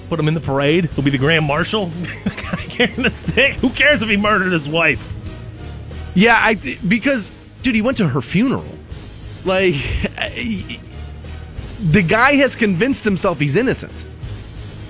Put 0.10 0.20
him 0.20 0.28
in 0.28 0.34
the 0.34 0.42
parade. 0.42 0.86
He'll 0.96 1.04
be 1.04 1.12
the 1.12 1.18
Grand 1.18 1.46
Marshal. 1.46 1.92
Carrying 2.70 3.04
the 3.04 3.12
stick. 3.12 3.56
Who 3.56 3.70
cares 3.70 4.02
if 4.02 4.10
he 4.10 4.18
murdered 4.18 4.52
his 4.52 4.68
wife? 4.68 5.16
Yeah, 6.16 6.36
I 6.38 6.56
because 6.88 7.32
dude, 7.62 7.76
he 7.76 7.82
went 7.82 7.98
to 7.98 8.08
her 8.08 8.22
funeral. 8.22 8.66
Like 9.46 9.76
the 11.80 12.02
guy 12.02 12.34
has 12.36 12.56
convinced 12.56 13.06
himself 13.06 13.40
he's 13.40 13.56
innocent. 13.56 14.06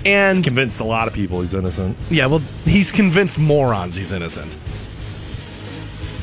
And 0.06 0.44
Convinced 0.44 0.80
a 0.80 0.86
lot 0.86 1.10
of 1.10 1.14
people 1.14 1.42
he's 1.42 1.54
innocent. 1.54 1.98
yeah, 2.10 2.26
well, 2.26 2.42
he's 2.64 2.92
convinced 2.92 3.38
morons 3.38 3.98
he's 3.98 4.14
innocent. 4.14 4.58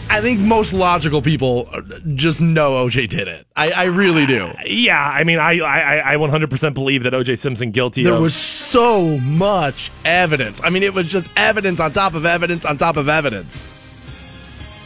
I 0.09 0.21
think 0.21 0.39
most 0.41 0.73
logical 0.73 1.21
people 1.21 1.69
just 2.15 2.41
know 2.41 2.87
OJ 2.87 3.09
did 3.09 3.29
it. 3.29 3.47
I, 3.57 3.71
I 3.73 3.85
really 3.85 4.25
do. 4.25 4.51
Yeah, 4.65 4.99
I 5.03 5.25
mean, 5.25 5.39
I 5.39 5.59
I, 5.61 6.13
I 6.15 6.17
100% 6.17 6.75
believe 6.75 7.03
that 7.03 7.13
OJ 7.13 7.39
Simpson 7.39 7.71
guilty 7.73 8.05
There 8.05 8.15
of. 8.15 8.21
was 8.21 8.35
so 8.35 9.19
much 9.19 9.91
evidence. 10.05 10.61
I 10.63 10.71
mean, 10.71 10.83
it 10.85 10.95
was 10.95 11.09
just 11.09 11.31
evidence 11.37 11.81
on 11.81 11.93
top 11.93 12.15
of 12.15 12.25
evidence 12.25 12.65
on 12.65 12.77
top 12.77 12.97
of 12.97 13.09
evidence. 13.09 13.67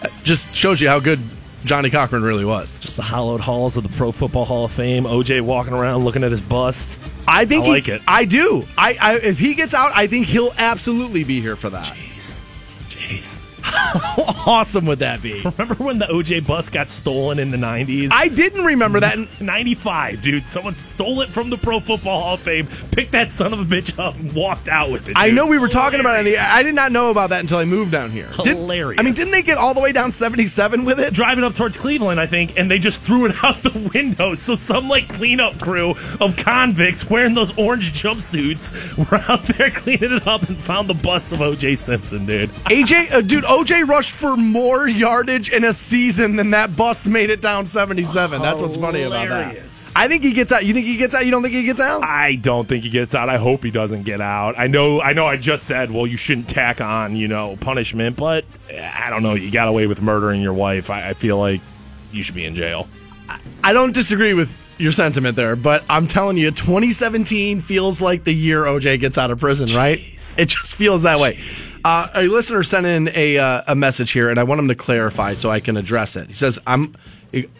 It 0.02 0.10
just 0.24 0.54
shows 0.56 0.80
you 0.80 0.88
how 0.88 0.98
good 1.00 1.20
Johnnie 1.64 1.90
Cochran 1.90 2.22
really 2.22 2.46
was. 2.46 2.78
just 2.78 2.96
the 2.96 3.02
hallowed 3.02 3.42
halls 3.42 3.76
of 3.76 3.82
the 3.82 3.90
Pro 3.90 4.12
Football 4.12 4.46
Hall 4.46 4.64
of 4.64 4.72
Fame. 4.72 5.04
OJ 5.04 5.42
walking 5.42 5.74
around 5.74 6.04
looking 6.04 6.24
at 6.24 6.30
his 6.30 6.40
bust. 6.40 6.98
I 7.28 7.44
think 7.44 7.64
I 7.64 7.66
he- 7.66 7.72
like 7.72 7.88
it. 7.88 8.00
I 8.08 8.24
do. 8.24 8.64
I, 8.78 8.96
I 9.00 9.14
if 9.16 9.38
he 9.38 9.54
gets 9.54 9.74
out, 9.74 9.92
I 9.94 10.06
think 10.06 10.26
he'll 10.26 10.54
absolutely 10.56 11.24
be 11.24 11.40
here 11.42 11.56
for 11.56 11.68
that. 11.70 11.94
Jeez. 11.94 12.40
Jeez. 12.88 13.39
How 13.62 14.34
awesome 14.46 14.86
would 14.86 15.00
that 15.00 15.22
be? 15.22 15.40
Remember 15.42 15.74
when 15.74 15.98
the 15.98 16.06
OJ 16.06 16.46
bus 16.46 16.68
got 16.68 16.90
stolen 16.90 17.38
in 17.38 17.50
the 17.50 17.56
90s? 17.56 18.10
I 18.12 18.28
didn't 18.28 18.64
remember 18.64 19.00
that. 19.00 19.16
And 19.16 19.28
95, 19.40 20.22
dude. 20.22 20.44
Someone 20.44 20.74
stole 20.74 21.20
it 21.20 21.28
from 21.28 21.50
the 21.50 21.56
Pro 21.58 21.80
Football 21.80 22.20
Hall 22.20 22.34
of 22.34 22.40
Fame, 22.40 22.66
picked 22.92 23.12
that 23.12 23.30
son 23.30 23.52
of 23.52 23.60
a 23.60 23.64
bitch 23.64 23.98
up, 23.98 24.16
and 24.16 24.32
walked 24.32 24.68
out 24.68 24.90
with 24.90 25.08
it. 25.08 25.14
I 25.16 25.30
know 25.30 25.46
we 25.46 25.58
were 25.58 25.68
talking 25.68 26.00
about 26.00 26.26
it. 26.26 26.38
I 26.38 26.62
did 26.62 26.74
not 26.74 26.92
know 26.92 27.10
about 27.10 27.30
that 27.30 27.40
until 27.40 27.58
I 27.58 27.64
moved 27.64 27.92
down 27.92 28.10
here. 28.10 28.28
Did- 28.42 28.56
Hilarious. 28.56 28.98
I 29.00 29.02
mean, 29.02 29.14
didn't 29.14 29.32
they 29.32 29.42
get 29.42 29.58
all 29.58 29.74
the 29.74 29.80
way 29.80 29.92
down 29.92 30.12
77 30.12 30.84
with 30.84 30.98
it? 31.00 31.12
driving 31.14 31.44
up 31.44 31.54
towards 31.54 31.76
Cleveland, 31.76 32.20
I 32.20 32.26
think, 32.26 32.58
and 32.58 32.70
they 32.70 32.78
just 32.78 33.02
threw 33.02 33.26
it 33.26 33.34
out 33.44 33.62
the 33.62 33.90
window. 33.92 34.34
So 34.34 34.54
some 34.56 34.88
like 34.88 35.08
cleanup 35.08 35.58
crew 35.60 35.94
of 36.20 36.36
convicts 36.36 37.08
wearing 37.08 37.34
those 37.34 37.56
orange 37.58 37.92
jumpsuits 37.92 38.96
were 39.10 39.18
out 39.30 39.42
there 39.44 39.70
cleaning 39.70 40.12
it 40.12 40.26
up 40.26 40.42
and 40.48 40.56
found 40.56 40.88
the 40.88 40.94
bust 40.94 41.32
of 41.32 41.40
O.J. 41.42 41.74
Simpson, 41.76 42.26
dude. 42.26 42.50
AJ, 42.70 43.12
uh, 43.12 43.20
dude, 43.20 43.44
OJ 43.50 43.88
rushed 43.88 44.12
for 44.12 44.36
more 44.36 44.86
yardage 44.86 45.50
in 45.50 45.64
a 45.64 45.72
season 45.72 46.36
than 46.36 46.50
that 46.50 46.76
bust 46.76 47.08
made 47.08 47.30
it 47.30 47.40
down 47.40 47.66
77. 47.66 48.40
That's 48.40 48.62
what's 48.62 48.76
funny 48.76 49.02
about 49.02 49.28
that. 49.28 49.56
I 49.96 50.06
think 50.06 50.22
he 50.22 50.32
gets 50.32 50.52
out. 50.52 50.64
You 50.64 50.72
think 50.72 50.86
he 50.86 50.96
gets 50.96 51.16
out? 51.16 51.24
You 51.24 51.32
don't 51.32 51.42
think 51.42 51.54
he 51.54 51.64
gets 51.64 51.80
out? 51.80 52.04
I 52.04 52.36
don't 52.36 52.68
think 52.68 52.84
he 52.84 52.90
gets 52.90 53.12
out. 53.12 53.28
I 53.28 53.38
hope 53.38 53.64
he 53.64 53.72
doesn't 53.72 54.04
get 54.04 54.20
out. 54.20 54.56
I 54.56 54.68
know. 54.68 55.00
I 55.00 55.14
know. 55.14 55.26
I 55.26 55.36
just 55.36 55.64
said, 55.64 55.90
well, 55.90 56.06
you 56.06 56.16
shouldn't 56.16 56.48
tack 56.48 56.80
on, 56.80 57.16
you 57.16 57.26
know, 57.26 57.56
punishment, 57.56 58.16
but 58.16 58.44
eh, 58.68 58.88
I 58.88 59.10
don't 59.10 59.24
know. 59.24 59.34
You 59.34 59.50
got 59.50 59.66
away 59.66 59.88
with 59.88 60.00
murdering 60.00 60.40
your 60.40 60.54
wife. 60.54 60.88
I, 60.88 61.08
I 61.08 61.14
feel 61.14 61.36
like 61.36 61.60
you 62.12 62.22
should 62.22 62.36
be 62.36 62.44
in 62.44 62.54
jail. 62.54 62.86
I 63.64 63.72
don't 63.72 63.92
disagree 63.92 64.32
with 64.32 64.56
your 64.78 64.92
sentiment 64.92 65.34
there, 65.34 65.56
but 65.56 65.82
I'm 65.90 66.06
telling 66.06 66.36
you, 66.36 66.52
2017 66.52 67.62
feels 67.62 68.00
like 68.00 68.22
the 68.22 68.32
year 68.32 68.62
OJ 68.62 69.00
gets 69.00 69.18
out 69.18 69.32
of 69.32 69.40
prison, 69.40 69.74
right? 69.74 69.98
Jeez. 69.98 70.38
It 70.38 70.48
just 70.50 70.76
feels 70.76 71.02
that 71.02 71.18
way. 71.18 71.40
Uh, 71.84 72.08
a 72.14 72.28
listener 72.28 72.62
sent 72.62 72.86
in 72.86 73.10
a 73.14 73.38
uh, 73.38 73.62
a 73.68 73.74
message 73.74 74.10
here, 74.10 74.28
and 74.28 74.38
I 74.38 74.42
want 74.42 74.60
him 74.60 74.68
to 74.68 74.74
clarify 74.74 75.34
so 75.34 75.50
I 75.50 75.60
can 75.60 75.76
address 75.76 76.16
it. 76.16 76.28
He 76.28 76.34
says, 76.34 76.58
"I'm 76.66 76.94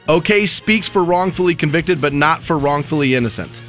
okay." 0.08 0.46
Speaks 0.46 0.88
for 0.88 1.02
wrongfully 1.02 1.54
convicted, 1.54 2.00
but 2.00 2.12
not 2.12 2.42
for 2.42 2.58
wrongfully 2.58 3.14
innocent. 3.14 3.62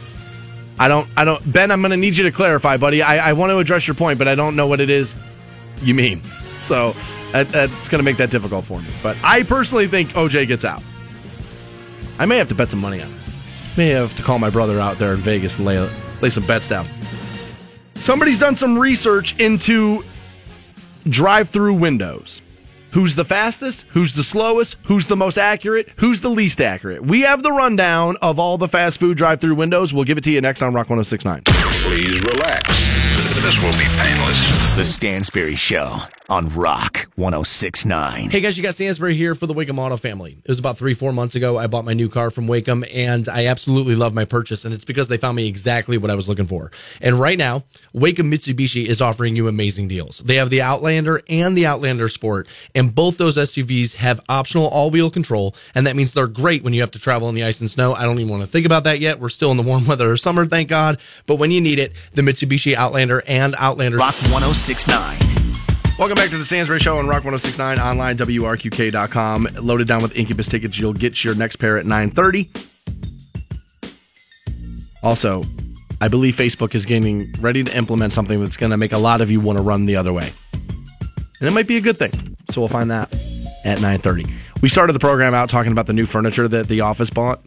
I 0.78 0.88
don't. 0.88 1.08
I 1.16 1.24
don't. 1.24 1.54
Ben, 1.54 1.72
I'm 1.72 1.82
going 1.82 1.92
to 1.92 1.98
need 1.98 2.18
you 2.18 2.24
to 2.24 2.32
clarify, 2.32 2.78
buddy. 2.78 3.02
I, 3.02 3.30
I 3.30 3.34
want 3.34 3.52
to 3.52 3.60
address 3.60 3.88
your 3.88 3.96
point, 3.96 4.20
but 4.20 4.28
I 4.28 4.36
don't 4.36 4.56
know 4.56 4.68
what 4.68 4.80
it 4.80 4.90
is 4.90 5.16
you 5.82 5.94
mean. 5.94 6.22
So 6.58 6.96
that, 7.32 7.50
that's 7.50 7.90
going 7.90 7.98
to 7.98 8.04
make 8.04 8.18
that 8.18 8.30
difficult 8.30 8.66
for 8.66 8.80
me. 8.80 8.90
But 9.02 9.18
I 9.24 9.42
personally 9.42 9.88
think 9.88 10.10
OJ 10.10 10.48
gets 10.48 10.64
out. 10.64 10.84
I 12.20 12.28
may 12.28 12.38
have 12.38 12.50
to 12.50 12.56
bet 12.56 12.70
some 12.70 12.80
money 12.80 13.02
on 13.02 13.12
it. 13.12 13.20
May 13.78 13.88
have 13.90 14.14
to 14.18 14.22
call 14.22 14.38
my 14.38 14.52
brother 14.52 14.80
out 14.80 15.00
there 15.00 15.16
in 15.16 15.22
Vegas 15.22 15.58
and 15.58 15.66
lay, 15.66 15.80
lay 16.22 16.30
some 16.30 16.46
bets 16.46 16.70
down. 16.70 16.88
Somebody's 17.96 18.38
done 18.38 18.56
some 18.56 18.78
research 18.78 19.40
into 19.40 20.04
drive 21.06 21.50
through 21.50 21.76
windows. 21.76 22.42
Who's 22.92 23.16
the 23.16 23.24
fastest? 23.26 23.86
Who's 23.90 24.14
the 24.14 24.24
slowest? 24.24 24.76
Who's 24.84 25.08
the 25.08 25.16
most 25.16 25.38
accurate? 25.38 25.90
Who's 25.98 26.22
the 26.22 26.30
least 26.30 26.60
accurate? 26.60 27.04
We 27.04 27.22
have 27.22 27.42
the 27.42 27.52
rundown 27.52 28.18
of 28.22 28.38
all 28.38 28.58
the 28.58 28.68
fast 28.68 29.00
food 29.00 29.16
drive 29.16 29.40
through 29.40 29.56
windows. 29.56 29.94
We'll 29.94 30.04
give 30.04 30.18
it 30.18 30.24
to 30.26 30.32
you 30.32 30.42
next 30.42 30.62
on 30.62 30.74
Rock 30.74 30.90
1069. 30.90 31.44
Please 31.46 32.22
relax. 32.22 33.01
This 33.22 33.62
will 33.62 33.72
be 33.74 33.86
painless. 34.02 34.76
The 34.76 34.84
Stansbury 34.84 35.56
Show 35.56 36.00
on 36.32 36.48
Rock 36.56 37.08
1069. 37.18 38.30
Hey 38.30 38.40
guys, 38.40 38.56
you 38.58 38.64
got 38.64 38.76
Stansbury 38.76 39.16
here 39.16 39.36
for 39.36 39.48
the 39.48 39.54
Waikem 39.54 39.78
Auto 39.78 39.98
family. 39.98 40.38
It 40.42 40.48
was 40.48 40.60
about 40.60 40.78
three, 40.78 40.94
four 40.94 41.12
months 41.12 41.36
ago. 41.36 41.58
I 41.58 41.68
bought 41.68 41.84
my 41.84 41.92
new 41.94 42.08
car 42.08 42.32
from 42.32 42.48
Waikem, 42.48 42.88
and 42.94 43.28
I 43.28 43.48
absolutely 43.48 43.96
love 43.96 44.14
my 44.14 44.24
purchase. 44.24 44.64
And 44.64 44.74
it's 44.74 44.86
because 44.86 45.10
they 45.10 45.18
found 45.18 45.36
me 45.36 45.46
exactly 45.50 45.98
what 45.98 46.10
I 46.10 46.16
was 46.16 46.30
looking 46.30 46.48
for. 46.48 46.72
And 47.02 47.20
right 47.20 47.38
now, 47.38 47.66
Waikem 47.94 48.34
Mitsubishi 48.34 48.86
is 48.86 49.02
offering 49.02 49.36
you 49.36 49.50
amazing 49.50 49.90
deals. 49.90 50.20
They 50.20 50.36
have 50.36 50.50
the 50.50 50.62
Outlander 50.62 51.22
and 51.28 51.58
the 51.58 51.66
Outlander 51.66 52.08
Sport, 52.08 52.48
and 52.74 52.96
both 52.96 53.18
those 53.18 53.36
SUVs 53.36 53.96
have 53.96 54.22
optional 54.30 54.70
all-wheel 54.70 55.12
control, 55.12 55.54
and 55.76 55.86
that 55.86 55.98
means 55.98 56.14
they're 56.14 56.28
great 56.28 56.64
when 56.64 56.74
you 56.74 56.80
have 56.80 56.92
to 56.92 57.00
travel 57.00 57.28
in 57.28 57.36
the 57.36 57.44
ice 57.44 57.60
and 57.60 57.70
snow. 57.70 57.94
I 57.94 58.04
don't 58.04 58.20
even 58.20 58.30
want 58.32 58.44
to 58.44 58.48
think 58.48 58.66
about 58.66 58.86
that 58.86 59.02
yet. 59.02 59.20
We're 59.20 59.28
still 59.28 59.52
in 59.52 59.58
the 59.58 59.64
warm 59.64 59.86
weather 59.88 60.14
of 60.14 60.20
summer, 60.22 60.46
thank 60.46 60.70
God. 60.70 60.98
But 61.26 61.36
when 61.36 61.52
you 61.52 61.60
need 61.60 61.78
it, 61.78 61.92
the 62.14 62.22
Mitsubishi 62.22 62.74
Outlander 62.74 63.11
and 63.20 63.56
Outlander 63.58 63.98
Rock 63.98 64.16
1069. 64.32 65.18
Welcome 66.00 66.16
back 66.16 66.30
to 66.32 66.38
the 66.38 66.46
Stansbury 66.46 66.80
Show 66.80 66.98
on 66.98 67.08
Rock 67.08 67.24
1069 67.24 67.80
online, 67.80 68.18
WRQK.com. 68.18 69.50
Loaded 69.62 69.88
down 69.88 70.02
with 70.02 70.16
Incubus 70.16 70.48
tickets. 70.48 70.80
You'll 70.80 70.94
get 70.94 71.24
your 71.24 71.36
next 71.36 71.58
pair 71.58 71.78
at 71.78 71.86
930. 71.86 72.50
Also, 75.04 75.44
I 76.00 76.08
believe 76.08 76.36
Facebook 76.36 76.74
is 76.74 76.86
getting 76.86 77.32
ready 77.40 77.64
to 77.64 77.78
implement 77.78 78.14
something 78.14 78.40
that's 78.40 78.58
going 78.58 78.72
to 78.72 78.78
make 78.78 78.94
a 78.94 78.98
lot 78.98 79.22
of 79.22 79.30
you 79.30 79.40
want 79.40 79.58
to 79.58 79.62
run 79.62 79.86
the 79.86 79.96
other 79.96 80.12
way. 80.12 80.34
And 80.54 81.48
it 81.48 81.52
might 81.52 81.68
be 81.68 81.78
a 81.78 81.82
good 81.82 81.98
thing. 81.98 82.38
So 82.50 82.62
we'll 82.62 82.70
find 82.70 82.90
that 82.90 83.14
at 83.64 83.82
930. 83.82 84.26
We 84.62 84.70
started 84.70 84.94
the 84.94 85.00
program 85.00 85.34
out 85.34 85.50
talking 85.50 85.72
about 85.72 85.88
the 85.88 85.94
new 85.94 86.06
furniture 86.06 86.48
that 86.48 86.68
the 86.68 86.82
office 86.82 87.10
bought. 87.10 87.44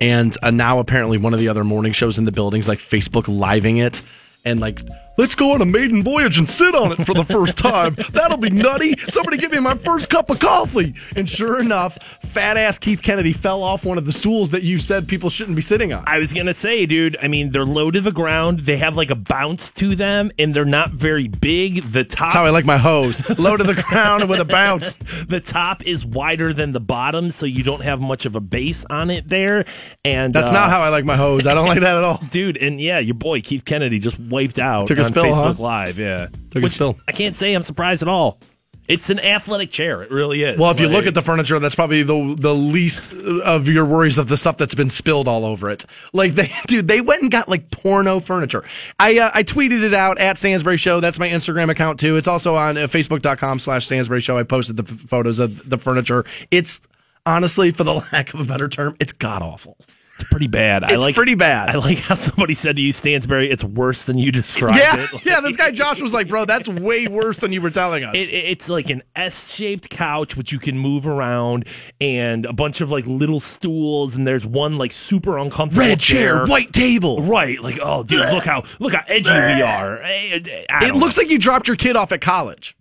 And 0.00 0.36
uh, 0.42 0.50
now 0.50 0.80
apparently 0.80 1.16
one 1.16 1.32
of 1.32 1.40
the 1.40 1.48
other 1.48 1.64
morning 1.64 1.92
shows 1.92 2.18
in 2.18 2.24
the 2.24 2.32
buildings 2.32 2.68
like 2.68 2.78
Facebook 2.78 3.28
living 3.28 3.78
it 3.78 4.02
and 4.44 4.60
like 4.60 4.82
let's 5.16 5.34
go 5.34 5.52
on 5.52 5.62
a 5.62 5.64
maiden 5.64 6.02
voyage 6.02 6.38
and 6.38 6.48
sit 6.48 6.74
on 6.74 6.92
it 6.92 7.04
for 7.06 7.14
the 7.14 7.24
first 7.24 7.58
time. 7.58 7.96
That'll 8.12 8.38
be 8.38 8.50
nutty. 8.50 8.96
Somebody 9.08 9.36
give 9.36 9.52
me 9.52 9.60
my 9.60 9.74
first 9.74 10.10
cup 10.10 10.30
of 10.30 10.38
coffee. 10.38 10.94
And 11.16 11.28
sure 11.28 11.60
enough, 11.60 11.98
fat 12.20 12.56
ass 12.56 12.78
Keith 12.78 13.02
Kennedy 13.02 13.32
fell 13.32 13.62
off 13.62 13.84
one 13.84 13.98
of 13.98 14.06
the 14.06 14.12
stools 14.12 14.50
that 14.50 14.62
you 14.62 14.78
said 14.78 15.08
people 15.08 15.30
shouldn't 15.30 15.56
be 15.56 15.62
sitting 15.62 15.92
on. 15.92 16.04
I 16.06 16.18
was 16.18 16.32
gonna 16.32 16.54
say, 16.54 16.86
dude. 16.86 17.16
I 17.22 17.28
mean, 17.28 17.50
they're 17.50 17.64
low 17.64 17.90
to 17.90 18.00
the 18.00 18.12
ground. 18.12 18.60
They 18.60 18.78
have 18.78 18.96
like 18.96 19.10
a 19.10 19.14
bounce 19.14 19.70
to 19.72 19.96
them, 19.96 20.30
and 20.38 20.54
they're 20.54 20.64
not 20.64 20.90
very 20.90 21.28
big. 21.28 21.82
The 21.82 22.04
top, 22.04 22.26
That's 22.26 22.34
how 22.34 22.44
I 22.44 22.50
like 22.50 22.64
my 22.64 22.78
hose. 22.78 23.38
Low 23.38 23.56
to 23.56 23.64
the 23.64 23.74
ground 23.74 24.22
and 24.22 24.30
with 24.30 24.40
a 24.40 24.44
bounce. 24.44 24.94
the 25.28 25.40
top 25.40 25.86
is 25.86 26.04
wider 26.04 26.52
than 26.52 26.72
the 26.72 26.80
bottom, 26.80 27.30
so 27.30 27.46
you 27.46 27.62
don't 27.62 27.82
have 27.82 28.00
much 28.00 28.26
of 28.26 28.36
a 28.36 28.40
base 28.40 28.84
on 28.90 29.10
it 29.10 29.28
there. 29.28 29.64
And 30.04 30.34
That's 30.34 30.50
uh, 30.50 30.54
not 30.54 30.70
how 30.70 30.80
I 30.80 30.88
like 30.88 31.04
my 31.04 31.16
hose. 31.16 31.46
I 31.46 31.54
don't 31.54 31.66
like 31.66 31.80
that 31.80 31.96
at 31.96 32.04
all. 32.04 32.20
dude. 32.30 32.56
And 32.56 32.80
yeah, 32.80 32.98
your 32.98 33.14
boy 33.14 33.40
Keith 33.40 33.64
Kennedy 33.64 33.98
just 33.98 34.18
wiped 34.18 34.58
out 34.58 34.86
Took 34.86 34.98
a 34.98 35.03
on 35.04 35.12
spill, 35.12 35.24
Facebook 35.24 35.56
huh? 35.56 35.62
Live. 35.62 35.98
Yeah, 35.98 36.28
Took 36.50 36.64
a 36.64 36.68
spill. 36.68 36.98
I 37.08 37.12
can't 37.12 37.36
say 37.36 37.54
I'm 37.54 37.62
surprised 37.62 38.02
at 38.02 38.08
all. 38.08 38.38
It's 38.86 39.08
an 39.08 39.18
athletic 39.18 39.70
chair. 39.70 40.02
It 40.02 40.10
really 40.10 40.42
is. 40.42 40.58
Well, 40.58 40.70
if 40.70 40.78
you 40.78 40.88
look 40.88 41.06
at 41.06 41.14
the 41.14 41.22
furniture, 41.22 41.58
that's 41.58 41.74
probably 41.74 42.02
the 42.02 42.36
the 42.38 42.54
least 42.54 43.12
of 43.12 43.66
your 43.66 43.86
worries 43.86 44.18
of 44.18 44.28
the 44.28 44.36
stuff 44.36 44.58
that's 44.58 44.74
been 44.74 44.90
spilled 44.90 45.26
all 45.26 45.46
over 45.46 45.70
it. 45.70 45.86
Like 46.12 46.34
they, 46.34 46.50
dude, 46.66 46.86
they 46.86 47.00
went 47.00 47.22
and 47.22 47.30
got 47.30 47.48
like 47.48 47.70
porno 47.70 48.20
furniture. 48.20 48.62
I 48.98 49.18
uh, 49.18 49.30
I 49.32 49.42
tweeted 49.42 49.82
it 49.82 49.94
out 49.94 50.18
at 50.18 50.36
Stansbury 50.36 50.76
Show. 50.76 51.00
That's 51.00 51.18
my 51.18 51.28
Instagram 51.28 51.70
account 51.70 51.98
too. 51.98 52.16
It's 52.16 52.28
also 52.28 52.56
on 52.56 52.76
uh, 52.76 52.82
Facebook.com 52.82 53.58
slash 53.58 53.86
Stansbury 53.86 54.20
Show. 54.20 54.36
I 54.36 54.42
posted 54.42 54.76
the 54.76 54.84
photos 54.84 55.38
of 55.38 55.68
the 55.68 55.78
furniture. 55.78 56.26
It's 56.50 56.80
honestly, 57.24 57.70
for 57.70 57.84
the 57.84 57.94
lack 58.12 58.34
of 58.34 58.40
a 58.40 58.44
better 58.44 58.68
term, 58.68 58.96
it's 59.00 59.12
god 59.12 59.40
awful. 59.40 59.78
It's 60.18 60.30
pretty 60.30 60.46
bad. 60.46 60.84
I 60.84 60.94
It's 60.94 61.04
like 61.04 61.14
pretty 61.16 61.34
bad. 61.34 61.70
I 61.70 61.78
like 61.78 61.98
how 61.98 62.14
somebody 62.14 62.54
said 62.54 62.76
to 62.76 62.82
you, 62.82 62.92
Stansbury, 62.92 63.50
it's 63.50 63.64
worse 63.64 64.04
than 64.04 64.16
you 64.16 64.30
described 64.30 64.76
Yeah, 64.76 65.08
it. 65.12 65.24
yeah. 65.24 65.40
This 65.40 65.56
guy 65.56 65.72
Josh 65.72 66.00
was 66.00 66.12
like, 66.12 66.28
bro, 66.28 66.44
that's 66.44 66.68
way 66.68 67.08
worse 67.08 67.38
than 67.38 67.52
you 67.52 67.60
were 67.60 67.70
telling 67.70 68.04
us. 68.04 68.14
It, 68.14 68.30
it- 68.30 68.44
it's 68.54 68.68
like 68.68 68.90
an 68.90 69.02
S-shaped 69.16 69.90
couch 69.90 70.36
which 70.36 70.52
you 70.52 70.58
can 70.60 70.78
move 70.78 71.06
around, 71.06 71.66
and 72.00 72.46
a 72.46 72.52
bunch 72.52 72.80
of 72.80 72.90
like 72.92 73.06
little 73.06 73.40
stools, 73.40 74.14
and 74.14 74.24
there's 74.26 74.46
one 74.46 74.78
like 74.78 74.92
super 74.92 75.36
uncomfortable 75.38 75.86
Red 75.88 75.98
chair, 76.00 76.46
white 76.46 76.72
table. 76.72 77.20
Right, 77.22 77.60
like 77.60 77.78
oh, 77.82 78.04
dude, 78.04 78.20
look 78.32 78.44
how 78.44 78.62
look 78.78 78.92
how 78.92 79.02
edgy 79.08 79.30
we 79.30 79.62
are. 79.62 80.00
Eh, 80.02 80.40
eh, 80.48 80.64
I 80.70 80.86
It 80.86 80.94
looks 80.94 81.16
like 81.18 81.30
you 81.30 81.38
dropped 81.38 81.66
your 81.66 81.76
kid 81.76 81.96
off 81.96 82.12
at 82.12 82.20
college. 82.20 82.76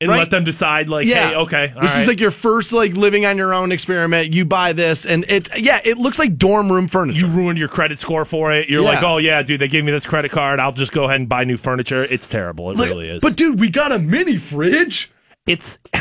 And 0.00 0.10
right. 0.10 0.18
let 0.18 0.30
them 0.30 0.44
decide. 0.44 0.88
Like, 0.88 1.06
hey, 1.06 1.34
okay, 1.34 1.72
all 1.74 1.82
this 1.82 1.96
is 1.96 2.06
like 2.06 2.20
your 2.20 2.30
first 2.30 2.72
like 2.72 2.92
living 2.94 3.26
on 3.26 3.36
your 3.36 3.52
own 3.52 3.72
experiment. 3.72 4.32
You 4.34 4.44
buy 4.44 4.72
this, 4.72 5.04
and 5.06 5.24
it's 5.28 5.50
yeah, 5.60 5.80
it 5.84 5.98
looks 5.98 6.18
like 6.18 6.36
dorm 6.36 6.70
room 6.70 6.88
furniture. 6.88 7.18
you 7.20 7.26
ruined 7.26 7.58
your 7.58 7.68
credit 7.68 7.98
score 7.98 8.24
for 8.24 8.52
it. 8.52 8.68
You're 8.68 8.82
Yeah. 8.82 8.88
like, 8.90 9.02
oh 9.02 9.18
yeah, 9.18 9.42
dude, 9.42 9.60
they 9.60 9.68
gave 9.68 9.84
me 9.84 9.90
this 9.92 10.06
credit 10.06 10.30
card. 10.30 10.60
I'll 10.60 10.72
just 10.72 10.92
go 10.92 11.04
ahead 11.04 11.20
and 11.20 11.28
buy 11.28 11.44
new 11.44 11.56
furniture. 11.56 12.04
It's 12.04 12.28
terrible. 12.28 12.70
It 12.70 12.76
Look, 12.76 12.88
really 12.88 13.08
is. 13.08 13.20
But 13.20 13.36
dude, 13.36 13.58
we 13.60 13.70
got 13.70 13.90
a 13.92 13.98
mini 13.98 14.36
fridge. 14.36 15.10
it's 15.46 15.78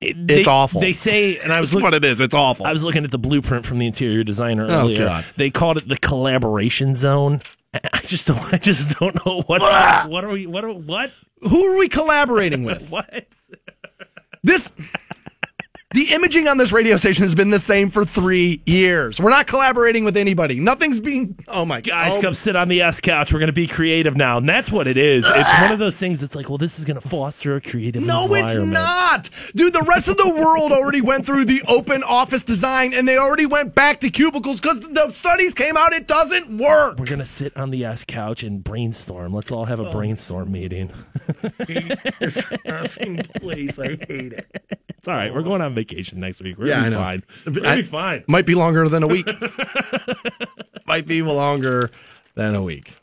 it- 0.00 0.16
It's 0.30 0.48
awful. 0.48 0.80
They 0.80 0.92
say, 0.92 1.38
and 1.38 1.52
I 1.52 1.60
was 1.60 1.72
looking. 1.74 1.84
what 1.84 1.94
it 1.94 2.04
is. 2.04 2.20
It's 2.20 2.34
awful. 2.34 2.66
I 2.66 2.72
was 2.72 2.82
looking 2.82 3.04
at 3.04 3.10
the 3.10 3.18
blueprint 3.18 3.64
from 3.66 3.78
the 3.78 3.86
interior 3.86 4.24
designer 4.24 4.66
Oh, 4.68 4.80
earlier. 4.80 5.04
God. 5.06 5.24
They 5.36 5.50
called 5.50 5.76
it 5.76 5.88
the 5.88 5.96
collaboration 5.96 6.94
zone. 6.94 7.42
I 7.74 8.00
just 8.02 8.26
don't. 8.26 8.52
I 8.52 8.58
just 8.58 8.98
don't 8.98 9.14
know 9.24 9.42
what's 9.46 9.64
Ah! 9.66 10.06
what 10.08 10.24
are 10.24 10.30
we 10.30 10.46
what 10.46 10.64
are 10.64 10.72
what 10.72 11.10
Who 11.40 11.72
are 11.72 11.78
we 11.78 11.88
collaborating 11.88 12.64
with? 12.64 12.90
what. 12.90 13.26
this. 14.42 14.70
The 15.94 16.12
imaging 16.12 16.48
on 16.48 16.56
this 16.56 16.72
radio 16.72 16.96
station 16.96 17.22
has 17.22 17.34
been 17.34 17.50
the 17.50 17.58
same 17.58 17.90
for 17.90 18.04
three 18.04 18.62
years. 18.64 19.20
We're 19.20 19.30
not 19.30 19.46
collaborating 19.46 20.04
with 20.04 20.16
anybody. 20.16 20.58
Nothing's 20.58 21.00
being. 21.00 21.38
Oh 21.48 21.66
my 21.66 21.80
God. 21.80 21.92
Guys, 21.92 22.14
oh, 22.14 22.22
come 22.22 22.34
sit 22.34 22.56
on 22.56 22.68
the 22.68 22.80
S 22.80 23.00
couch. 23.00 23.32
We're 23.32 23.40
going 23.40 23.48
to 23.48 23.52
be 23.52 23.66
creative 23.66 24.16
now, 24.16 24.38
and 24.38 24.48
that's 24.48 24.70
what 24.70 24.86
it 24.86 24.96
is. 24.96 25.26
It's 25.26 25.34
ah. 25.36 25.58
one 25.62 25.72
of 25.72 25.78
those 25.78 25.98
things. 25.98 26.22
that's 26.22 26.34
like, 26.34 26.48
well, 26.48 26.56
this 26.58 26.78
is 26.78 26.86
going 26.86 26.98
to 26.98 27.06
foster 27.06 27.56
a 27.56 27.60
creative. 27.60 28.02
No, 28.02 28.26
it's 28.30 28.56
not. 28.56 29.28
Dude, 29.54 29.74
the 29.74 29.82
rest 29.82 30.08
of 30.08 30.16
the 30.16 30.30
world 30.30 30.72
already 30.72 31.02
went 31.02 31.26
through 31.26 31.44
the 31.44 31.62
open 31.68 32.02
office 32.02 32.42
design 32.42 32.94
and 32.94 33.06
they 33.06 33.18
already 33.18 33.46
went 33.46 33.74
back 33.74 34.00
to 34.00 34.10
cubicles 34.10 34.60
because 34.60 34.80
the 34.80 35.10
studies 35.10 35.52
came 35.52 35.76
out 35.76 35.92
it 35.92 36.08
doesn't 36.08 36.56
work. 36.56 36.98
We're 36.98 37.06
gonna 37.06 37.26
sit 37.26 37.56
on 37.56 37.70
the 37.70 37.84
S 37.84 38.04
couch 38.04 38.42
and 38.42 38.64
brainstorm. 38.64 39.34
Let's 39.34 39.50
all 39.52 39.66
have 39.66 39.78
Oh. 39.80 39.86
a 39.86 39.92
brainstorm 39.92 40.50
meeting. 40.50 40.90
this 42.18 42.44
effing 42.66 43.28
place. 43.40 43.78
I 43.78 43.88
hate 43.88 44.32
it. 44.32 44.46
It's 44.96 45.08
all 45.08 45.14
right. 45.14 45.34
We're 45.34 45.42
going 45.42 45.60
on 45.60 45.74
vacation 45.74 45.81
next 46.14 46.40
week. 46.42 46.58
We're 46.58 46.66
Yeah, 46.68 46.88
be 46.88 46.94
fine. 46.94 47.22
We're 47.46 47.66
I- 47.66 47.76
be 47.76 47.82
fine. 47.82 48.24
Might 48.28 48.46
be 48.46 48.54
longer 48.54 48.88
than 48.88 49.02
a 49.02 49.06
week. 49.08 49.28
Might 50.86 51.06
be 51.06 51.22
longer 51.22 51.90
than 52.34 52.54
a 52.54 52.62
week. 52.62 52.94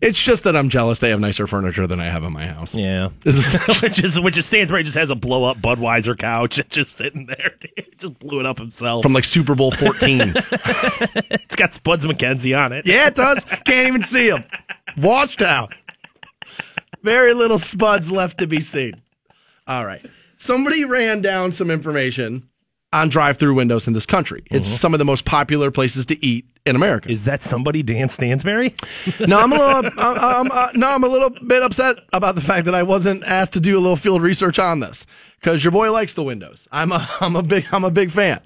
It's 0.00 0.20
just 0.20 0.42
that 0.44 0.56
I'm 0.56 0.68
jealous 0.68 0.98
they 0.98 1.10
have 1.10 1.20
nicer 1.20 1.46
furniture 1.46 1.86
than 1.86 2.00
I 2.00 2.06
have 2.06 2.24
in 2.24 2.32
my 2.32 2.46
house. 2.46 2.74
Yeah. 2.74 3.10
Is 3.24 3.54
which 3.82 4.02
is 4.02 4.18
which 4.18 4.36
is 4.36 4.46
Stansbury 4.46 4.82
just 4.82 4.96
has 4.98 5.10
a 5.10 5.14
blow 5.14 5.44
up 5.44 5.58
Budweiser 5.58 6.18
couch 6.18 6.60
just 6.70 6.96
sitting 6.96 7.26
there. 7.26 7.54
He 7.76 7.84
just 7.98 8.18
blew 8.18 8.40
it 8.40 8.46
up 8.46 8.58
himself. 8.58 9.02
from 9.04 9.12
like 9.12 9.22
Super 9.24 9.54
Bowl 9.54 9.70
14. 9.70 10.32
it's 10.34 11.54
got 11.54 11.72
Spuds 11.72 12.04
MacKenzie 12.04 12.58
on 12.58 12.72
it. 12.72 12.84
yeah, 12.86 13.06
it 13.06 13.14
does. 13.14 13.44
Can't 13.44 13.86
even 13.88 14.02
see 14.02 14.28
him. 14.28 14.42
Watched 14.96 15.40
out. 15.40 15.72
Very 17.04 17.32
little 17.34 17.58
spuds 17.60 18.10
left 18.10 18.38
to 18.38 18.46
be 18.48 18.60
seen. 18.60 18.94
All 19.68 19.84
right. 19.86 20.04
Somebody 20.42 20.84
ran 20.84 21.20
down 21.20 21.52
some 21.52 21.70
information 21.70 22.48
on 22.92 23.08
drive-through 23.08 23.54
windows 23.54 23.86
in 23.86 23.92
this 23.92 24.06
country. 24.06 24.42
It's 24.50 24.66
uh-huh. 24.66 24.76
some 24.76 24.92
of 24.92 24.98
the 24.98 25.04
most 25.04 25.24
popular 25.24 25.70
places 25.70 26.04
to 26.06 26.26
eat 26.26 26.46
in 26.66 26.74
America. 26.74 27.08
Is 27.08 27.26
that 27.26 27.44
somebody, 27.44 27.84
Dan 27.84 28.08
Stansbury? 28.08 28.74
no, 29.28 29.38
I'm 29.38 29.52
a 29.52 29.56
little. 29.56 29.90
I'm, 29.98 30.50
uh, 30.50 30.70
no, 30.74 30.90
I'm 30.90 31.04
a 31.04 31.06
little 31.06 31.30
bit 31.30 31.62
upset 31.62 31.94
about 32.12 32.34
the 32.34 32.40
fact 32.40 32.64
that 32.64 32.74
I 32.74 32.82
wasn't 32.82 33.22
asked 33.22 33.52
to 33.52 33.60
do 33.60 33.78
a 33.78 33.78
little 33.78 33.94
field 33.94 34.20
research 34.20 34.58
on 34.58 34.80
this 34.80 35.06
because 35.38 35.62
your 35.62 35.70
boy 35.70 35.92
likes 35.92 36.14
the 36.14 36.24
windows. 36.24 36.66
I'm 36.72 36.90
a. 36.90 37.08
I'm 37.20 37.36
a 37.36 37.42
big. 37.44 37.66
I'm 37.70 37.84
a 37.84 37.90
big 37.92 38.10
fan. 38.10 38.40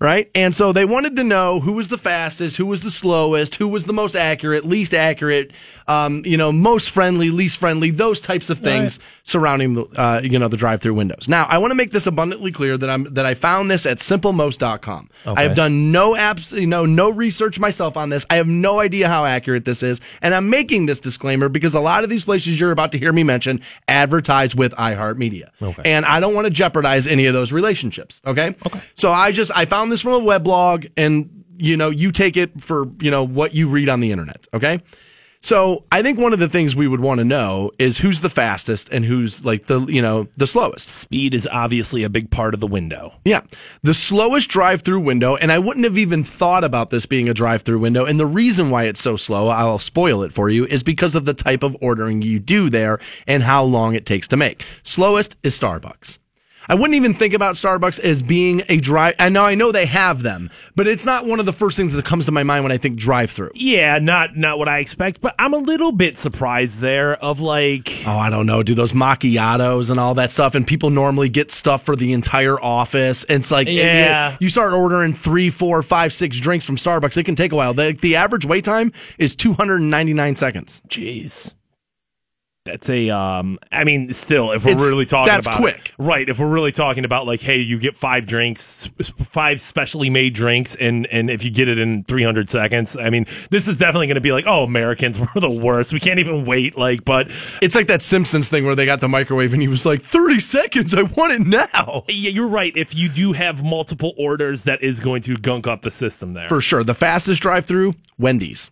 Right, 0.00 0.30
and 0.32 0.54
so 0.54 0.72
they 0.72 0.84
wanted 0.84 1.16
to 1.16 1.24
know 1.24 1.58
who 1.58 1.72
was 1.72 1.88
the 1.88 1.98
fastest, 1.98 2.56
who 2.56 2.66
was 2.66 2.82
the 2.82 2.90
slowest, 2.90 3.56
who 3.56 3.66
was 3.66 3.84
the 3.84 3.92
most 3.92 4.14
accurate, 4.14 4.64
least 4.64 4.94
accurate, 4.94 5.50
um, 5.88 6.22
you 6.24 6.36
know, 6.36 6.52
most 6.52 6.90
friendly, 6.90 7.30
least 7.30 7.58
friendly, 7.58 7.90
those 7.90 8.20
types 8.20 8.48
of 8.48 8.60
things 8.60 9.00
surrounding 9.24 9.74
the, 9.74 9.82
uh, 10.00 10.20
you 10.22 10.38
know, 10.38 10.46
the 10.46 10.56
drive-through 10.56 10.94
windows. 10.94 11.28
Now, 11.28 11.46
I 11.46 11.58
want 11.58 11.72
to 11.72 11.74
make 11.74 11.90
this 11.90 12.06
abundantly 12.06 12.52
clear 12.52 12.78
that 12.78 12.88
I'm 12.88 13.12
that 13.14 13.26
I 13.26 13.34
found 13.34 13.72
this 13.72 13.86
at 13.86 13.98
simplemost.com. 13.98 15.10
I 15.26 15.42
have 15.42 15.56
done 15.56 15.90
no 15.90 16.14
apps, 16.14 16.58
you 16.58 16.68
know, 16.68 16.86
no 16.86 17.10
research 17.10 17.58
myself 17.58 17.96
on 17.96 18.10
this. 18.10 18.24
I 18.30 18.36
have 18.36 18.46
no 18.46 18.78
idea 18.78 19.08
how 19.08 19.24
accurate 19.24 19.64
this 19.64 19.82
is, 19.82 20.00
and 20.22 20.32
I'm 20.32 20.48
making 20.48 20.86
this 20.86 21.00
disclaimer 21.00 21.48
because 21.48 21.74
a 21.74 21.80
lot 21.80 22.04
of 22.04 22.10
these 22.10 22.24
places 22.24 22.60
you're 22.60 22.70
about 22.70 22.92
to 22.92 22.98
hear 22.98 23.12
me 23.12 23.24
mention 23.24 23.62
advertise 23.88 24.54
with 24.54 24.72
iHeartMedia, 24.74 25.50
okay. 25.60 25.82
and 25.84 26.04
I 26.04 26.20
don't 26.20 26.34
want 26.36 26.44
to 26.44 26.52
jeopardize 26.52 27.08
any 27.08 27.26
of 27.26 27.34
those 27.34 27.50
relationships. 27.50 28.22
Okay, 28.24 28.54
okay. 28.64 28.80
So 28.94 29.10
I 29.10 29.32
just 29.32 29.50
I 29.56 29.64
found 29.64 29.87
this 29.90 30.02
from 30.02 30.12
a 30.12 30.20
weblog, 30.20 30.90
and 30.96 31.44
you 31.56 31.76
know, 31.76 31.90
you 31.90 32.12
take 32.12 32.36
it 32.36 32.60
for 32.62 32.86
you 33.00 33.10
know 33.10 33.24
what 33.24 33.54
you 33.54 33.68
read 33.68 33.88
on 33.88 34.00
the 34.00 34.12
internet. 34.12 34.46
Okay. 34.54 34.80
So 35.40 35.84
I 35.92 36.02
think 36.02 36.18
one 36.18 36.32
of 36.32 36.40
the 36.40 36.48
things 36.48 36.74
we 36.74 36.88
would 36.88 36.98
want 36.98 37.18
to 37.18 37.24
know 37.24 37.70
is 37.78 37.98
who's 37.98 38.22
the 38.22 38.28
fastest 38.28 38.88
and 38.88 39.04
who's 39.04 39.44
like 39.44 39.66
the 39.66 39.80
you 39.82 40.02
know 40.02 40.26
the 40.36 40.48
slowest. 40.48 40.88
Speed 40.88 41.32
is 41.32 41.46
obviously 41.46 42.02
a 42.02 42.08
big 42.08 42.30
part 42.30 42.54
of 42.54 42.60
the 42.60 42.66
window. 42.66 43.14
Yeah, 43.24 43.42
the 43.82 43.94
slowest 43.94 44.48
drive-through 44.48 45.00
window, 45.00 45.36
and 45.36 45.52
I 45.52 45.60
wouldn't 45.60 45.84
have 45.84 45.96
even 45.96 46.24
thought 46.24 46.64
about 46.64 46.90
this 46.90 47.06
being 47.06 47.28
a 47.28 47.34
drive-through 47.34 47.78
window. 47.78 48.04
And 48.04 48.18
the 48.18 48.26
reason 48.26 48.70
why 48.70 48.84
it's 48.84 49.00
so 49.00 49.16
slow, 49.16 49.48
I'll 49.48 49.78
spoil 49.78 50.22
it 50.22 50.32
for 50.32 50.50
you, 50.50 50.66
is 50.66 50.82
because 50.82 51.14
of 51.14 51.24
the 51.24 51.34
type 51.34 51.62
of 51.62 51.76
ordering 51.80 52.20
you 52.20 52.40
do 52.40 52.68
there 52.68 52.98
and 53.28 53.44
how 53.44 53.62
long 53.62 53.94
it 53.94 54.06
takes 54.06 54.26
to 54.28 54.36
make. 54.36 54.64
Slowest 54.82 55.36
is 55.44 55.58
Starbucks. 55.58 56.18
I 56.68 56.74
wouldn't 56.74 56.94
even 56.94 57.14
think 57.14 57.34
about 57.34 57.54
Starbucks 57.54 57.98
as 58.00 58.22
being 58.22 58.62
a 58.68 58.78
drive. 58.78 59.14
I 59.18 59.28
know 59.30 59.44
I 59.44 59.54
know 59.54 59.72
they 59.72 59.86
have 59.86 60.22
them, 60.22 60.50
but 60.76 60.86
it's 60.86 61.06
not 61.06 61.26
one 61.26 61.40
of 61.40 61.46
the 61.46 61.52
first 61.52 61.76
things 61.76 61.92
that 61.94 62.04
comes 62.04 62.26
to 62.26 62.32
my 62.32 62.42
mind 62.42 62.62
when 62.64 62.72
I 62.72 62.76
think 62.76 62.98
drive-through. 62.98 63.52
Yeah, 63.54 63.98
not 63.98 64.36
not 64.36 64.58
what 64.58 64.68
I 64.68 64.78
expect, 64.80 65.20
but 65.20 65.34
I'm 65.38 65.54
a 65.54 65.58
little 65.58 65.92
bit 65.92 66.18
surprised 66.18 66.80
there 66.80 67.16
of 67.16 67.40
like 67.40 68.02
Oh, 68.06 68.18
I 68.18 68.30
don't 68.30 68.46
know. 68.46 68.62
Do 68.62 68.74
those 68.74 68.92
macchiatos 68.92 69.90
and 69.90 69.98
all 69.98 70.14
that 70.14 70.30
stuff, 70.30 70.54
and 70.54 70.66
people 70.66 70.90
normally 70.90 71.28
get 71.28 71.50
stuff 71.52 71.82
for 71.84 71.96
the 71.96 72.12
entire 72.12 72.60
office. 72.60 73.24
It's 73.28 73.50
like, 73.50 73.66
it- 73.68 73.72
it- 73.76 73.84
Yeah. 73.84 74.36
you 74.40 74.48
start 74.48 74.72
ordering 74.72 75.14
three, 75.14 75.50
four, 75.50 75.82
five, 75.82 76.12
six 76.12 76.38
drinks 76.38 76.64
from 76.64 76.76
Starbucks. 76.76 77.16
It 77.16 77.24
can 77.24 77.34
take 77.34 77.52
a 77.52 77.56
while. 77.56 77.72
The, 77.74 77.96
the 78.00 78.16
average 78.16 78.44
wait 78.44 78.64
time 78.64 78.92
is 79.18 79.34
299 79.36 80.36
seconds. 80.36 80.82
Jeez. 80.88 81.54
That's 82.68 82.88
a 82.90 83.10
um 83.10 83.58
I 83.72 83.84
mean 83.84 84.12
still 84.12 84.52
if 84.52 84.64
we're 84.64 84.72
It's- 84.72 84.88
really 84.88 85.06
talking 85.06 85.32
that's 85.32 85.46
about 85.46 85.58
quick. 85.58 85.92
right 85.98 86.28
if 86.28 86.38
we're 86.38 86.48
really 86.52 86.72
talking 86.72 87.04
about 87.04 87.26
like 87.26 87.40
hey 87.40 87.56
you 87.58 87.78
get 87.78 87.96
five 87.96 88.26
drinks 88.26 88.88
five 89.18 89.60
specially 89.60 90.10
made 90.10 90.34
drinks 90.34 90.74
and 90.76 91.06
and 91.10 91.30
if 91.30 91.42
you 91.44 91.50
get 91.50 91.68
it 91.68 91.78
in 91.78 92.04
300 92.04 92.50
seconds 92.50 92.96
I 92.96 93.10
mean 93.10 93.26
this 93.50 93.68
is 93.68 93.78
definitely 93.78 94.06
going 94.06 94.14
to 94.16 94.20
be 94.20 94.32
like 94.32 94.44
oh 94.46 94.64
Americans 94.64 95.18
we're 95.34 95.40
the 95.40 95.50
worst 95.50 95.92
we 95.92 96.00
can't 96.00 96.18
even 96.20 96.44
wait 96.44 96.76
like 96.78 97.04
but 97.04 97.30
It's 97.62 97.74
like 97.74 97.86
that 97.88 98.02
Simpsons 98.02 98.48
thing 98.48 98.64
where 98.66 98.74
they 98.76 98.86
got 98.86 99.00
the 99.00 99.08
microwave 99.08 99.52
and 99.52 99.62
he 99.62 99.68
was 99.68 99.84
like, 99.86 100.02
30 100.02 100.40
seconds. 100.40 100.94
I 100.94 101.02
want 101.02 101.32
it 101.32 101.40
now. 101.46 102.04
yeah 102.08 102.30
you're 102.30 102.48
right 102.48 102.72
if 102.76 102.94
you 102.94 103.08
do 103.08 103.32
have 103.32 103.62
multiple 103.64 104.12
orders 104.18 104.64
that 104.64 104.82
is 104.82 105.00
going 105.00 105.22
to 105.22 105.34
gunk 105.36 105.66
up 105.66 105.82
the 105.82 105.90
system 105.90 106.32
there 106.32 106.48
For 106.48 106.60
sure. 106.60 106.84
The 106.84 106.94
fastest 106.94 107.40
drive 107.42 107.64
through, 107.64 107.94
Wendy's. 108.18 108.70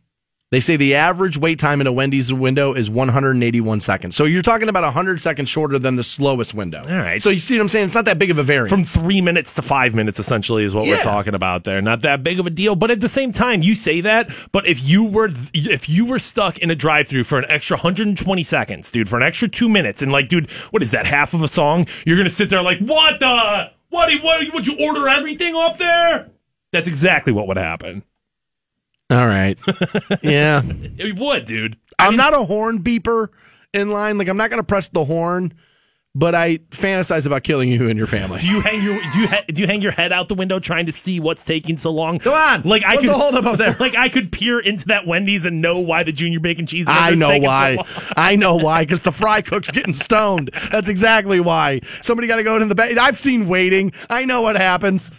They 0.52 0.60
say 0.60 0.76
the 0.76 0.94
average 0.94 1.36
wait 1.36 1.58
time 1.58 1.80
in 1.80 1.88
a 1.88 1.92
Wendy's 1.92 2.32
window 2.32 2.72
is 2.72 2.88
181 2.88 3.80
seconds. 3.80 4.14
So 4.14 4.26
you're 4.26 4.42
talking 4.42 4.68
about 4.68 4.84
100 4.84 5.20
seconds 5.20 5.48
shorter 5.48 5.76
than 5.76 5.96
the 5.96 6.04
slowest 6.04 6.54
window. 6.54 6.82
All 6.88 6.96
right. 6.98 7.20
So 7.20 7.30
you 7.30 7.40
see 7.40 7.56
what 7.56 7.62
I'm 7.62 7.68
saying? 7.68 7.86
It's 7.86 7.96
not 7.96 8.04
that 8.04 8.20
big 8.20 8.30
of 8.30 8.38
a 8.38 8.44
variance. 8.44 8.70
from 8.70 8.84
three 8.84 9.20
minutes 9.20 9.54
to 9.54 9.62
five 9.62 9.92
minutes 9.92 10.20
essentially 10.20 10.62
is 10.62 10.72
what 10.72 10.84
Yeah. 10.86 10.92
we're 10.96 11.02
talking 11.02 11.34
about 11.34 11.64
there 11.64 11.82
not 11.82 12.02
that 12.02 12.22
big 12.22 12.38
of 12.38 12.46
a 12.46 12.50
deal 12.50 12.76
but 12.76 12.92
at 12.92 13.00
the 13.00 13.08
same 13.08 13.32
time 13.32 13.60
you 13.62 13.74
say 13.74 14.00
that 14.02 14.30
but 14.52 14.66
if 14.66 14.80
you 14.84 15.02
were 15.02 15.30
if 15.52 15.88
you 15.88 16.04
were 16.04 16.20
stuck 16.20 16.58
in 16.58 16.70
a 16.70 16.76
drive 16.76 17.08
through 17.08 17.24
for 17.24 17.38
an 17.40 17.44
extra 17.48 17.76
120 17.76 18.42
seconds 18.44 18.90
dude 18.92 19.08
for 19.08 19.16
an 19.16 19.22
extra 19.24 19.48
two 19.48 19.68
minutes 19.68 20.00
and 20.00 20.12
like 20.12 20.28
dude 20.28 20.48
what 20.70 20.80
is 20.82 20.92
that 20.92 21.06
half 21.06 21.34
of 21.34 21.42
a 21.42 21.48
song 21.48 21.86
you're 22.04 22.16
gonna 22.16 22.30
sit 22.30 22.50
there 22.50 22.62
like 22.62 22.78
what 22.78 23.18
the 23.18 23.70
what 23.90 24.12
what 24.22 24.54
would 24.54 24.66
you 24.66 24.76
order 24.86 25.08
everything 25.08 25.54
up 25.56 25.76
there 25.78 26.30
that's 26.72 26.86
exactly 26.88 27.32
what 27.32 27.48
would 27.48 27.56
happen 27.56 28.02
All 29.10 29.26
right. 29.26 29.58
yeah. 30.22 30.62
it 30.64 31.18
would 31.18 31.44
dude 31.44 31.76
I'm 31.98 32.16
not 32.16 32.34
a 32.34 32.44
horn 32.44 32.82
beeper 32.82 33.28
in 33.72 33.90
line. 33.90 34.18
Like 34.18 34.28
I'm 34.28 34.36
not 34.36 34.50
going 34.50 34.60
to 34.60 34.66
press 34.66 34.88
the 34.88 35.04
horn, 35.04 35.54
but 36.14 36.34
I 36.34 36.58
fantasize 36.70 37.26
about 37.26 37.42
killing 37.42 37.68
you 37.68 37.88
and 37.88 37.96
your 37.98 38.06
family. 38.06 38.40
do 38.40 38.46
you 38.46 38.60
hang 38.60 38.82
your 38.82 38.98
do 39.12 39.18
you 39.20 39.28
ha- 39.28 39.44
do 39.48 39.62
you 39.62 39.66
hang 39.66 39.82
your 39.82 39.92
head 39.92 40.12
out 40.12 40.28
the 40.28 40.34
window 40.34 40.58
trying 40.58 40.86
to 40.86 40.92
see 40.92 41.20
what's 41.20 41.44
taking 41.44 41.76
so 41.76 41.90
long? 41.90 42.18
Come 42.18 42.34
on. 42.34 42.62
like 42.62 42.84
I 42.84 42.94
What's 42.94 43.02
could 43.06 43.14
the 43.14 43.18
holdup 43.18 43.44
up 43.44 43.58
there? 43.58 43.76
Like 43.80 43.94
I 43.94 44.08
could 44.08 44.32
peer 44.32 44.58
into 44.58 44.86
that 44.86 45.06
Wendy's 45.06 45.46
and 45.46 45.60
know 45.62 45.78
why 45.78 46.02
the 46.02 46.12
junior 46.12 46.40
bacon 46.40 46.66
cheeseburger. 46.66 46.88
I 46.88 47.10
is 47.12 47.18
know 47.18 47.28
taking 47.28 47.42
so 47.44 47.48
long. 47.48 47.56
I 47.58 47.74
know 47.74 47.76
why. 47.76 48.12
I 48.16 48.36
know 48.36 48.54
why, 48.56 48.82
because 48.82 49.02
the 49.02 49.12
fry 49.12 49.42
cook's 49.42 49.70
getting 49.70 49.92
stoned. 49.92 50.50
That's 50.70 50.88
exactly 50.88 51.40
why. 51.40 51.80
Somebody 52.02 52.28
got 52.28 52.36
to 52.36 52.42
go 52.42 52.56
in 52.56 52.68
the 52.68 52.74
back. 52.74 52.96
I've 52.96 53.18
seen 53.18 53.48
waiting. 53.48 53.92
I 54.10 54.24
know 54.24 54.42
what 54.42 54.56
happens. 54.56 55.10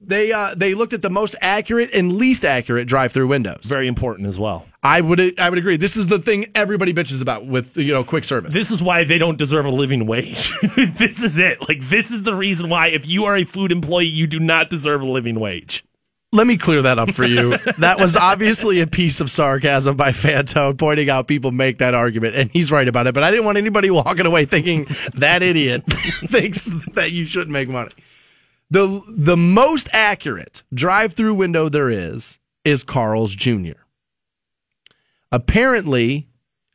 They 0.00 0.32
uh, 0.32 0.54
they 0.54 0.74
looked 0.74 0.92
at 0.92 1.02
the 1.02 1.10
most 1.10 1.34
accurate 1.40 1.90
and 1.92 2.12
least 2.16 2.44
accurate 2.44 2.86
drive-through 2.86 3.26
windows. 3.26 3.64
Very 3.64 3.88
important 3.88 4.28
as 4.28 4.38
well. 4.38 4.64
I 4.82 5.00
would 5.00 5.38
I 5.40 5.50
would 5.50 5.58
agree. 5.58 5.76
This 5.76 5.96
is 5.96 6.06
the 6.06 6.20
thing 6.20 6.46
everybody 6.54 6.94
bitches 6.94 7.20
about 7.20 7.46
with 7.46 7.76
you 7.76 7.92
know 7.92 8.04
quick 8.04 8.24
service. 8.24 8.54
This 8.54 8.70
is 8.70 8.80
why 8.80 9.02
they 9.02 9.18
don't 9.18 9.36
deserve 9.36 9.66
a 9.66 9.70
living 9.70 10.06
wage. 10.06 10.52
this 10.76 11.24
is 11.24 11.36
it. 11.36 11.68
Like 11.68 11.88
this 11.88 12.12
is 12.12 12.22
the 12.22 12.34
reason 12.34 12.70
why 12.70 12.88
if 12.88 13.08
you 13.08 13.24
are 13.24 13.36
a 13.36 13.44
food 13.44 13.72
employee, 13.72 14.06
you 14.06 14.28
do 14.28 14.38
not 14.38 14.70
deserve 14.70 15.02
a 15.02 15.06
living 15.06 15.40
wage. 15.40 15.84
Let 16.30 16.46
me 16.46 16.58
clear 16.58 16.82
that 16.82 16.98
up 16.98 17.12
for 17.12 17.24
you. 17.24 17.56
that 17.78 17.98
was 17.98 18.14
obviously 18.14 18.80
a 18.80 18.86
piece 18.86 19.18
of 19.20 19.30
sarcasm 19.30 19.96
by 19.96 20.12
Fantone 20.12 20.78
pointing 20.78 21.08
out 21.08 21.26
people 21.26 21.52
make 21.52 21.78
that 21.78 21.94
argument, 21.94 22.36
and 22.36 22.50
he's 22.50 22.70
right 22.70 22.86
about 22.86 23.06
it. 23.06 23.14
But 23.14 23.24
I 23.24 23.30
didn't 23.30 23.46
want 23.46 23.56
anybody 23.56 23.90
walking 23.90 24.26
away 24.26 24.44
thinking 24.44 24.86
that 25.14 25.42
idiot 25.42 25.84
thinks 26.26 26.66
that 26.92 27.12
you 27.12 27.24
shouldn't 27.24 27.50
make 27.50 27.70
money. 27.70 27.92
The 28.70 29.02
the 29.08 29.36
most 29.36 29.88
accurate 29.92 30.62
drive-through 30.74 31.34
window 31.34 31.68
there 31.68 31.90
is 31.90 32.38
is 32.64 32.84
Carl's 32.84 33.34
Jr. 33.34 33.80
Apparently, 35.32 36.28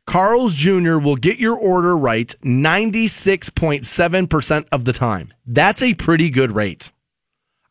Carl's 0.06 0.54
Jr. 0.54 0.98
will 0.98 1.16
get 1.16 1.38
your 1.38 1.56
order 1.56 1.96
right 1.96 2.34
96.7% 2.42 4.66
of 4.70 4.84
the 4.84 4.92
time. 4.92 5.32
That's 5.46 5.82
a 5.82 5.94
pretty 5.94 6.30
good 6.30 6.52
rate. 6.52 6.92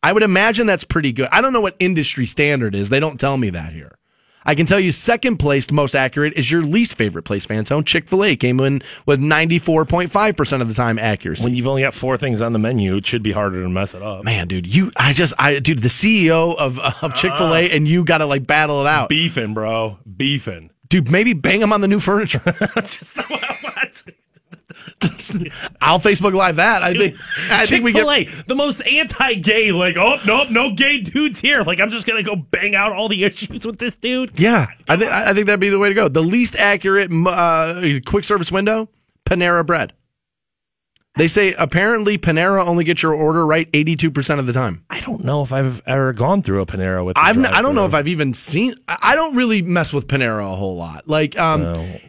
I 0.02 0.12
would 0.12 0.22
imagine 0.22 0.66
that's 0.66 0.84
pretty 0.84 1.12
good. 1.12 1.28
I 1.30 1.40
don't 1.40 1.52
know 1.52 1.60
what 1.60 1.76
industry 1.78 2.26
standard 2.26 2.74
is. 2.74 2.88
They 2.90 3.00
don't 3.00 3.20
tell 3.20 3.38
me 3.38 3.50
that 3.50 3.72
here. 3.72 3.96
I 4.44 4.54
can 4.54 4.66
tell 4.66 4.80
you 4.80 4.92
second 4.92 5.38
placed 5.38 5.72
most 5.72 5.94
accurate 5.94 6.34
is 6.34 6.50
your 6.50 6.62
least 6.62 6.94
favorite 6.96 7.22
place, 7.22 7.46
Fantone. 7.46 7.86
Chick 7.86 8.08
fil 8.08 8.24
A 8.24 8.36
came 8.36 8.60
in 8.60 8.82
with 9.06 9.20
94.5% 9.20 10.60
of 10.60 10.68
the 10.68 10.74
time 10.74 10.98
accuracy. 10.98 11.44
When 11.44 11.54
you've 11.54 11.66
only 11.66 11.82
got 11.82 11.94
four 11.94 12.16
things 12.16 12.40
on 12.40 12.52
the 12.52 12.58
menu, 12.58 12.96
it 12.96 13.06
should 13.06 13.22
be 13.22 13.32
harder 13.32 13.62
to 13.62 13.68
mess 13.68 13.94
it 13.94 14.02
up. 14.02 14.24
Man, 14.24 14.48
dude, 14.48 14.66
you, 14.66 14.92
I 14.96 15.12
just, 15.12 15.34
I, 15.38 15.58
dude, 15.58 15.80
the 15.80 15.88
CEO 15.88 16.56
of, 16.56 16.78
of 16.78 17.02
ah. 17.02 17.08
Chick 17.10 17.34
fil 17.34 17.54
A 17.54 17.70
and 17.70 17.88
you 17.88 18.04
got 18.04 18.18
to 18.18 18.26
like 18.26 18.46
battle 18.46 18.80
it 18.80 18.86
out. 18.86 19.08
Beefing, 19.08 19.54
bro. 19.54 19.98
Beefing. 20.16 20.70
Dude, 20.88 21.10
maybe 21.10 21.32
bang 21.32 21.60
them 21.60 21.72
on 21.72 21.80
the 21.80 21.88
new 21.88 22.00
furniture. 22.00 22.42
That's 22.74 22.96
just 22.96 23.16
the, 23.16 23.22
what. 23.22 24.14
I'll 25.80 26.00
Facebook 26.00 26.34
Live 26.34 26.56
that. 26.56 26.82
I 26.82 26.92
think, 26.92 27.16
I 27.50 27.66
think 27.66 27.84
we 27.84 27.92
get. 27.92 28.04
The 28.46 28.54
most 28.54 28.80
anti-gay. 28.80 29.72
Like, 29.72 29.96
oh 29.96 30.16
nope, 30.26 30.50
no 30.50 30.74
gay 30.74 31.00
dudes 31.00 31.40
here. 31.40 31.62
Like, 31.62 31.80
I'm 31.80 31.90
just 31.90 32.06
gonna 32.06 32.22
go 32.22 32.36
bang 32.36 32.74
out 32.74 32.92
all 32.92 33.08
the 33.08 33.24
issues 33.24 33.66
with 33.66 33.78
this 33.78 33.96
dude. 33.96 34.38
Yeah, 34.38 34.66
I 34.88 34.96
think 34.96 35.10
I 35.10 35.32
think 35.34 35.46
that'd 35.46 35.60
be 35.60 35.68
the 35.70 35.78
way 35.78 35.88
to 35.88 35.94
go. 35.94 36.08
The 36.08 36.22
least 36.22 36.56
accurate 36.56 37.10
uh, 37.12 38.00
quick 38.04 38.24
service 38.24 38.50
window, 38.52 38.88
Panera 39.24 39.64
Bread. 39.64 39.92
They 41.16 41.28
say 41.28 41.54
apparently 41.56 42.18
Panera 42.18 42.66
only 42.66 42.82
gets 42.82 43.02
your 43.02 43.14
order 43.14 43.46
right 43.46 43.70
82% 43.70 44.40
of 44.40 44.46
the 44.46 44.52
time. 44.52 44.84
I 44.90 44.98
don't 44.98 45.24
know 45.24 45.42
if 45.44 45.52
I've 45.52 45.80
ever 45.86 46.12
gone 46.12 46.42
through 46.42 46.60
a 46.62 46.66
Panera 46.66 47.04
with. 47.04 47.16
I've 47.16 47.36
n- 47.36 47.46
I 47.46 47.62
don't 47.62 47.76
know 47.76 47.86
if 47.86 47.94
I've 47.94 48.08
even 48.08 48.34
seen 48.34 48.74
I 48.88 48.98
I 49.00 49.14
don't 49.14 49.36
really 49.36 49.62
mess 49.62 49.92
with 49.92 50.08
Panera 50.08 50.42
a 50.52 50.56
whole 50.56 50.74
lot. 50.76 51.06
Like 51.08 51.38
um 51.38 51.62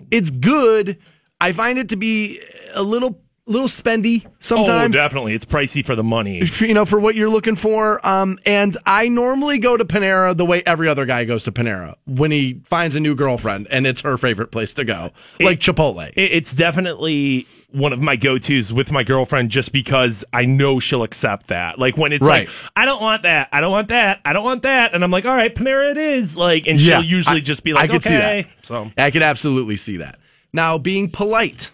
it's 0.09 0.31
good. 0.31 0.97
I 1.39 1.51
find 1.51 1.77
it 1.77 1.89
to 1.89 1.97
be 1.97 2.41
a 2.75 2.83
little 2.83 3.21
little 3.47 3.67
spendy 3.67 4.25
sometimes. 4.39 4.95
Oh, 4.95 4.99
definitely, 4.99 5.35
it's 5.35 5.45
pricey 5.45 5.85
for 5.85 5.95
the 5.95 6.03
money. 6.03 6.41
you 6.59 6.73
know, 6.73 6.83
for 6.85 6.99
what 6.99 7.13
you're 7.13 7.29
looking 7.29 7.55
for. 7.55 8.05
Um, 8.05 8.39
and 8.45 8.75
I 8.87 9.07
normally 9.07 9.59
go 9.59 9.77
to 9.77 9.85
Panera 9.85 10.35
the 10.35 10.45
way 10.45 10.63
every 10.65 10.87
other 10.87 11.05
guy 11.05 11.25
goes 11.25 11.43
to 11.43 11.51
Panera 11.51 11.93
when 12.07 12.31
he 12.31 12.61
finds 12.65 12.95
a 12.95 12.99
new 12.99 13.13
girlfriend 13.13 13.67
and 13.69 13.85
it's 13.85 14.01
her 14.01 14.17
favorite 14.17 14.47
place 14.51 14.73
to 14.75 14.83
go, 14.83 15.11
like 15.39 15.59
Chipotle. 15.59 16.11
It's 16.15 16.53
definitely 16.53 17.45
one 17.71 17.91
of 17.93 17.99
my 18.01 18.15
go-tos 18.15 18.71
with 18.73 18.91
my 18.91 19.03
girlfriend 19.03 19.51
just 19.51 19.71
because 19.73 20.23
I 20.33 20.45
know 20.45 20.79
she'll 20.79 21.03
accept 21.03 21.47
that. 21.47 21.77
Like 21.77 21.97
when 21.97 22.13
it's 22.13 22.25
Right. 22.25 22.47
like, 22.47 22.55
I 22.75 22.85
don't 22.85 23.01
want 23.01 23.23
that, 23.23 23.49
I 23.51 23.59
don't 23.61 23.71
want 23.71 23.89
that, 23.89 24.21
I 24.25 24.33
don't 24.33 24.45
want 24.45 24.61
that, 24.63 24.95
and 24.95 25.03
I'm 25.03 25.11
like, 25.11 25.25
all 25.25 25.35
right, 25.35 25.53
Panera 25.53 25.91
it 25.91 25.97
is. 25.97 26.37
Like, 26.37 26.67
and 26.67 26.79
she'll 26.79 27.03
usually 27.03 27.37
I- 27.37 27.41
just 27.41 27.63
be 27.63 27.73
like, 27.73 27.83
I 27.83 27.87
could 27.87 27.95
okay. 27.97 28.09
see 28.09 28.15
that. 28.17 28.45
So 28.63 28.91
I 28.97 29.11
could 29.11 29.23
absolutely 29.23 29.75
see 29.77 29.97
that. 29.97 30.17
Now, 30.53 30.77
being 30.77 31.09
polite, 31.11 31.69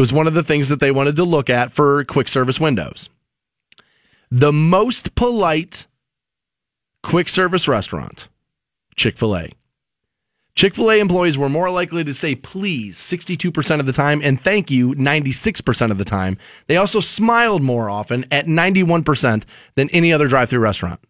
it 0.00 0.08
was 0.08 0.14
one 0.14 0.26
of 0.26 0.32
the 0.32 0.42
things 0.42 0.70
that 0.70 0.80
they 0.80 0.90
wanted 0.90 1.14
to 1.16 1.24
look 1.24 1.50
at 1.50 1.72
for 1.72 2.02
quick 2.04 2.26
service 2.26 2.58
windows. 2.58 3.10
The 4.30 4.50
most 4.50 5.14
polite 5.14 5.86
quick 7.02 7.28
service 7.28 7.68
restaurant, 7.68 8.28
Chick 8.96 9.18
fil 9.18 9.36
A. 9.36 9.50
Chick 10.54 10.74
fil 10.74 10.90
A 10.90 11.00
employees 11.00 11.36
were 11.36 11.50
more 11.50 11.70
likely 11.70 12.02
to 12.02 12.14
say 12.14 12.34
please 12.34 12.96
62% 12.96 13.78
of 13.78 13.84
the 13.84 13.92
time 13.92 14.22
and 14.24 14.40
thank 14.40 14.70
you 14.70 14.94
96% 14.94 15.90
of 15.90 15.98
the 15.98 16.06
time. 16.06 16.38
They 16.66 16.78
also 16.78 17.00
smiled 17.00 17.60
more 17.60 17.90
often 17.90 18.24
at 18.32 18.46
91% 18.46 19.44
than 19.74 19.90
any 19.90 20.14
other 20.14 20.28
drive 20.28 20.48
through 20.48 20.60
restaurant. 20.60 21.00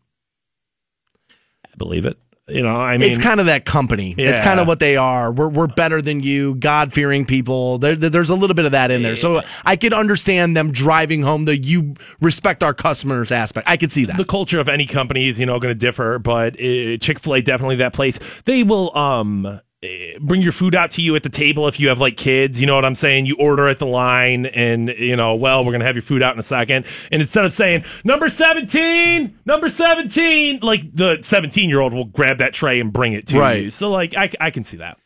I 1.64 1.76
believe 1.78 2.06
it. 2.06 2.18
You 2.50 2.62
know, 2.62 2.76
I 2.76 2.98
mean, 2.98 3.08
it's 3.10 3.18
kind 3.18 3.40
of 3.40 3.46
that 3.46 3.64
company. 3.64 4.14
It's 4.18 4.40
kind 4.40 4.58
of 4.60 4.66
what 4.66 4.78
they 4.80 4.96
are. 4.96 5.30
We're 5.32 5.48
we're 5.48 5.66
better 5.66 6.02
than 6.02 6.20
you, 6.20 6.54
God 6.56 6.92
fearing 6.92 7.24
people. 7.24 7.78
There, 7.78 7.96
there- 7.96 8.10
there's 8.10 8.30
a 8.30 8.34
little 8.34 8.54
bit 8.54 8.64
of 8.64 8.72
that 8.72 8.90
in 8.90 9.02
there. 9.02 9.16
So 9.16 9.42
I 9.64 9.76
could 9.76 9.92
understand 9.92 10.56
them 10.56 10.72
driving 10.72 11.22
home 11.22 11.44
the 11.44 11.56
you 11.56 11.94
respect 12.20 12.62
our 12.62 12.74
customers 12.74 13.30
aspect. 13.32 13.68
I 13.68 13.76
could 13.76 13.92
see 13.92 14.04
that. 14.06 14.16
the 14.16 14.24
culture 14.24 14.58
of 14.60 14.68
any 14.68 14.86
company 14.86 15.28
is 15.28 15.38
you 15.38 15.46
know 15.46 15.58
going 15.60 15.72
to 15.74 15.78
differ 15.78 16.18
but 16.18 16.54
uh, 16.54 16.96
chick-fil-a 16.98 17.42
definitely 17.42 17.76
that 17.76 17.92
place 17.92 18.18
they 18.44 18.62
will 18.62 18.96
um 18.96 19.46
eh, 19.46 19.58
Eh, 19.82 20.18
bring 20.20 20.42
your 20.42 20.52
food 20.52 20.74
out 20.74 20.90
to 20.90 21.00
you 21.00 21.16
at 21.16 21.22
the 21.22 21.30
table 21.30 21.66
if 21.66 21.80
you 21.80 21.88
have 21.88 21.98
like 22.00 22.16
kids. 22.18 22.60
You 22.60 22.66
know 22.66 22.74
what 22.74 22.84
I'm 22.84 22.94
saying? 22.94 23.24
You 23.24 23.36
order 23.36 23.66
at 23.66 23.78
the 23.78 23.86
line, 23.86 24.44
and 24.44 24.88
you 24.90 25.16
know, 25.16 25.34
well, 25.34 25.64
we're 25.64 25.72
gonna 25.72 25.86
have 25.86 25.94
your 25.96 26.02
food 26.02 26.22
out 26.22 26.34
in 26.34 26.38
a 26.38 26.42
second. 26.42 26.84
And 27.10 27.22
instead 27.22 27.46
of 27.46 27.52
saying 27.54 27.84
number 28.04 28.28
17, 28.28 29.38
number 29.46 29.70
17, 29.70 30.60
like 30.60 30.82
the 30.94 31.18
17 31.22 31.70
year 31.70 31.80
old 31.80 31.94
will 31.94 32.04
grab 32.04 32.38
that 32.38 32.52
tray 32.52 32.78
and 32.78 32.92
bring 32.92 33.14
it 33.14 33.26
to 33.28 33.38
Right. 33.38 33.64
you. 33.64 33.70
So 33.70 33.90
like, 33.90 34.14
I, 34.14 34.30
I 34.38 34.50
can 34.50 34.64
see 34.64 34.76
that. 34.76 34.98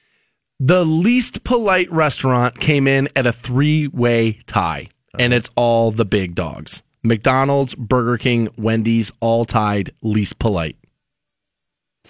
The 0.59 0.85
least 0.85 1.45
polite 1.45 1.91
restaurant 1.93 2.59
came 2.59 2.89
in 2.89 3.09
at 3.15 3.27
a 3.27 3.33
three 3.33 3.87
way 3.89 4.41
tie, 4.47 4.89
and 5.17 5.33
it's 5.33 5.51
all 5.55 5.93
the 5.93 6.05
big 6.05 6.35
dogs. 6.35 6.83
McDonald's, 7.05 7.75
Burger 7.75 8.19
King, 8.19 8.49
Wendy's, 8.57 9.13
all 9.21 9.45
tied 9.45 9.91
least 10.03 10.39
polite. 10.41 10.77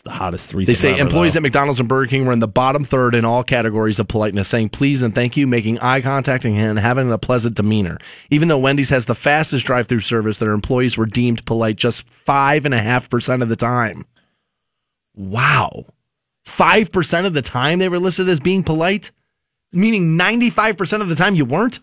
The 0.04 0.10
hottest 0.10 0.50
three. 0.50 0.66
They 0.66 0.74
say 0.74 0.98
employees 0.98 1.34
at 1.34 1.42
McDonald's 1.42 1.80
and 1.80 1.88
Burger 1.88 2.10
King 2.10 2.26
were 2.26 2.32
in 2.34 2.38
the 2.38 2.46
bottom 2.46 2.84
third 2.84 3.14
in 3.14 3.24
all 3.24 3.42
categories 3.42 3.98
of 3.98 4.06
politeness, 4.06 4.48
saying 4.48 4.68
please 4.68 5.00
and 5.00 5.14
thank 5.14 5.34
you, 5.34 5.46
making 5.46 5.78
eye 5.78 6.02
contact, 6.02 6.44
and 6.44 6.78
having 6.78 7.10
a 7.10 7.16
pleasant 7.16 7.54
demeanor. 7.54 7.96
Even 8.30 8.48
though 8.48 8.58
Wendy's 8.58 8.90
has 8.90 9.06
the 9.06 9.14
fastest 9.14 9.64
drive 9.64 9.86
through 9.86 10.00
service, 10.00 10.36
their 10.36 10.52
employees 10.52 10.98
were 10.98 11.06
deemed 11.06 11.46
polite 11.46 11.76
just 11.76 12.06
5.5% 12.26 13.42
of 13.42 13.48
the 13.48 13.56
time. 13.56 14.04
Wow. 15.16 15.86
5% 16.46 17.24
of 17.24 17.32
the 17.32 17.40
time 17.40 17.78
they 17.78 17.88
were 17.88 17.98
listed 17.98 18.28
as 18.28 18.40
being 18.40 18.62
polite? 18.62 19.10
Meaning 19.72 20.18
95% 20.18 21.00
of 21.00 21.08
the 21.08 21.14
time 21.14 21.34
you 21.34 21.46
weren't? 21.46 21.80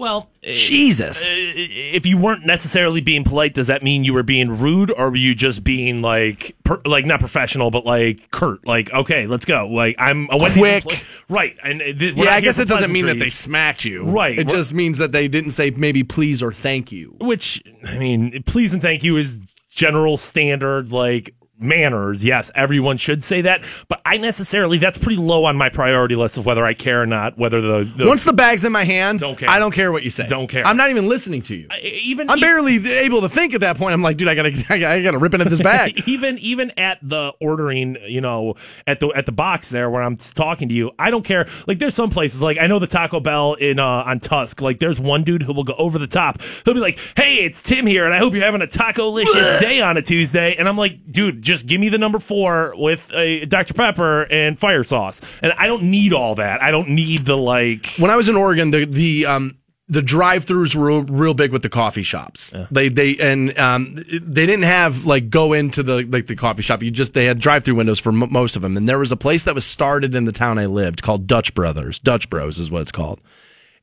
Well, 0.00 0.30
eh, 0.42 0.54
Jesus. 0.54 1.24
Eh, 1.24 1.30
eh, 1.32 1.66
if 1.94 2.06
you 2.06 2.16
weren't 2.18 2.44
necessarily 2.46 3.00
being 3.00 3.22
polite, 3.22 3.54
does 3.54 3.66
that 3.68 3.82
mean 3.82 4.02
you 4.02 4.12
were 4.14 4.22
being 4.22 4.58
rude, 4.58 4.90
or 4.90 5.10
were 5.10 5.16
you 5.16 5.34
just 5.34 5.62
being 5.62 6.02
like, 6.02 6.56
per, 6.64 6.80
like 6.84 7.04
not 7.04 7.20
professional, 7.20 7.70
but 7.70 7.84
like 7.86 8.30
curt? 8.30 8.66
Like, 8.66 8.92
okay, 8.92 9.26
let's 9.26 9.44
go. 9.44 9.68
Like, 9.68 9.94
I'm 9.98 10.24
a 10.30 10.38
Quick. 10.38 10.56
employee- 10.86 11.00
right? 11.28 11.56
And 11.62 11.82
eh, 11.82 11.92
th- 11.92 12.16
Yeah, 12.16 12.30
I 12.34 12.40
guess 12.40 12.58
it 12.58 12.66
doesn't 12.68 12.90
mean 12.90 13.06
that 13.06 13.18
they 13.18 13.30
smacked 13.30 13.84
you. 13.84 14.04
Right. 14.04 14.38
It 14.38 14.46
We're- 14.46 14.58
just 14.58 14.72
means 14.74 14.98
that 14.98 15.12
they 15.12 15.28
didn't 15.28 15.52
say 15.52 15.70
maybe 15.70 16.02
please 16.02 16.42
or 16.42 16.52
thank 16.52 16.90
you. 16.90 17.14
Which 17.20 17.62
I 17.86 17.98
mean, 17.98 18.42
please 18.46 18.72
and 18.72 18.82
thank 18.82 19.04
you 19.04 19.16
is 19.16 19.40
general 19.70 20.16
standard 20.16 20.90
like 20.90 21.34
manners. 21.60 22.24
Yes, 22.24 22.50
everyone 22.54 22.96
should 22.96 23.22
say 23.22 23.42
that, 23.42 23.62
but 23.88 24.00
I 24.04 24.16
necessarily 24.16 24.78
that's 24.78 24.98
pretty 24.98 25.20
low 25.20 25.44
on 25.44 25.56
my 25.56 25.68
priority 25.68 26.16
list 26.16 26.36
of 26.38 26.46
whether 26.46 26.64
I 26.64 26.74
care 26.74 27.02
or 27.02 27.06
not. 27.06 27.38
Whether 27.38 27.60
the, 27.60 27.84
the 27.84 28.06
Once 28.06 28.24
the 28.24 28.32
bag's 28.32 28.64
in 28.64 28.72
my 28.72 28.84
hand, 28.84 29.20
Don't 29.20 29.38
care. 29.38 29.48
I 29.48 29.58
don't 29.58 29.72
care 29.72 29.92
what 29.92 30.02
you 30.02 30.10
say. 30.10 30.26
Don't 30.26 30.46
care. 30.48 30.66
I'm 30.66 30.76
not 30.76 30.90
even 30.90 31.08
listening 31.08 31.42
to 31.42 31.54
you. 31.54 31.68
even 31.82 32.28
I'm 32.30 32.38
e- 32.38 32.40
barely 32.40 32.88
able 32.90 33.20
to 33.22 33.28
think 33.28 33.54
at 33.54 33.60
that 33.60 33.76
point. 33.76 33.92
I'm 33.92 34.02
like, 34.02 34.16
dude, 34.16 34.28
I 34.28 34.34
gotta, 34.34 34.48
I 34.68 34.78
gotta, 34.78 34.88
I 34.88 35.02
gotta 35.02 35.18
rip 35.18 35.34
into 35.34 35.48
this 35.48 35.60
bag. 35.62 36.02
even 36.08 36.38
even 36.38 36.70
at 36.72 36.98
the 37.02 37.32
ordering, 37.40 37.96
you 38.06 38.20
know, 38.20 38.54
at 38.86 39.00
the 39.00 39.08
at 39.08 39.26
the 39.26 39.32
box 39.32 39.70
there 39.70 39.90
where 39.90 40.02
I'm 40.02 40.16
talking 40.16 40.68
to 40.68 40.74
you, 40.74 40.90
I 40.98 41.10
don't 41.10 41.24
care. 41.24 41.46
Like 41.66 41.78
there's 41.78 41.94
some 41.94 42.10
places 42.10 42.42
like 42.42 42.58
I 42.58 42.66
know 42.66 42.78
the 42.78 42.86
Taco 42.86 43.20
Bell 43.20 43.54
in 43.54 43.78
uh, 43.78 43.84
on 43.84 44.20
Tusc. 44.20 44.60
Like 44.60 44.78
there's 44.78 44.98
one 45.00 45.24
dude 45.24 45.42
who 45.42 45.52
will 45.52 45.64
go 45.64 45.74
over 45.74 45.98
the 45.98 46.06
top. 46.06 46.42
He'll 46.64 46.74
be 46.74 46.80
like, 46.80 46.98
"Hey, 47.16 47.36
it's 47.44 47.62
Tim 47.62 47.86
here, 47.86 48.04
and 48.04 48.14
I 48.14 48.18
hope 48.18 48.34
you're 48.34 48.44
having 48.44 48.62
a 48.62 48.66
taco 48.66 49.08
licious 49.08 49.34
day 49.60 49.80
on 49.80 49.96
a 49.96 50.02
Tuesday." 50.02 50.54
And 50.56 50.68
I'm 50.68 50.76
like, 50.76 51.10
"Dude, 51.10 51.42
just 51.50 51.66
give 51.66 51.80
me 51.80 51.88
the 51.88 51.98
number 51.98 52.18
four 52.18 52.72
with 52.76 53.10
a 53.12 53.44
Dr 53.46 53.74
Pepper 53.74 54.22
and 54.30 54.58
fire 54.58 54.84
sauce." 54.84 55.20
And 55.42 55.52
I 55.52 55.66
don't 55.66 55.84
need 55.84 56.12
all 56.12 56.34
that. 56.36 56.62
I 56.62 56.70
don't 56.70 56.90
need 56.90 57.26
the 57.26 57.36
like. 57.36 57.86
when 57.98 58.10
I 58.10 58.16
was 58.16 58.28
in 58.28 58.36
Oregon, 58.36 58.70
the 58.70 58.84
the 58.86 59.26
um 59.26 59.56
the 59.88 60.02
drive-throughs 60.02 60.76
were 60.76 61.00
real, 61.00 61.34
big 61.34 61.50
with 61.50 61.62
the 61.62 61.68
coffee 61.68 62.04
shops. 62.04 62.52
They 62.70 62.88
they 62.88 63.16
and 63.18 63.58
um 63.58 63.96
they 63.96 64.46
didn't 64.46 64.62
have 64.62 65.04
like 65.04 65.30
go 65.30 65.52
into 65.52 65.82
the 65.82 66.04
like 66.04 66.28
the 66.28 66.36
coffee 66.36 66.62
shop. 66.62 66.82
You 66.82 66.92
just 66.92 67.12
they 67.12 67.24
had 67.24 67.40
drive-through 67.40 67.74
windows 67.74 67.98
for 67.98 68.10
m- 68.10 68.32
most 68.32 68.54
of 68.54 68.62
them. 68.62 68.76
And 68.76 68.88
there 68.88 69.00
was 69.00 69.10
a 69.10 69.16
place 69.16 69.42
that 69.44 69.54
was 69.54 69.64
started 69.66 70.14
in 70.14 70.26
the 70.26 70.32
town 70.32 70.58
I 70.58 70.66
lived 70.66 71.02
called 71.02 71.26
Dutch 71.26 71.54
Brothers. 71.54 71.98
Dutch 71.98 72.30
Bros 72.30 72.60
is 72.60 72.70
what 72.70 72.82
it's 72.82 72.92
called. 72.92 73.20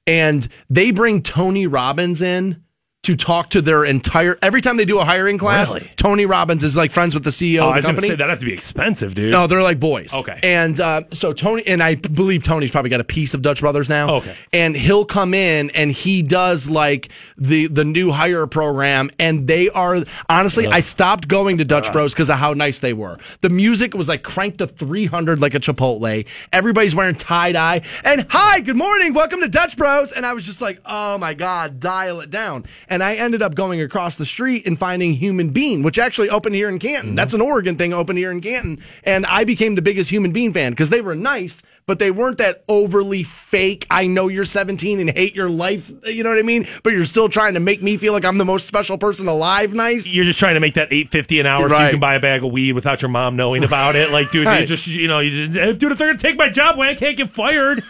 And 0.06 0.48
they 0.70 0.92
bring 0.92 1.22
Tony 1.22 1.68
Robbins 1.68 2.22
in 2.22 2.64
to 3.04 3.16
talk 3.16 3.50
to 3.52 3.62
their 3.62 3.86
entire 3.86 4.38
every 4.42 4.60
time 4.60 4.76
they 4.76 4.84
do 4.84 5.00
a 5.00 5.06
hiring 5.06 5.38
class. 5.38 5.74
Really? 5.74 5.90
Tony 5.96 6.26
Robbins 6.26 6.62
is 6.62 6.76
like 6.76 6.92
friends 6.92 7.14
with 7.14 7.24
the 7.24 7.30
CEO 7.30 7.60
Oh, 7.62 7.70
of 7.70 7.76
I 7.76 7.80
the 7.80 7.88
was 7.88 7.96
going 7.96 7.96
to 7.96 8.08
say 8.08 8.16
that 8.16 8.30
have 8.30 8.40
to 8.40 8.46
be 8.46 8.52
expensive, 8.52 9.16
dude. 9.16 9.32
No, 9.32 9.48
they're 9.48 9.62
like 9.64 9.80
boys. 9.80 10.14
Okay. 10.14 10.38
And 10.44 10.78
uh, 10.78 11.04
so 11.14 11.32
Tony, 11.32 11.66
and 11.66 11.82
I 11.82 11.96
believe 11.96 12.44
Tony's 12.44 12.70
probably 12.72 12.90
got 12.90 13.00
a 13.00 13.06
piece 13.06 13.34
of 13.34 13.42
Dutch 13.42 13.62
Brothers 13.62 13.88
now. 13.88 14.16
Okay. 14.16 14.36
And 14.52 14.76
he'll 14.76 15.06
come 15.06 15.34
in 15.34 15.70
and 15.70 15.90
he 15.92 16.22
does 16.22 16.70
like 16.70 17.10
the 17.38 17.68
the 17.68 17.86
new 17.86 18.12
hire 18.12 18.46
program, 18.46 19.10
and 19.20 19.48
they 19.48 19.70
are 19.70 20.04
honestly, 20.28 20.68
I 20.68 20.82
stopped 20.82 21.30
going 21.30 21.60
to 21.60 21.66
Dutch 21.66 21.92
Bros 21.94 22.14
because 22.14 22.30
of 22.30 22.38
how 22.38 22.52
nice 22.54 22.80
they 22.80 22.92
were. 22.94 23.20
The 23.40 23.50
music 23.50 23.94
was 23.94 24.10
like 24.10 24.24
cranked 24.24 24.58
to 24.58 24.68
three 24.68 25.06
hundred 25.06 25.40
like 25.40 25.54
a 25.54 25.60
Chipotle. 25.62 26.28
Everybody's 26.52 26.94
wearing 26.94 27.16
tie 27.16 27.54
dye, 27.54 27.84
and 28.04 28.26
hi, 28.30 28.60
good 28.60 28.76
morning, 28.76 29.14
welcome 29.14 29.40
to 29.40 29.48
Dutch 29.48 29.78
Bros. 29.78 30.12
And 30.12 30.26
I 30.26 30.34
was 30.34 30.46
just 30.46 30.60
like, 30.62 30.82
oh 30.86 31.18
my 31.18 31.34
god, 31.34 31.80
dial 31.80 32.20
it 32.20 32.30
down. 32.30 32.66
And 32.90 32.97
I 33.04 33.16
ended 33.16 33.42
up 33.42 33.56
going 33.56 33.82
across 33.82 34.16
the 34.16 34.26
street 34.26 34.66
and 34.66 34.78
finding 34.78 35.14
Human 35.14 35.50
Bean, 35.50 35.84
which 35.84 35.98
actually 35.98 36.30
opened 36.30 36.56
here 36.56 36.70
in 36.70 36.80
Canton. 36.80 37.10
Mm-hmm. 37.10 37.16
That's 37.16 37.34
an 37.34 37.42
Oregon 37.42 37.78
thing, 37.78 37.94
opened 37.94 38.18
here 38.20 38.32
in 38.32 38.42
Canton, 38.42 38.80
and 39.04 39.26
I 39.26 39.44
became 39.44 39.76
the 39.76 39.82
biggest 39.82 40.10
Human 40.10 40.32
Bean 40.32 40.54
fan 40.54 40.72
because 40.72 40.90
they 40.90 41.02
were 41.02 41.16
nice, 41.16 41.62
but 41.86 42.00
they 42.00 42.12
weren't 42.12 42.38
that 42.40 42.64
overly 42.68 43.24
fake. 43.24 43.86
I 43.90 44.08
know 44.08 44.28
you're 44.28 44.46
17 44.46 45.00
and 45.00 45.10
hate 45.10 45.36
your 45.36 45.50
life, 45.50 45.92
you 46.06 46.24
know 46.24 46.30
what 46.30 46.40
I 46.40 46.44
mean? 46.44 46.68
But 46.84 46.94
you're 46.94 47.06
still 47.06 47.30
trying 47.30 47.54
to 47.54 47.60
make 47.60 47.82
me 47.82 47.98
feel 47.98 48.14
like 48.14 48.26
I'm 48.26 48.38
the 48.38 48.46
most 48.46 48.68
special 48.68 48.98
person 48.98 49.28
alive. 49.28 49.74
Nice. 49.74 50.14
you're 50.14 50.26
just 50.26 50.40
trying 50.40 50.56
to 50.56 50.60
make 50.60 50.76
that 50.76 50.88
eight 50.92 51.10
fifty 51.10 51.40
an 51.40 51.46
hour 51.46 51.70
so 51.70 51.84
you 51.84 51.92
can 51.92 52.00
buy 52.00 52.16
a 52.16 52.20
bag 52.20 52.44
of 52.44 52.52
weed 52.52 52.74
without 52.74 53.02
your 53.02 53.10
mom 53.10 53.36
knowing 53.36 53.64
about 53.64 53.96
it. 53.96 54.12
Like, 54.12 54.32
dude, 54.32 54.48
you 54.48 54.66
just 54.66 54.88
you 54.88 55.08
know, 55.08 55.20
you 55.20 55.46
just 55.46 55.80
dude, 55.80 55.92
if 55.92 55.98
they're 55.98 56.10
gonna 56.10 56.18
take 56.18 56.38
my 56.38 56.50
job, 56.50 56.78
why 56.78 56.90
I 56.90 56.96
can't 56.96 57.18
get 57.18 57.32
fired? 57.32 57.84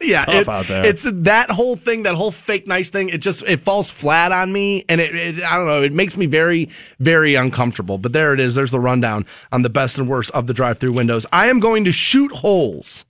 Yeah, 0.00 0.24
tough 0.24 0.34
it- 0.34 0.48
out 0.48 0.66
there. 0.66 0.84
it's 0.86 1.06
that 1.08 1.50
whole 1.50 1.76
thing, 1.76 2.04
that 2.04 2.14
whole 2.14 2.30
fake 2.30 2.66
nice 2.66 2.90
thing. 2.90 3.08
It 3.08 3.18
just 3.18 3.42
it 3.44 3.60
falls 3.60 3.90
flat 3.90 4.32
on 4.32 4.52
me, 4.52 4.84
and 4.88 5.00
it, 5.00 5.14
it 5.14 5.42
I 5.44 5.56
don't 5.56 5.66
know. 5.66 5.82
It 5.82 5.92
makes 5.92 6.16
me 6.16 6.26
very 6.26 6.68
very 6.98 7.34
uncomfortable. 7.34 7.98
But 7.98 8.12
there 8.12 8.34
it 8.34 8.40
is. 8.40 8.54
There's 8.54 8.70
the 8.70 8.80
rundown 8.80 9.26
on 9.52 9.62
the 9.62 9.70
best 9.70 9.98
and 9.98 10.08
worst 10.08 10.30
of 10.32 10.46
the 10.46 10.54
drive-through 10.54 10.92
windows. 10.92 11.26
I 11.32 11.48
am 11.48 11.60
going 11.60 11.84
to 11.84 11.92
shoot 11.92 12.32
holes 12.32 13.04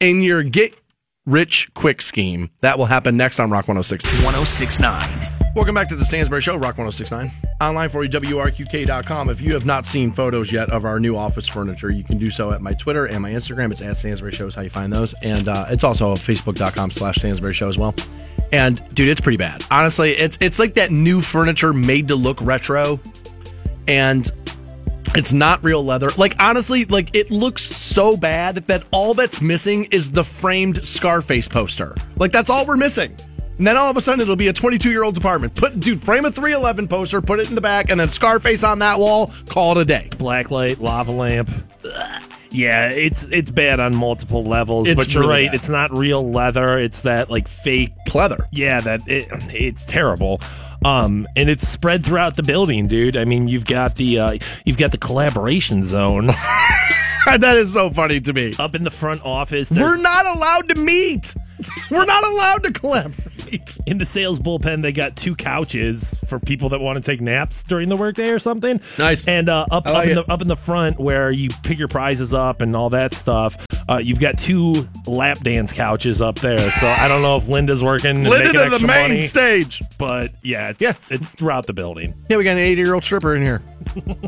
in 0.00 0.22
your 0.22 0.42
get 0.42 0.74
rich 1.26 1.72
quick 1.74 2.02
scheme. 2.02 2.50
That 2.60 2.78
will 2.78 2.86
happen 2.86 3.16
next 3.16 3.38
on 3.38 3.50
Rock 3.50 3.68
106. 3.68 4.04
1069. 4.24 5.31
Welcome 5.54 5.74
back 5.74 5.90
to 5.90 5.96
the 5.96 6.04
Stansbury 6.04 6.40
Show, 6.40 6.54
Rock 6.54 6.78
1069. 6.78 7.30
Online 7.60 7.90
for 7.90 8.02
you, 8.02 8.08
WRQK.com. 8.08 9.28
If 9.28 9.42
you 9.42 9.52
have 9.52 9.66
not 9.66 9.84
seen 9.84 10.10
photos 10.10 10.50
yet 10.50 10.70
of 10.70 10.86
our 10.86 10.98
new 10.98 11.14
office 11.14 11.46
furniture, 11.46 11.90
you 11.90 12.02
can 12.02 12.16
do 12.16 12.30
so 12.30 12.52
at 12.52 12.62
my 12.62 12.72
Twitter 12.72 13.04
and 13.04 13.20
my 13.20 13.32
Instagram. 13.32 13.70
It's 13.70 13.82
at 13.82 13.98
Stansbury 13.98 14.32
Show 14.32 14.46
is 14.46 14.54
how 14.54 14.62
you 14.62 14.70
find 14.70 14.90
those. 14.90 15.12
And 15.20 15.48
uh, 15.48 15.66
it's 15.68 15.84
also 15.84 16.14
Facebook.com 16.14 16.90
slash 16.90 17.16
Stansbury 17.16 17.52
Show 17.52 17.68
as 17.68 17.76
well. 17.76 17.94
And 18.50 18.82
dude, 18.94 19.08
it's 19.10 19.20
pretty 19.20 19.36
bad. 19.36 19.62
Honestly, 19.70 20.12
it's 20.12 20.38
it's 20.40 20.58
like 20.58 20.72
that 20.74 20.90
new 20.90 21.20
furniture 21.20 21.74
made 21.74 22.08
to 22.08 22.16
look 22.16 22.40
retro. 22.40 22.98
And 23.86 24.30
it's 25.14 25.34
not 25.34 25.62
real 25.62 25.84
leather. 25.84 26.08
Like 26.16 26.34
honestly, 26.40 26.86
like 26.86 27.14
it 27.14 27.30
looks 27.30 27.62
so 27.62 28.16
bad 28.16 28.56
that 28.68 28.86
all 28.90 29.12
that's 29.12 29.42
missing 29.42 29.84
is 29.90 30.12
the 30.12 30.24
framed 30.24 30.82
Scarface 30.82 31.46
poster. 31.46 31.94
Like 32.16 32.32
that's 32.32 32.48
all 32.48 32.64
we're 32.64 32.78
missing. 32.78 33.14
And 33.58 33.66
then 33.66 33.76
all 33.76 33.90
of 33.90 33.96
a 33.96 34.00
sudden 34.00 34.20
it'll 34.20 34.36
be 34.36 34.48
a 34.48 34.52
22 34.52 34.90
year 34.90 35.02
old's 35.04 35.18
apartment. 35.18 35.54
Put 35.54 35.78
dude, 35.80 36.02
frame 36.02 36.24
a 36.24 36.32
311 36.32 36.88
poster, 36.88 37.20
put 37.20 37.40
it 37.40 37.48
in 37.48 37.54
the 37.54 37.60
back, 37.60 37.90
and 37.90 38.00
then 38.00 38.08
Scarface 38.08 38.64
on 38.64 38.78
that 38.80 38.98
wall. 38.98 39.32
Call 39.48 39.72
it 39.72 39.82
a 39.82 39.84
day. 39.84 40.08
Blacklight, 40.12 40.80
lava 40.80 41.12
lamp. 41.12 41.50
Yeah, 42.50 42.90
it's 42.90 43.24
it's 43.24 43.50
bad 43.50 43.80
on 43.80 43.96
multiple 43.96 44.44
levels. 44.44 44.88
It's 44.88 44.96
but 44.96 45.12
you're 45.12 45.22
really 45.22 45.44
right, 45.44 45.46
bad. 45.52 45.54
it's 45.54 45.68
not 45.68 45.90
real 45.96 46.30
leather. 46.30 46.78
It's 46.78 47.02
that 47.02 47.30
like 47.30 47.48
fake. 47.48 47.92
Pleather. 48.06 48.46
Yeah, 48.52 48.80
that 48.80 49.00
it, 49.08 49.28
it's 49.54 49.86
terrible. 49.86 50.40
Um, 50.84 51.28
and 51.36 51.48
it's 51.48 51.66
spread 51.66 52.04
throughout 52.04 52.36
the 52.36 52.42
building, 52.42 52.88
dude. 52.88 53.16
I 53.16 53.24
mean, 53.24 53.48
you've 53.48 53.64
got 53.64 53.96
the 53.96 54.18
uh, 54.18 54.38
you've 54.64 54.78
got 54.78 54.90
the 54.90 54.98
collaboration 54.98 55.82
zone 55.82 56.26
that 57.26 57.56
is 57.56 57.72
so 57.72 57.90
funny 57.90 58.20
to 58.20 58.32
me. 58.32 58.54
up 58.58 58.74
in 58.74 58.84
the 58.84 58.90
front 58.90 59.24
office. 59.24 59.70
We're 59.70 59.96
not 59.96 60.26
allowed 60.26 60.68
to 60.70 60.74
meet. 60.74 61.34
We're 61.90 62.04
not 62.04 62.24
allowed 62.24 62.62
to 62.64 62.72
collaborate. 62.72 63.78
in 63.86 63.98
the 63.98 64.06
sales 64.06 64.38
bullpen, 64.38 64.80
they 64.82 64.92
got 64.92 65.14
two 65.14 65.34
couches 65.36 66.14
for 66.26 66.38
people 66.40 66.70
that 66.70 66.80
want 66.80 66.96
to 66.96 67.02
take 67.02 67.20
naps 67.20 67.62
during 67.62 67.88
the 67.90 67.96
workday 67.96 68.30
or 68.30 68.38
something. 68.38 68.80
Nice. 68.98 69.28
And 69.28 69.48
uh, 69.48 69.66
up 69.70 69.86
like 69.86 69.94
up 69.96 70.04
in 70.08 70.14
the 70.14 70.32
up 70.32 70.42
in 70.42 70.48
the 70.48 70.56
front 70.56 70.98
where 70.98 71.30
you 71.30 71.50
pick 71.62 71.78
your 71.78 71.88
prizes 71.88 72.32
up 72.32 72.62
and 72.62 72.74
all 72.74 72.90
that 72.90 73.12
stuff, 73.14 73.64
uh, 73.88 73.98
you've 73.98 74.20
got 74.20 74.38
two 74.38 74.88
lap 75.06 75.38
dance 75.40 75.72
couches 75.72 76.22
up 76.22 76.36
there. 76.40 76.58
So 76.58 76.86
I 76.86 77.08
don't 77.08 77.20
know 77.22 77.36
if 77.36 77.46
Linda's 77.48 77.82
working 77.82 78.24
Linda 78.24 78.52
to 78.64 78.70
the 78.70 78.78
main 78.86 79.10
money, 79.10 79.18
stage. 79.18 79.82
but 79.98 80.32
yeah, 80.42 80.70
it's, 80.70 80.80
Yeah. 80.80 80.94
it's 81.10 81.34
throughout 81.34 81.66
the 81.66 81.74
building. 81.74 82.14
Yeah, 82.30 82.38
we 82.38 82.44
got 82.44 82.52
an 82.52 82.58
80 82.58 82.80
year 82.82 82.94
old 82.94 83.04
stripper 83.04 83.36
in 83.36 83.42
here. 83.42 83.62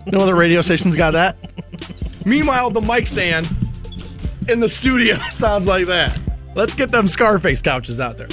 no 0.06 0.20
other 0.20 0.34
radio 0.34 0.60
stations 0.60 0.94
got 0.96 1.12
that. 1.12 1.36
Meanwhile, 2.26 2.70
the 2.70 2.80
mic 2.82 3.06
stand 3.06 3.48
in 4.48 4.60
the 4.60 4.68
studio 4.68 5.16
sounds 5.32 5.66
like 5.66 5.86
that. 5.86 6.18
Let's 6.54 6.74
get 6.74 6.90
them 6.92 7.08
Scarface 7.08 7.60
couches 7.60 7.98
out 7.98 8.16
there. 8.16 8.28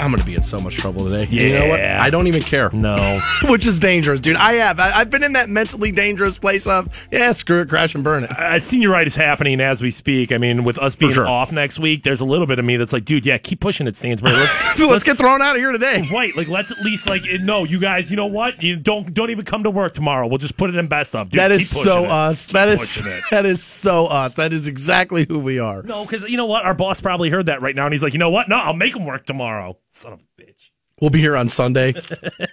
I'm 0.00 0.10
gonna 0.10 0.24
be 0.24 0.34
in 0.34 0.42
so 0.42 0.58
much 0.58 0.76
trouble 0.76 1.08
today. 1.08 1.26
You 1.30 1.52
know 1.52 1.68
what? 1.68 1.80
Yeah. 1.80 2.02
I 2.02 2.10
don't 2.10 2.26
even 2.26 2.42
care. 2.42 2.70
No. 2.72 3.20
Which 3.44 3.66
is 3.66 3.78
dangerous, 3.78 4.20
dude. 4.20 4.36
I 4.36 4.54
have. 4.54 4.80
I, 4.80 4.92
I've 4.92 5.10
been 5.10 5.22
in 5.22 5.34
that 5.34 5.48
mentally 5.48 5.92
dangerous 5.92 6.38
place 6.38 6.66
of 6.66 7.08
yeah, 7.12 7.32
screw 7.32 7.60
it, 7.60 7.68
crash 7.68 7.94
and 7.94 8.02
burn 8.02 8.24
it. 8.24 8.30
Uh, 8.30 8.54
senioritis 8.56 9.14
happening 9.14 9.60
as 9.60 9.82
we 9.82 9.90
speak. 9.90 10.32
I 10.32 10.38
mean, 10.38 10.64
with 10.64 10.78
us 10.78 10.94
being 10.94 11.12
sure. 11.12 11.28
off 11.28 11.52
next 11.52 11.78
week, 11.78 12.02
there's 12.02 12.20
a 12.20 12.24
little 12.24 12.46
bit 12.46 12.58
of 12.58 12.64
me 12.64 12.76
that's 12.76 12.92
like, 12.92 13.04
dude, 13.04 13.26
yeah, 13.26 13.38
keep 13.38 13.60
pushing 13.60 13.86
it, 13.86 13.96
Stansbury. 13.96 14.32
Let's, 14.32 14.76
So 14.80 14.88
let's 14.88 15.04
get 15.04 15.18
thrown 15.18 15.42
out 15.42 15.56
of 15.56 15.62
here 15.62 15.72
today. 15.72 16.06
right. 16.12 16.34
Like, 16.34 16.48
let's 16.48 16.70
at 16.70 16.78
least 16.80 17.06
like, 17.06 17.22
no, 17.40 17.64
you 17.64 17.78
guys, 17.78 18.10
you 18.10 18.16
know 18.16 18.26
what? 18.26 18.62
You 18.62 18.76
don't 18.76 19.12
don't 19.12 19.30
even 19.30 19.44
come 19.44 19.64
to 19.64 19.70
work 19.70 19.92
tomorrow. 19.92 20.26
We'll 20.26 20.38
just 20.38 20.56
put 20.56 20.70
it 20.70 20.76
in 20.76 20.86
best 20.88 21.14
of. 21.14 21.28
Dude, 21.30 21.40
That 21.40 21.50
keep 21.50 21.60
is 21.60 21.70
so 21.70 22.04
it. 22.04 22.10
us. 22.10 22.46
that 22.46 22.68
is, 22.68 23.02
that 23.30 23.44
is 23.44 23.62
so 23.62 24.06
us. 24.06 24.34
That 24.36 24.52
is 24.52 24.66
exactly 24.66 25.26
who 25.28 25.38
we 25.38 25.58
are. 25.58 25.82
No, 25.82 26.04
because 26.04 26.24
you 26.24 26.36
know 26.36 26.46
what? 26.46 26.64
Our 26.64 26.74
boss 26.74 27.00
probably 27.00 27.30
heard 27.30 27.46
that 27.46 27.60
right 27.60 27.74
now, 27.74 27.84
and 27.86 27.92
he's 27.92 28.02
like, 28.02 28.12
you 28.12 28.18
know 28.18 28.30
what? 28.30 28.48
No, 28.48 28.56
I'll 28.56 28.72
make 28.74 28.94
him 28.96 29.04
work 29.04 29.26
tomorrow. 29.26 29.76
Son 29.90 30.12
of 30.12 30.20
a 30.20 30.42
bitch. 30.42 30.70
We'll 31.00 31.10
be 31.10 31.20
here 31.20 31.36
on 31.36 31.48
Sunday. 31.48 31.94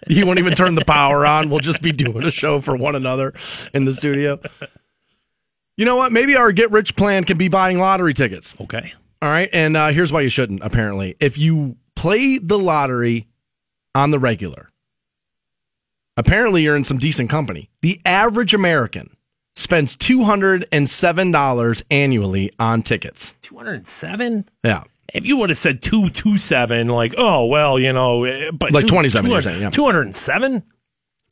he 0.08 0.24
won't 0.24 0.40
even 0.40 0.54
turn 0.56 0.76
the 0.76 0.86
power 0.86 1.26
on. 1.26 1.50
We'll 1.50 1.60
just 1.60 1.82
be 1.82 1.92
doing 1.92 2.24
a 2.24 2.32
show 2.32 2.62
for 2.62 2.76
one 2.76 2.96
another 2.96 3.34
in 3.74 3.86
the 3.86 3.94
studio. 3.94 4.40
You 5.76 5.86
know 5.86 5.98
what? 5.98 6.12
Maybe 6.12 6.36
our 6.36 6.52
get 6.52 6.72
rich 6.72 6.96
plan 6.96 7.24
can 7.26 7.38
be 7.38 7.50
buying 7.50 7.78
lottery 7.78 8.14
tickets. 8.14 8.56
Okay. 8.62 8.94
All 9.22 9.30
right. 9.30 9.50
And 9.52 9.76
uh, 9.76 9.90
here's 9.90 10.12
why 10.12 10.22
you 10.22 10.30
shouldn't, 10.30 10.64
apparently. 10.64 11.16
If 11.20 11.38
you 11.38 11.76
play 11.96 12.38
the 12.38 12.58
lottery 12.58 13.28
on 13.94 14.12
the 14.12 14.20
regular, 14.20 14.70
apparently 16.16 16.64
you're 16.64 16.76
in 16.76 16.84
some 16.86 16.98
decent 16.98 17.30
company. 17.30 17.70
The 17.82 18.00
average 18.06 18.54
American 18.54 19.16
spends 19.56 19.96
$207 19.98 21.84
annually 21.92 22.52
on 22.60 22.82
tickets. 22.82 23.34
Two 23.42 23.58
hundred 23.58 23.74
and 23.74 23.88
seven. 23.88 24.50
Yeah. 24.64 24.84
If 25.14 25.26
you 25.26 25.38
would 25.38 25.50
have 25.50 25.58
said 25.58 25.82
two 25.82 26.10
two 26.10 26.38
seven, 26.38 26.88
like, 26.88 27.16
oh 27.18 27.46
well, 27.46 27.80
you 27.80 27.94
know, 27.94 28.24
eh, 28.26 28.52
but 28.52 28.72
Like 28.72 28.88
27, 28.88 29.32
yeah. 29.62 29.70
two 29.70 29.86
hundred 29.86 30.02
and 30.02 30.16
seven. 30.16 30.64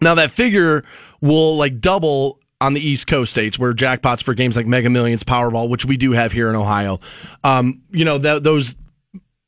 Now 0.02 0.16
that 0.16 0.32
figure 0.32 0.84
will 1.22 1.58
like 1.58 1.80
double 1.80 2.40
on 2.62 2.74
the 2.74 2.82
East 2.82 3.08
Coast 3.08 3.32
states 3.32 3.60
where 3.60 3.74
jackpots 3.74 4.24
for 4.24 4.34
games 4.34 4.56
like 4.56 4.66
Mega 4.66 4.90
Millions, 4.90 5.24
Powerball, 5.24 5.70
which 5.70 5.86
we 5.86 5.98
do 5.98 6.12
have 6.12 6.32
here 6.32 6.50
in 6.50 6.56
Ohio, 6.56 7.00
um, 7.44 7.82
you 7.92 8.06
know, 8.06 8.18
that 8.18 8.44
those 8.44 8.76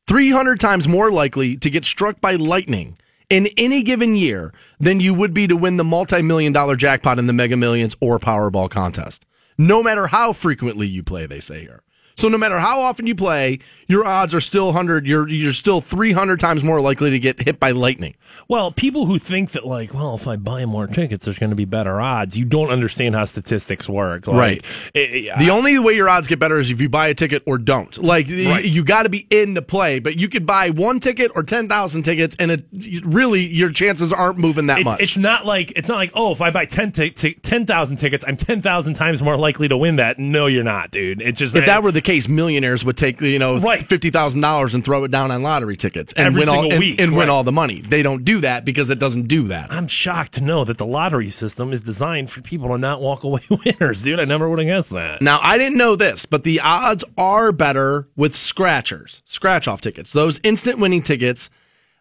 300 0.08 0.60
times 0.60 0.88
more 0.88 1.12
likely 1.12 1.58
to 1.58 1.70
get 1.70 1.86
struck 1.86 2.22
by 2.22 2.36
lightning 2.36 2.98
in 3.30 3.48
any 3.58 3.84
given 3.84 4.16
year 4.16 4.54
than 4.80 5.00
you 5.00 5.14
would 5.14 5.34
be 5.34 5.48
to 5.48 5.58
win 5.58 5.78
the 5.78 5.84
multi 5.84 6.22
million 6.22 6.54
dollar 6.54 6.76
jackpot 6.76 7.20
in 7.20 7.28
the 7.28 7.34
Mega 7.34 7.58
Millions 7.58 7.96
or 8.00 8.20
Powerball 8.20 8.70
contest. 8.70 9.26
No 9.58 9.82
matter 9.82 10.08
how 10.08 10.34
frequently 10.34 10.86
you 10.86 11.02
play, 11.02 11.26
they 11.26 11.40
say 11.40 11.62
here. 11.62 11.82
So 12.18 12.30
no 12.30 12.38
matter 12.40 12.58
how 12.58 12.80
often 12.80 13.06
you 13.06 13.14
play, 13.14 13.60
your 13.88 14.04
odds 14.04 14.34
are 14.34 14.42
still 14.42 14.66
100, 14.66 15.06
you're, 15.06 15.28
you're 15.30 15.54
still 15.54 15.82
300 15.82 16.40
times 16.40 16.64
more 16.64 16.82
likely 16.82 17.12
to 17.12 17.20
get 17.20 17.40
hit 17.40 17.60
by 17.60 17.70
lightning. 17.72 18.16
Well, 18.48 18.72
people 18.72 19.06
who 19.06 19.20
think 19.20 19.52
that, 19.52 19.68
like, 19.68 19.94
well, 19.94 20.16
if 20.16 20.28
I 20.28 20.36
buy 20.36 20.66
more 20.66 20.88
tickets, 20.88 21.26
there's 21.26 21.38
going 21.38 21.52
to 21.52 21.56
be 21.56 21.66
better 21.66 22.02
odds. 22.02 22.36
You 22.36 22.46
don't 22.46 22.70
understand 22.72 23.14
how 23.14 23.26
statistics 23.26 23.88
work. 23.88 24.26
Like, 24.26 24.36
Right. 24.36 24.66
it- 24.96 25.00
it- 25.28 25.38
The 25.38 25.52
only 25.52 25.78
way 25.78 25.94
your 25.94 26.10
odds 26.10 26.28
get 26.28 26.40
better 26.40 26.58
is 26.58 26.72
if 26.72 26.82
you 26.82 26.90
buy 26.90 27.08
a 27.10 27.14
ticket 27.14 27.44
or 27.46 27.60
don't. 27.60 27.96
Like 28.04 28.28
Right. 28.30 28.66
you 28.66 28.84
got 28.84 29.04
to 29.04 29.10
be 29.10 29.28
in 29.30 29.54
to 29.54 29.62
play, 29.62 30.00
but 30.00 30.18
you 30.20 30.28
could 30.28 30.46
buy 30.48 30.72
one 30.72 31.00
ticket 31.00 31.32
or 31.36 31.44
ten 31.44 31.70
thousand 31.70 32.02
tickets, 32.02 32.36
and 32.40 32.50
it 32.50 32.66
really 33.06 33.46
your 33.46 33.70
chances 33.72 34.12
aren't 34.12 34.40
moving 34.40 34.66
that 34.68 34.80
it's, 34.80 34.86
much. 34.86 35.02
it's 35.02 35.18
not 35.18 35.46
like 35.46 35.72
it's 35.76 35.88
not 35.90 35.98
like 35.98 36.12
oh 36.16 36.32
if 36.32 36.42
I 36.42 36.50
buy 36.50 36.66
10 36.66 36.92
ti- 36.92 37.12
ti- 37.12 37.36
10,000 37.42 37.98
tickets 37.98 38.24
I'm 38.28 38.38
10,000 38.38 38.94
times 38.96 39.22
more 39.22 39.38
likely 39.38 39.68
to 39.68 39.78
win 39.78 39.98
that. 39.98 40.18
No, 40.18 40.48
you're 40.48 40.64
not, 40.64 40.90
dude. 40.92 41.22
It's 41.22 41.38
just 41.40 41.56
if 41.56 41.66
that 41.68 41.84
were 41.84 41.92
the 41.92 42.02
case, 42.08 42.28
millionaires 42.28 42.84
would 42.86 42.98
take 42.98 43.22
you 43.22 43.38
know 43.38 43.60
Right. 43.60 43.86
fifty 43.86 44.10
thousand 44.10 44.42
dollars 44.42 44.74
and 44.74 44.84
throw 44.84 45.04
it 45.04 45.12
down 45.12 45.30
on 45.30 45.44
lottery 45.44 45.78
tickets 45.78 46.14
and 46.14 46.28
Every 46.28 46.40
win 46.40 46.50
all 46.50 46.72
and, 46.72 46.80
week, 46.80 47.00
and 47.02 47.16
win 47.16 47.30
all 47.30 47.44
the 47.44 47.52
money. 47.52 47.82
They 47.82 48.02
don't 48.02 48.24
do 48.26 48.40
that 48.42 48.66
because 48.66 48.90
it 48.90 48.98
doesn't 48.98 49.28
do 49.28 49.50
that. 49.50 49.74
I'm 49.74 49.88
shocked 49.88 50.32
to 50.34 50.42
know 50.42 50.64
that 50.64 50.78
the 50.78 50.86
lottery 50.86 51.30
system 51.30 51.74
is 51.74 51.82
designed 51.82 52.32
for 52.32 52.42
people 52.42 52.70
to 52.70 52.78
not 52.78 53.02
walk 53.02 53.24
away 53.24 53.42
winners, 53.50 54.02
dude. 54.02 54.20
I 54.20 54.26
never 54.26 54.50
would 54.50 54.60
have 54.60 54.68
guessed 54.68 54.92
that. 54.92 55.22
Now, 55.22 55.40
I 55.44 55.58
didn't 55.58 55.78
know 55.78 55.96
this, 55.96 56.26
but 56.26 56.44
the 56.44 56.62
odds 56.62 57.04
are 57.18 57.52
better 57.52 58.08
with 58.16 58.36
scratchers, 58.36 59.22
scratch 59.26 59.68
off 59.68 59.82
tickets. 59.82 60.14
Those 60.14 60.40
instant 60.44 60.80
winning 60.80 61.04
tickets, 61.04 61.50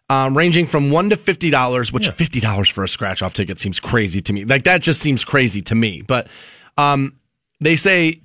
um, 0.09 0.37
ranging 0.37 0.65
from 0.65 0.89
one 0.89 1.09
to 1.09 1.17
fifty 1.17 1.49
dollars, 1.49 1.91
which 1.91 2.07
fifty 2.09 2.39
dollars 2.39 2.69
for 2.69 2.83
a 2.83 2.87
scratch 2.87 3.21
off 3.21 3.33
ticket 3.33 3.59
seems 3.59 3.79
crazy 3.79 4.21
to 4.21 4.31
me. 4.33 4.45
Like 4.45 4.63
that 4.63 4.81
just 4.81 5.01
seems 5.01 5.23
crazy 5.25 5.61
to 5.63 5.75
me. 5.75 6.01
But 6.01 6.27
um, 6.77 7.19
they 7.59 7.75
say 7.75 8.21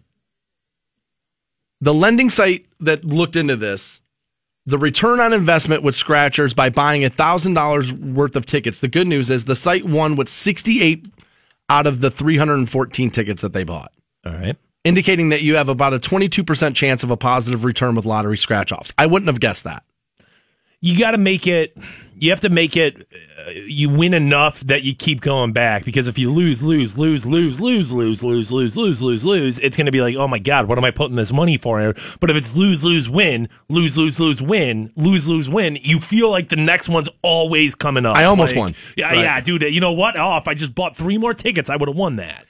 the 1.82 1.92
lending 1.92 2.30
site 2.30 2.64
that 2.80 3.04
looked 3.04 3.36
into 3.36 3.56
this, 3.56 4.00
the 4.64 4.78
return 4.78 5.18
on 5.20 5.32
investment 5.32 5.82
with 5.82 5.94
scratchers 5.96 6.54
by 6.54 6.70
buying 6.70 7.06
thousand 7.10 7.54
dollars 7.54 7.92
worth 7.92 8.36
of 8.36 8.46
tickets. 8.46 8.78
The 8.78 8.88
good 8.88 9.08
news 9.08 9.28
is 9.28 9.44
the 9.44 9.56
site 9.56 9.84
won 9.84 10.16
with 10.16 10.28
sixty 10.28 10.80
eight 10.80 11.04
out 11.68 11.86
of 11.86 12.00
the 12.00 12.10
three 12.10 12.36
hundred 12.38 12.54
and 12.54 12.70
fourteen 12.70 13.10
tickets 13.10 13.42
that 13.42 13.52
they 13.52 13.64
bought 13.64 13.92
All 14.24 14.32
right. 14.32 14.56
indicating 14.84 15.30
that 15.30 15.42
you 15.42 15.56
have 15.56 15.68
about 15.68 15.92
a 15.92 15.98
22% 15.98 16.74
chance 16.76 17.02
of 17.02 17.10
a 17.10 17.16
positive 17.16 17.64
return 17.64 17.96
with 17.96 18.04
lottery 18.06 18.38
scratch 18.38 18.70
offs. 18.72 18.92
I 18.96 19.06
wouldn't 19.06 19.26
have 19.28 19.40
guessed 19.40 19.64
that. 19.64 19.82
You 20.82 20.98
got 20.98 21.12
to 21.12 21.18
make 21.18 21.46
it 21.46 21.76
you 22.18 22.30
have 22.30 22.40
to 22.40 22.50
make 22.50 22.76
it 22.76 23.08
uh, 23.46 23.50
you 23.50 23.88
win 23.88 24.14
enough 24.14 24.60
that 24.60 24.82
you 24.82 24.94
keep 24.94 25.20
going 25.20 25.52
back 25.52 25.84
because 25.84 26.06
if 26.06 26.18
you 26.18 26.30
lose 26.32 26.62
lose 26.62 26.96
lose 26.96 27.26
lose 27.26 27.60
lose 27.60 27.82
lose 27.82 28.22
lose 28.22 28.52
lose 28.52 28.76
lose 28.76 29.02
lose 29.02 29.24
lose 29.24 29.58
it's 29.58 29.76
going 29.76 29.86
to 29.86 29.90
be 29.92 30.00
like 30.00 30.14
oh 30.14 30.28
my 30.28 30.38
god 30.38 30.68
what 30.68 30.78
am 30.78 30.84
i 30.84 30.90
putting 30.92 31.16
this 31.16 31.32
money 31.32 31.56
for 31.56 31.94
but 32.20 32.30
if 32.30 32.36
it's 32.36 32.54
lose 32.54 32.84
lose 32.84 33.08
win 33.08 33.48
lose 33.68 33.96
lose 33.98 34.20
lose 34.20 34.40
win 34.40 34.92
lose 34.94 35.26
lose 35.26 35.48
win 35.48 35.76
you 35.82 35.98
feel 35.98 36.30
like 36.30 36.48
the 36.48 36.54
next 36.56 36.88
one's 36.88 37.08
always 37.22 37.74
coming 37.74 38.06
up 38.06 38.14
I 38.16 38.24
almost 38.24 38.52
Like, 38.54 38.58
won. 38.60 38.74
yeah 38.96 39.06
Right. 39.06 39.18
yeah 39.22 39.40
dude 39.40 39.62
you 39.62 39.80
know 39.80 39.92
what 39.92 40.16
oh 40.16 40.36
if 40.36 40.46
i 40.46 40.54
just 40.54 40.74
bought 40.76 40.96
three 40.96 41.18
more 41.18 41.34
tickets 41.34 41.70
i 41.70 41.74
would 41.76 41.88
have 41.88 41.96
won 41.96 42.16
that 42.16 42.46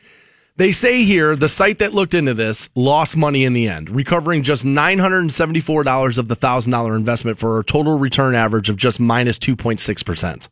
They 0.56 0.72
say 0.72 1.04
here 1.04 1.34
the 1.34 1.48
site 1.48 1.78
that 1.78 1.94
looked 1.94 2.14
into 2.14 2.34
this 2.34 2.68
lost 2.74 3.16
money 3.16 3.44
in 3.44 3.54
the 3.54 3.68
end, 3.68 3.88
recovering 3.88 4.42
just 4.42 4.64
$974 4.64 6.18
of 6.18 6.28
the 6.28 6.36
$1,000 6.36 6.96
investment 6.96 7.38
for 7.38 7.58
a 7.58 7.64
total 7.64 7.98
return 7.98 8.34
average 8.34 8.68
of 8.68 8.76
just 8.76 9.00
minus 9.00 9.38
2.6%. 9.38 10.48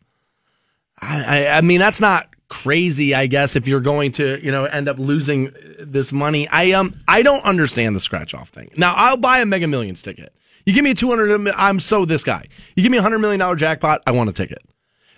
I, 1.03 1.23
I, 1.23 1.59
I 1.59 1.61
mean, 1.61 1.81
that's 1.81 2.01
not 2.01 2.29
crazy, 2.49 3.15
I 3.15 3.27
guess, 3.27 3.57
if 3.57 3.67
you're 3.67 3.81
going 3.81 4.13
to, 4.13 4.45
you 4.45 4.51
know, 4.51 4.65
end 4.65 4.89
up 4.89 4.99
losing 4.99 5.53
this 5.79 6.13
money. 6.13 6.49
I 6.49 6.73
um 6.73 6.95
I 7.09 7.23
don't 7.23 7.45
understand 7.45 7.97
the 7.97 8.01
scratch 8.01 8.35
off 8.35 8.51
thing. 8.51 8.71
Now, 8.77 8.93
I'll 8.95 9.17
buy 9.17 9.41
a 9.41 9.47
Mega 9.47 9.67
Millions 9.67 10.03
ticket. 10.03 10.35
You 10.67 10.75
give 10.75 10.85
me 10.85 10.91
a 10.91 10.95
200 10.95 11.49
I'm 11.57 11.81
so 11.81 12.05
this 12.05 12.25
guy. 12.25 12.47
You 12.77 12.83
give 12.83 12.93
me 12.93 12.99
a 12.99 13.03
100 13.03 13.19
million 13.21 13.41
dollar 13.41 13.57
jackpot, 13.57 14.03
I 14.07 14.11
want 14.11 14.29
a 14.29 14.33
ticket. 14.33 14.63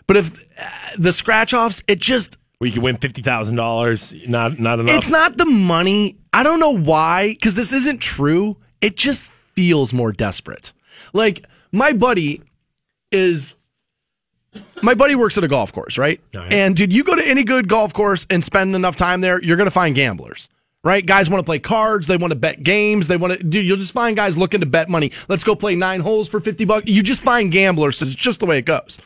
But 0.07 0.16
if 0.16 0.33
uh, 0.59 0.68
the 0.99 1.12
scratch 1.12 1.53
offs, 1.55 1.83
it 1.89 2.01
just 2.01 2.37
where 2.62 2.68
you 2.68 2.74
could 2.74 2.84
win 2.84 2.96
$50000 2.96 4.28
not 4.28 4.60
not 4.60 4.78
enough 4.78 4.94
it's 4.94 5.10
not 5.10 5.36
the 5.36 5.44
money. 5.44 6.16
I 6.32 6.44
don't 6.44 6.60
know 6.60 6.70
why, 6.76 7.30
because 7.30 7.56
this 7.56 7.72
isn't 7.72 7.98
true. 7.98 8.56
It 8.80 8.96
just 8.96 9.32
feels 9.54 9.92
more 9.92 10.12
desperate. 10.12 10.70
Like 11.12 11.44
my 11.72 11.92
buddy 11.92 12.40
is. 13.10 13.54
My 14.80 14.94
buddy 14.94 15.16
works 15.16 15.36
at 15.38 15.42
a 15.42 15.48
golf 15.48 15.72
course, 15.72 15.96
right? 15.98 16.20
right. 16.34 16.52
And 16.52 16.76
dude, 16.76 16.92
you 16.92 17.02
go 17.02 17.16
to 17.16 17.26
any 17.26 17.42
good 17.42 17.68
golf 17.68 17.94
course 17.94 18.26
and 18.30 18.44
spend 18.44 18.76
enough 18.76 18.94
time 18.94 19.22
there, 19.22 19.42
you're 19.42 19.56
gonna 19.56 19.70
find 19.72 19.96
gamblers. 19.96 20.48
Right? 20.84 21.04
Guys 21.04 21.28
want 21.30 21.40
to 21.40 21.44
play 21.44 21.58
cards, 21.58 22.06
they 22.06 22.16
want 22.16 22.32
to 22.32 22.38
bet 22.38 22.62
games, 22.62 23.08
they 23.08 23.16
want 23.16 23.32
to 23.32 23.42
dude, 23.42 23.66
you'll 23.66 23.76
just 23.76 23.92
find 23.92 24.14
guys 24.14 24.38
looking 24.38 24.60
to 24.60 24.66
bet 24.66 24.88
money. 24.88 25.10
Let's 25.28 25.42
go 25.42 25.56
play 25.56 25.74
nine 25.74 25.98
holes 25.98 26.28
for 26.28 26.38
50 26.38 26.64
bucks. 26.64 26.86
You 26.86 27.02
just 27.02 27.22
find 27.22 27.50
gamblers, 27.50 28.00
it's 28.02 28.14
just 28.14 28.38
the 28.38 28.46
way 28.46 28.58
it 28.58 28.66
goes. 28.66 29.00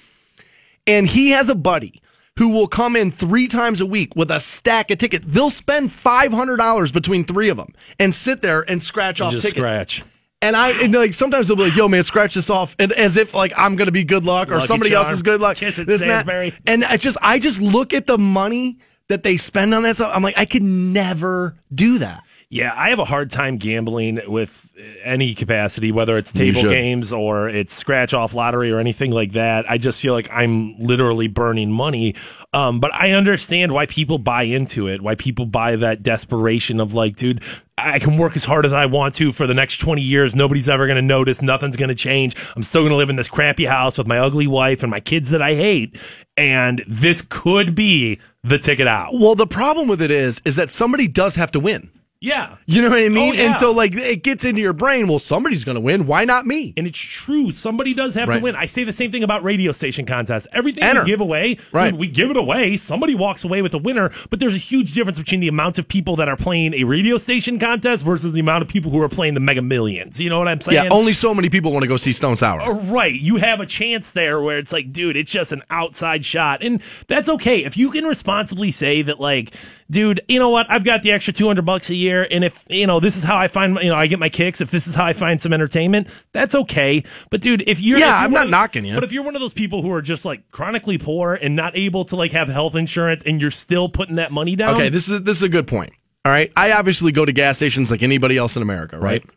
And 0.86 1.06
he 1.06 1.30
has 1.30 1.48
a 1.48 1.54
buddy 1.54 2.02
who 2.38 2.48
will 2.50 2.68
come 2.68 2.96
in 2.96 3.10
three 3.10 3.48
times 3.48 3.80
a 3.80 3.86
week 3.86 4.14
with 4.16 4.30
a 4.30 4.40
stack 4.40 4.90
of 4.90 4.98
tickets. 4.98 5.24
They'll 5.26 5.50
spend 5.50 5.92
five 5.92 6.32
hundred 6.32 6.56
dollars 6.56 6.92
between 6.92 7.24
three 7.24 7.48
of 7.48 7.56
them 7.56 7.74
and 7.98 8.14
sit 8.14 8.42
there 8.42 8.62
and 8.68 8.82
scratch 8.82 9.20
off 9.20 9.32
just 9.32 9.46
tickets. 9.46 9.58
scratch 9.58 10.02
And 10.42 10.54
I 10.54 10.72
and 10.82 10.92
like 10.94 11.14
sometimes 11.14 11.48
they'll 11.48 11.56
be 11.56 11.64
like, 11.64 11.76
"Yo, 11.76 11.88
man, 11.88 12.02
scratch 12.02 12.34
this 12.34 12.50
off," 12.50 12.76
and 12.78 12.92
as 12.92 13.16
if 13.16 13.32
like 13.34 13.52
I'm 13.56 13.74
gonna 13.76 13.90
be 13.90 14.04
good 14.04 14.24
luck 14.24 14.50
or 14.50 14.56
Lucky 14.56 14.66
somebody 14.66 14.90
charm. 14.90 15.06
else's 15.06 15.22
good 15.22 15.40
luck. 15.40 15.56
Kiss 15.56 15.78
it, 15.78 15.86
this 15.86 16.02
and 16.02 16.10
that. 16.10 16.54
And 16.66 16.84
I 16.84 16.98
just 16.98 17.16
I 17.22 17.38
just 17.38 17.60
look 17.60 17.94
at 17.94 18.06
the 18.06 18.18
money 18.18 18.78
that 19.08 19.22
they 19.22 19.36
spend 19.36 19.72
on 19.72 19.82
that 19.84 19.96
stuff. 19.96 20.12
I'm 20.14 20.22
like, 20.22 20.36
I 20.36 20.44
could 20.44 20.62
never 20.62 21.56
do 21.74 21.98
that. 21.98 22.22
Yeah, 22.50 22.72
I 22.76 22.90
have 22.90 22.98
a 22.98 23.04
hard 23.04 23.30
time 23.30 23.56
gambling 23.56 24.20
with 24.26 24.65
any 25.02 25.34
capacity, 25.34 25.90
whether 25.90 26.18
it's 26.18 26.32
table 26.32 26.62
games 26.62 27.12
or 27.12 27.48
it's 27.48 27.72
scratch 27.72 28.12
off 28.12 28.34
lottery 28.34 28.70
or 28.70 28.78
anything 28.78 29.10
like 29.10 29.32
that. 29.32 29.68
I 29.70 29.78
just 29.78 30.00
feel 30.00 30.12
like 30.12 30.28
I'm 30.30 30.78
literally 30.78 31.28
burning 31.28 31.72
money. 31.72 32.14
Um, 32.52 32.80
but 32.80 32.94
I 32.94 33.12
understand 33.12 33.72
why 33.72 33.86
people 33.86 34.18
buy 34.18 34.42
into 34.42 34.86
it, 34.88 35.00
why 35.00 35.14
people 35.14 35.46
buy 35.46 35.76
that 35.76 36.02
desperation 36.02 36.78
of 36.78 36.92
like, 36.92 37.16
dude, 37.16 37.42
I 37.78 37.98
can 37.98 38.18
work 38.18 38.36
as 38.36 38.44
hard 38.44 38.66
as 38.66 38.72
I 38.72 38.86
want 38.86 39.14
to 39.16 39.32
for 39.32 39.46
the 39.46 39.54
next 39.54 39.78
20 39.78 40.02
years. 40.02 40.34
Nobody's 40.34 40.68
ever 40.68 40.86
going 40.86 40.96
to 40.96 41.02
notice. 41.02 41.40
Nothing's 41.40 41.76
going 41.76 41.88
to 41.88 41.94
change. 41.94 42.36
I'm 42.54 42.62
still 42.62 42.82
going 42.82 42.90
to 42.90 42.96
live 42.96 43.10
in 43.10 43.16
this 43.16 43.28
crappy 43.28 43.64
house 43.64 43.96
with 43.96 44.06
my 44.06 44.18
ugly 44.18 44.46
wife 44.46 44.82
and 44.82 44.90
my 44.90 45.00
kids 45.00 45.30
that 45.30 45.42
I 45.42 45.54
hate. 45.54 45.98
And 46.36 46.84
this 46.86 47.22
could 47.22 47.74
be 47.74 48.20
the 48.42 48.58
ticket 48.58 48.86
out. 48.86 49.10
Well, 49.14 49.34
the 49.34 49.46
problem 49.46 49.88
with 49.88 50.02
it 50.02 50.10
is, 50.10 50.40
is 50.44 50.56
that 50.56 50.70
somebody 50.70 51.08
does 51.08 51.34
have 51.36 51.50
to 51.52 51.60
win. 51.60 51.90
Yeah. 52.18 52.56
You 52.64 52.80
know 52.80 52.88
what 52.88 52.98
I 52.98 53.08
mean? 53.10 53.30
Oh, 53.30 53.32
yeah. 53.34 53.42
And 53.48 53.56
so, 53.56 53.70
like, 53.72 53.94
it 53.94 54.22
gets 54.22 54.44
into 54.44 54.60
your 54.60 54.72
brain. 54.72 55.06
Well, 55.06 55.18
somebody's 55.18 55.64
going 55.64 55.74
to 55.74 55.80
win. 55.82 56.06
Why 56.06 56.24
not 56.24 56.46
me? 56.46 56.72
And 56.76 56.86
it's 56.86 56.98
true. 56.98 57.52
Somebody 57.52 57.92
does 57.92 58.14
have 58.14 58.28
Right. 58.30 58.38
to 58.38 58.42
win. 58.42 58.56
I 58.56 58.64
say 58.66 58.84
the 58.84 58.92
same 58.92 59.12
thing 59.12 59.22
about 59.22 59.44
radio 59.44 59.70
station 59.70 60.06
contests. 60.06 60.46
Everything 60.52 60.82
Enter. 60.82 61.02
we 61.04 61.10
give 61.10 61.20
away, 61.20 61.58
Right. 61.72 61.94
we 61.94 62.06
give 62.06 62.30
it 62.30 62.36
away. 62.38 62.78
Somebody 62.78 63.14
walks 63.14 63.44
away 63.44 63.60
with 63.60 63.74
a 63.74 63.78
winner, 63.78 64.10
but 64.30 64.40
there's 64.40 64.54
a 64.54 64.58
huge 64.58 64.94
difference 64.94 65.18
between 65.18 65.40
the 65.40 65.48
amount 65.48 65.78
of 65.78 65.88
people 65.88 66.16
that 66.16 66.26
are 66.28 66.36
playing 66.36 66.72
a 66.72 66.84
radio 66.84 67.18
station 67.18 67.58
contest 67.58 68.02
versus 68.02 68.32
the 68.32 68.40
amount 68.40 68.62
of 68.62 68.68
people 68.68 68.90
who 68.90 69.00
are 69.02 69.10
playing 69.10 69.34
the 69.34 69.40
Mega 69.40 69.60
Millions. 69.62 70.18
You 70.18 70.30
know 70.30 70.38
what 70.38 70.48
I'm 70.48 70.60
saying? 70.62 70.84
Yeah, 70.84 70.90
only 70.90 71.12
so 71.12 71.34
many 71.34 71.50
people 71.50 71.70
want 71.70 71.82
to 71.82 71.88
go 71.88 71.98
see 71.98 72.12
Stone 72.12 72.38
Sour. 72.38 72.62
Uh, 72.62 72.72
Right. 72.86 73.14
You 73.14 73.36
have 73.36 73.60
a 73.60 73.66
chance 73.66 74.12
there 74.12 74.40
where 74.40 74.56
it's 74.58 74.72
like, 74.72 74.90
dude, 74.90 75.16
it's 75.18 75.30
just 75.30 75.52
an 75.52 75.62
outside 75.70 76.24
shot. 76.24 76.62
And 76.62 76.80
that's 77.08 77.28
okay. 77.28 77.62
If 77.64 77.76
you 77.76 77.90
can 77.90 78.04
responsibly 78.04 78.70
say 78.70 79.02
that, 79.02 79.20
like, 79.20 79.52
dude, 79.90 80.22
you 80.28 80.38
know 80.38 80.48
what? 80.48 80.66
I've 80.70 80.84
got 80.84 81.02
the 81.02 81.12
extra 81.12 81.32
200 81.34 81.64
bucks 81.64 81.90
a 81.90 81.94
year. 81.94 82.05
And 82.14 82.44
if, 82.44 82.64
you 82.68 82.86
know, 82.86 83.00
this 83.00 83.16
is 83.16 83.22
how 83.24 83.36
I 83.36 83.48
find, 83.48 83.76
you 83.82 83.88
know, 83.88 83.94
I 83.96 84.06
get 84.06 84.18
my 84.18 84.28
kicks. 84.28 84.60
If 84.60 84.70
this 84.70 84.86
is 84.86 84.94
how 84.94 85.04
I 85.04 85.12
find 85.12 85.40
some 85.40 85.52
entertainment, 85.52 86.08
that's 86.32 86.54
okay. 86.54 87.02
But 87.30 87.40
dude, 87.40 87.62
if 87.66 87.80
you're, 87.80 87.98
Yeah, 87.98 88.04
if 88.06 88.10
you're 88.20 88.24
I'm 88.26 88.30
not 88.32 88.44
of- 88.44 88.50
knocking 88.50 88.84
you. 88.84 88.94
But 88.94 89.04
if 89.04 89.12
you're 89.12 89.24
one 89.24 89.34
of 89.34 89.40
those 89.40 89.54
people 89.54 89.82
who 89.82 89.90
are 89.92 90.02
just 90.02 90.24
like 90.24 90.50
chronically 90.50 90.98
poor 90.98 91.34
and 91.34 91.56
not 91.56 91.76
able 91.76 92.04
to 92.06 92.16
like 92.16 92.32
have 92.32 92.48
health 92.48 92.74
insurance 92.74 93.22
and 93.26 93.40
you're 93.40 93.50
still 93.50 93.88
putting 93.88 94.16
that 94.16 94.30
money 94.32 94.56
down. 94.56 94.74
Okay, 94.76 94.88
this 94.88 95.08
is 95.08 95.22
this 95.22 95.36
is 95.36 95.42
a 95.42 95.48
good 95.48 95.66
point. 95.66 95.92
All 96.24 96.32
right, 96.32 96.50
I 96.56 96.72
obviously 96.72 97.12
go 97.12 97.24
to 97.24 97.32
gas 97.32 97.56
stations 97.56 97.90
like 97.90 98.02
anybody 98.02 98.36
else 98.36 98.56
in 98.56 98.62
America, 98.62 98.98
right? 98.98 99.22
Right. 99.22 99.30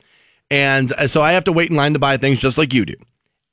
And 0.51 0.91
uh, 0.93 1.07
so 1.07 1.21
I 1.21 1.33
have 1.33 1.43
to 1.43 1.51
wait 1.51 1.69
in 1.69 1.75
line 1.75 1.93
to 1.93 1.99
buy 1.99 2.17
things 2.17 2.39
just 2.39 2.57
like 2.57 2.73
you 2.73 2.85
do. 2.85 2.95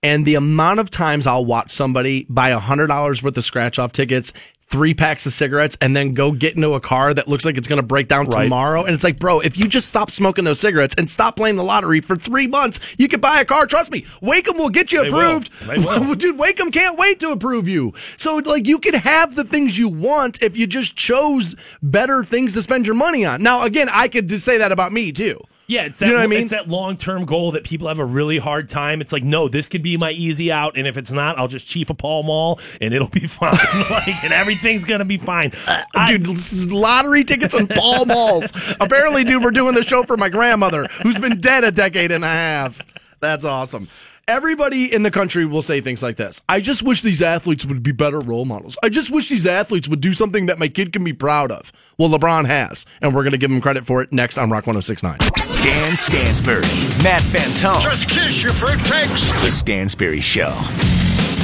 And 0.03 0.25
the 0.25 0.37
amount 0.37 0.79
of 0.81 0.89
times 0.89 1.27
I'll 1.27 1.45
watch 1.45 1.71
somebody 1.73 2.27
buy 2.29 2.51
a 2.51 2.59
hundred 2.59 2.87
dollars 2.87 3.23
worth 3.23 3.37
of 3.37 3.45
scratch 3.45 3.79
off 3.79 3.93
tickets, 3.93 4.33
three 4.69 4.95
packs 4.95 5.25
of 5.27 5.33
cigarettes, 5.33 5.77
and 5.81 5.95
then 5.95 6.13
go 6.13 6.33
get 6.33 6.57
into 6.57 6.75
a 6.75 6.81
car 6.81 7.15
that 7.15 7.29
looks 7.29 7.45
like 7.45 7.57
it's 7.57 7.69
going 7.69 7.81
to 7.81 7.87
break 7.87 8.09
down 8.09 8.27
Right. 8.27 8.45
tomorrow. 8.45 8.83
And 8.85 8.93
it's 8.95 9.05
like, 9.05 9.19
bro, 9.19 9.39
if 9.41 9.57
you 9.57 9.69
just 9.69 9.87
stop 9.87 10.11
smoking 10.11 10.45
those 10.45 10.59
cigarettes 10.59 10.95
and 10.99 11.09
stop 11.09 11.37
playing 11.37 11.55
the 11.57 11.63
lottery 11.63 12.01
for 12.01 12.17
three 12.17 12.49
months, 12.49 12.81
you 12.99 13.07
could 13.07 13.21
buy 13.21 13.41
a 13.41 13.45
car. 13.45 13.67
Trust 13.67 13.93
me, 13.93 14.03
Waikem 14.23 14.59
will 14.59 14.69
get 14.71 14.91
you 14.91 15.03
They 15.05 15.11
will. 15.11 15.21
approved. 15.37 15.51
They 15.69 15.79
will. 15.79 16.15
Dude, 16.17 16.37
Waikem 16.37 16.73
can't 16.73 16.99
wait 16.99 17.21
to 17.21 17.31
approve 17.31 17.69
you. 17.69 17.93
So, 18.17 18.37
like, 18.45 18.67
you 18.67 18.79
could 18.81 18.97
have 18.97 19.37
the 19.37 19.45
things 19.45 19.79
you 19.79 19.89
want 19.89 20.43
if 20.43 20.57
you 20.57 20.67
just 20.67 20.97
chose 20.97 21.55
better 21.83 22.25
things 22.25 22.53
to 22.55 22.63
spend 22.63 22.87
your 22.87 22.97
money 22.97 23.25
on. 23.25 23.43
Now, 23.43 23.63
again, 23.65 23.89
I 23.91 24.09
could 24.09 24.29
just 24.29 24.45
say 24.45 24.59
that 24.59 24.73
about 24.73 24.93
me 24.93 25.13
too. 25.13 25.41
Yeah, 25.69 25.83
it's 25.87 25.99
that, 25.99 26.07
You 26.07 26.13
know 26.13 26.19
what 26.19 26.25
I 26.25 26.27
mean? 26.29 26.43
it's 26.43 26.51
that 26.53 26.69
long 26.69 26.97
term 26.97 27.25
goal 27.25 27.53
that 27.53 27.65
people 27.65 27.89
have 27.89 27.99
a 27.99 28.05
really 28.05 28.39
hard 28.39 28.69
time. 28.69 29.01
It's 29.01 29.13
like, 29.13 29.25
no, 29.25 29.49
this 29.49 29.67
could 29.69 29.83
be 29.83 29.97
my 29.97 30.13
easy 30.13 30.53
out, 30.53 30.77
and 30.77 30.87
if 30.87 30.97
it's 30.97 31.11
not, 31.11 31.39
I'll 31.39 31.49
just 31.49 31.67
chief 31.67 31.91
a 31.91 31.95
Pall 31.95 32.23
Mall, 32.23 32.61
and 32.81 32.95
it'll 32.95 33.09
be 33.09 33.21
fine. 33.27 33.51
like, 33.91 34.25
and 34.25 34.33
everything's 34.33 34.85
gonna 34.85 35.05
be 35.05 35.17
fine. 35.17 35.51
Uh, 35.67 35.83
I- 35.95 36.07
Dude, 36.17 36.71
lottery 36.71 37.25
tickets 37.25 37.55
and 37.55 37.69
ball 37.75 38.07
malls. 38.07 38.53
Apparently, 38.79 39.25
dude, 39.25 39.43
we're 39.43 39.51
doing 39.51 39.75
the 39.75 39.83
show 39.83 40.05
for 40.05 40.17
my 40.17 40.29
grandmother 40.29 40.85
who's 41.03 41.19
been 41.19 41.41
dead 41.41 41.65
a 41.65 41.73
decade 41.73 42.13
and 42.13 42.25
a 42.25 42.29
half. 42.29 42.81
That's 43.19 43.45
awesome. 43.45 43.89
Everybody 44.29 44.93
in 44.93 45.05
the 45.05 45.11
country 45.13 45.47
will 45.47 45.63
say 45.63 45.81
things 45.81 46.03
like 46.03 46.17
this. 46.17 46.43
I 46.49 46.61
just 46.61 46.83
wish 46.83 47.01
these 47.01 47.23
athletes 47.23 47.65
would 47.65 47.85
be 47.85 47.93
better 47.93 48.19
role 48.19 48.45
models. 48.45 48.77
I 48.83 48.89
just 48.89 49.09
wish 49.13 49.29
these 49.29 49.47
athletes 49.47 49.87
would 49.87 50.01
do 50.01 50.13
something 50.13 50.47
that 50.47 50.59
my 50.59 50.67
kid 50.67 50.93
can 50.93 51.05
be 51.05 51.13
proud 51.13 51.53
of. 51.53 51.71
Well, 51.97 52.09
LeBron 52.09 52.45
has, 52.47 52.85
and 53.01 53.15
we're 53.15 53.23
going 53.23 53.31
to 53.33 53.39
give 53.39 53.53
him 53.53 53.61
credit 53.61 53.87
for 53.87 54.03
it 54.03 54.13
next 54.13 54.37
on 54.37 54.51
Rock 54.51 54.67
1069. 54.67 55.19
Dan 55.63 55.97
Stansbury, 55.97 56.63
Matt 57.05 57.23
Fantone. 57.23 57.81
Just 57.81 58.09
kiss 58.09 58.43
your 58.43 58.53
fruitcakes. 58.53 59.31
The 59.45 59.51
Stansbury 59.51 60.21
Show 60.21 60.53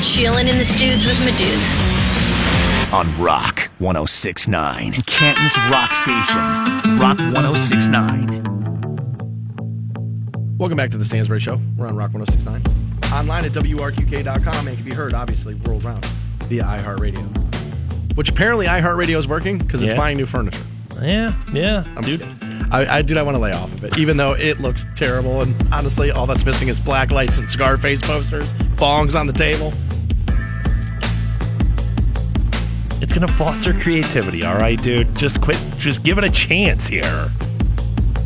Chilling 0.02 0.48
in 0.48 0.58
the 0.58 0.64
studs 0.64 1.06
with 1.06 1.20
my 1.20 1.30
dudes. 1.38 2.92
on 2.92 3.06
Rock 3.22 3.70
1069. 3.78 4.90
Canton's 5.06 5.56
Rock 5.70 5.92
Station. 5.92 6.98
Rock 6.98 7.18
1069. 7.32 8.42
Welcome 10.62 10.76
back 10.76 10.92
to 10.92 10.96
the 10.96 11.04
Stansbury 11.04 11.40
Show. 11.40 11.58
We're 11.76 11.88
on 11.88 11.96
Rock 11.96 12.14
1069. 12.14 12.62
Online 13.12 13.44
at 13.44 13.50
WRQK.com 13.50 14.68
and 14.68 14.76
can 14.76 14.84
be 14.84 14.94
heard, 14.94 15.12
obviously, 15.12 15.54
world 15.54 15.82
round 15.82 16.04
via 16.44 16.62
iHeartRadio. 16.62 18.14
Which 18.14 18.28
apparently 18.28 18.66
iHeartRadio 18.66 19.18
is 19.18 19.26
working 19.26 19.58
because 19.58 19.82
it's 19.82 19.92
Yeah. 19.92 19.98
buying 19.98 20.18
new 20.18 20.24
furniture. 20.24 20.62
yeah, 21.02 21.34
yeah, 21.52 21.82
I'm 21.96 22.04
dude. 22.04 22.20
just 22.20 22.40
kidding. 22.40 22.66
I, 22.70 22.98
I 22.98 23.02
dude, 23.02 23.16
I 23.16 23.22
want 23.24 23.34
to 23.34 23.40
lay 23.40 23.50
off 23.50 23.72
of 23.74 23.82
it, 23.82 23.98
even 23.98 24.16
though 24.16 24.34
it 24.34 24.60
looks 24.60 24.86
terrible. 24.94 25.42
And 25.42 25.52
honestly, 25.72 26.12
all 26.12 26.28
that's 26.28 26.46
missing 26.46 26.68
is 26.68 26.78
black 26.78 27.10
lights 27.10 27.38
and 27.38 27.50
Scarface 27.50 28.00
posters, 28.00 28.52
bongs 28.76 29.18
on 29.18 29.26
the 29.26 29.32
table. 29.32 29.72
It's 33.02 33.12
gonna 33.12 33.26
foster 33.26 33.74
creativity. 33.74 34.44
All 34.44 34.54
right, 34.58 34.80
dude. 34.80 35.12
Just 35.16 35.40
quit. 35.40 35.58
Just 35.76 36.04
give 36.04 36.18
it 36.18 36.24
a 36.24 36.30
chance 36.30 36.86
here. 36.86 37.32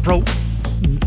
Bro, 0.03 0.22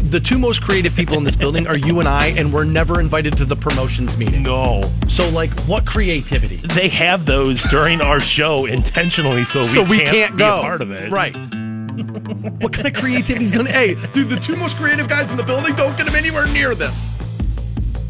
the 0.10 0.20
two 0.20 0.38
most 0.38 0.62
creative 0.62 0.96
people 0.96 1.18
in 1.18 1.24
this 1.24 1.36
building 1.44 1.68
are 1.68 1.78
you 1.78 2.00
and 2.00 2.08
I, 2.08 2.28
and 2.28 2.52
we're 2.52 2.64
never 2.64 3.00
invited 3.00 3.38
to 3.38 3.46
the 3.46 3.56
promotions 3.56 4.18
meeting. 4.18 4.44
No, 4.44 4.90
So, 5.08 5.30
like, 5.30 5.52
what 5.62 5.86
creativity? 5.86 6.58
they 6.58 6.90
have 6.90 7.26
those 7.26 7.62
during 7.64 8.02
our 8.02 8.20
show 8.20 8.66
intentionally, 8.66 9.46
so 9.46 9.60
we 9.60 9.66
so 9.66 9.84
we 9.84 9.98
can't, 10.00 10.10
can't, 10.10 10.32
be 10.34 10.40
go. 10.40 10.60
a 10.60 10.62
part 10.62 10.82
of 10.82 10.92
it. 10.92 11.12
Right. 11.12 11.36
what 12.60 12.74
kind 12.74 12.88
of 12.88 12.94
creativity 12.94 13.44
is 13.46 13.52
going 13.52 13.66
to. 13.66 13.72
Hey, 13.72 13.96
dude, 14.14 14.30
the 14.30 14.40
two 14.40 14.56
most 14.56 14.78
creative 14.78 15.08
guys 15.08 15.30
in 15.30 15.38
the 15.38 15.44
building 15.44 15.76
don't 15.76 15.98
get 15.98 16.06
them 16.06 16.16
anywhere 16.16 16.48
near 16.48 16.74
this. 16.76 17.14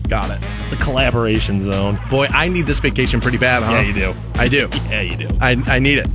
Got 0.08 0.32
it. 0.32 0.40
It's 0.58 0.70
the 0.70 0.76
collaboration 0.78 1.60
zone. 1.62 2.00
Boy, 2.10 2.28
I 2.32 2.48
need 2.48 2.66
this 2.66 2.80
vacation 2.80 3.22
pretty 3.22 3.38
bad, 3.38 3.62
huh? 3.62 3.74
Yeah, 3.74 3.82
you 3.82 3.94
do. 3.94 4.16
I 4.36 4.48
do. 4.48 4.70
Yeah, 4.90 5.02
you 5.02 5.16
do. 5.16 5.38
I, 5.40 5.52
I 5.68 5.80
need 5.80 6.00
it. 6.00 6.08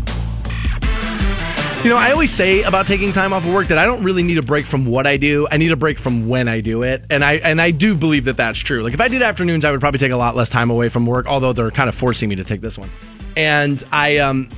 You 1.84 1.90
know, 1.90 1.98
I 1.98 2.12
always 2.12 2.32
say 2.32 2.62
about 2.62 2.86
taking 2.86 3.12
time 3.12 3.34
off 3.34 3.44
of 3.44 3.52
work 3.52 3.68
that 3.68 3.76
I 3.76 3.84
don't 3.84 4.02
really 4.02 4.22
need 4.22 4.38
a 4.38 4.42
break 4.42 4.64
from 4.64 4.86
what 4.86 5.06
I 5.06 5.18
do. 5.18 5.46
I 5.50 5.58
need 5.58 5.70
a 5.70 5.76
break 5.76 5.98
from 5.98 6.30
when 6.30 6.48
I 6.48 6.62
do 6.62 6.82
it, 6.82 7.04
and 7.10 7.22
I 7.22 7.34
and 7.34 7.60
I 7.60 7.72
do 7.72 7.94
believe 7.94 8.24
that 8.24 8.38
that's 8.38 8.58
true. 8.58 8.82
Like 8.82 8.94
if 8.94 9.02
I 9.02 9.08
did 9.08 9.20
afternoons, 9.20 9.66
I 9.66 9.70
would 9.70 9.80
probably 9.80 9.98
take 9.98 10.10
a 10.10 10.16
lot 10.16 10.34
less 10.34 10.48
time 10.48 10.70
away 10.70 10.88
from 10.88 11.04
work. 11.04 11.26
Although 11.26 11.52
they're 11.52 11.70
kind 11.70 11.90
of 11.90 11.94
forcing 11.94 12.30
me 12.30 12.36
to 12.36 12.44
take 12.44 12.62
this 12.62 12.78
one, 12.78 12.90
and 13.36 13.84
I 13.92 14.16
um 14.16 14.50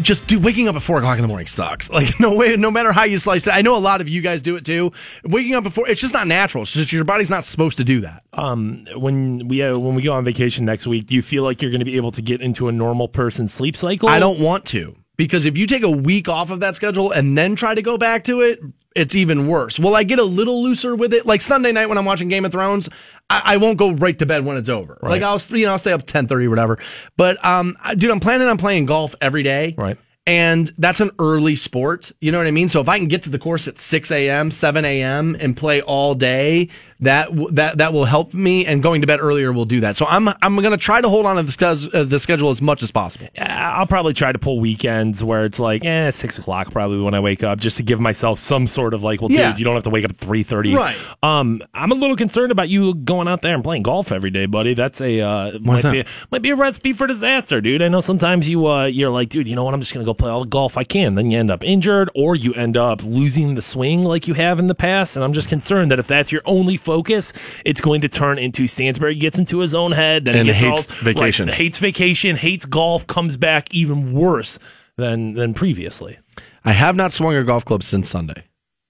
just 0.00 0.26
do 0.26 0.40
waking 0.40 0.66
up 0.66 0.74
at 0.74 0.82
four 0.82 0.98
o'clock 0.98 1.16
in 1.16 1.22
the 1.22 1.28
morning 1.28 1.46
sucks. 1.46 1.88
Like 1.92 2.18
no 2.18 2.36
way, 2.36 2.56
no 2.56 2.72
matter 2.72 2.90
how 2.90 3.04
you 3.04 3.18
slice 3.18 3.46
it. 3.46 3.52
I 3.52 3.62
know 3.62 3.76
a 3.76 3.78
lot 3.78 4.00
of 4.00 4.08
you 4.08 4.20
guys 4.20 4.42
do 4.42 4.56
it 4.56 4.64
too. 4.64 4.90
Waking 5.22 5.54
up 5.54 5.62
before 5.62 5.88
it's 5.88 6.00
just 6.00 6.12
not 6.12 6.26
natural. 6.26 6.62
It's 6.62 6.72
just 6.72 6.92
your 6.92 7.04
body's 7.04 7.30
not 7.30 7.44
supposed 7.44 7.78
to 7.78 7.84
do 7.84 8.00
that. 8.00 8.24
Um, 8.32 8.88
when 8.96 9.46
we 9.46 9.62
uh, 9.62 9.78
when 9.78 9.94
we 9.94 10.02
go 10.02 10.14
on 10.14 10.24
vacation 10.24 10.64
next 10.64 10.88
week, 10.88 11.06
do 11.06 11.14
you 11.14 11.22
feel 11.22 11.44
like 11.44 11.62
you're 11.62 11.70
going 11.70 11.82
to 11.82 11.84
be 11.84 11.94
able 11.94 12.10
to 12.10 12.20
get 12.20 12.40
into 12.40 12.66
a 12.66 12.72
normal 12.72 13.06
person's 13.06 13.54
sleep 13.54 13.76
cycle? 13.76 14.08
I 14.08 14.18
don't 14.18 14.40
want 14.40 14.64
to 14.66 14.96
because 15.16 15.44
if 15.44 15.56
you 15.56 15.66
take 15.66 15.82
a 15.82 15.90
week 15.90 16.28
off 16.28 16.50
of 16.50 16.60
that 16.60 16.76
schedule 16.76 17.10
and 17.10 17.36
then 17.36 17.54
try 17.56 17.74
to 17.74 17.82
go 17.82 17.98
back 17.98 18.24
to 18.24 18.40
it, 18.40 18.60
it's 18.94 19.14
even 19.14 19.46
worse. 19.46 19.78
Will 19.78 19.94
I 19.94 20.02
get 20.02 20.18
a 20.18 20.24
little 20.24 20.62
looser 20.62 20.94
with 20.94 21.14
it? 21.14 21.26
Like 21.26 21.40
Sunday 21.40 21.72
night 21.72 21.86
when 21.86 21.98
I'm 21.98 22.04
watching 22.04 22.28
Game 22.28 22.44
of 22.44 22.52
Thrones, 22.52 22.88
I, 23.30 23.42
I 23.44 23.56
won't 23.56 23.78
go 23.78 23.92
right 23.92 24.18
to 24.18 24.26
bed 24.26 24.44
when 24.44 24.56
it's 24.56 24.68
over. 24.68 24.98
Like 25.02 25.22
I'll 25.22 25.40
you 25.50 25.66
know 25.66 25.72
I'll 25.72 25.78
stay 25.78 25.92
up 25.92 26.06
ten 26.06 26.26
thirty 26.26 26.46
or 26.46 26.50
whatever. 26.50 26.78
But 27.16 27.42
um, 27.44 27.76
dude, 27.96 28.10
I'm 28.10 28.20
planning 28.20 28.48
on 28.48 28.58
playing 28.58 28.86
golf 28.86 29.14
every 29.20 29.42
day. 29.42 29.74
Right. 29.76 29.98
And 30.24 30.72
that's 30.78 31.00
an 31.00 31.10
early 31.18 31.56
sport. 31.56 32.12
You 32.20 32.30
know 32.30 32.38
what 32.38 32.46
I 32.46 32.52
mean? 32.52 32.68
So 32.68 32.80
if 32.80 32.88
I 32.88 32.98
can 32.98 33.08
get 33.08 33.24
to 33.24 33.30
the 33.30 33.40
course 33.40 33.66
at 33.66 33.76
6 33.76 34.10
a.m., 34.12 34.52
7 34.52 34.84
a.m., 34.84 35.36
and 35.40 35.56
play 35.56 35.82
all 35.82 36.14
day, 36.14 36.68
that 37.02 37.28
that 37.54 37.78
that 37.78 37.92
will 37.92 38.04
help 38.04 38.32
me. 38.34 38.66
And 38.66 38.82
going 38.82 39.00
to 39.02 39.06
bed 39.06 39.20
earlier 39.20 39.52
will 39.52 39.64
do 39.64 39.80
that. 39.80 39.96
So 39.96 40.06
I'm 40.06 40.28
I'm 40.40 40.56
going 40.56 40.70
to 40.70 40.76
try 40.76 41.00
to 41.00 41.08
hold 41.08 41.26
on 41.26 41.36
to 41.36 41.42
the, 41.42 41.90
uh, 41.92 42.04
the 42.04 42.18
schedule 42.18 42.50
as 42.50 42.62
much 42.62 42.82
as 42.82 42.90
possible. 42.90 43.28
I'll 43.38 43.86
probably 43.86 44.14
try 44.14 44.32
to 44.32 44.38
pull 44.38 44.60
weekends 44.60 45.22
where 45.22 45.44
it's 45.44 45.58
like, 45.58 45.84
eh, 45.84 46.10
six 46.10 46.38
o'clock 46.38 46.70
probably 46.70 47.00
when 47.00 47.14
I 47.14 47.20
wake 47.20 47.42
up, 47.42 47.58
just 47.58 47.76
to 47.76 47.82
give 47.82 48.00
myself 48.00 48.38
some 48.38 48.66
sort 48.66 48.94
of 48.94 49.02
like, 49.02 49.20
well, 49.20 49.30
Yeah. 49.30 49.50
dude, 49.50 49.58
you 49.58 49.64
don't 49.64 49.74
have 49.74 49.84
to 49.84 49.90
wake 49.90 50.04
up 50.04 50.12
at 50.12 50.16
three 50.16 50.42
thirty. 50.42 50.74
Right. 50.74 50.96
Um, 51.22 51.62
I'm 51.74 51.92
a 51.92 51.94
little 51.94 52.16
concerned 52.16 52.52
about 52.52 52.68
you 52.68 52.94
going 52.94 53.28
out 53.28 53.42
there 53.42 53.54
and 53.54 53.62
playing 53.64 53.82
golf 53.82 54.12
every 54.12 54.30
day, 54.30 54.46
buddy. 54.46 54.74
That's 54.74 55.00
a 55.00 55.20
uh, 55.20 55.58
might 55.60 55.82
that? 55.82 55.92
be 55.92 56.04
might 56.30 56.42
be 56.42 56.50
a 56.50 56.56
recipe 56.56 56.92
for 56.92 57.06
disaster, 57.06 57.60
dude. 57.60 57.82
I 57.82 57.88
know 57.88 58.00
sometimes 58.00 58.48
you 58.48 58.66
uh, 58.66 58.86
you're 58.86 59.10
like, 59.10 59.28
dude, 59.28 59.48
you 59.48 59.54
know 59.56 59.64
what? 59.64 59.74
I'm 59.74 59.80
just 59.80 59.92
gonna 59.92 60.06
go 60.06 60.14
play 60.14 60.30
all 60.30 60.40
the 60.44 60.48
golf 60.48 60.76
I 60.76 60.84
can. 60.84 61.14
Then 61.14 61.30
you 61.30 61.38
end 61.38 61.50
up 61.50 61.64
injured, 61.64 62.10
or 62.14 62.36
you 62.36 62.54
end 62.54 62.76
up 62.76 63.02
losing 63.02 63.54
the 63.54 63.62
swing 63.62 64.02
like 64.04 64.28
you 64.28 64.34
have 64.34 64.58
in 64.58 64.66
the 64.68 64.74
past. 64.74 65.16
And 65.16 65.24
I'm 65.24 65.32
just 65.32 65.48
concerned 65.48 65.90
that 65.90 65.98
if 65.98 66.06
that's 66.06 66.30
your 66.32 66.42
only 66.44 66.76
focus, 66.92 67.32
it's 67.64 67.80
going 67.80 68.02
to 68.02 68.08
turn 68.08 68.38
into 68.38 68.68
Stansbury 68.68 69.14
gets 69.14 69.38
into 69.38 69.60
his 69.60 69.74
own 69.74 69.92
head, 69.92 70.26
then 70.26 70.36
And 70.36 70.48
he 70.48 70.52
gets 70.52 70.62
hates 70.62 70.90
all, 70.90 71.04
vacation. 71.04 71.46
right, 71.48 71.54
hates 71.56 71.78
vacation, 71.78 72.36
hates 72.36 72.66
golf, 72.66 73.06
comes 73.06 73.36
back 73.38 73.72
even 73.72 74.12
worse 74.12 74.58
than 74.96 75.32
than 75.34 75.54
previously. 75.54 76.18
I 76.64 76.72
have 76.72 76.94
not 76.96 77.12
swung 77.12 77.34
a 77.34 77.44
golf 77.44 77.64
club 77.64 77.82
since 77.82 78.08
Sunday. 78.10 78.44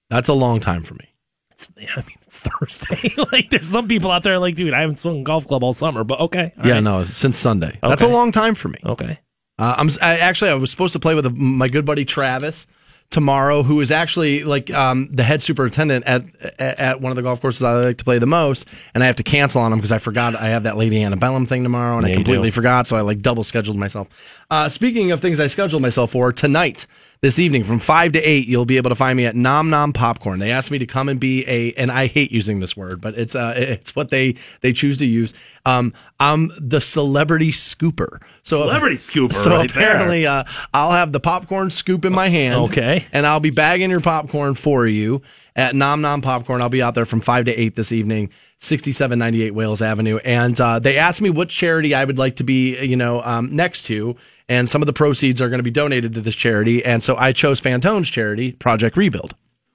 That's 0.09 0.29
a 0.29 0.33
long 0.33 0.59
time 0.59 0.83
for 0.83 0.95
me. 0.95 1.07
It's, 1.51 1.71
I 1.77 2.01
mean, 2.01 2.17
it's 2.23 2.39
Thursday. 2.47 3.13
like, 3.31 3.49
there's 3.49 3.69
some 3.69 3.87
people 3.87 4.11
out 4.11 4.23
there 4.23 4.37
like, 4.37 4.55
dude, 4.55 4.73
I 4.73 4.81
haven't 4.81 4.99
swung 4.99 5.21
a 5.21 5.23
golf 5.23 5.47
club 5.47 5.63
all 5.63 5.73
summer, 5.73 6.03
but 6.03 6.19
okay. 6.19 6.51
yeah, 6.63 6.73
right. 6.73 6.83
no, 6.83 7.03
since 7.05 7.37
Sunday. 7.37 7.79
That's 7.81 8.01
a 8.01 8.07
long 8.07 8.31
time 8.31 8.55
for 8.55 8.67
me. 8.67 8.79
Okay. 8.85 9.19
Uh, 9.57 9.75
I'm 9.77 9.89
I, 10.01 10.17
actually 10.17 10.51
I 10.51 10.55
was 10.55 10.71
supposed 10.71 10.93
to 10.93 10.99
play 10.99 11.15
with 11.15 11.25
my 11.37 11.69
good 11.69 11.85
buddy 11.85 12.05
Travis 12.05 12.67
tomorrow, 13.13 13.61
who 13.61 13.79
is 13.79 13.91
actually 13.91 14.43
like 14.43 14.71
um, 14.71 15.07
the 15.11 15.21
head 15.21 15.39
superintendent 15.39 16.03
at, 16.05 16.25
at 16.59 16.99
one 16.99 17.11
of 17.11 17.15
the 17.15 17.21
golf 17.21 17.39
courses 17.39 17.61
I 17.61 17.73
like 17.75 17.99
to 17.99 18.03
play 18.03 18.17
the 18.17 18.25
most, 18.25 18.67
and 18.95 19.03
I 19.03 19.05
have 19.05 19.17
to 19.17 19.23
cancel 19.23 19.61
on 19.61 19.71
him 19.71 19.77
because 19.77 19.91
I 19.91 19.99
forgot 19.99 20.35
I 20.35 20.49
have 20.49 20.63
that 20.63 20.77
Lady 20.77 21.01
Antebellum 21.03 21.45
thing 21.45 21.61
tomorrow, 21.61 21.97
and 21.97 22.05
I 22.07 22.09
Yeah, 22.09 22.13
you 22.13 22.23
completely 22.23 22.49
forgot, 22.49 22.87
so 22.87 22.97
I 22.97 23.01
like 23.01 23.21
double 23.21 23.43
scheduled 23.43 23.77
myself. 23.77 24.07
Uh, 24.49 24.67
speaking 24.67 25.11
of 25.11 25.21
things 25.21 25.39
I 25.39 25.45
scheduled 25.45 25.83
myself 25.83 26.11
for 26.11 26.33
tonight. 26.33 26.87
This 27.23 27.39
evening 27.39 27.63
from 27.63 27.79
five 27.79 28.11
to 28.11 28.19
eight, 28.19 28.49
you'll 28.49 28.65
be 28.65 28.75
able 28.75 28.89
to 28.89 28.95
find 28.95 29.15
me 29.15 29.25
at 29.25 29.33
Nom 29.33 29.69
Nom 29.69 29.93
Popcorn. 29.93 30.39
They 30.39 30.51
asked 30.51 30.71
me 30.71 30.77
to 30.79 30.85
come 30.85 31.07
and 31.07 31.21
be 31.21 31.47
a, 31.47 31.71
and 31.75 31.89
I 31.89 32.07
hate 32.07 32.33
using 32.33 32.59
this 32.59 32.75
word, 32.75 32.99
but 32.99 33.17
it's 33.17 33.33
uh, 33.33 33.53
it's 33.55 33.95
what 33.95 34.09
they 34.09 34.35
they 34.59 34.73
choose 34.73 34.97
to 34.97 35.05
use. 35.05 35.33
Um, 35.65 35.93
I'm 36.19 36.51
the 36.59 36.81
celebrity 36.81 37.53
scooper. 37.53 38.21
So 38.43 38.63
Celebrity 38.63 38.97
scooper 38.97 39.33
So 39.33 39.51
right 39.51 39.73
there. 39.73 39.91
apparently, 39.91 40.27
uh, 40.27 40.43
I'll 40.73 40.91
have 40.91 41.13
the 41.13 41.21
popcorn 41.21 41.69
scoop 41.69 42.03
in 42.03 42.11
my 42.11 42.27
hand. 42.27 42.55
Okay. 42.55 43.05
And 43.13 43.25
I'll 43.25 43.39
be 43.39 43.51
bagging 43.51 43.89
your 43.89 44.01
popcorn 44.01 44.55
for 44.55 44.85
you 44.85 45.21
at 45.55 45.75
Nom 45.75 46.01
Nom 46.01 46.21
Popcorn. 46.21 46.61
I'll 46.61 46.67
be 46.67 46.81
out 46.81 46.93
there 46.93 47.05
from 47.05 47.21
5 47.21 47.45
to 47.45 47.55
8 47.57 47.77
this 47.77 47.93
evening, 47.93 48.31
6798 48.59 49.51
Wales 49.51 49.81
Avenue. 49.81 50.17
And 50.25 50.59
uh, 50.59 50.79
they 50.79 50.97
asked 50.97 51.21
me 51.21 51.29
what 51.29 51.47
charity 51.47 51.95
I 51.95 52.03
would 52.03 52.17
like 52.17 52.35
to 52.35 52.43
be, 52.43 52.83
you 52.83 52.97
know, 52.97 53.21
um, 53.23 53.55
next 53.55 53.83
to. 53.83 54.17
And 54.53 54.69
some 54.69 54.83
of 54.83 54.85
the 54.85 54.93
proceeds 54.93 55.41
are 55.41 55.49
going 55.49 55.57
to 55.57 55.63
be 55.63 55.71
donated 55.71 56.13
to 56.13 56.21
this 56.21 56.35
charity. 56.35 56.85
And 56.85 57.01
so 57.01 57.17
I 57.17 57.31
chose 57.31 57.59
Fantone's 57.59 58.07
charity, 58.07 58.51
Project 58.51 58.95
Rebuild. 58.95 59.33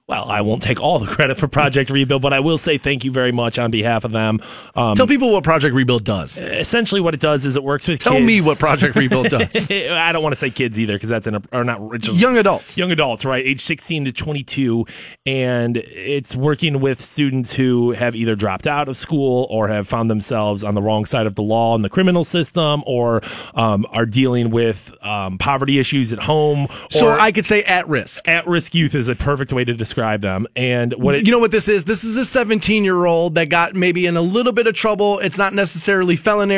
Well, 0.09 0.25
I 0.27 0.41
won't 0.41 0.63
take 0.63 0.81
all 0.81 0.97
the 0.97 1.05
credit 1.05 1.37
for 1.37 1.47
Project 1.47 1.91
Rebuild, 1.91 2.23
but 2.23 2.33
I 2.33 2.39
will 2.39 2.57
say 2.57 2.79
thank 2.79 3.05
you 3.05 3.11
very 3.11 3.31
much 3.31 3.59
on 3.59 3.69
behalf 3.69 4.05
of 4.05 4.11
them. 4.11 4.39
Um, 4.75 4.95
Tell 4.95 5.05
people 5.05 5.31
what 5.31 5.43
Project 5.43 5.75
Rebuild 5.75 6.03
does. 6.03 6.39
essentially, 6.39 6.99
what 6.99 7.13
it 7.13 7.19
does 7.19 7.45
is 7.45 7.55
it 7.55 7.63
works 7.63 7.87
with 7.87 7.99
Tell 7.99 8.13
kids. 8.13 8.25
me 8.25 8.41
what 8.41 8.57
Project 8.57 8.95
Rebuild 8.95 9.29
does. 9.29 9.69
I 9.69 10.11
don't 10.11 10.23
want 10.23 10.33
to 10.33 10.35
say 10.35 10.49
kids 10.49 10.79
either 10.79 10.93
because 10.93 11.09
that's 11.09 11.27
an 11.27 11.45
or 11.51 11.63
not 11.63 11.79
Young 12.11 12.37
adults. 12.37 12.75
young 12.75 12.91
adults, 12.91 13.23
right, 13.23 13.45
age 13.45 13.61
16 13.61 14.05
to 14.05 14.11
22, 14.11 14.83
and 15.27 15.77
it's 15.77 16.35
working 16.35 16.79
with 16.81 17.01
students 17.01 17.53
who 17.53 17.91
have 17.91 18.15
either 18.15 18.35
dropped 18.35 18.65
out 18.65 18.89
of 18.89 18.97
school 18.97 19.45
or 19.51 19.67
have 19.67 19.87
found 19.87 20.09
themselves 20.09 20.63
on 20.63 20.73
the 20.73 20.81
wrong 20.81 21.05
side 21.05 21.27
of 21.27 21.35
the 21.35 21.43
law 21.43 21.75
in 21.75 21.83
the 21.83 21.89
criminal 21.89 22.23
system, 22.23 22.81
or 22.87 23.21
um, 23.53 23.85
are 23.91 24.07
dealing 24.07 24.49
with 24.49 24.91
um, 25.05 25.37
poverty 25.37 25.77
issues 25.77 26.11
at 26.11 26.17
home. 26.17 26.65
So 26.89 27.09
I 27.11 27.31
could 27.31 27.45
say 27.45 27.61
at 27.65 27.87
risk. 27.87 28.27
at-risk 28.27 28.73
youth 28.73 28.95
is 28.95 29.07
a 29.07 29.15
perfect 29.15 29.53
way 29.53 29.63
to 29.63 29.73
describe 29.75 29.98
them. 30.21 30.47
And 30.55 30.93
what 30.93 31.15
it, 31.15 31.25
you 31.25 31.31
know 31.31 31.39
what 31.39 31.51
this 31.51 31.67
is? 31.67 31.85
This 31.85 32.03
is 32.03 32.15
a 32.17 32.25
17 32.25 32.83
year 32.83 33.05
old 33.05 33.35
that 33.35 33.49
got 33.49 33.75
maybe 33.75 34.05
in 34.05 34.17
a 34.17 34.21
little 34.21 34.51
bit 34.53 34.67
of 34.67 34.73
trouble. 34.75 35.19
It's 35.19 35.37
not 35.37 35.53
necessarily 35.53 36.15
felony 36.15 36.49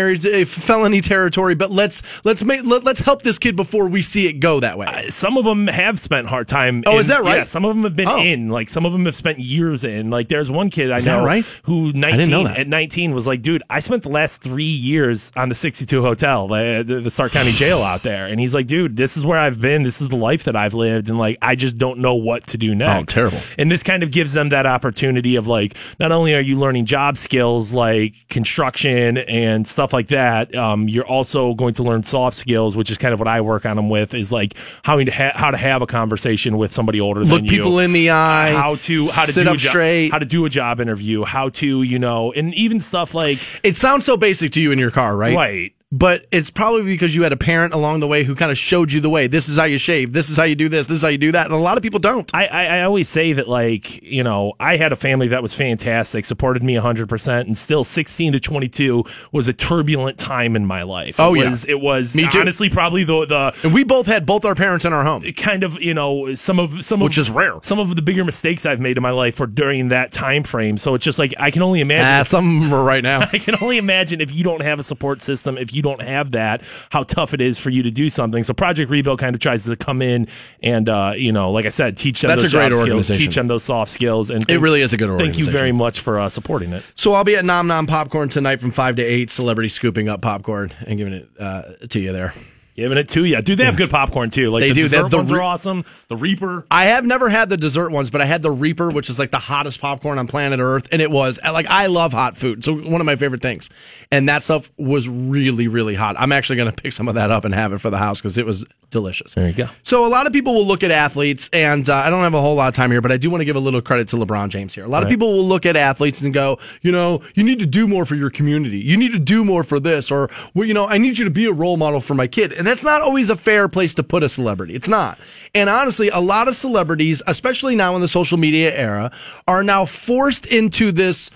uh, 0.42 0.46
felony 0.46 1.02
territory, 1.02 1.56
but 1.56 1.72
let's 1.72 2.24
let's 2.26 2.44
make 2.44 2.64
let, 2.66 2.84
let's 2.84 3.00
help 3.02 3.22
this 3.24 3.38
kid 3.40 3.56
before 3.56 3.88
we 3.88 4.02
see 4.02 4.28
it 4.28 4.34
go 4.40 4.60
that 4.60 4.78
way. 4.78 5.06
some 5.10 5.38
of 5.38 5.46
them 5.46 5.68
have 5.68 6.00
spent 6.00 6.28
hard 6.28 6.48
time. 6.48 6.84
Oh, 6.86 6.94
in- 6.94 7.00
is 7.00 7.08
that 7.08 7.22
right? 7.24 7.38
Yeah, 7.38 7.44
some 7.46 7.66
of 7.66 7.76
them 7.76 7.84
have 7.84 7.96
been 7.96 8.08
Oh. 8.08 8.18
in. 8.22 8.50
Like 8.50 8.70
some 8.70 8.86
of 8.86 8.92
them 8.94 9.06
have 9.06 9.16
spent 9.16 9.40
years 9.40 9.84
in. 9.84 10.10
Like 10.10 10.30
there's 10.30 10.50
one 10.52 10.70
kid 10.70 10.92
I 10.92 10.98
Is 10.98 11.06
that 11.06 11.18
know 11.18 11.26
right? 11.26 11.46
who 11.64 11.92
19 11.94 12.30
know 12.30 12.46
at 12.48 12.68
19 12.68 13.14
was 13.14 13.28
like, 13.28 13.42
dude, 13.42 13.64
I 13.70 13.80
spent 13.80 14.04
the 14.04 14.10
last 14.10 14.42
three 14.42 14.64
years 14.64 15.32
on 15.36 15.50
the 15.50 15.56
62 15.56 16.02
hotel, 16.02 16.48
the, 16.48 16.84
the, 16.86 17.00
the 17.02 17.10
Stark 17.12 17.32
County 17.32 17.52
Jail 17.52 17.82
out 17.84 18.04
there, 18.04 18.28
and 18.28 18.40
he's 18.40 18.54
like, 18.54 18.68
dude, 18.68 18.96
this 18.98 19.18
is 19.18 19.26
where 19.26 19.38
I've 19.40 19.60
been. 19.62 19.84
This 19.84 20.02
is 20.02 20.10
the 20.10 20.16
life 20.16 20.44
that 20.46 20.56
I've 20.56 20.74
lived, 20.74 21.10
and 21.10 21.18
like 21.18 21.38
I 21.42 21.56
just 21.56 21.78
don't 21.78 22.00
know 22.00 22.16
what 22.16 22.48
to 22.48 22.58
do 22.58 22.76
next. 22.76 23.18
Oh, 23.18 23.22
terrible. 23.22 23.31
And 23.58 23.72
this 23.72 23.84
kind 23.84 24.04
of 24.04 24.12
gives 24.12 24.34
them 24.34 24.50
that 24.50 24.66
opportunity 24.66 25.36
of 25.36 25.48
like, 25.48 25.76
not 26.00 26.12
only 26.12 26.34
are 26.34 26.42
you 26.42 26.58
learning 26.58 26.86
job 26.86 27.18
skills 27.18 27.74
like 27.74 28.14
construction 28.30 29.18
and 29.18 29.66
stuff 29.66 29.94
like 29.94 30.08
that, 30.08 30.54
um, 30.56 30.88
you're 30.88 31.06
also 31.06 31.54
going 31.54 31.74
to 31.76 31.84
learn 31.84 32.04
soft 32.04 32.38
skills, 32.38 32.76
which 32.76 32.90
is 32.92 32.98
kind 32.98 33.14
of 33.14 33.20
what 33.20 33.28
I 33.28 33.42
work 33.42 33.66
on 33.66 33.76
them 33.76 33.90
with, 33.90 34.14
is 34.14 34.32
like 34.32 34.56
how 34.84 34.98
to 34.98 35.12
ha- 35.12 35.34
how 35.36 35.52
to 35.52 35.58
have 35.58 35.82
a 35.82 35.88
conversation 35.88 36.58
with 36.58 36.72
somebody 36.72 37.00
older 37.00 37.22
Look 37.22 37.30
than 37.30 37.46
you. 37.46 37.52
Look 37.52 37.60
people 37.60 37.80
in 37.80 37.94
the 37.94 38.10
eye. 38.10 38.52
how 38.52 38.76
to 38.76 39.08
how 39.12 39.26
to 39.26 39.34
sit 39.34 39.44
do 39.44 39.52
up 39.52 39.60
straight. 39.60 40.12
how 40.12 40.20
to 40.20 40.26
do 40.26 40.46
a 40.46 40.50
job 40.50 40.80
interview, 40.80 41.24
how 41.24 41.50
to 41.50 41.84
you 41.84 42.00
know, 42.00 42.32
and 42.34 42.54
even 42.56 42.80
stuff 42.80 43.14
like 43.14 43.40
it 43.64 43.78
sounds 43.78 44.06
so 44.06 44.18
basic 44.18 44.52
to 44.54 44.62
you 44.62 44.72
in 44.72 44.80
your 44.80 44.92
car, 44.92 45.16
right? 45.16 45.36
right. 45.36 45.74
But 45.94 46.26
it's 46.32 46.50
probably 46.50 46.84
because 46.84 47.14
you 47.14 47.24
had 47.24 47.34
a 47.34 47.38
parent 47.38 47.74
along 47.74 48.00
the 48.00 48.08
way 48.08 48.24
who 48.24 48.34
kind 48.34 48.50
of 48.50 48.58
showed 48.58 48.94
you 48.94 49.02
the 49.02 49.10
way. 49.10 49.28
This 49.28 49.50
is 49.50 49.58
how 49.58 49.66
you 49.66 49.78
shave. 49.78 50.14
This 50.14 50.30
is 50.30 50.38
how 50.38 50.44
you 50.46 50.56
do 50.56 50.70
this. 50.70 50.88
This 50.88 50.98
is 50.98 51.02
how 51.02 51.10
you 51.10 51.18
do 51.18 51.34
that. 51.34 51.46
And 51.48 51.54
a 51.54 51.58
lot 51.58 51.76
of 51.76 51.84
people 51.84 52.00
don't. 52.00 52.34
I, 52.34 52.46
I, 52.48 52.64
I 52.78 52.84
always 52.84 53.10
say 53.10 53.34
that 53.34 53.50
like 53.50 54.02
you 54.02 54.24
know 54.24 54.54
I 54.58 54.78
had 54.78 54.94
a 54.94 54.96
family 54.96 55.28
that 55.30 55.42
was 55.42 55.54
fantastic, 55.54 56.24
supported 56.24 56.64
me 56.64 56.76
100, 56.76 57.10
percent 57.10 57.48
and 57.48 57.58
still 57.58 57.84
16 57.84 58.32
to 58.34 58.40
22 58.40 59.04
was 59.34 59.50
a 59.50 59.54
turbulent 59.54 60.18
time 60.18 60.56
in 60.56 60.66
my 60.66 60.84
life. 60.84 61.20
Oh, 61.20 61.36
it 61.36 61.40
yeah. 61.40 61.50
was, 61.50 61.66
it 61.66 61.82
was 61.82 62.16
Me 62.16 62.26
too. 62.30 62.40
honestly 62.40 62.70
probably 62.70 63.04
the 63.04 63.26
the 63.26 63.54
And 63.64 63.74
we 63.74 63.84
both 63.84 64.06
had 64.06 64.26
both 64.26 64.46
our 64.46 64.56
parents 64.56 64.86
in 64.86 64.94
our 64.94 65.04
home. 65.04 65.26
It 65.26 65.34
kind 65.36 65.64
of 65.64 65.82
you 65.82 65.94
know 65.94 66.36
some 66.36 66.58
of 66.58 66.86
some 66.86 67.02
Which 67.02 67.18
of 67.18 67.24
is 67.24 67.30
rare. 67.30 67.60
some 67.64 67.80
of 67.80 67.96
the 67.98 68.02
bigger 68.02 68.24
mistakes 68.24 68.66
I've 68.66 68.80
made 68.80 68.96
in 68.96 69.04
my 69.04 69.12
life 69.12 69.42
were 69.42 69.48
during 69.48 69.90
that 69.90 70.14
time 70.14 70.44
frame. 70.44 70.78
So 70.78 70.96
it's 70.96 71.04
just 71.04 71.20
like 71.20 71.34
I 71.38 71.52
can 71.52 71.62
only 71.62 71.82
imagine. 71.82 72.06
Ah, 72.06 72.24
some 72.24 72.56
of 72.56 72.62
them 72.64 72.74
are 72.74 72.84
right 72.84 73.04
now. 73.04 73.20
I 73.34 73.40
can 73.40 73.56
only 73.62 73.78
imagine 73.78 74.22
if 74.22 74.34
you 74.34 74.46
don't 74.46 74.62
have 74.62 74.80
a 74.80 74.84
support 74.84 75.22
system, 75.22 75.58
if 75.58 75.74
you 75.74 75.81
don't 75.82 76.02
have 76.02 76.32
that, 76.32 76.64
how 76.90 77.04
tough 77.04 77.34
it 77.34 77.42
is 77.42 77.58
for 77.58 77.70
you 77.70 77.84
to 77.84 77.92
do 77.92 78.10
something. 78.10 78.44
So 78.44 78.54
Project 78.54 78.90
Rebuild 78.92 79.20
kind 79.20 79.36
of 79.36 79.42
tries 79.42 79.66
to 79.66 79.76
come 79.76 80.02
in 80.02 80.28
and, 80.62 80.90
uh, 80.90 81.14
you 81.16 81.32
know, 81.32 81.52
like 81.52 81.66
I 81.66 81.70
said, 81.70 81.98
teach 81.98 82.22
them 82.22 82.30
That's 82.30 82.42
those 82.44 82.54
a 82.54 82.58
great 82.58 82.70
job 82.70 82.74
skills, 82.74 82.90
organization. 82.90 83.26
teach 83.26 83.36
them 83.36 83.48
those 83.48 83.64
soft 83.64 83.92
skills. 83.92 84.30
And 84.30 84.48
It 84.50 84.60
really 84.60 84.82
is 84.82 84.94
a 84.94 84.98
good 84.98 85.18
Thank 85.18 85.38
you 85.38 85.46
very 85.46 85.72
much 85.72 86.00
for 86.00 86.20
uh, 86.20 86.30
supporting 86.30 86.74
it. 86.74 86.84
So 86.96 87.14
I'll 87.14 87.24
be 87.24 87.36
at 87.36 87.46
Nom 87.46 87.68
Nom 87.68 87.88
Popcorn 87.88 88.30
tonight 88.30 88.62
from 88.62 88.72
5 88.72 88.96
to 88.98 89.04
8, 89.04 89.30
celebrity 89.30 89.70
scooping 89.70 90.10
up 90.10 90.22
popcorn 90.22 90.72
and 90.86 90.98
giving 90.98 91.14
it 91.14 91.30
uh, 91.40 91.64
to 91.90 92.00
you 92.00 92.12
there. 92.14 92.34
Giving 92.76 92.98
it 92.98 93.10
to 93.10 93.26
you. 93.26 93.42
Dude, 93.42 93.58
they 93.58 93.66
have 93.66 93.76
good 93.76 93.90
popcorn 93.90 94.30
too. 94.30 94.50
Like 94.50 94.62
They 94.62 94.70
the 94.70 94.74
do. 94.76 94.82
dessert 94.84 95.04
That- 95.04 95.12
the 95.12 95.18
ones 95.18 95.32
re- 95.32 95.40
are 95.40 95.42
awesome. 95.44 95.86
The 96.08 96.16
Reaper. 96.16 96.66
I 96.72 96.86
have 96.86 97.06
never 97.06 97.30
had 97.30 97.50
the 97.50 97.58
dessert 97.58 97.92
ones, 97.92 98.10
but 98.10 98.22
I 98.22 98.26
had 98.26 98.42
the 98.42 98.52
Reaper, 98.52 98.90
which 98.90 99.10
is 99.10 99.20
like 99.20 99.32
the 99.32 99.40
hottest 99.40 99.82
popcorn 99.82 100.18
on 100.18 100.28
planet 100.28 100.60
Earth, 100.60 100.88
and 100.92 101.02
it 101.02 101.12
was 101.12 101.40
like 101.44 101.68
I 101.68 101.88
love 101.88 102.14
hot 102.14 102.38
food, 102.38 102.64
so 102.64 102.74
one 102.74 103.02
of 103.02 103.06
my 103.06 103.16
favorite 103.18 103.42
things. 103.42 103.70
And 104.12 104.28
that 104.30 104.44
stuff 104.44 104.72
was 104.78 105.08
really, 105.08 105.68
really 105.68 105.96
hot. 105.96 106.16
I'm 106.18 106.32
actually 106.32 106.56
going 106.58 106.72
to 106.72 106.82
pick 106.82 106.94
some 106.94 107.08
of 107.08 107.16
that 107.16 107.30
up 107.30 107.46
and 107.46 107.54
have 107.54 107.74
it 107.74 107.80
for 107.80 107.90
the 107.90 107.98
house 107.98 108.20
because 108.20 108.38
it 108.38 108.46
was 108.46 108.66
delicious. 108.90 109.34
There 109.36 109.48
you 109.48 109.54
go. 109.54 109.70
So 109.84 110.06
a 110.06 110.08
lot 110.08 110.26
of 110.28 110.34
people 110.34 110.54
will 110.54 110.66
look 110.66 110.84
at 110.84 110.92
athletes, 110.92 111.50
and 111.54 111.88
uh, 111.90 111.96
I 111.96 112.10
don't 112.10 112.22
have 112.24 112.34
a 112.34 112.42
whole 112.42 112.56
lot 112.56 112.68
of 112.70 112.74
time 112.74 112.92
here, 112.92 113.02
but 113.02 113.12
I 113.12 113.18
do 113.18 113.30
want 113.30 113.42
to 113.42 113.46
give 113.46 113.56
a 113.56 113.60
little 113.60 113.82
credit 113.82 114.08
to 114.10 114.16
LeBron 114.18 114.50
James 114.50 114.74
here. 114.74 114.86
A 114.86 114.88
lot 114.90 115.04
of 115.04 115.10
people 115.10 115.32
will 115.34 115.46
look 115.48 115.66
at 115.66 115.76
athletes 115.76 116.22
and 116.22 116.34
go, 116.34 116.58
you 116.82 116.92
know, 116.92 117.22
you 117.36 117.44
need 117.44 117.60
to 117.60 117.66
do 117.66 117.88
more 117.88 118.06
for 118.06 118.16
your 118.16 118.30
community. 118.30 118.80
You 118.80 118.98
need 118.98 119.12
to 119.14 119.20
do 119.20 119.44
more 119.46 119.64
for 119.64 119.80
this, 119.80 120.10
or 120.12 120.30
well, 120.54 120.66
you 120.68 120.74
know, 120.74 120.88
I 120.88 120.98
need 120.98 121.18
you 121.18 121.26
to 121.26 121.32
be 121.32 121.46
a 121.46 121.52
role 121.54 121.78
model 121.78 122.02
for 122.02 122.14
my 122.16 122.28
kid. 122.28 122.54
And 122.62 122.68
that's 122.68 122.84
not 122.84 123.02
always 123.02 123.32
a 123.32 123.36
fair 123.36 123.68
place 123.68 123.96
to 123.96 124.04
put 124.04 124.22
a 124.22 124.30
celebrity. 124.30 124.76
It's 124.76 124.88
not. 124.88 125.18
And 125.56 125.68
honestly, 125.68 126.10
a 126.10 126.20
lot 126.20 126.48
of 126.48 126.56
celebrities, 126.56 127.20
especially 127.26 127.76
now 127.76 127.96
in 127.96 128.02
the 128.02 128.08
social 128.08 128.38
media 128.38 128.72
era, 128.78 129.12
are 129.48 129.64
now 129.64 129.86
forced 129.86 130.46
into 130.46 130.92
this 130.92 131.32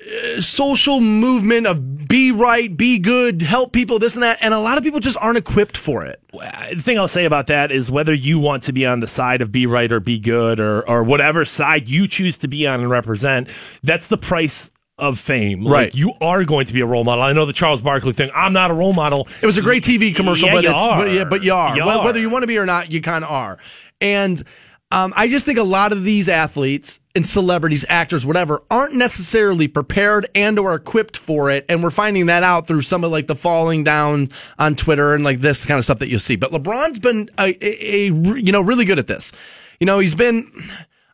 uh, 0.00 0.40
social 0.40 1.00
movement 1.00 1.66
of 1.66 2.06
be 2.06 2.30
right, 2.30 2.76
be 2.76 3.00
good, 3.00 3.42
help 3.42 3.72
people, 3.72 3.98
this 3.98 4.14
and 4.14 4.22
that. 4.22 4.38
And 4.40 4.54
a 4.54 4.60
lot 4.60 4.78
of 4.78 4.84
people 4.84 5.00
just 5.00 5.16
aren't 5.20 5.36
equipped 5.36 5.76
for 5.76 6.04
it. 6.04 6.22
the 6.30 6.80
thing 6.80 6.96
I'll 6.96 7.08
say 7.08 7.24
about 7.24 7.48
that 7.48 7.72
is 7.72 7.90
whether 7.90 8.14
you 8.14 8.38
want 8.38 8.62
to 8.64 8.72
be 8.72 8.86
on 8.86 9.00
the 9.00 9.08
side 9.08 9.42
of 9.42 9.50
be 9.50 9.66
right 9.66 9.90
or 9.90 9.98
be 9.98 10.20
good 10.20 10.60
or 10.60 10.88
or 10.88 11.02
whatever 11.02 11.44
side 11.44 11.88
you 11.88 12.06
choose 12.06 12.38
to 12.38 12.46
be 12.46 12.68
on 12.68 12.78
and 12.78 12.88
represent, 12.88 13.48
that's 13.82 14.06
the 14.06 14.16
price 14.18 14.70
of 14.98 15.18
fame. 15.18 15.66
Right. 15.66 15.86
Like, 15.86 15.94
you 15.94 16.12
are 16.20 16.44
going 16.44 16.66
to 16.66 16.72
be 16.72 16.80
a 16.80 16.86
role 16.86 17.04
model. 17.04 17.24
I 17.24 17.32
know 17.32 17.46
the 17.46 17.52
Charles 17.52 17.82
Barkley 17.82 18.12
thing. 18.12 18.30
I'm 18.34 18.52
not 18.52 18.70
a 18.70 18.74
role 18.74 18.92
model. 18.92 19.26
It 19.42 19.46
was 19.46 19.58
a 19.58 19.62
great 19.62 19.82
TV 19.82 20.14
commercial, 20.14 20.48
Yeah, 20.48 20.54
but 20.54 20.64
you 20.64 20.70
it's 20.70 20.80
are. 20.80 20.96
but 20.96 21.12
yeah, 21.12 21.24
but 21.24 21.42
you 21.42 21.52
are. 21.52 21.76
You 21.76 21.82
are. 21.82 22.04
Whether 22.04 22.20
you 22.20 22.30
want 22.30 22.42
to 22.42 22.46
be 22.46 22.58
or 22.58 22.66
not, 22.66 22.92
you 22.92 23.00
kind 23.00 23.24
of 23.24 23.30
are. 23.30 23.58
And 24.00 24.42
um, 24.90 25.12
I 25.16 25.26
just 25.28 25.44
think 25.46 25.58
a 25.58 25.64
lot 25.64 25.92
of 25.92 26.04
these 26.04 26.28
athletes 26.28 27.00
and 27.16 27.26
celebrities, 27.26 27.84
actors, 27.88 28.24
whatever, 28.24 28.62
aren't 28.70 28.94
necessarily 28.94 29.66
prepared 29.66 30.26
and 30.34 30.58
or 30.58 30.74
equipped 30.74 31.16
for 31.16 31.50
it. 31.50 31.64
And 31.68 31.82
we're 31.82 31.90
finding 31.90 32.26
that 32.26 32.44
out 32.44 32.68
through 32.68 32.82
some 32.82 33.02
of 33.02 33.10
like 33.10 33.26
the 33.26 33.34
falling 33.34 33.82
down 33.82 34.28
on 34.58 34.76
Twitter 34.76 35.14
and 35.14 35.24
like 35.24 35.40
this 35.40 35.64
kind 35.64 35.78
of 35.78 35.84
stuff 35.84 35.98
that 35.98 36.08
you'll 36.08 36.20
see. 36.20 36.36
But 36.36 36.52
LeBron's 36.52 37.00
been 37.00 37.28
a, 37.38 37.48
a, 37.60 38.06
a 38.06 38.12
you 38.12 38.52
know 38.52 38.60
really 38.60 38.84
good 38.84 39.00
at 39.00 39.08
this. 39.08 39.32
You 39.80 39.86
know, 39.86 39.98
he's 39.98 40.14
been 40.14 40.48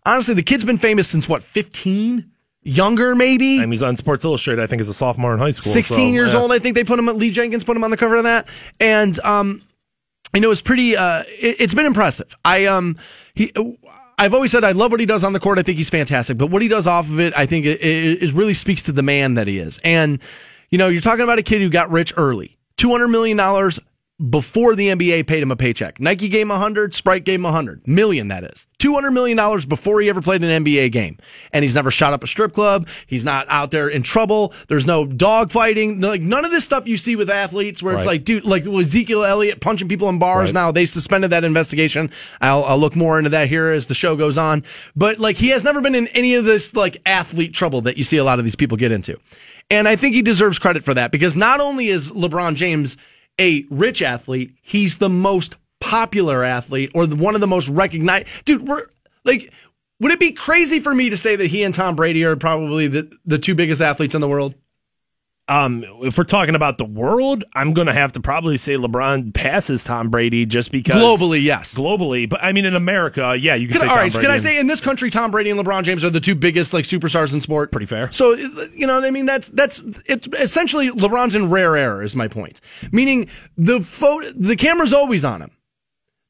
honestly 0.05 0.35
the 0.35 0.43
kid's 0.43 0.64
been 0.64 0.78
famous 0.78 1.09
since 1.09 1.26
what 1.28 1.43
15, 1.43 2.31
younger 2.63 3.15
maybe. 3.15 3.59
I 3.59 3.63
mean, 3.63 3.73
he's 3.73 3.83
on 3.83 3.97
Sports 3.97 4.25
Illustrated, 4.25 4.63
I 4.63 4.67
think, 4.67 4.81
as 4.81 4.89
a 4.89 4.95
sophomore 4.95 5.33
in 5.33 5.39
high 5.39 5.51
school. 5.51 5.73
16 5.73 5.97
so, 5.97 6.13
years 6.13 6.33
yeah. 6.33 6.41
old. 6.41 6.53
I 6.53 6.59
think 6.59 6.75
they 6.75 6.85
put 6.85 6.99
him. 6.99 7.07
Lee 7.07 7.31
Jenkins 7.31 7.65
put 7.65 7.77
him 7.77 7.85
on 7.85 7.91
the 7.91 7.97
cover 7.97 8.17
of 8.17 8.25
that, 8.25 8.49
and 8.79 9.19
um, 9.21 9.63
you 10.35 10.41
know, 10.41 10.51
it's 10.51 10.63
pretty. 10.63 10.97
Uh, 10.97 11.25
it, 11.29 11.57
it's 11.61 11.75
been 11.75 11.87
impressive. 11.87 12.35
I 12.45 12.67
um, 12.67 12.97
he. 13.35 13.53
I've 14.19 14.35
always 14.35 14.51
said 14.51 14.65
I 14.65 14.73
love 14.73 14.91
what 14.91 15.01
he 15.01 15.07
does 15.07 15.25
on 15.25 15.33
the 15.33 15.41
court. 15.41 15.59
I 15.59 15.63
think 15.63 15.79
he's 15.79 15.89
fantastic, 15.89 16.37
but 16.37 16.49
what 16.49 16.61
he 16.61 16.69
does 16.69 16.87
off 16.87 17.07
of 17.09 17.21
it, 17.21 17.33
I 17.35 17.47
think 17.47 17.65
it, 17.65 17.81
it, 17.81 18.23
it 18.23 18.33
really 18.35 18.53
speaks 18.53 18.83
to 18.83 18.93
the 18.93 19.03
man 19.03 19.35
that 19.35 19.47
he 19.47 19.59
is. 19.59 19.81
And 19.83 20.21
you 20.69 20.77
know, 20.77 20.89
you're 20.89 21.01
talking 21.01 21.25
about 21.25 21.39
a 21.39 21.43
kid 21.43 21.63
who 21.63 21.71
got 21.71 21.91
rich 21.91 22.13
early, 22.17 22.59
two 22.77 22.91
hundred 22.91 23.09
million 23.09 23.37
dollars 23.37 23.81
before 24.29 24.75
the 24.77 24.89
NBA 24.89 25.27
paid 25.27 25.43
him 25.43 25.51
a 25.51 25.57
paycheck. 25.57 25.99
Nike 25.99 26.29
gave 26.29 26.43
him 26.43 26.49
100, 26.51 26.95
Sprite 26.95 27.25
gave 27.25 27.39
him 27.39 27.45
100 27.45 27.89
million 27.89 28.29
that 28.29 28.45
is. 28.45 28.66
200 28.79 29.11
million 29.12 29.37
dollars 29.37 29.64
before 29.66 30.01
he 30.01 30.09
ever 30.09 30.21
played 30.21 30.43
an 30.45 30.64
NBA 30.64 30.93
game. 30.93 31.18
And 31.53 31.62
he's 31.62 31.75
never 31.75 31.91
shot 31.91 32.12
up 32.12 32.23
a 32.25 32.27
strip 32.27 32.53
club. 32.55 32.89
He's 33.07 33.25
not 33.25 33.47
out 33.49 33.71
there 33.71 33.89
in 33.89 34.03
trouble. 34.03 34.53
There's 34.68 34.87
no 34.87 35.07
dog 35.07 35.51
fighting. 35.51 36.01
Like 36.01 36.21
none 36.23 36.45
of 36.45 36.51
this 36.51 36.64
stuff 36.64 36.87
you 36.89 36.97
see 36.97 37.16
with 37.16 37.31
athletes 37.31 37.83
where 37.83 37.95
it's 37.95 38.07
Right. 38.07 38.12
like 38.12 38.25
dude 38.25 38.45
like 38.45 38.66
Ezekiel 38.66 39.25
Elliott 39.25 39.61
punching 39.61 39.89
people 39.89 40.09
in 40.09 40.18
bars 40.18 40.49
Right. 40.49 40.55
now 40.55 40.73
they 40.73 40.87
suspended 40.87 41.31
that 41.31 41.45
investigation. 41.45 42.11
I'll, 42.41 42.64
I'll 42.64 42.79
look 42.79 42.97
more 42.97 43.18
into 43.18 43.31
that 43.31 43.49
here 43.49 43.68
as 43.71 43.87
the 43.87 43.95
show 43.95 44.16
goes 44.16 44.37
on. 44.39 44.64
But 44.97 45.18
like 45.18 45.37
he 45.37 45.49
has 45.49 45.62
never 45.64 45.81
been 45.81 45.95
in 45.95 46.09
any 46.09 46.35
of 46.35 46.45
this 46.45 46.75
like 46.75 46.97
athlete 47.07 47.53
trouble 47.55 47.83
that 47.83 47.97
you 47.99 48.05
see 48.05 48.16
a 48.16 48.25
lot 48.25 48.39
of 48.39 48.45
these 48.45 48.57
people 48.57 48.77
get 48.77 48.93
into. 48.93 49.18
And 49.71 49.87
I 49.87 49.95
think 49.97 50.14
he 50.14 50.23
deserves 50.23 50.59
credit 50.59 50.83
for 50.85 50.95
that 50.95 51.12
because 51.12 51.37
not 51.37 51.61
only 51.61 51.89
is 51.89 52.11
LeBron 52.12 52.55
James 52.55 52.97
a 53.41 53.64
rich 53.70 54.03
athlete, 54.03 54.55
he's 54.62 54.99
the 54.99 55.09
most 55.09 55.57
popular 55.80 56.45
athlete 56.45 56.93
or 56.95 57.07
the, 57.07 57.16
one 57.16 57.34
of 57.34 57.41
the 57.41 57.47
most 57.47 57.68
recognized. 57.68 58.26
Dude, 58.45 58.68
we're 58.68 58.82
like, 59.24 59.53
would 59.99 60.12
it 60.12 60.20
be 60.20 60.32
crazy 60.32 60.78
for 60.78 60.95
me 60.95 61.11
to 61.11 61.16
say 61.16 61.36
that 61.36 61.47
he 61.47 61.64
and 61.64 61.74
Tom 61.74 61.97
Brady 61.97 62.24
are 62.24 62.36
probably 62.36 62.86
the, 62.86 63.11
the 63.24 63.38
two 63.38 63.55
biggest 63.55 63.80
athletes 63.80 64.14
in 64.14 64.20
the 64.20 64.28
world? 64.28 64.55
Um, 65.51 65.84
if 66.03 66.16
we're 66.16 66.22
talking 66.22 66.55
about 66.55 66.78
the 66.78 66.84
world, 66.84 67.42
I'm 67.55 67.74
going 67.74 67.88
to 67.88 67.92
have 67.92 68.12
to 68.12 68.20
probably 68.20 68.57
say 68.57 68.74
LeBron 68.74 69.34
passes 69.34 69.82
Tom 69.82 70.09
Brady 70.09 70.46
just 70.46 70.70
because 70.70 70.94
Globally, 70.96 71.42
yes. 71.42 71.76
globally. 71.76 72.28
But 72.28 72.44
I 72.44 72.53
mean, 72.53 72.64
in 72.64 72.76
America, 72.76 73.36
yeah, 73.36 73.57
you 73.57 73.66
can, 73.66 73.80
Can, 73.80 73.88
all 73.88 73.96
Tom 73.96 74.05
right, 74.05 74.12
Brady. 74.12 74.26
can 74.26 74.32
I 74.32 74.38
say 74.38 74.61
in 74.61 74.68
this 74.68 74.80
country, 74.80 75.11
Tom 75.11 75.32
Brady 75.32 75.51
and 75.51 75.59
LeBron 75.59 75.82
James 75.82 76.05
are 76.05 76.11
the 76.11 76.20
two 76.20 76.36
biggest 76.36 76.72
like 76.72 76.84
superstars 76.84 77.32
in 77.32 77.40
sport? 77.40 77.72
Pretty 77.72 77.86
fair. 77.86 78.12
So 78.12 78.34
you 78.34 78.86
know, 78.86 79.03
I 79.03 79.11
mean, 79.11 79.26
that's 79.26 79.48
that's 79.48 79.82
it's 80.07 80.28
essentially 80.38 80.88
LeBron's 80.90 81.34
in 81.34 81.51
rare 81.51 81.76
error 81.76 82.01
is 82.05 82.14
my 82.14 82.28
point. 82.28 82.61
Meaning 82.92 83.28
the 83.59 83.80
photo, 83.80 84.30
the 84.30 84.55
camera's 84.55 84.92
always 84.92 85.24
on 85.24 85.42
him, 85.42 85.51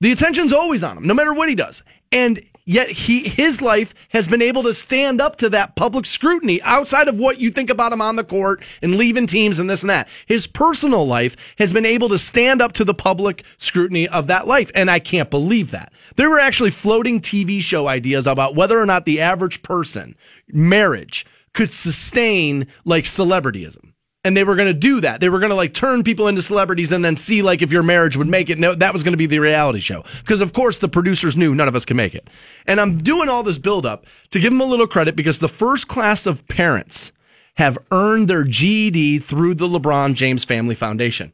the 0.00 0.12
attention's 0.12 0.54
always 0.54 0.82
on 0.82 0.96
him, 0.96 1.06
no 1.06 1.12
matter 1.12 1.34
what 1.34 1.50
he 1.50 1.54
does, 1.54 1.82
and 2.10 2.42
yet 2.64 2.88
he 2.88 3.28
his 3.28 3.60
life 3.60 3.94
has 4.10 4.28
been 4.28 4.42
able 4.42 4.62
to 4.62 4.74
stand 4.74 5.20
up 5.20 5.36
to 5.36 5.48
that 5.50 5.76
public 5.76 6.06
scrutiny 6.06 6.60
outside 6.62 7.08
of 7.08 7.18
what 7.18 7.40
you 7.40 7.50
think 7.50 7.70
about 7.70 7.92
him 7.92 8.00
on 8.00 8.16
the 8.16 8.24
court 8.24 8.62
and 8.82 8.96
leaving 8.96 9.26
teams 9.26 9.58
and 9.58 9.68
this 9.68 9.82
and 9.82 9.90
that. 9.90 10.08
His 10.26 10.46
personal 10.46 11.06
life 11.06 11.54
has 11.58 11.72
been 11.72 11.86
able 11.86 12.08
to 12.10 12.18
stand 12.18 12.62
up 12.62 12.72
to 12.72 12.84
the 12.84 12.94
public 12.94 13.44
scrutiny 13.58 14.08
of 14.08 14.26
that 14.28 14.46
life, 14.46 14.70
and 14.74 14.90
I 14.90 14.98
can't 14.98 15.30
believe 15.30 15.70
that. 15.70 15.92
There 16.16 16.30
were 16.30 16.40
actually 16.40 16.70
floating 16.70 17.20
TV 17.20 17.60
show 17.60 17.88
ideas 17.88 18.26
about 18.26 18.54
whether 18.54 18.78
or 18.78 18.86
not 18.86 19.04
the 19.04 19.20
average 19.20 19.62
person 19.62 20.16
marriage 20.48 21.26
could 21.52 21.72
sustain 21.72 22.66
like 22.84 23.04
celebrityism. 23.04 23.89
And 24.22 24.36
they 24.36 24.44
were 24.44 24.54
going 24.54 24.68
to 24.68 24.74
do 24.74 25.00
that. 25.00 25.20
They 25.20 25.30
were 25.30 25.38
going 25.38 25.50
to 25.50 25.56
like 25.56 25.72
turn 25.72 26.02
people 26.02 26.28
into 26.28 26.42
celebrities 26.42 26.92
and 26.92 27.02
then 27.02 27.16
see 27.16 27.40
like 27.40 27.62
if 27.62 27.72
your 27.72 27.82
marriage 27.82 28.18
would 28.18 28.26
make 28.26 28.50
it. 28.50 28.58
No, 28.58 28.74
that 28.74 28.92
was 28.92 29.02
going 29.02 29.14
to 29.14 29.18
be 29.18 29.26
the 29.26 29.38
reality 29.38 29.80
show. 29.80 30.04
Because 30.18 30.42
of 30.42 30.52
course 30.52 30.76
the 30.76 30.88
producers 30.88 31.38
knew 31.38 31.54
none 31.54 31.68
of 31.68 31.74
us 31.74 31.86
can 31.86 31.96
make 31.96 32.14
it. 32.14 32.28
And 32.66 32.80
I'm 32.80 32.98
doing 32.98 33.30
all 33.30 33.42
this 33.42 33.56
build 33.56 33.86
up 33.86 34.04
to 34.30 34.38
give 34.38 34.52
them 34.52 34.60
a 34.60 34.66
little 34.66 34.86
credit 34.86 35.16
because 35.16 35.38
the 35.38 35.48
first 35.48 35.88
class 35.88 36.26
of 36.26 36.46
parents 36.48 37.12
have 37.54 37.78
earned 37.90 38.28
their 38.28 38.44
GED 38.44 39.20
through 39.20 39.54
the 39.54 39.66
LeBron 39.66 40.14
James 40.14 40.44
Family 40.44 40.74
Foundation. 40.74 41.32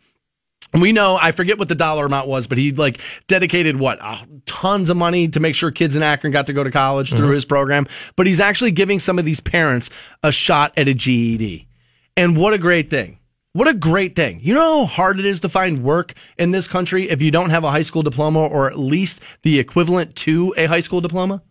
And 0.73 0.83
we 0.83 0.93
know, 0.93 1.17
I 1.21 1.33
forget 1.33 1.59
what 1.59 1.69
the 1.69 1.75
dollar 1.75 2.07
amount 2.07 2.29
was, 2.29 2.47
but 2.47 2.59
he 2.59 2.73
like 2.73 3.01
dedicated 3.29 3.77
what 3.77 3.99
uh, 4.03 4.19
tons 4.45 4.91
of 4.91 4.97
money 4.97 5.29
to 5.29 5.41
make 5.41 5.55
sure 5.55 5.71
kids 5.71 5.97
in 5.97 6.03
Akron 6.03 6.33
got 6.33 6.47
to 6.49 6.53
go 6.53 6.63
to 6.65 6.71
college 6.71 7.11
through 7.11 7.31
his 7.31 7.45
program. 7.45 7.87
But 8.15 8.27
he's 8.27 8.41
actually 8.41 8.73
giving 8.73 9.01
some 9.01 9.19
of 9.19 9.25
these 9.25 9.41
parents 9.41 9.91
a 10.23 10.31
shot 10.31 10.73
at 10.77 10.89
a 10.89 10.95
GED. 10.95 11.67
And 12.17 12.37
what 12.37 12.55
a 12.55 12.59
great 12.59 12.91
thing. 12.91 13.19
What 13.53 13.69
a 13.69 13.75
great 13.75 14.15
thing. 14.15 14.41
You 14.43 14.53
know 14.53 14.85
how 14.85 14.87
hard 14.87 15.19
it 15.19 15.25
is 15.25 15.41
to 15.41 15.49
find 15.49 15.83
work 15.83 16.13
in 16.37 16.51
this 16.51 16.69
country 16.69 17.09
if 17.09 17.23
you 17.23 17.31
don't 17.31 17.49
have 17.49 17.65
a 17.65 17.71
high 17.71 17.83
school 17.83 18.03
diploma 18.03 18.41
or 18.41 18.71
at 18.71 18.79
least 18.79 19.23
the 19.43 19.59
equivalent 19.59 20.15
to 20.17 20.53
a 20.59 20.67
high 20.67 20.81
school 20.81 21.01
diploma? 21.01 21.43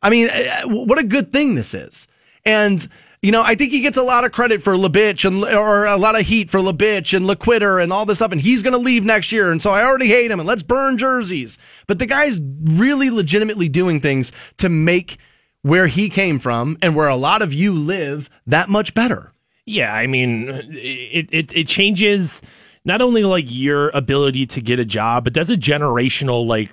I 0.00 0.10
mean, 0.10 0.28
uh, 0.28 0.62
what 0.68 0.98
a 0.98 1.02
good 1.02 1.32
thing 1.32 1.56
this 1.56 1.74
is. 1.74 2.06
And, 2.44 2.86
you 3.20 3.32
know, 3.32 3.42
I 3.42 3.56
think 3.56 3.72
he 3.72 3.80
gets 3.80 3.96
a 3.96 4.02
lot 4.04 4.24
of 4.24 4.30
credit 4.30 4.62
for 4.62 4.74
LeBitch 4.74 5.24
and, 5.24 5.42
or 5.42 5.86
a 5.86 5.96
lot 5.96 6.18
of 6.18 6.24
heat 6.24 6.50
for 6.50 6.60
LeBitch 6.60 7.16
and 7.16 7.26
LeQuitter 7.26 7.82
and 7.82 7.92
all 7.92 8.06
this 8.06 8.18
stuff. 8.18 8.30
And 8.30 8.40
he's 8.40 8.62
going 8.62 8.74
to 8.74 8.78
leave 8.78 9.04
next 9.04 9.32
year. 9.32 9.50
And 9.50 9.60
so 9.60 9.72
I 9.72 9.82
already 9.82 10.06
hate 10.06 10.30
him 10.30 10.38
and 10.38 10.46
let's 10.46 10.62
burn 10.62 10.98
jerseys. 10.98 11.58
But 11.88 11.98
the 11.98 12.06
guy's 12.06 12.40
really 12.62 13.10
legitimately 13.10 13.68
doing 13.70 14.00
things 14.00 14.30
to 14.58 14.68
make 14.68 15.18
where 15.62 15.88
he 15.88 16.08
came 16.10 16.38
from 16.38 16.78
and 16.80 16.94
where 16.94 17.08
a 17.08 17.16
lot 17.16 17.42
of 17.42 17.52
you 17.52 17.72
live 17.72 18.30
that 18.46 18.68
much 18.68 18.94
better. 18.94 19.32
Yeah, 19.66 19.94
I 19.94 20.06
mean, 20.06 20.48
it, 20.72 21.28
it 21.32 21.56
it 21.56 21.66
changes 21.68 22.42
not 22.84 23.00
only 23.00 23.24
like 23.24 23.46
your 23.48 23.88
ability 23.90 24.46
to 24.46 24.60
get 24.60 24.78
a 24.78 24.84
job, 24.84 25.24
but 25.24 25.32
that's 25.32 25.48
a 25.48 25.56
generational 25.56 26.46
like 26.46 26.70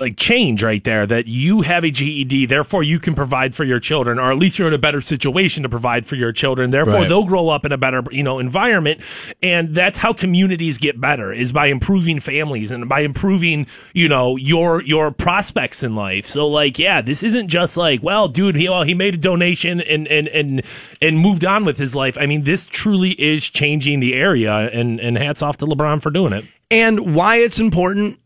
like 0.00 0.16
change 0.16 0.62
right 0.62 0.82
there 0.84 1.06
that 1.06 1.26
you 1.26 1.62
have 1.62 1.84
a 1.84 1.90
GED, 1.90 2.46
therefore 2.46 2.82
you 2.82 2.98
can 2.98 3.14
provide 3.14 3.54
for 3.54 3.64
your 3.64 3.80
children, 3.80 4.18
or 4.18 4.30
at 4.30 4.38
least 4.38 4.58
you're 4.58 4.68
in 4.68 4.74
a 4.74 4.78
better 4.78 5.00
situation 5.00 5.62
to 5.62 5.68
provide 5.68 6.06
for 6.06 6.16
your 6.16 6.32
children. 6.32 6.70
Therefore, 6.70 6.94
Right. 7.00 7.08
they'll 7.08 7.24
grow 7.24 7.48
up 7.48 7.64
in 7.64 7.72
a 7.72 7.78
better 7.78 8.02
you 8.10 8.22
know 8.22 8.38
environment, 8.38 9.00
and 9.42 9.74
that's 9.74 9.98
how 9.98 10.12
communities 10.12 10.78
get 10.78 11.00
better 11.00 11.32
is 11.32 11.52
by 11.52 11.66
improving 11.66 12.20
families 12.20 12.70
and 12.70 12.88
by 12.88 13.00
improving 13.00 13.66
you 13.92 14.08
know 14.08 14.36
your 14.36 14.82
your 14.82 15.10
prospects 15.10 15.82
in 15.82 15.94
life. 15.94 16.26
So 16.26 16.46
like, 16.46 16.78
yeah, 16.78 17.00
this 17.02 17.22
isn't 17.22 17.48
just 17.48 17.76
like, 17.76 18.02
well, 18.02 18.28
dude, 18.28 18.54
he 18.54 18.68
well, 18.68 18.82
he 18.82 18.94
made 18.94 19.14
a 19.14 19.18
donation 19.18 19.80
and 19.80 20.06
and 20.08 20.28
and 20.28 20.62
and 21.00 21.18
moved 21.18 21.44
on 21.44 21.64
with 21.64 21.78
his 21.78 21.94
life. 21.94 22.16
I 22.20 22.26
mean, 22.26 22.44
this 22.44 22.66
truly 22.66 23.10
is 23.12 23.48
changing 23.48 24.00
the 24.00 24.14
area, 24.14 24.52
and 24.72 25.00
and 25.00 25.16
hats 25.16 25.42
off 25.42 25.56
to 25.58 25.66
LeBron 25.66 26.02
for 26.02 26.10
doing 26.10 26.32
it. 26.32 26.44
And 26.70 27.14
why 27.14 27.36
it's 27.36 27.58
important 27.60 28.18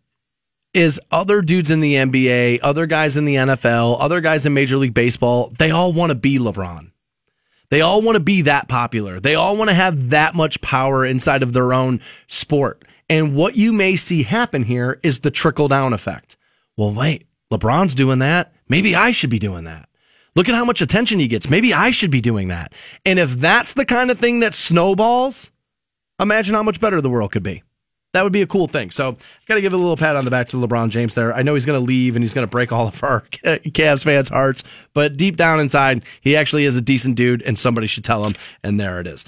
is 0.75 1.01
other 1.11 1.43
dudes 1.43 1.71
in 1.71 1.81
the 1.81 1.95
NBA, 1.95 2.61
other 2.63 2.87
guys 2.87 3.17
in 3.17 3.25
the 3.25 3.37
NFL, 3.37 3.97
other 4.01 4.21
guys 4.21 4.47
in 4.47 4.55
Major 4.55 4.77
League 4.77 4.95
Baseball, 4.95 5.53
they 5.59 5.71
all 5.71 5.93
want 5.93 6.11
to 6.11 6.15
be 6.15 6.39
LeBron. 6.39 6.93
They 7.71 7.81
all 7.81 8.01
want 8.01 8.17
to 8.17 8.23
be 8.23 8.43
that 8.43 8.69
popular. 8.69 9.21
They 9.21 9.35
all 9.35 9.57
want 9.57 9.69
to 9.69 9.75
have 9.75 10.11
that 10.11 10.35
much 10.35 10.61
power 10.61 11.05
inside 11.05 11.43
of 11.43 11.53
their 11.53 11.73
own 11.73 12.01
sport. 12.27 12.85
And 13.11 13.35
what 13.35 13.57
you 13.57 13.73
may 13.73 13.97
see 13.97 14.23
happen 14.23 14.65
here 14.65 15.01
is 15.03 15.21
the 15.21 15.31
trickle 15.31 15.69
down 15.69 15.93
effect. 15.93 16.37
Well, 16.77 16.93
wait, 16.93 17.27
LeBron's 17.53 17.95
doing 17.95 18.21
that. 18.21 18.53
Maybe 18.69 18.95
I 18.95 19.11
should 19.11 19.31
be 19.31 19.39
doing 19.39 19.65
that. 19.65 19.89
Look 20.35 20.49
at 20.49 20.55
how 20.55 20.65
much 20.65 20.81
attention 20.81 21.19
he 21.19 21.27
gets. 21.27 21.51
Maybe 21.51 21.75
I 21.75 21.91
should 21.91 22.11
be 22.11 22.21
doing 22.21 22.49
that. 22.49 22.73
And 23.05 23.19
if 23.19 23.31
that's 23.33 23.75
the 23.75 23.85
kind 23.85 24.11
of 24.11 24.19
thing 24.19 24.41
that 24.41 24.55
snowballs, 24.55 25.51
imagine 26.21 26.55
how 26.55 26.63
much 26.63 26.81
better 26.81 27.01
the 27.01 27.11
world 27.11 27.33
could 27.33 27.43
be. 27.43 27.63
That 28.19 28.25
would 28.25 28.33
be 28.33 28.43
a 28.43 28.49
cool 28.49 28.67
thing. 28.67 28.91
So, 28.91 29.17
got 29.47 29.55
to 29.55 29.61
give 29.61 29.73
a 29.73 29.77
little 29.77 29.97
pat 29.97 30.17
on 30.17 30.25
the 30.25 30.31
back 30.33 30.49
to 30.49 30.57
LeBron 30.57 30.91
James 30.91 31.15
there. 31.15 31.33
I 31.33 31.43
know 31.43 31.55
he's 31.55 31.65
going 31.65 31.79
to 31.79 31.87
leave 31.87 32.17
and 32.17 32.25
he's 32.25 32.35
going 32.35 32.43
to 32.43 32.51
break 32.51 32.73
all 32.73 32.89
of 32.89 33.05
our 33.05 33.21
Cavs 33.45 34.03
fans' 34.03 34.29
hearts, 34.29 34.65
but 34.93 35.17
deep 35.17 35.37
down 35.37 35.61
inside, 35.61 36.05
he 36.21 36.35
actually 36.35 36.65
is 36.65 36.75
a 36.75 36.81
decent 36.81 37.15
dude 37.15 37.43
and 37.43 37.57
somebody 37.57 37.87
should 37.87 38.03
tell 38.03 38.25
him. 38.25 38.35
And 38.65 38.81
there 38.81 38.99
it 38.99 39.07
is. 39.07 39.25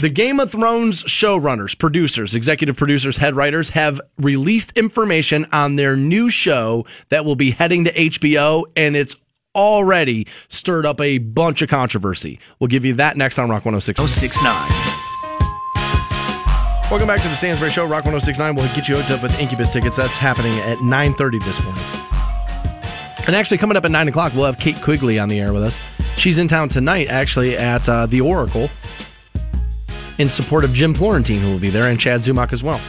The 0.00 0.08
Game 0.08 0.40
of 0.40 0.52
Thrones 0.52 1.02
showrunners, 1.04 1.78
producers, 1.78 2.34
executive 2.34 2.78
producers, 2.78 3.18
head 3.18 3.36
writers 3.36 3.68
have 3.68 4.00
released 4.16 4.72
information 4.72 5.44
on 5.52 5.76
their 5.76 5.96
new 5.98 6.30
show 6.30 6.86
that 7.10 7.26
will 7.26 7.36
be 7.36 7.50
heading 7.50 7.84
to 7.84 7.92
HBO, 7.92 8.64
and 8.74 8.96
it's 8.96 9.16
already 9.54 10.26
stirred 10.48 10.86
up 10.86 10.98
a 11.02 11.18
bunch 11.18 11.60
of 11.60 11.68
controversy. 11.68 12.40
We'll 12.58 12.68
give 12.68 12.86
you 12.86 12.94
that 12.94 13.18
next 13.18 13.38
on 13.38 13.50
Rock 13.50 13.66
106. 13.66 14.00
1069. 14.00 14.89
Welcome 16.90 17.06
back 17.06 17.22
to 17.22 17.28
the 17.28 17.36
Stansbury 17.36 17.70
Show. 17.70 17.84
Rock 17.84 18.04
1069 18.04 18.56
will 18.56 18.64
get 18.74 18.88
you 18.88 18.96
hooked 18.96 19.12
up 19.12 19.22
with 19.22 19.38
Incubus 19.38 19.72
tickets. 19.72 19.96
That's 19.96 20.16
happening 20.16 20.52
at 20.58 20.78
9.30 20.78 21.44
this 21.44 21.62
morning. 21.62 21.84
And 23.28 23.36
actually, 23.36 23.58
coming 23.58 23.76
up 23.76 23.84
at 23.84 23.92
9 23.92 24.08
o'clock, 24.08 24.32
we'll 24.34 24.46
have 24.46 24.58
Kate 24.58 24.74
Quigley 24.82 25.16
on 25.16 25.28
the 25.28 25.38
air 25.38 25.52
with 25.52 25.62
us. 25.62 25.80
She's 26.16 26.36
in 26.38 26.48
town 26.48 26.68
tonight, 26.68 27.06
actually, 27.06 27.56
at 27.56 27.88
uh, 27.88 28.06
the 28.06 28.20
Oracle 28.20 28.68
in 30.18 30.28
support 30.28 30.64
of 30.64 30.72
Jim 30.72 30.92
Florentine, 30.92 31.38
who 31.38 31.52
will 31.52 31.60
be 31.60 31.70
there, 31.70 31.84
and 31.88 32.00
Chad 32.00 32.22
Zumock 32.22 32.52
as 32.52 32.64
well. 32.64 32.80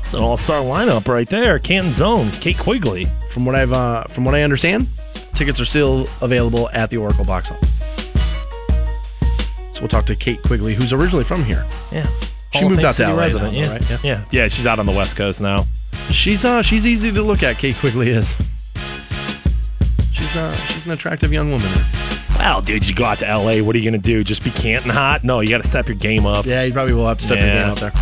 It's 0.00 0.12
an 0.12 0.20
all-star 0.20 0.60
lineup 0.60 1.08
right 1.08 1.26
there. 1.26 1.58
Canton 1.58 1.94
Zone, 1.94 2.30
Kate 2.32 2.58
Quigley. 2.58 3.06
From 3.30 3.46
what 3.46 3.54
I've, 3.54 3.72
uh, 3.72 4.04
from 4.04 4.26
what 4.26 4.34
I 4.34 4.42
understand, 4.42 4.88
tickets 5.34 5.58
are 5.58 5.64
still 5.64 6.06
available 6.20 6.68
at 6.74 6.90
the 6.90 6.98
Oracle 6.98 7.24
box 7.24 7.50
office. 7.50 7.82
So 9.72 9.80
we'll 9.80 9.88
talk 9.88 10.04
to 10.04 10.14
Kate 10.14 10.42
Quigley, 10.42 10.74
who's 10.74 10.92
originally 10.92 11.24
from 11.24 11.42
here. 11.42 11.64
Yeah. 11.90 12.06
She 12.52 12.60
Hall 12.60 12.70
moved 12.70 12.84
out 12.84 12.94
to 12.94 13.08
LA 13.08 13.14
resident. 13.20 13.52
now, 13.52 13.58
yeah. 13.58 13.70
right? 13.70 13.90
Yeah. 13.90 13.98
yeah, 14.02 14.24
yeah, 14.30 14.48
She's 14.48 14.66
out 14.66 14.78
on 14.78 14.86
the 14.86 14.92
West 14.92 15.16
Coast 15.16 15.40
now. 15.40 15.66
She's 16.10 16.44
uh 16.44 16.62
she's 16.62 16.86
easy 16.86 17.12
to 17.12 17.22
look 17.22 17.42
at. 17.42 17.58
Kate 17.58 17.76
Quigley 17.76 18.10
is. 18.10 18.36
She's 20.12 20.36
uh 20.36 20.52
she's 20.68 20.86
an 20.86 20.92
attractive 20.92 21.32
young 21.32 21.50
woman. 21.50 21.70
Well, 22.38 22.60
dude, 22.60 22.86
you 22.88 22.94
go 22.94 23.04
out 23.04 23.18
to 23.18 23.28
L.A. 23.28 23.60
What 23.62 23.74
are 23.74 23.78
you 23.78 23.90
gonna 23.90 23.98
do? 24.02 24.22
Just 24.22 24.44
be 24.44 24.50
Canton 24.50 24.90
hot? 24.90 25.24
No, 25.24 25.40
you 25.40 25.48
got 25.48 25.62
to 25.62 25.68
step 25.68 25.88
your 25.88 25.96
game 25.96 26.26
up. 26.26 26.46
Yeah, 26.46 26.62
you 26.62 26.72
probably 26.72 26.94
will 26.94 27.06
have 27.06 27.18
to 27.18 27.24
step 27.24 27.38
your 27.40 27.48
game 27.48 27.70
up 27.70 27.78
there. 27.78 27.92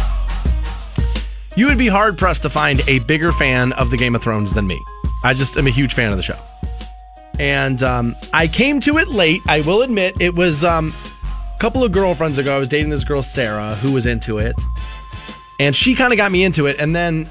You 1.57 1.67
would 1.67 1.79
be 1.79 1.87
hard 1.87 2.19
pressed 2.19 2.43
to 2.43 2.51
find 2.51 2.83
a 2.89 2.99
bigger 3.01 3.33
fan 3.33 3.73
of 3.75 3.91
the 3.91 3.97
Game 3.97 4.17
of 4.17 4.23
Thrones 4.23 4.53
than 4.53 4.67
me. 4.67 4.81
I 5.23 5.35
just 5.35 5.57
am 5.57 5.67
a 5.69 5.71
huge 5.71 5.95
fan 5.95 6.11
of 6.11 6.17
the 6.17 6.23
show, 6.23 6.39
and 7.39 7.83
um, 7.83 8.17
I 8.33 8.49
came 8.49 8.81
to 8.81 8.99
it 8.99 9.09
late. 9.09 9.41
I 9.47 9.61
will 9.61 9.83
admit 9.83 10.21
it 10.21 10.35
was 10.35 10.65
um, 10.65 10.93
a 11.55 11.59
couple 11.59 11.85
of 11.85 11.93
girlfriends 11.93 12.39
ago. 12.39 12.55
I 12.57 12.59
was 12.59 12.69
dating 12.69 12.91
this 12.91 13.05
girl 13.05 13.23
Sarah 13.23 13.75
who 13.77 13.93
was 13.93 14.07
into 14.07 14.39
it, 14.39 14.55
and 15.61 15.75
she 15.75 15.95
kind 15.95 16.13
of 16.13 16.17
got 16.17 16.33
me 16.33 16.45
into 16.45 16.67
it. 16.67 16.79
And 16.79 16.95
then 16.95 17.31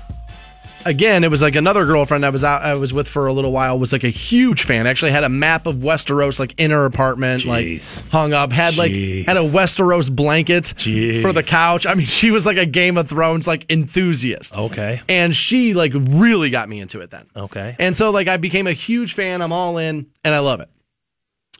again, 0.85 1.23
it 1.23 1.31
was 1.31 1.41
like 1.41 1.55
another 1.55 1.85
girlfriend 1.85 2.25
I 2.25 2.29
was 2.29 2.43
out 2.43 2.61
I 2.61 2.73
was 2.75 2.93
with 2.93 3.07
for 3.07 3.27
a 3.27 3.33
little 3.33 3.51
while 3.51 3.77
was 3.79 3.91
like 3.91 4.03
a 4.03 4.09
huge 4.09 4.63
fan. 4.63 4.87
Actually 4.87 5.11
had 5.11 5.23
a 5.23 5.29
map 5.29 5.65
of 5.65 5.77
Westeros 5.77 6.39
like 6.39 6.53
in 6.59 6.71
her 6.71 6.85
apartment, 6.85 7.43
Jeez. 7.43 8.01
like 8.01 8.11
hung 8.11 8.33
up. 8.33 8.51
Had 8.51 8.77
like 8.77 8.91
Jeez. 8.91 9.25
had 9.25 9.37
a 9.37 9.41
Westeros 9.41 10.13
blanket 10.13 10.63
Jeez. 10.77 11.21
for 11.21 11.33
the 11.33 11.43
couch. 11.43 11.85
I 11.85 11.93
mean, 11.93 12.07
she 12.07 12.31
was 12.31 12.45
like 12.45 12.57
a 12.57 12.65
Game 12.65 12.97
of 12.97 13.07
Thrones 13.09 13.47
like 13.47 13.65
enthusiast. 13.71 14.57
Okay. 14.57 15.01
And 15.07 15.35
she 15.35 15.73
like 15.73 15.91
really 15.95 16.49
got 16.49 16.69
me 16.69 16.79
into 16.79 17.01
it 17.01 17.11
then. 17.11 17.25
Okay. 17.35 17.75
And 17.79 17.95
so 17.95 18.11
like 18.11 18.27
I 18.27 18.37
became 18.37 18.67
a 18.67 18.73
huge 18.73 19.13
fan. 19.13 19.41
I'm 19.41 19.51
all 19.51 19.77
in 19.77 20.07
and 20.23 20.33
I 20.33 20.39
love 20.39 20.59
it. 20.59 20.69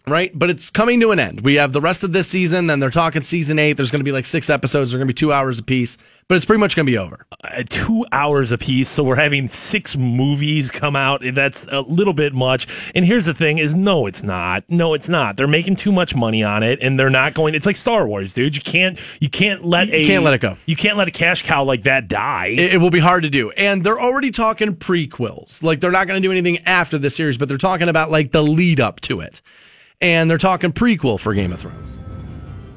Right? 0.06 0.38
But 0.38 0.50
it's 0.50 0.70
coming 0.70 1.00
to 1.00 1.12
an 1.12 1.20
end. 1.20 1.42
We 1.42 1.56
have 1.56 1.72
the 1.72 1.80
rest 1.80 2.04
of 2.04 2.12
this 2.12 2.28
season, 2.28 2.68
then 2.68 2.82
they're 2.82 2.90
talking 2.90 3.22
season 3.22 3.58
eight. 3.58 3.74
There's 3.78 3.90
going 3.90 4.02
to 4.02 4.04
be 4.04 4.12
like 4.12 4.26
six 4.26 4.50
episodes. 4.50 4.92
They're 4.92 4.98
going 5.00 5.08
to 5.08 5.14
be 5.14 5.18
two 5.18 5.32
hours 5.32 5.60
a 5.60 5.64
piece, 5.64 5.98
but 6.28 6.36
it's 6.36 6.44
pretty 6.44 6.60
much 6.60 6.76
going 6.76 6.86
to 6.86 6.92
be 6.92 6.98
over. 6.98 7.26
uh, 7.42 7.64
two 7.70 8.06
hours 8.12 8.52
a 8.52 8.58
piece. 8.58 8.90
So 8.90 9.02
we're 9.02 9.16
having 9.16 9.48
six 9.48 9.96
movies 9.96 10.72
come 10.72 10.98
out. 10.98 11.24
That's 11.34 11.66
a 11.70 11.80
little 11.82 12.12
bit 12.12 12.34
much. 12.34 12.68
And 12.94 13.06
here's 13.06 13.26
the 13.26 13.34
thing: 13.34 13.60
is 13.60 13.76
no, 13.76 14.06
it's 14.06 14.24
not. 14.24 14.66
No, 14.68 14.94
it's 14.94 15.08
not. 15.08 15.38
They're 15.38 15.48
making 15.48 15.78
too 15.78 15.94
much 15.94 16.14
money 16.16 16.44
on 16.44 16.64
it, 16.64 16.80
and 16.82 17.00
they're 17.00 17.10
not 17.10 17.34
going. 17.34 17.56
It's 17.56 17.66
like 17.66 17.78
Star 17.78 18.06
Wars, 18.06 18.34
dude. 18.34 18.58
You 18.58 18.62
can't. 18.62 19.00
You 19.22 19.30
can't 19.30 19.64
let 19.64 19.88
a. 19.88 20.06
can't 20.06 20.26
let 20.26 20.34
it 20.34 20.42
go. 20.42 20.58
You 20.66 20.76
can't 20.76 20.98
let 20.98 21.08
a 21.08 21.12
cash 21.12 21.44
cow 21.44 21.64
like 21.64 21.84
that 21.84 22.10
die. 22.10 22.48
It, 22.48 22.74
it 22.74 22.78
will 22.80 22.92
be 22.92 23.00
hard 23.00 23.24
to 23.24 23.30
do. 23.30 23.52
And 23.52 23.86
they're 23.86 24.02
already 24.02 24.32
talking 24.32 24.76
prequels. 24.76 25.64
Like 25.64 25.80
they're 25.80 25.92
not 25.92 26.08
going 26.08 26.22
to 26.22 26.28
do 26.28 26.32
anything 26.32 26.58
after 26.66 26.98
the 26.98 27.10
series, 27.10 27.38
but 27.38 27.48
they're 27.48 27.58
talking 27.58 27.88
about 27.88 28.12
like 28.12 28.34
the 28.34 28.44
lead 28.44 28.82
up 28.82 29.00
to 29.02 29.22
it. 29.22 29.42
And 30.04 30.30
they're 30.30 30.38
talking 30.38 30.74
prequel 30.74 31.20
for 31.20 31.34
Game 31.34 31.54
of 31.54 31.62
Thrones. 31.62 31.98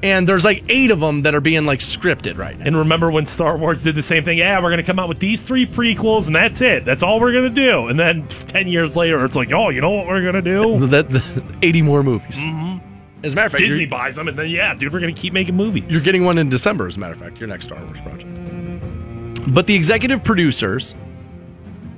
And 0.01 0.29
there's 0.29 0.45
like 0.45 0.63
eight 0.69 0.91
of 0.91 0.99
them 0.99 1.23
that 1.23 1.35
are 1.35 1.41
being 1.41 1.65
like 1.65 1.79
scripted 1.79 2.37
right 2.37 2.57
now. 2.57 2.65
and 2.65 2.77
remember 2.77 3.11
when 3.11 3.25
Star 3.25 3.57
Wars 3.57 3.83
did 3.83 3.95
the 3.95 4.01
same 4.01 4.23
thing? 4.23 4.37
Yeah, 4.37 4.61
we're 4.61 4.69
going 4.69 4.77
to 4.77 4.83
come 4.83 4.99
out 4.99 5.09
with 5.09 5.19
these 5.19 5.41
three 5.41 5.65
prequels, 5.65 6.27
and 6.27 6.35
that's 6.35 6.61
it. 6.61 6.85
That's 6.85 7.03
all 7.03 7.19
we're 7.19 7.33
going 7.33 7.53
to 7.53 7.61
do. 7.61 7.87
And 7.87 7.99
then 7.99 8.27
ten 8.29 8.67
years 8.67 8.95
later, 8.95 9.25
it's 9.25 9.35
like, 9.35 9.51
oh, 9.51 9.69
you 9.69 9.81
know 9.81 9.89
what 9.89 10.07
we're 10.07 10.21
going 10.21 10.35
to 10.35 10.41
do? 10.41 10.87
That, 10.87 11.09
the 11.09 11.43
80 11.61 11.81
more 11.81 12.01
movies. 12.01 12.37
Mm-hmm. 12.37 13.25
As 13.25 13.33
a 13.33 13.35
matter 13.35 13.47
of 13.47 13.51
fact, 13.51 13.63
Disney 13.63 13.85
buys 13.85 14.15
them, 14.15 14.27
and 14.27 14.39
then 14.39 14.47
yeah, 14.47 14.73
dude, 14.73 14.93
we're 14.93 14.99
going 14.99 15.13
to 15.13 15.21
keep 15.21 15.33
making 15.33 15.55
movies. 15.55 15.85
you're 15.89 16.01
getting 16.01 16.23
one 16.23 16.37
in 16.37 16.49
December, 16.49 16.87
as 16.87 16.95
a 16.95 16.99
matter 16.99 17.13
of 17.13 17.19
fact, 17.19 17.39
your 17.39 17.49
next 17.49 17.65
Star 17.65 17.83
Wars 17.83 17.99
project. 17.99 19.53
But 19.53 19.67
the 19.67 19.75
executive 19.75 20.23
producers 20.23 20.95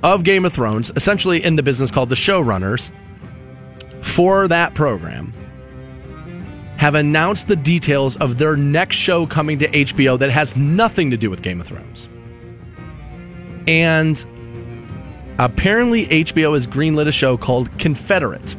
of 0.02 0.24
Game 0.24 0.44
of 0.44 0.52
Thrones, 0.52 0.90
essentially 0.96 1.44
in 1.44 1.56
the 1.56 1.62
business 1.62 1.90
called 1.90 2.08
the 2.08 2.14
showrunners, 2.14 2.90
for 4.02 4.48
that 4.48 4.74
program, 4.74 5.32
have 6.76 6.94
announced 6.94 7.46
the 7.46 7.56
details 7.56 8.16
of 8.16 8.38
their 8.38 8.56
next 8.56 8.96
show 8.96 9.26
coming 9.26 9.58
to 9.58 9.68
HBO 9.68 10.18
that 10.18 10.30
has 10.30 10.56
nothing 10.56 11.10
to 11.10 11.16
do 11.16 11.28
with 11.28 11.42
Game 11.42 11.60
of 11.60 11.66
Thrones. 11.66 12.08
And 13.66 14.24
apparently, 15.38 16.06
HBO 16.06 16.54
has 16.54 16.66
greenlit 16.66 17.06
a 17.06 17.12
show 17.12 17.36
called 17.36 17.78
Confederate 17.78 18.56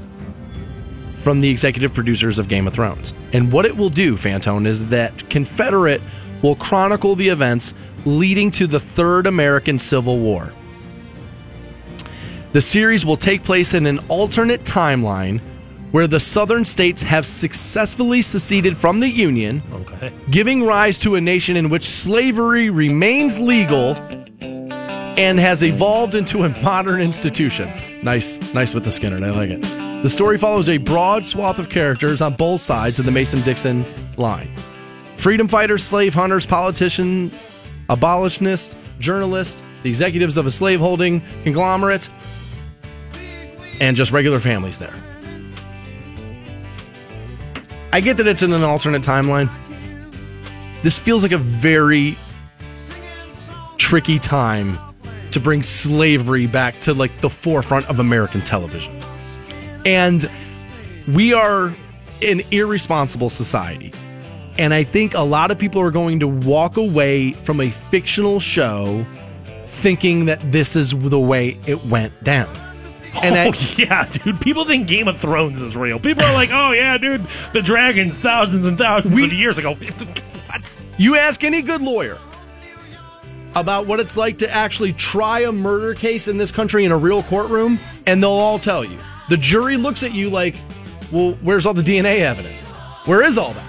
from 1.15 1.41
the 1.41 1.49
executive 1.49 1.93
producers 1.93 2.38
of 2.38 2.47
Game 2.47 2.68
of 2.68 2.73
Thrones. 2.73 3.13
And 3.34 3.51
what 3.51 3.65
it 3.65 3.77
will 3.77 3.89
do, 3.89 4.15
Fantone, 4.18 4.68
is 4.68 4.88
that 4.88 5.30
Confederate 5.30 6.01
will 6.41 6.55
chronicle 6.55 7.15
the 7.15 7.30
events 7.30 7.73
leading 8.05 8.51
to 8.51 8.68
the 8.68 8.80
Third 8.80 9.27
American 9.27 9.77
Civil 9.77 10.19
War. 10.19 10.53
The 12.53 12.61
series 12.61 13.05
will 13.05 13.15
take 13.15 13.43
place 13.43 13.73
in 13.73 13.85
an 13.85 13.99
alternate 14.09 14.63
timeline 14.63 15.39
where 15.91 16.05
the 16.05 16.19
southern 16.19 16.65
states 16.65 17.01
have 17.01 17.25
successfully 17.25 18.21
seceded 18.21 18.75
from 18.75 18.99
the 18.99 19.07
Union, 19.07 19.63
okay. 19.71 20.13
giving 20.29 20.65
rise 20.65 20.99
to 20.99 21.15
a 21.15 21.21
nation 21.21 21.55
in 21.55 21.69
which 21.69 21.87
slavery 21.87 22.69
remains 22.69 23.39
legal 23.39 23.95
and 24.41 25.39
has 25.39 25.63
evolved 25.63 26.13
into 26.13 26.43
a 26.43 26.49
modern 26.61 26.99
institution. 26.99 27.71
Nice, 28.03 28.39
nice 28.53 28.73
with 28.73 28.83
the 28.83 28.91
Skinner. 28.91 29.23
I 29.25 29.29
like 29.29 29.49
it. 29.49 29.61
The 30.03 30.09
story 30.09 30.37
follows 30.37 30.67
a 30.67 30.77
broad 30.77 31.25
swath 31.25 31.59
of 31.59 31.69
characters 31.69 32.21
on 32.21 32.33
both 32.33 32.59
sides 32.59 32.99
of 32.99 33.05
the 33.05 33.11
Mason 33.11 33.41
Dixon 33.41 33.85
line 34.17 34.53
freedom 35.15 35.47
fighters, 35.47 35.83
slave 35.83 36.15
hunters, 36.15 36.47
politicians, 36.47 37.71
abolitionists, 37.89 38.75
journalists, 38.99 39.61
the 39.83 39.89
executives 39.89 40.35
of 40.35 40.47
a 40.47 40.51
slaveholding 40.51 41.21
conglomerate, 41.43 42.09
and 43.81 43.97
just 43.97 44.11
regular 44.11 44.39
families 44.39 44.79
there. 44.79 44.93
I 47.91 47.99
get 47.99 48.15
that 48.17 48.27
it's 48.27 48.43
in 48.43 48.53
an 48.53 48.63
alternate 48.63 49.01
timeline. 49.01 49.49
This 50.83 50.97
feels 50.97 51.23
like 51.23 51.33
a 51.33 51.37
very 51.37 52.15
tricky 53.77 54.19
time 54.19 54.77
to 55.31 55.39
bring 55.39 55.63
slavery 55.63 56.45
back 56.45 56.79
to 56.81 56.93
like 56.93 57.19
the 57.21 57.29
forefront 57.29 57.89
of 57.89 57.99
American 57.99 58.41
television. 58.41 58.97
And 59.85 60.29
we 61.07 61.33
are 61.33 61.73
an 62.21 62.41
irresponsible 62.51 63.31
society. 63.31 63.91
And 64.59 64.75
I 64.75 64.83
think 64.83 65.15
a 65.15 65.21
lot 65.21 65.49
of 65.49 65.57
people 65.57 65.81
are 65.81 65.91
going 65.91 66.19
to 66.19 66.27
walk 66.27 66.77
away 66.77 67.31
from 67.31 67.59
a 67.59 67.69
fictional 67.69 68.39
show 68.39 69.05
thinking 69.65 70.25
that 70.25 70.39
this 70.51 70.75
is 70.75 70.91
the 70.91 71.19
way 71.19 71.57
it 71.65 71.83
went 71.85 72.23
down. 72.23 72.70
And 73.23 73.35
oh 73.55 73.57
I, 73.57 73.75
yeah, 73.77 74.05
dude. 74.11 74.39
People 74.41 74.65
think 74.65 74.88
Game 74.88 75.07
of 75.07 75.19
Thrones 75.19 75.61
is 75.61 75.75
real. 75.75 75.99
People 75.99 76.23
are 76.23 76.33
like, 76.33 76.49
"Oh 76.53 76.71
yeah, 76.71 76.97
dude, 76.97 77.25
the 77.53 77.61
dragons 77.61 78.19
thousands 78.19 78.65
and 78.65 78.77
thousands 78.77 79.13
We- 79.15 79.25
of 79.25 79.33
years 79.33 79.57
ago." 79.57 79.75
What? 79.75 80.79
You 80.97 81.15
ask 81.15 81.43
any 81.43 81.61
good 81.61 81.81
lawyer 81.81 82.17
about 83.55 83.85
what 83.85 83.99
it's 83.99 84.15
like 84.15 84.38
to 84.39 84.49
actually 84.49 84.93
try 84.93 85.41
a 85.41 85.51
murder 85.51 85.93
case 85.93 86.27
in 86.27 86.38
this 86.38 86.51
country 86.51 86.85
in 86.85 86.91
a 86.91 86.97
real 86.97 87.23
courtroom, 87.23 87.79
and 88.05 88.21
they'll 88.21 88.29
all 88.31 88.59
tell 88.59 88.83
you. 88.83 88.97
The 89.29 89.38
jury 89.38 89.77
looks 89.77 90.03
at 90.03 90.13
you 90.13 90.29
like, 90.29 90.55
well, 91.11 91.38
where's 91.41 91.65
all 91.65 91.73
the 91.73 91.81
DNA 91.81 92.19
evidence? 92.19 92.71
Where 93.05 93.21
is 93.23 93.38
all 93.38 93.53
that? 93.53 93.65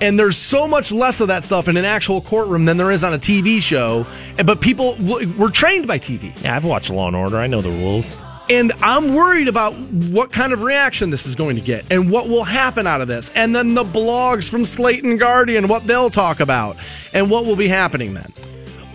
And 0.00 0.18
there's 0.18 0.36
so 0.36 0.66
much 0.66 0.90
less 0.92 1.20
of 1.20 1.28
that 1.28 1.44
stuff 1.44 1.68
in 1.68 1.76
an 1.76 1.84
actual 1.84 2.20
courtroom 2.22 2.64
than 2.64 2.76
there 2.76 2.90
is 2.90 3.04
on 3.04 3.14
a 3.14 3.18
TV 3.18 3.60
show. 3.62 4.06
But 4.44 4.60
people, 4.60 4.96
we're 4.98 5.50
trained 5.50 5.86
by 5.86 5.98
TV. 5.98 6.32
Yeah, 6.42 6.56
I've 6.56 6.64
watched 6.64 6.90
Law 6.90 7.06
and 7.06 7.14
Order. 7.16 7.38
I 7.38 7.46
know 7.46 7.60
the 7.62 7.70
rules. 7.70 8.18
And 8.50 8.72
I'm 8.80 9.14
worried 9.14 9.48
about 9.48 9.74
what 9.76 10.32
kind 10.32 10.52
of 10.52 10.62
reaction 10.62 11.10
this 11.10 11.26
is 11.26 11.34
going 11.34 11.56
to 11.56 11.62
get 11.62 11.84
and 11.90 12.10
what 12.10 12.28
will 12.28 12.44
happen 12.44 12.86
out 12.86 13.00
of 13.00 13.08
this. 13.08 13.30
And 13.34 13.54
then 13.54 13.74
the 13.74 13.84
blogs 13.84 14.48
from 14.48 14.64
Slate 14.64 15.04
and 15.04 15.18
Guardian, 15.18 15.68
what 15.68 15.86
they'll 15.86 16.10
talk 16.10 16.40
about 16.40 16.76
and 17.14 17.30
what 17.30 17.46
will 17.46 17.56
be 17.56 17.68
happening 17.68 18.14
then. 18.14 18.32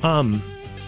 Um, 0.03 0.43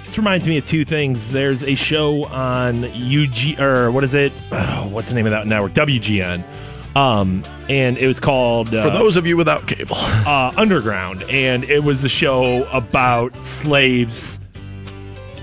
this 0.06 0.18
reminds 0.18 0.46
me 0.48 0.58
of 0.58 0.66
two 0.66 0.86
things. 0.86 1.32
There's 1.32 1.64
a 1.64 1.76
show 1.76 2.26
on 2.26 2.86
UG 2.86 3.60
or 3.60 3.92
what 3.92 4.04
is 4.04 4.14
it? 4.14 4.34
Oh, 4.52 4.88
what's 4.92 5.10
the 5.10 5.16
name 5.16 5.26
of 5.26 5.32
that 5.32 5.48
network? 5.48 5.74
WGN. 5.74 6.44
Um, 6.96 7.44
and 7.70 7.98
it 7.98 8.08
was 8.08 8.20
called 8.20 8.74
uh, 8.74 8.84
For 8.84 8.90
those 8.90 9.16
of 9.16 9.26
you 9.28 9.38
without 9.38 9.68
cable. 9.68 9.96
uh, 9.96 10.52
Underground, 10.58 11.22
and 11.24 11.64
it 11.64 11.84
was 11.84 12.04
a 12.04 12.10
show 12.10 12.66
about 12.72 13.46
slaves. 13.46 14.40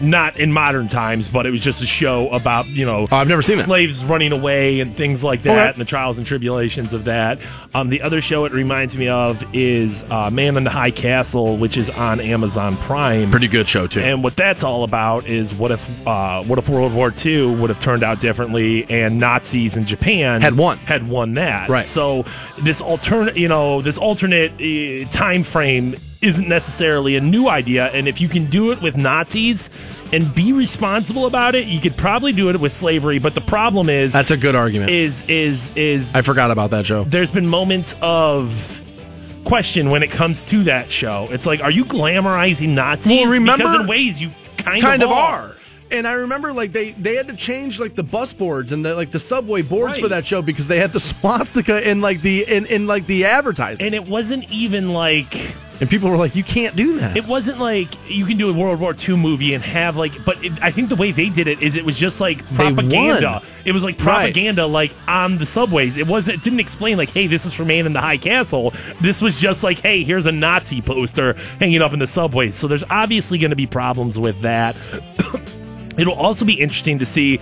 Not 0.01 0.39
in 0.39 0.53
modern 0.53 0.89
times, 0.89 1.29
but 1.29 1.47
it 1.47 1.51
was 1.51 1.61
just 1.61 1.83
a 1.83 1.87
show 1.87 2.29
about 2.31 2.67
you 2.67 2.85
know 2.85 3.07
Oh, 3.11 3.17
I've 3.17 3.29
never 3.29 3.43
seen 3.43 3.57
that. 3.59 3.65
slaves 3.65 4.05
running 4.05 4.33
away 4.33 4.81
and 4.81 4.97
things 4.97 5.25
like 5.25 5.43
that, 5.43 5.59
Okay. 5.59 5.69
and 5.71 5.81
the 5.81 5.85
trials 5.85 6.19
and 6.19 6.27
tribulations 6.27 6.93
of 6.95 7.05
that. 7.05 7.41
Um, 7.75 7.89
the 7.89 8.03
other 8.03 8.21
show 8.21 8.45
it 8.45 8.53
reminds 8.53 8.97
me 8.97 9.09
of 9.09 9.45
is 9.55 10.05
uh, 10.11 10.31
Man 10.31 10.57
in 10.57 10.65
the 10.65 10.71
High 10.71 10.91
Castle, 10.91 11.57
which 11.57 11.77
is 11.77 11.91
on 11.91 12.21
Amazon 12.21 12.77
Prime. 12.79 13.31
Pretty 13.31 13.49
good 13.49 13.69
show, 13.69 13.87
too. 13.87 14.01
And 14.01 14.23
what 14.23 14.37
that's 14.37 14.63
all 14.63 14.85
about 14.85 15.27
is 15.27 15.53
what 15.55 15.71
if 15.71 16.07
uh, 16.07 16.43
what 16.45 16.59
if 16.59 16.69
World 16.69 16.93
War 16.93 17.13
II 17.25 17.55
would 17.57 17.71
have 17.71 17.81
turned 17.81 18.03
out 18.03 18.21
differently 18.21 18.85
and 18.91 19.19
Nazis 19.19 19.77
in 19.77 19.85
Japan 19.85 20.41
Had 20.43 20.57
won. 20.57 20.79
had 20.79 21.09
won 21.09 21.35
that 21.35 21.69
Right. 21.69 21.87
so 21.87 22.25
this 22.59 22.81
alternate 22.81 23.37
you 23.37 23.49
know 23.49 23.81
this 23.81 23.99
alternate 23.99 24.53
uh, 24.61 25.09
time 25.11 25.43
frame 25.43 25.97
isn't 26.23 26.49
necessarily 26.49 27.17
a 27.17 27.21
new 27.21 27.49
idea 27.49 27.87
and 27.89 28.09
if 28.09 28.21
you 28.21 28.29
can 28.29 28.47
do 28.47 28.71
it 28.73 28.81
with 28.81 28.97
Nazis 28.97 29.71
and 30.13 30.35
be 30.35 30.53
responsible 30.53 31.27
about 31.27 31.55
it 31.55 31.67
you 31.67 31.81
could 31.81 31.97
probably 31.97 32.33
do 32.33 32.49
it 32.49 32.59
with 32.61 32.73
slavery 32.73 33.19
but 33.19 33.35
the 33.35 33.41
problem 33.41 33.89
is 33.89 34.13
That's 34.13 34.31
a 34.31 34.37
good 34.37 34.55
argument. 34.55 34.91
is 34.91 35.23
is 35.29 35.77
is 35.77 36.15
I 36.15 36.23
forgot 36.23 36.51
about 36.51 36.71
that 36.71 36.87
show. 36.87 37.05
there's 37.05 37.31
been 37.31 37.47
moments 37.47 37.95
of 38.01 38.83
question 39.45 39.91
when 39.91 40.03
it 40.03 40.11
comes 40.11 40.49
to 40.49 40.65
that 40.65 40.91
show 40.91 41.29
it's 41.31 41.47
like 41.47 41.61
are 41.61 41.71
you 41.71 41.85
glamorizing 41.85 42.71
Nazis 42.71 43.21
Well, 43.23 43.33
remember- 43.33 43.65
because 43.65 43.81
in 43.83 43.87
ways 43.87 44.21
you 44.21 44.31
kind, 44.59 44.83
kind 44.83 45.03
of, 45.03 45.11
of 45.11 45.17
are. 45.17 45.53
And 45.89 46.05
I 46.09 46.15
remember 46.15 46.53
like 46.53 46.73
they 46.73 46.91
they 46.93 47.15
had 47.15 47.29
to 47.29 47.37
change 47.37 47.79
like 47.79 47.95
the 47.95 48.03
bus 48.03 48.33
boards 48.33 48.73
and 48.73 48.85
the 48.85 48.97
like 48.97 49.13
the 49.13 49.21
subway 49.21 49.63
boards 49.63 49.99
for 50.01 50.09
that 50.09 50.27
show 50.27 50.43
because 50.43 50.67
they 50.67 50.79
had 50.81 50.93
the 50.93 50.99
swastika 51.11 51.89
in 51.89 52.01
like 52.01 52.23
the 52.23 52.43
in, 52.43 52.67
in 52.67 52.89
like 52.89 53.07
the 53.07 53.27
advertising. 53.27 53.87
and 53.87 53.95
it 53.95 54.05
wasn't 54.09 54.43
even 54.51 54.93
like 54.93 55.55
And 55.79 55.91
people 55.91 56.09
were 56.09 56.17
like, 56.17 56.35
you 56.35 56.43
can't 56.43 56.75
do 56.75 56.99
that. 57.01 57.17
It 57.19 57.27
wasn't 57.27 57.59
like 57.61 57.89
you 58.11 58.25
can 58.25 58.39
do 58.39 58.49
a 58.49 58.53
World 58.53 58.81
War 58.81 58.95
II 58.97 59.17
movie 59.17 59.53
and 59.53 59.63
have 59.63 59.97
like, 59.97 60.25
but 60.25 60.43
it, 60.43 60.53
I 60.63 60.71
think 60.71 60.89
the 60.89 60.97
way 60.97 61.13
they 61.13 61.29
did 61.29 61.47
it 61.49 61.61
is 61.63 61.77
it 61.77 61.85
was 61.85 61.99
just 61.99 62.19
like 62.21 62.39
propaganda. 62.55 63.43
It 63.67 63.73
was 63.73 63.83
like 63.85 63.97
Right. 63.97 64.05
propaganda, 64.33 64.67
like 64.67 64.93
on 65.07 65.37
the 65.39 65.45
subways. 65.45 65.97
It 65.99 66.07
wasn't. 66.07 66.39
It 66.39 66.43
didn't 66.45 66.61
explain 66.61 66.97
like, 66.97 67.11
hey, 67.11 67.27
this 67.27 67.45
is 67.45 67.53
for 67.53 67.65
Man 67.67 67.85
in 67.85 67.93
the 67.93 68.01
High 68.01 68.17
Castle. 68.17 68.73
This 69.03 69.21
was 69.21 69.37
just 69.39 69.63
like, 69.63 69.81
hey, 69.81 70.03
here's 70.03 70.25
a 70.27 70.33
Nazi 70.33 70.81
poster 70.81 71.35
hanging 71.61 71.83
up 71.83 71.93
in 71.93 71.99
the 71.99 72.07
subway." 72.07 72.51
So 72.53 72.69
there's 72.69 72.85
obviously 72.89 73.37
going 73.39 73.51
to 73.51 73.57
be 73.57 73.67
problems 73.67 74.19
with 74.19 74.41
that. 74.41 74.77
It'll 75.99 76.15
also 76.15 76.45
be 76.45 76.55
interesting 76.55 76.99
to 77.01 77.07
see, 77.07 77.41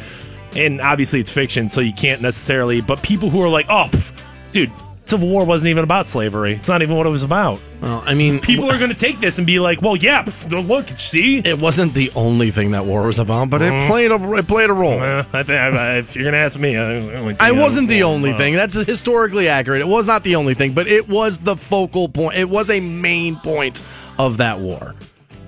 and 0.57 0.81
obviously 0.81 1.21
it's 1.21 1.31
fiction, 1.31 1.69
so 1.69 1.81
you 1.81 1.93
can't 1.93 2.21
necessarily. 2.23 2.81
But 2.81 3.03
people 3.03 3.31
who 3.31 3.43
are 3.43 3.49
like, 3.49 3.67
oh, 3.69 3.89
pff, 3.91 4.13
dude. 4.53 4.73
Civil 5.07 5.29
War 5.29 5.45
wasn't 5.45 5.69
even 5.69 5.85
about 5.85 6.07
slavery. 6.07 6.55
It's 6.55 6.69
not 6.69 6.81
even 6.83 6.97
what 6.97 7.07
it 7.07 7.11
was 7.11 7.23
about. 7.23 7.61
well, 7.83 8.03
I 8.07 8.15
mean, 8.15 8.41
People 8.41 8.71
are 8.71 8.79
going 8.79 8.91
to 8.91 8.97
take 8.97 9.21
this 9.21 9.37
and 9.37 9.47
be 9.47 9.61
like, 9.61 9.83
"Well, 9.83 9.97
yeah, 9.97 10.25
look, 10.49 10.89
see." 10.91 11.39
it 11.39 11.59
wasn't 11.59 11.93
the 11.93 12.11
only 12.15 12.51
thing 12.51 12.71
that 12.71 12.87
war 12.87 13.03
was 13.03 13.19
about, 13.19 13.51
but 13.51 13.61
it 13.61 13.89
played 13.89 14.11
a 14.11 14.33
it 14.35 14.49
played 14.49 14.71
a 14.71 14.73
role. 14.73 14.99
Uh, 14.99 15.25
I 15.33 15.43
think, 15.43 15.51
I, 15.51 15.99
if 15.99 16.17
you're 16.17 16.25
going 16.25 16.33
to 16.33 16.39
ask 16.39 16.59
me, 16.59 16.79
I, 16.79 17.37
I, 17.49 17.53
wasn't 17.53 17.89
the 17.89 18.05
only 18.05 18.33
thing. 18.33 18.55
That's 18.55 18.75
historically 18.75 19.49
accurate. 19.49 19.83
It 19.83 19.89
was 19.89 20.07
not 20.07 20.25
the 20.25 20.37
only 20.37 20.55
thing, 20.55 20.73
but 20.73 20.87
it 20.87 21.09
was 21.09 21.39
the 21.39 21.57
focal 21.57 22.09
point. 22.09 22.39
It 22.39 22.49
was 22.49 22.71
a 22.71 22.81
main 22.81 23.37
point 23.37 23.83
of 24.19 24.39
that 24.39 24.61
war. 24.61 24.95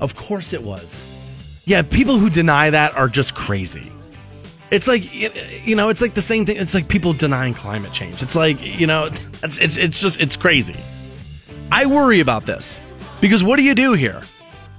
Of 0.01 0.15
course 0.15 0.53
it 0.53 0.62
was. 0.62 1.07
Yeah, 1.65 1.83
people 1.83 2.19
who 2.19 2.28
deny 2.28 2.70
that 2.70 2.95
are 2.95 3.09
just 3.09 3.35
crazy. 3.35 3.91
It's 4.71 4.89
like 4.89 5.15
you 5.15 5.77
know, 5.77 5.89
it's 5.89 6.01
like 6.01 6.15
the 6.15 6.21
same 6.21 6.45
thing. 6.47 6.57
It's 6.57 6.75
like 6.75 6.89
people 6.89 7.13
denying 7.13 7.55
climate 7.55 7.93
change. 7.93 8.23
It's 8.23 8.35
like 8.35 8.61
you 8.61 8.87
know, 8.87 9.07
it's 9.43 9.59
it's, 9.59 9.77
it's 9.77 10.01
just 10.01 10.21
it's 10.21 10.37
crazy. 10.37 10.77
I 11.71 11.87
worry 11.87 12.21
about 12.21 12.47
this 12.47 12.81
because 13.21 13.43
what 13.43 13.57
do 13.57 13.63
you 13.63 13.75
do 13.75 13.93
here? 13.95 14.23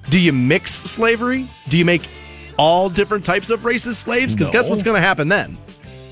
Do 0.10 0.20
you 0.20 0.32
mix 0.32 0.72
slavery? 0.74 1.48
Do 1.68 1.78
you 1.78 1.86
make 1.86 2.08
all 2.58 2.90
different 2.90 3.26
types 3.26 3.50
of 3.50 3.66
races 3.66 3.98
slaves? 3.98 4.34
Because 4.34 4.52
guess 4.52 4.70
what's 4.70 4.84
going 4.84 4.96
to 4.96 5.06
happen 5.06 5.28
then? 5.28 5.58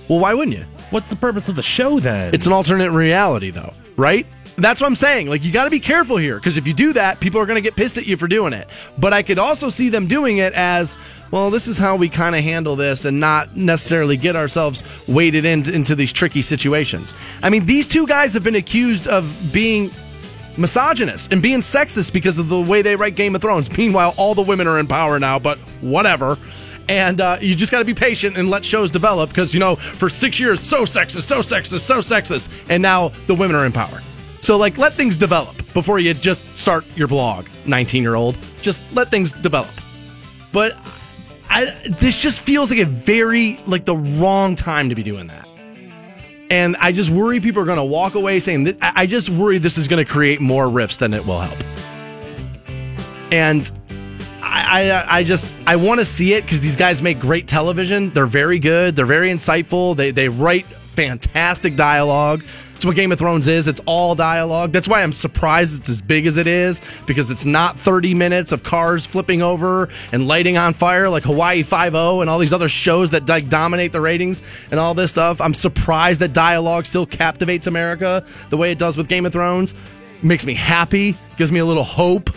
Well, 0.10 0.20
why 0.20 0.34
wouldn't 0.34 0.58
you? 0.58 0.66
What's 0.92 1.10
the 1.10 1.16
purpose 1.16 1.50
of 1.50 1.56
the 1.56 1.64
show 1.64 2.00
then? 2.00 2.34
It's 2.34 2.46
an 2.46 2.52
alternate 2.52 2.92
reality, 2.92 3.50
though, 3.50 3.74
right? 3.96 4.28
That's 4.58 4.80
what 4.80 4.88
I'm 4.88 4.96
saying. 4.96 5.28
Like, 5.28 5.44
you 5.44 5.52
got 5.52 5.66
to 5.66 5.70
be 5.70 5.82
careful 5.82 6.16
here 6.16 6.38
because 6.38 6.56
if 6.58 6.66
you 6.66 6.74
do 6.74 6.94
that, 6.94 7.20
people 7.20 7.42
are 7.42 7.46
going 7.46 7.58
to 7.58 7.62
get 7.62 7.76
pissed 7.76 7.98
at 7.98 8.08
you 8.08 8.16
for 8.16 8.28
doing 8.28 8.54
it. 8.54 8.70
But 8.98 9.12
I 9.12 9.22
could 9.22 9.38
also 9.38 9.70
see 9.70 9.90
them 9.90 10.08
doing 10.08 10.38
it 10.38 10.54
as, 10.54 10.96
well, 11.30 11.50
this 11.50 11.68
is 11.68 11.78
how 11.78 11.98
we 11.98 12.08
kind 12.08 12.36
of 12.36 12.44
handle 12.44 12.78
this 12.78 13.04
and 13.04 13.20
not 13.20 13.58
necessarily 13.58 14.16
get 14.16 14.36
ourselves 14.36 14.84
weighted 15.08 15.44
into, 15.44 15.74
into 15.74 15.94
these 15.94 16.14
tricky 16.14 16.42
situations. 16.42 17.14
I 17.44 17.50
mean, 17.50 17.66
these 17.66 17.88
two 17.88 18.08
guys 18.08 18.34
have 18.34 18.44
been 18.44 18.56
accused 18.56 19.08
of 19.08 19.52
being 19.52 19.90
misogynist 20.58 21.34
and 21.34 21.42
being 21.42 21.60
sexist 21.60 22.14
because 22.14 22.38
of 22.38 22.48
the 22.48 22.62
way 22.62 22.82
they 22.82 22.96
write 22.96 23.16
Game 23.16 23.36
of 23.36 23.42
Thrones. 23.42 23.76
Meanwhile, 23.78 24.14
all 24.16 24.36
the 24.36 24.42
women 24.42 24.68
are 24.68 24.80
in 24.80 24.88
power 24.88 25.20
now, 25.20 25.38
but 25.38 25.58
whatever. 25.82 26.38
And 26.88 27.20
uh, 27.20 27.40
you 27.42 27.56
just 27.56 27.74
got 27.74 27.80
to 27.80 27.86
be 27.86 27.96
patient 27.96 28.38
and 28.38 28.50
let 28.50 28.64
shows 28.64 28.90
develop 28.90 29.32
because, 29.32 29.54
you 29.54 29.60
know, 29.60 29.76
for 29.76 30.08
six 30.08 30.40
years, 30.40 30.62
so 30.62 30.84
sexist, 30.84 31.24
so 31.24 31.40
sexist, 31.40 31.82
so 31.82 31.98
sexist. 31.98 32.50
And 32.70 32.82
now 32.82 33.10
the 33.28 33.36
women 33.36 33.58
are 33.58 33.66
in 33.66 33.74
power. 33.74 34.02
So, 34.46 34.58
like, 34.58 34.78
let 34.78 34.94
things 34.94 35.18
develop 35.18 35.58
before 35.74 35.98
you 35.98 36.14
just 36.14 36.56
start 36.56 36.86
your 36.96 37.08
blog, 37.08 37.48
19 37.66 38.04
year 38.04 38.14
old. 38.14 38.38
Just 38.62 38.84
let 38.94 39.10
things 39.10 39.32
develop. 39.32 39.72
But 40.52 40.78
I, 41.50 41.74
this 42.00 42.22
just 42.22 42.42
feels 42.42 42.70
like 42.70 42.80
a 42.80 42.86
very, 42.86 43.60
like, 43.66 43.86
the 43.86 43.96
wrong 43.96 44.56
time 44.56 44.90
to 44.90 44.94
be 44.94 45.02
doing 45.02 45.26
that. 45.30 45.48
And 46.52 46.76
I 46.80 46.92
just 46.92 47.10
worry 47.10 47.40
people 47.40 47.64
are 47.64 47.66
going 47.66 47.80
to 47.80 47.84
walk 47.84 48.14
away 48.14 48.40
saying 48.40 48.78
I 48.84 49.08
just 49.08 49.30
worry 49.30 49.58
this 49.58 49.80
is 49.80 49.88
going 49.88 50.06
to 50.06 50.12
create 50.12 50.40
more 50.40 50.70
rifts 50.70 50.98
than 50.98 51.16
it 51.16 51.26
will 51.26 51.40
help. 51.40 51.58
And 53.32 53.72
I, 54.44 54.92
I, 54.92 55.18
I 55.18 55.24
just 55.24 55.56
I 55.66 55.76
want 55.76 56.02
to 56.02 56.06
see 56.06 56.36
it 56.36 56.44
because 56.44 56.62
these 56.62 56.76
guys 56.76 57.02
make 57.02 57.20
great 57.20 57.48
television. 57.48 58.12
They're 58.12 58.28
very 58.28 58.60
good. 58.60 58.96
They're 58.96 59.08
very 59.08 59.32
insightful. 59.32 59.98
They 59.98 60.12
they 60.12 60.30
write 60.30 60.68
fantastic 60.68 61.76
dialogue. 61.76 62.44
That's 62.76 62.84
what 62.84 62.98
Game 62.98 63.14
of 63.14 63.20
Thrones 63.20 63.48
is. 63.48 63.70
It's 63.70 63.80
all 63.86 64.16
dialogue. 64.16 64.74
That's 64.74 64.86
why 64.86 65.02
I'm 65.02 65.14
surprised 65.14 65.80
it's 65.80 65.88
as 65.88 66.02
big 66.02 66.26
as 66.26 66.36
it 66.36 66.46
is 66.46 66.82
because 67.08 67.32
it's 67.32 67.46
not 67.46 67.80
30 67.80 68.14
minutes 68.14 68.52
of 68.52 68.64
cars 68.64 69.06
flipping 69.06 69.42
over 69.42 69.88
and 70.12 70.28
lighting 70.28 70.58
on 70.58 70.74
fire 70.74 71.08
like 71.08 71.24
Hawaii 71.24 71.64
Five 71.64 71.96
O 71.96 72.20
and 72.20 72.30
all 72.30 72.38
these 72.38 72.52
other 72.52 72.68
shows 72.68 73.12
that 73.12 73.30
like 73.30 73.48
dominate 73.48 73.94
the 73.94 74.02
ratings 74.02 74.44
and 74.72 74.80
all 74.80 74.94
this 74.94 75.10
stuff. 75.10 75.40
I'm 75.40 75.54
surprised 75.54 76.20
that 76.20 76.34
dialogue 76.34 76.86
still 76.86 77.06
captivates 77.06 77.66
America 77.66 78.26
the 78.50 78.58
way 78.58 78.74
it 78.74 78.78
does 78.78 78.98
with 78.98 79.08
Game 79.08 79.26
of 79.26 79.32
Thrones. 79.32 79.74
Makes 80.22 80.46
me 80.46 80.54
happy. 80.54 81.16
Gives 81.38 81.54
me 81.54 81.60
a 81.60 81.66
little 81.66 81.86
hope. 81.86 82.30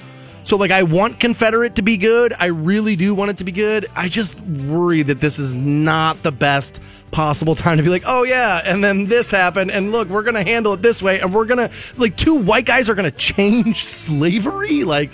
So, 0.45 0.57
like, 0.57 0.71
I 0.71 0.83
want 0.83 1.21
Confederate 1.21 1.75
to 1.77 1.83
be 1.83 1.97
good. 1.97 2.33
I 2.39 2.47
really 2.47 2.97
do 2.97 3.15
want 3.15 3.31
it 3.31 3.39
to 3.39 3.45
be 3.45 3.53
good. 3.53 3.87
I 3.95 4.09
just 4.09 4.41
worry 4.41 5.03
that 5.03 5.21
this 5.21 5.39
is 5.39 5.55
not 5.55 6.23
the 6.23 6.33
best 6.33 6.81
possible 7.11 7.55
time 7.55 7.77
to 7.77 7.83
be 7.83 7.89
like, 7.91 8.05
oh, 8.07 8.23
yeah, 8.23 8.63
and 8.65 8.83
then 8.83 9.07
this 9.07 9.31
happened, 9.31 9.71
and 9.71 9.93
look, 9.93 10.09
we're 10.09 10.23
going 10.23 10.35
to 10.35 10.43
handle 10.43 10.73
it 10.75 10.83
this 10.83 11.03
way, 11.03 11.21
and 11.21 11.35
we're 11.35 11.45
going 11.45 11.69
to, 11.69 11.75
like, 11.99 12.17
two 12.17 12.35
white 12.35 12.65
guys 12.65 12.89
are 12.89 12.95
going 12.95 13.11
to 13.11 13.17
change 13.17 13.85
slavery? 13.85 14.85
Like, 14.85 15.13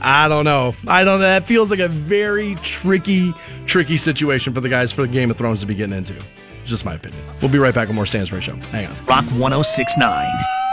I 0.00 0.28
don't 0.28 0.44
know. 0.44 0.74
I 0.86 1.04
don't 1.04 1.20
know. 1.20 1.26
That 1.26 1.44
feels 1.44 1.70
like 1.70 1.80
a 1.80 1.88
very 1.88 2.54
tricky, 2.56 3.32
tricky 3.66 3.96
situation 3.96 4.52
for 4.54 4.60
the 4.60 4.68
guys 4.68 4.92
for 4.92 5.06
Game 5.06 5.30
of 5.30 5.36
Thrones 5.36 5.60
to 5.60 5.66
be 5.66 5.74
getting 5.74 5.96
into. 5.96 6.14
Just 6.64 6.84
my 6.84 6.94
opinion. 6.94 7.22
We'll 7.40 7.50
be 7.50 7.58
right 7.58 7.74
back 7.74 7.88
with 7.88 7.94
more 7.94 8.06
Stansbury 8.06 8.42
Show. 8.42 8.56
Hang 8.56 8.86
on. 8.86 8.96
Rock 9.06 9.24
1069. 9.24 10.67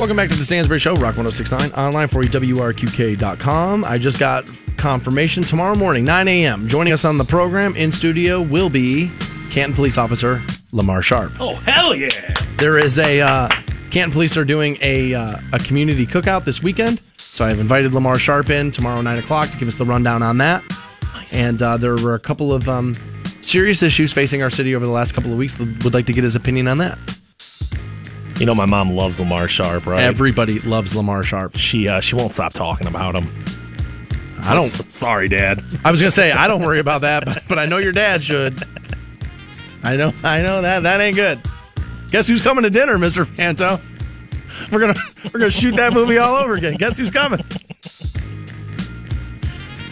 Welcome 0.00 0.16
back 0.16 0.30
to 0.30 0.34
the 0.34 0.44
Stansbury 0.44 0.78
Show, 0.78 0.92
Rock 0.92 1.18
1069, 1.18 1.72
online 1.72 2.08
for 2.08 2.22
you, 2.22 2.30
WRQK.com. 2.30 3.84
I 3.84 3.98
just 3.98 4.18
got 4.18 4.48
confirmation 4.78 5.42
tomorrow 5.42 5.74
morning, 5.74 6.06
9 6.06 6.26
a.m. 6.26 6.68
Joining 6.68 6.94
us 6.94 7.04
on 7.04 7.18
the 7.18 7.24
program 7.24 7.76
in 7.76 7.92
studio 7.92 8.40
will 8.40 8.70
be 8.70 9.12
Canton 9.50 9.74
Police 9.74 9.98
Officer 9.98 10.40
Lamar 10.72 11.02
Sharp. 11.02 11.32
oh 11.38 11.56
hell 11.56 11.94
yeah! 11.94 12.34
There 12.56 12.78
is 12.78 12.98
a, 12.98 13.20
uh, 13.20 13.50
Canton 13.90 14.10
Police 14.10 14.38
are 14.38 14.44
doing 14.46 14.78
a, 14.80 15.12
uh, 15.12 15.38
a 15.52 15.58
community 15.58 16.06
cookout 16.06 16.46
this 16.46 16.62
weekend. 16.62 17.02
So 17.18 17.44
I've 17.44 17.60
invited 17.60 17.92
Lamar 17.92 18.18
Sharp 18.18 18.48
in 18.48 18.70
tomorrow, 18.70 19.02
9 19.02 19.18
o'clock, 19.18 19.50
to 19.50 19.58
give 19.58 19.68
us 19.68 19.74
the 19.74 19.84
rundown 19.84 20.22
on 20.22 20.38
that. 20.38 20.64
And 21.34 21.62
uh, 21.62 21.76
there 21.76 21.96
were 21.96 22.14
a 22.14 22.20
couple 22.20 22.54
of 22.54 22.70
um, 22.70 22.96
serious 23.42 23.82
issues 23.82 24.14
facing 24.14 24.42
our 24.42 24.48
city 24.48 24.74
over 24.74 24.86
the 24.86 24.92
last 24.92 25.12
couple 25.12 25.30
of 25.30 25.36
weeks. 25.36 25.58
Would 25.58 25.92
like 25.92 26.06
to 26.06 26.14
get 26.14 26.24
his 26.24 26.36
opinion 26.36 26.68
on 26.68 26.78
that. 26.78 26.98
You 28.40 28.46
know 28.46 28.54
my 28.54 28.64
mom 28.66 28.90
loves 28.96 29.20
Lamar 29.20 29.48
Sharp, 29.48 29.86
right? 29.86 30.02
Everybody 30.02 30.60
loves 30.60 30.96
Lamar 30.96 31.22
Sharp. 31.22 31.56
she 31.56 31.86
uh, 31.88 32.00
she 32.00 32.14
won't 32.16 32.32
stop 32.32 32.54
talking 32.54 32.86
about 32.86 33.14
him. 33.14 33.28
I 34.42 34.54
don't. 34.54 34.64
S- 34.64 34.82
sorry, 34.88 35.28
Dad. 35.28 35.62
I 35.84 35.90
was 35.90 36.00
gonna 36.00 36.10
say 36.10 36.32
I 36.32 36.48
don't 36.48 36.62
worry 36.62 36.78
about 36.78 37.02
that, 37.02 37.26
but, 37.26 37.42
but 37.50 37.58
I 37.58 37.66
know 37.66 37.76
your 37.76 37.92
dad 37.92 38.22
should. 38.22 38.62
I 39.82 39.96
know, 39.96 40.12
I 40.24 40.40
know 40.42 40.62
that 40.62 40.80
that 40.84 41.00
ain't 41.00 41.16
good. 41.16 41.40
Guess 42.10 42.26
who's 42.28 42.40
coming 42.40 42.64
to 42.64 42.70
dinner, 42.70 42.98
Mister 42.98 43.26
Fanto? 43.26 43.78
We're 44.72 44.80
gonna 44.80 44.94
we're 45.24 45.40
gonna 45.40 45.50
shoot 45.50 45.76
that 45.76 45.92
movie 45.92 46.16
all 46.16 46.34
over 46.36 46.54
again. 46.54 46.74
Guess 46.76 46.96
who's 46.96 47.10
coming? 47.10 47.44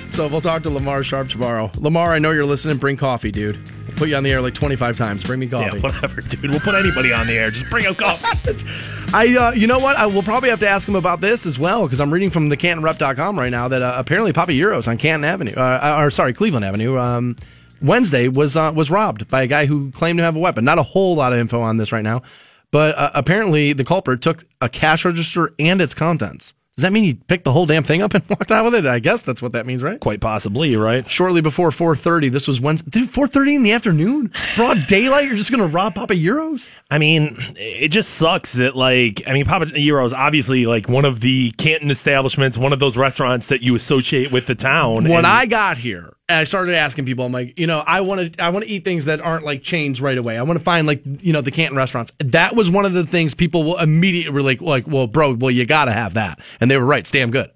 So 0.09 0.27
we'll 0.27 0.41
talk 0.41 0.62
to 0.65 0.70
Lamar 0.70 1.05
Sharp 1.05 1.29
tomorrow. 1.29 1.70
Lamar, 1.77 2.12
I 2.15 2.19
know 2.19 2.31
you're 2.31 2.47
listening. 2.47 2.79
Bring 2.79 2.97
coffee, 2.97 3.31
dude. 3.31 3.59
Put 3.99 4.09
you 4.09 4.15
on 4.15 4.23
the 4.23 4.31
air 4.31 4.41
like 4.41 4.55
25 4.55 4.97
times. 4.97 5.25
Bring 5.25 5.41
me 5.41 5.49
coffee. 5.49 5.77
Yeah, 5.77 5.83
whatever, 5.83 6.20
dude. 6.20 6.51
We'll 6.51 6.61
put 6.61 6.77
anybody 6.77 7.12
on 7.12 7.27
the 7.27 7.33
air. 7.33 7.51
Just 7.51 7.69
bring 7.69 7.85
a 7.85 7.93
coffee. 7.93 8.65
I, 9.12 9.37
uh, 9.37 9.53
you 9.53 9.66
know 9.66 9.81
what? 9.81 9.97
I 9.97 10.07
will 10.07 10.23
probably 10.23 10.51
have 10.51 10.61
to 10.61 10.69
ask 10.69 10.87
him 10.87 10.95
about 10.95 11.20
this 11.20 11.47
as 11.47 11.59
well 11.59 11.83
because 11.83 12.01
I'm 12.01 12.12
reading 12.12 12.31
from 12.31 12.49
the 12.49 12.57
CantonRep.com 12.57 13.37
right 13.37 13.51
now 13.51 13.66
that 13.66 13.83
uh, 13.83 13.95
apparently 13.97 14.33
Papa 14.33 14.53
Gyros 14.53 14.87
on 14.87 14.99
Canton 14.99 15.25
Avenue, 15.25 15.55
uh, 15.55 15.97
or 16.01 16.11
sorry, 16.12 16.33
Cleveland 16.33 16.65
Avenue, 16.65 16.97
um, 16.97 17.37
Wednesday 17.83 18.29
was 18.29 18.57
uh, 18.57 18.73
was 18.73 18.89
robbed 18.89 19.29
by 19.29 19.43
a 19.43 19.47
guy 19.49 19.66
who 19.66 19.91
claimed 19.91 20.19
to 20.19 20.23
have 20.23 20.37
a 20.37 20.41
weapon. 20.41 20.65
Not 20.65 20.79
a 20.79 20.85
whole 20.85 21.16
lot 21.16 21.33
of 21.33 21.41
info 21.41 21.61
on 21.61 21.77
this 21.77 21.91
right 21.91 22.05
now, 22.05 22.23
but 22.70 22.97
uh, 22.97 23.11
apparently 23.15 23.73
the 23.73 23.85
culprit 23.85 24.23
took 24.23 24.45
a 24.61 24.69
cash 24.69 25.05
register 25.05 25.55
and 25.59 25.81
its 25.81 25.93
contents. 25.95 26.55
Does 26.78 26.82
that 26.84 26.92
mean 26.92 27.02
he 27.02 27.14
picked 27.14 27.42
the 27.42 27.50
whole 27.50 27.66
damn 27.66 27.82
thing 27.82 28.02
up 28.02 28.14
and 28.14 28.22
walked 28.30 28.52
out 28.52 28.64
with 28.64 28.76
it? 28.76 28.86
I 28.86 29.00
guess 29.00 29.22
that's 29.22 29.42
what 29.42 29.50
that 29.50 29.66
means, 29.66 29.82
right? 29.82 29.98
Quite 29.98 30.20
possibly, 30.20 30.76
right? 30.76 31.10
Shortly 31.10 31.40
before 31.40 31.70
4:30, 31.70 32.30
this 32.30 32.46
was 32.46 32.60
Wednesday. 32.60 32.88
Dude, 32.88 33.09
4:30 33.09 33.56
in 33.56 33.62
the 33.64 33.72
afternoon, 33.72 34.30
broad 34.55 34.86
daylight. 34.86 35.24
You're 35.26 35.34
just 35.34 35.50
gonna 35.50 35.66
rob 35.66 35.96
Papa 35.96 36.14
Gyros? 36.14 36.68
I 36.88 36.98
mean, 36.98 37.36
it 37.56 37.88
just 37.88 38.10
sucks 38.10 38.52
that 38.52 38.76
like 38.76 39.22
I 39.26 39.32
mean, 39.32 39.44
Papa 39.44 39.66
Gyros 39.66 40.12
obviously 40.12 40.66
like 40.66 40.88
one 40.88 41.05
of 41.05 41.18
the 41.18 41.50
Canton 41.59 41.90
establishments, 41.90 42.56
one 42.56 42.72
of 42.72 42.78
those 42.78 42.96
restaurants 42.96 43.48
that 43.48 43.60
you 43.60 43.74
associate 43.74 44.30
with 44.30 44.46
the 44.46 44.55
town. 44.55 45.02
when 45.02 45.12
and- 45.18 45.26
I 45.26 45.46
got 45.46 45.78
here 45.78 46.14
and 46.28 46.38
I 46.38 46.44
started 46.44 46.74
asking 46.74 47.06
people, 47.06 47.24
I'm 47.24 47.32
like, 47.32 47.59
you 47.59 47.66
know, 47.66 47.78
I 47.86 48.02
want 48.02 48.34
to, 48.36 48.42
I 48.42 48.50
want 48.50 48.64
to 48.64 48.70
eat 48.70 48.84
things 48.84 49.06
that 49.06 49.20
aren't 49.20 49.44
like 49.44 49.62
chains 49.62 50.00
right 50.00 50.18
away. 50.18 50.36
I 50.36 50.42
want 50.42 50.59
to 50.59 50.64
find 50.64 50.86
like, 50.86 51.02
you 51.22 51.32
know, 51.32 51.40
the 51.40 51.50
Canton 51.50 51.76
restaurants. 51.76 52.12
That 52.18 52.55
was 52.55 52.70
one 52.70 52.84
of 52.84 52.92
the 52.92 53.06
things 53.06 53.34
people 53.34 53.64
will 53.64 53.78
immediately 53.78 54.30
were 54.32 54.42
like, 54.42 54.60
like, 54.60 54.86
well, 54.86 55.06
bro, 55.06 55.32
well, 55.34 55.50
you 55.50 55.64
got 55.66 55.86
to 55.86 55.92
have 55.92 56.14
that, 56.14 56.40
and 56.60 56.70
they 56.70 56.76
were 56.76 56.84
right. 56.84 57.00
It's 57.00 57.10
damn 57.10 57.30
good. 57.30 57.50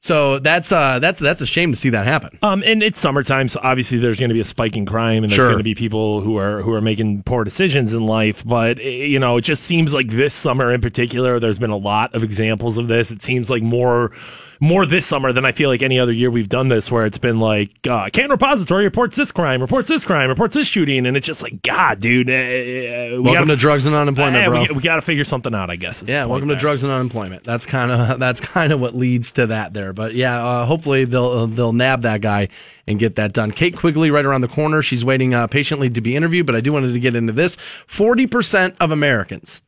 So 0.00 0.38
that's 0.38 0.70
uh 0.70 1.00
that's 1.00 1.18
that's 1.18 1.40
a 1.40 1.46
shame 1.46 1.72
to 1.72 1.76
see 1.76 1.90
that 1.90 2.06
happen. 2.06 2.38
Um, 2.40 2.62
and 2.64 2.84
it's 2.84 3.00
summertime, 3.00 3.48
so 3.48 3.58
obviously 3.64 3.98
there's 3.98 4.16
going 4.16 4.28
to 4.28 4.34
be 4.34 4.38
a 4.40 4.44
spike 4.44 4.76
in 4.76 4.86
crime, 4.86 5.24
and 5.24 5.30
there's 5.30 5.34
Sure. 5.36 5.46
going 5.46 5.58
to 5.58 5.64
be 5.64 5.74
people 5.74 6.20
who 6.20 6.38
are 6.38 6.62
who 6.62 6.72
are 6.72 6.80
making 6.80 7.24
poor 7.24 7.42
decisions 7.42 7.92
in 7.92 8.06
life. 8.06 8.44
But 8.46 8.78
eh, 8.78 9.06
you 9.06 9.18
know, 9.18 9.38
it 9.38 9.40
just 9.42 9.64
seems 9.64 9.92
like 9.92 10.06
this 10.08 10.34
summer 10.34 10.70
in 10.72 10.80
particular, 10.80 11.40
there's 11.40 11.58
been 11.58 11.70
a 11.70 11.76
lot 11.76 12.14
of 12.14 12.22
examples 12.22 12.78
of 12.78 12.86
this. 12.86 13.10
It 13.10 13.22
seems 13.22 13.50
like 13.50 13.60
more 13.64 14.12
more 14.60 14.84
this 14.86 15.06
summer 15.06 15.32
than 15.32 15.44
I 15.44 15.52
feel 15.52 15.68
like 15.70 15.82
any 15.82 15.98
other 15.98 16.12
year 16.12 16.30
we've 16.30 16.48
done 16.48 16.68
this, 16.68 16.90
where 16.90 17.06
it's 17.06 17.18
been 17.18 17.38
like 17.40 17.70
uh, 17.88 18.08
Canton 18.12 18.30
Repository 18.30 18.84
reports 18.84 19.16
this 19.16 19.30
crime, 19.32 19.60
reports 19.60 19.88
this 19.88 20.04
crime, 20.04 20.28
reports 20.28 20.54
this 20.54 20.66
shooting, 20.66 21.06
and 21.06 21.16
it's 21.16 21.26
just 21.26 21.42
like 21.42 21.62
God, 21.62 22.00
dude. 22.00 22.28
eh, 22.28 23.10
we 23.12 23.18
Welcome 23.20 23.32
gotta- 23.34 23.46
to 23.46 23.56
drugs 23.56 23.86
and 23.86 23.94
unemployment, 23.94 24.36
eh, 24.44 24.48
bro. 24.48 24.60
We, 24.62 24.68
we 24.76 24.82
got 24.82 24.96
to 24.96 25.02
figure 25.02 25.24
something 25.24 25.54
out, 25.54 25.70
I 25.70 25.76
guess. 25.76 26.02
Yeah, 26.06 26.24
welcome 26.24 26.48
to 26.48 26.54
there. 26.54 26.60
drugs 26.60 26.82
and 26.82 26.92
unemployment. 26.92 27.44
That's 27.44 27.66
kind 27.66 27.90
of 27.92 28.18
that's 28.20 28.40
kind 28.40 28.72
of 28.72 28.80
what 28.80 28.94
leads 28.96 29.32
to 29.32 29.46
that 29.48 29.72
there. 29.74 29.92
But 29.92 30.14
yeah, 30.14 30.44
uh, 30.44 30.64
hopefully 30.66 31.04
they'll 31.04 31.46
they'll 31.46 31.72
nab 31.72 32.02
that 32.02 32.20
guy 32.20 32.48
and 32.86 32.98
get 32.98 33.14
that 33.16 33.32
done. 33.32 33.50
Kate 33.52 33.76
Quigley 33.76 34.10
right 34.10 34.24
around 34.24 34.40
the 34.40 34.48
corner. 34.48 34.82
She's 34.82 35.04
waiting 35.04 35.34
uh, 35.34 35.46
patiently 35.46 35.88
to 35.90 36.00
be 36.00 36.16
interviewed. 36.16 36.46
But 36.46 36.56
I 36.56 36.60
do 36.60 36.72
wanted 36.72 36.92
to 36.92 37.00
get 37.00 37.14
into 37.14 37.32
this. 37.32 37.56
Forty 37.56 38.26
percent 38.26 38.74
of 38.80 38.90
Americans 38.90 39.62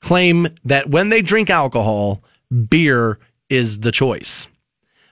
claim 0.00 0.46
that 0.64 0.88
when 0.88 1.08
they 1.10 1.20
drink 1.22 1.50
alcohol, 1.50 2.22
beer 2.68 3.18
is 3.50 3.80
the 3.80 3.92
choice. 3.92 4.48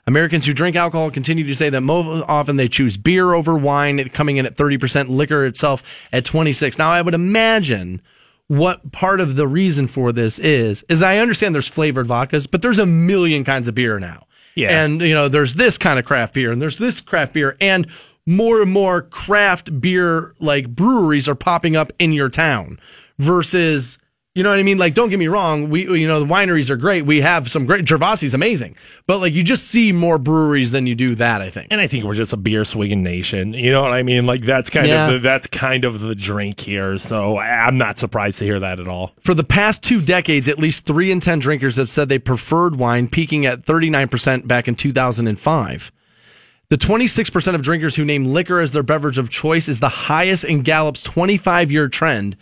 Americans 0.07 0.47
who 0.47 0.55
drink 0.55 0.75
alcohol 0.75 1.11
continue 1.11 1.45
to 1.45 1.55
say 1.55 1.69
that 1.69 1.83
most 1.83 2.25
often 2.27 2.57
they 2.57 2.67
choose 2.67 2.97
beer 2.97 3.35
over 3.35 3.59
wine, 3.59 4.09
coming 4.09 4.39
in 4.39 4.47
at 4.47 4.57
30%, 4.57 5.11
liquor 5.11 5.45
itself 5.45 6.09
at 6.13 6.25
26. 6.25 6.79
Now, 6.79 6.91
I 6.91 7.03
would 7.03 7.13
imagine 7.13 8.01
what 8.47 8.91
part 8.91 9.21
of 9.21 9.37
the 9.37 9.47
reason 9.47 9.87
for 9.87 10.11
this 10.11 10.39
is, 10.39 10.83
is 10.89 11.03
I 11.03 11.19
understand 11.19 11.55
there's 11.55 11.69
flavored 11.69 12.07
vodkas, 12.07 12.51
but 12.51 12.63
there's 12.63 12.79
a 12.79 12.87
million 12.87 13.45
kinds 13.45 13.69
of 13.69 13.75
beer 13.75 13.99
now. 13.99 14.27
Yeah. 14.55 14.83
And, 14.83 15.03
you 15.03 15.15
know, 15.15 15.29
there's 15.29 15.55
this 15.55 15.77
kind 15.77 15.99
of 15.99 16.07
craft 16.07 16.35
beer 16.35 16.51
and 16.51 16.61
there's 16.61 16.79
this 16.79 17.03
craft 17.03 17.35
beer 17.35 17.57
and 17.61 17.87
more 18.27 18.63
and 18.63 18.73
more 18.73 19.03
craft 19.03 19.79
beer 19.81 20.35
like 20.41 20.69
breweries 20.69 21.29
are 21.29 21.35
popping 21.35 21.77
up 21.77 21.93
in 21.99 22.13
your 22.13 22.29
town 22.29 22.81
versus 23.19 23.99
you 24.35 24.43
know 24.45 24.51
what 24.51 24.59
I 24.59 24.63
mean? 24.63 24.79
Like, 24.79 24.95
don't 24.95 25.09
get 25.09 25.19
me 25.19 25.27
wrong. 25.27 25.69
We, 25.69 25.83
you 25.99 26.07
know, 26.07 26.21
the 26.21 26.27
wineries 26.27 26.71
are 26.71 26.77
great. 26.77 27.05
We 27.05 27.23
have 27.23 27.51
some 27.51 27.67
great. 27.67 27.85
Gervasi's 27.85 28.35
amazing, 28.35 28.77
but 29.07 29.19
like, 29.19 29.35
you 29.35 29.43
just 29.43 29.67
see 29.67 29.91
more 29.91 30.17
breweries 30.19 30.71
than 30.71 30.87
you 30.87 30.95
do 30.95 31.15
that. 31.17 31.41
I 31.43 31.51
think. 31.51 31.69
And 31.71 31.81
I 31.81 31.89
think 31.89 32.05
we're 32.05 32.15
just 32.15 32.33
a 32.33 32.37
beer 32.37 32.65
swigging 32.65 33.03
nation. 33.03 33.53
You 33.53 33.73
know 33.73 33.83
what 33.83 33.93
I 33.93 34.03
mean? 34.05 34.27
Like 34.27 34.43
that's 34.43 34.71
kind 34.71 34.87
Yeah. 34.87 35.09
of 35.09 35.15
the, 35.15 35.19
that's 35.21 35.47
kind 35.49 35.85
of 35.85 36.01
the 36.01 36.15
drink 36.15 36.61
here. 36.61 36.99
So 36.99 37.39
I'm 37.39 37.79
not 37.79 37.99
surprised 37.99 38.39
to 38.39 38.45
hear 38.45 38.61
that 38.61 38.79
at 38.79 38.87
all. 38.87 39.13
For 39.21 39.35
the 39.35 39.45
past 39.45 39.83
two 39.83 40.01
decades, 40.01 40.47
at 40.49 40.59
least 40.59 40.87
three 40.87 41.11
in 41.11 41.19
10 41.21 41.41
drinkers 41.41 41.77
have 41.77 41.91
said 41.91 42.09
they 42.09 42.19
preferred 42.21 42.77
wine, 42.77 43.09
peaking 43.09 43.45
at 43.45 43.63
39% 43.63 44.47
back 44.47 44.69
in 44.69 44.77
2005. 44.77 45.91
The 46.71 46.77
26% 46.77 47.55
of 47.55 47.63
drinkers 47.63 47.97
who 47.97 48.05
name 48.05 48.27
liquor 48.27 48.61
as 48.61 48.73
their 48.73 48.83
beverage 48.83 49.17
of 49.19 49.31
choice 49.31 49.69
is 49.69 49.81
the 49.81 49.89
highest 49.89 50.45
in 50.45 50.61
Gallup's 50.61 51.03
25 51.03 51.73
year 51.73 51.89
trend, 51.89 52.37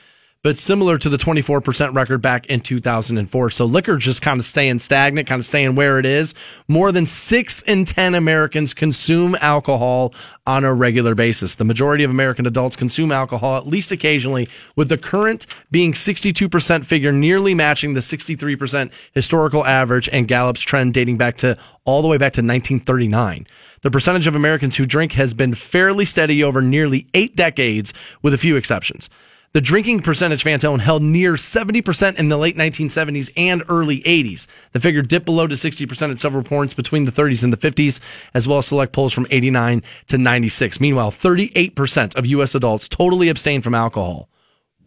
but 0.46 0.56
similar 0.56 0.96
to 0.96 1.08
the 1.08 1.16
24% 1.16 1.92
record 1.92 2.22
back 2.22 2.46
in 2.46 2.60
2004. 2.60 3.50
So 3.50 3.64
liquor 3.64 3.96
just 3.96 4.22
kind 4.22 4.38
of 4.38 4.46
staying 4.46 4.78
stagnant, 4.78 5.26
kind 5.26 5.40
of 5.40 5.44
staying 5.44 5.74
where 5.74 5.98
it 5.98 6.06
is. 6.06 6.36
More 6.68 6.92
than 6.92 7.04
six 7.04 7.62
in 7.62 7.84
10 7.84 8.14
Americans 8.14 8.72
consume 8.72 9.34
alcohol 9.40 10.14
on 10.46 10.62
a 10.62 10.72
regular 10.72 11.16
basis. 11.16 11.56
The 11.56 11.64
majority 11.64 12.04
of 12.04 12.12
American 12.12 12.46
adults 12.46 12.76
consume 12.76 13.10
alcohol 13.10 13.56
at 13.56 13.66
least 13.66 13.90
occasionally, 13.90 14.48
with 14.76 14.88
the 14.88 14.96
current 14.96 15.48
being 15.72 15.92
62% 15.92 16.86
figure 16.86 17.10
nearly 17.10 17.52
matching 17.52 17.94
the 17.94 18.00
63% 18.00 18.92
historical 19.14 19.66
average 19.66 20.08
and 20.10 20.28
Gallup's 20.28 20.60
trend 20.60 20.94
dating 20.94 21.16
back 21.16 21.38
to 21.38 21.58
all 21.84 22.02
the 22.02 22.08
way 22.08 22.18
back 22.18 22.34
to 22.34 22.40
1939. 22.40 23.48
The 23.82 23.90
percentage 23.90 24.28
of 24.28 24.36
Americans 24.36 24.76
who 24.76 24.86
drink 24.86 25.10
has 25.14 25.34
been 25.34 25.56
fairly 25.56 26.04
steady 26.04 26.44
over 26.44 26.62
nearly 26.62 27.08
eight 27.14 27.34
decades, 27.34 27.92
with 28.22 28.32
a 28.32 28.38
few 28.38 28.54
exceptions. 28.54 29.10
The 29.52 29.60
drinking 29.60 30.00
percentage 30.00 30.44
Fantone 30.44 30.80
held 30.80 31.02
near 31.02 31.34
70% 31.34 32.18
in 32.18 32.28
the 32.28 32.36
late 32.36 32.56
1970s 32.56 33.30
and 33.36 33.62
early 33.68 34.00
80s. 34.02 34.46
The 34.72 34.80
figure 34.80 35.02
dipped 35.02 35.24
below 35.24 35.46
to 35.46 35.54
60% 35.54 36.10
at 36.10 36.18
several 36.18 36.42
points 36.42 36.74
between 36.74 37.04
the 37.04 37.12
30s 37.12 37.42
and 37.42 37.52
the 37.52 37.56
50s, 37.56 38.00
as 38.34 38.46
well 38.46 38.58
as 38.58 38.66
select 38.66 38.92
polls 38.92 39.12
from 39.12 39.26
89 39.30 39.82
to 40.08 40.18
96. 40.18 40.80
Meanwhile, 40.80 41.10
38% 41.10 42.16
of 42.16 42.26
U.S. 42.26 42.54
adults 42.54 42.88
totally 42.88 43.28
abstain 43.28 43.62
from 43.62 43.74
alcohol. 43.74 44.28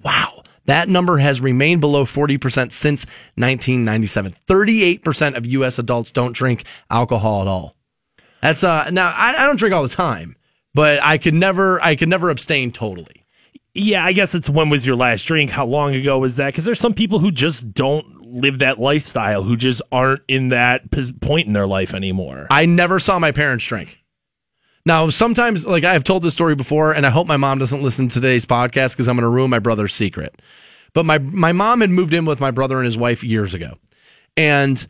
Wow. 0.04 0.44
That 0.66 0.88
number 0.88 1.18
has 1.18 1.42
remained 1.42 1.82
below 1.82 2.06
40% 2.06 2.72
since 2.72 3.06
1997. 3.36 4.34
38% 4.48 5.36
of 5.36 5.46
U.S. 5.48 5.80
adults 5.80 6.12
don't 6.12 6.34
drink 6.34 6.64
alcohol 6.92 7.42
at 7.42 7.48
all. 7.48 7.76
That's, 8.42 8.64
uh, 8.64 8.90
now 8.92 9.12
I, 9.16 9.34
I 9.36 9.46
don't 9.48 9.58
drink 9.58 9.74
all 9.74 9.82
the 9.82 9.90
time, 9.90 10.36
but 10.76 11.02
I 11.02 11.18
could 11.18 11.34
never, 11.34 11.82
I 11.82 11.96
could 11.96 12.08
never 12.08 12.30
abstain 12.30 12.72
totally. 12.72 13.19
Yeah, 13.74 14.04
I 14.04 14.14
guess 14.14 14.34
it's 14.34 14.50
when 14.50 14.70
was 14.70 14.86
your 14.86 14.96
last 14.96 15.24
drink? 15.24 15.52
How 15.52 15.66
long 15.66 15.94
ago 15.94 16.20
was 16.20 16.38
that? 16.38 16.48
Because 16.48 16.66
there's 16.66 16.80
some 16.80 16.94
people 16.94 17.20
who 17.20 17.32
just 17.32 17.72
don't 17.74 18.22
live 18.26 18.60
that 18.60 18.80
lifestyle, 18.80 19.44
who 19.44 19.56
just 19.56 19.82
aren't 19.92 20.22
in 20.28 20.50
that 20.50 20.90
point 21.22 21.48
in 21.48 21.54
their 21.54 21.68
life 21.68 21.94
anymore. 21.94 22.48
I 22.50 22.66
never 22.66 23.00
saw 23.00 23.20
my 23.20 23.32
parents 23.32 23.66
drink. 23.66 24.00
Now, 24.86 25.10
sometimes, 25.10 25.66
like 25.66 25.84
I 25.84 25.94
have 25.94 26.04
told 26.04 26.24
this 26.24 26.34
story 26.34 26.56
before, 26.56 26.94
and 26.94 27.06
I 27.06 27.10
hope 27.10 27.28
my 27.28 27.38
mom 27.38 27.60
doesn't 27.60 27.84
listen 27.84 28.08
to 28.10 28.14
today's 28.16 28.46
podcast 28.46 28.94
because 28.94 29.08
I'm 29.08 29.16
going 29.16 29.24
to 29.24 29.30
ruin 29.30 29.50
my 29.50 29.60
brother's 29.60 29.94
secret. 29.94 30.42
But 30.94 31.06
my 31.06 31.20
my 31.20 31.52
mom 31.52 31.82
had 31.82 31.92
moved 31.92 32.14
in 32.14 32.26
with 32.26 32.40
my 32.40 32.52
brother 32.52 32.78
and 32.78 32.86
his 32.86 32.98
wife 32.98 33.24
years 33.24 33.54
ago, 33.54 33.74
and 34.36 34.86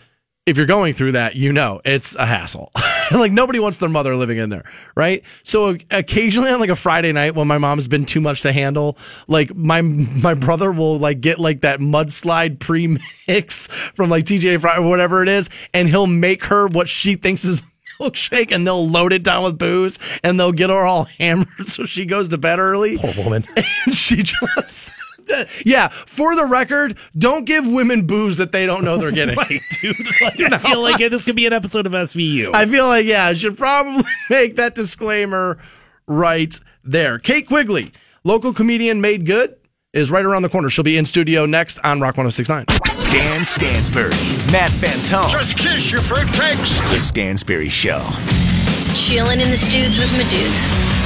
if 0.46 0.56
you're 0.58 0.66
going 0.66 0.94
through 0.94 1.14
that, 1.14 1.36
you 1.36 1.52
know 1.52 1.82
it's 1.84 2.16
a 2.16 2.26
hassle. 2.26 2.72
like 3.14 3.32
nobody 3.32 3.60
wants 3.60 3.78
their 3.78 3.90
mother 3.90 4.16
living 4.16 4.38
in 4.38 4.50
there, 4.50 4.64
right? 4.96 5.24
So 5.44 5.78
occasionally 5.92 6.52
on 6.52 6.60
like 6.60 6.70
a 6.70 6.76
Friday 6.76 7.12
night 7.12 7.36
when 7.36 7.48
my 7.48 7.58
mom's 7.58 7.88
been 7.88 8.06
too 8.06 8.22
much 8.22 8.42
to 8.42 8.52
handle, 8.52 8.98
like 9.28 9.56
my 9.56 9.82
my 9.82 10.34
brother 10.34 10.72
will 10.72 11.00
like 11.00 11.22
get 11.22 11.40
like 11.40 11.62
that 11.62 11.80
mudslide 11.80 12.60
pre-mix 12.60 13.68
from 13.96 14.10
like 14.10 14.26
TJ 14.26 14.62
Fry 14.62 14.78
or 14.78 14.88
whatever 14.88 15.24
it 15.24 15.30
is, 15.30 15.50
and 15.74 15.90
he'll 15.90 16.08
make 16.08 16.46
her 16.46 16.68
what 16.68 16.90
she 16.90 17.16
thinks 17.16 17.46
is 17.46 17.64
milkshake 18.02 18.52
and 18.52 18.66
they'll 18.66 18.88
load 18.88 19.12
it 19.12 19.24
down 19.24 19.44
with 19.44 19.58
booze 19.58 20.00
and 20.24 20.40
they'll 20.40 20.54
get 20.54 20.70
her 20.70 20.86
all 20.86 21.04
hammered 21.04 21.68
so 21.68 21.84
she 21.84 22.06
goes 22.06 22.30
to 22.30 22.38
bed 22.38 22.60
early. 22.60 22.98
Poor 22.98 23.14
woman. 23.24 23.46
And 23.58 23.96
she 23.96 24.24
just 24.24 24.92
yeah, 25.66 25.88
for 25.90 26.36
the 26.36 26.46
record, 26.46 26.98
don't 27.18 27.46
give 27.46 27.66
women 27.66 28.06
booze 28.06 28.38
that 28.38 28.52
they 28.52 28.66
don't 28.66 28.84
know 28.84 28.98
they're 28.98 29.12
getting. 29.12 29.36
right, 29.38 29.62
dude. 29.82 29.96
Like, 30.22 30.40
I 30.54 30.58
feel 30.58 30.82
like 30.82 30.98
this 30.98 31.26
could 31.26 31.36
be 31.36 31.46
an 31.46 31.54
episode 31.54 31.86
of 31.86 31.92
SVU. 31.94 32.52
I 32.54 32.66
feel 32.66 32.88
like, 32.88 33.06
yeah, 33.06 33.26
I 33.26 33.34
should 33.34 33.58
probably 33.58 34.04
make 34.30 34.56
that 34.58 34.76
disclaimer 34.76 35.58
right 36.08 36.58
there. 36.84 37.20
Kate 37.20 37.48
Quigley, 37.48 37.94
local 38.24 38.54
comedian 38.54 39.02
made 39.02 39.26
good, 39.26 39.56
is 39.94 40.12
right 40.12 40.26
around 40.26 40.44
the 40.44 40.50
corner. 40.50 40.70
She'll 40.70 40.84
be 40.84 40.98
in 40.98 41.06
studio 41.06 41.46
next 41.46 41.80
on 41.80 42.00
Rock 42.00 42.18
1069. 42.18 42.66
Dan 43.12 43.44
Stansbury, 43.44 44.10
Matt 44.52 44.70
Fantone. 44.72 45.32
Just 45.32 45.58
kiss 45.58 45.92
your 45.92 46.02
fruitcakes. 46.02 46.92
The 46.92 47.00
Stansbury 47.00 47.70
Show 47.70 48.06
Chilling 48.94 49.40
in 49.40 49.50
the 49.50 49.58
studs 49.58 49.98
with 49.98 50.12
my 50.14 50.24
dudes. 50.30 50.99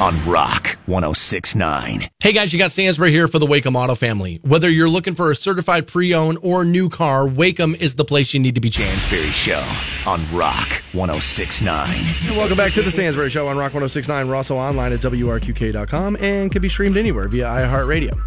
On 0.00 0.12
Rock 0.28 0.76
1069. 0.86 2.08
Hey 2.20 2.32
guys, 2.32 2.52
you 2.52 2.58
got 2.58 2.72
Stansbury 2.72 3.12
here 3.12 3.28
for 3.28 3.38
the 3.38 3.46
Waikem 3.46 3.76
Auto 3.76 3.94
family. 3.94 4.40
Whether 4.42 4.68
you're 4.68 4.88
looking 4.88 5.14
for 5.14 5.30
a 5.30 5.36
certified 5.36 5.86
pre-owned 5.86 6.38
or 6.42 6.64
new 6.64 6.88
car, 6.88 7.28
Waikem 7.28 7.80
is 7.80 7.94
the 7.94 8.04
place 8.04 8.34
you 8.34 8.40
need 8.40 8.56
to 8.56 8.60
be. 8.60 8.72
Stansbury 8.72 9.28
Show 9.28 9.64
on 10.04 10.20
Rock 10.32 10.82
1069. 10.94 11.88
And 12.26 12.36
welcome 12.36 12.56
back 12.56 12.72
to 12.72 12.82
the 12.82 12.90
Stansbury 12.90 13.30
Show 13.30 13.46
on 13.46 13.56
Rock 13.56 13.72
1069. 13.72 14.28
We're 14.28 14.34
also 14.34 14.56
online 14.56 14.92
at 14.92 15.00
WRQK.com 15.00 16.16
and 16.16 16.50
can 16.50 16.60
be 16.60 16.68
streamed 16.68 16.96
anywhere 16.96 17.28
via 17.28 17.44
iHeartRadio. 17.44 18.18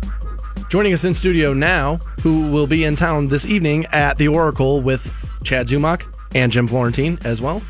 Joining 0.69 0.93
us 0.93 1.03
in 1.03 1.13
studio 1.13 1.53
now, 1.53 1.97
who 2.21 2.49
will 2.49 2.67
be 2.67 2.85
in 2.85 2.95
town 2.95 3.27
this 3.27 3.45
evening 3.45 3.85
at 3.87 4.17
the 4.17 4.29
Oracle 4.29 4.81
with 4.81 5.11
Chad 5.43 5.67
Zumock 5.67 6.03
and 6.33 6.49
Jim 6.49 6.69
Florentine 6.69 7.19
as 7.25 7.41
well, 7.41 7.61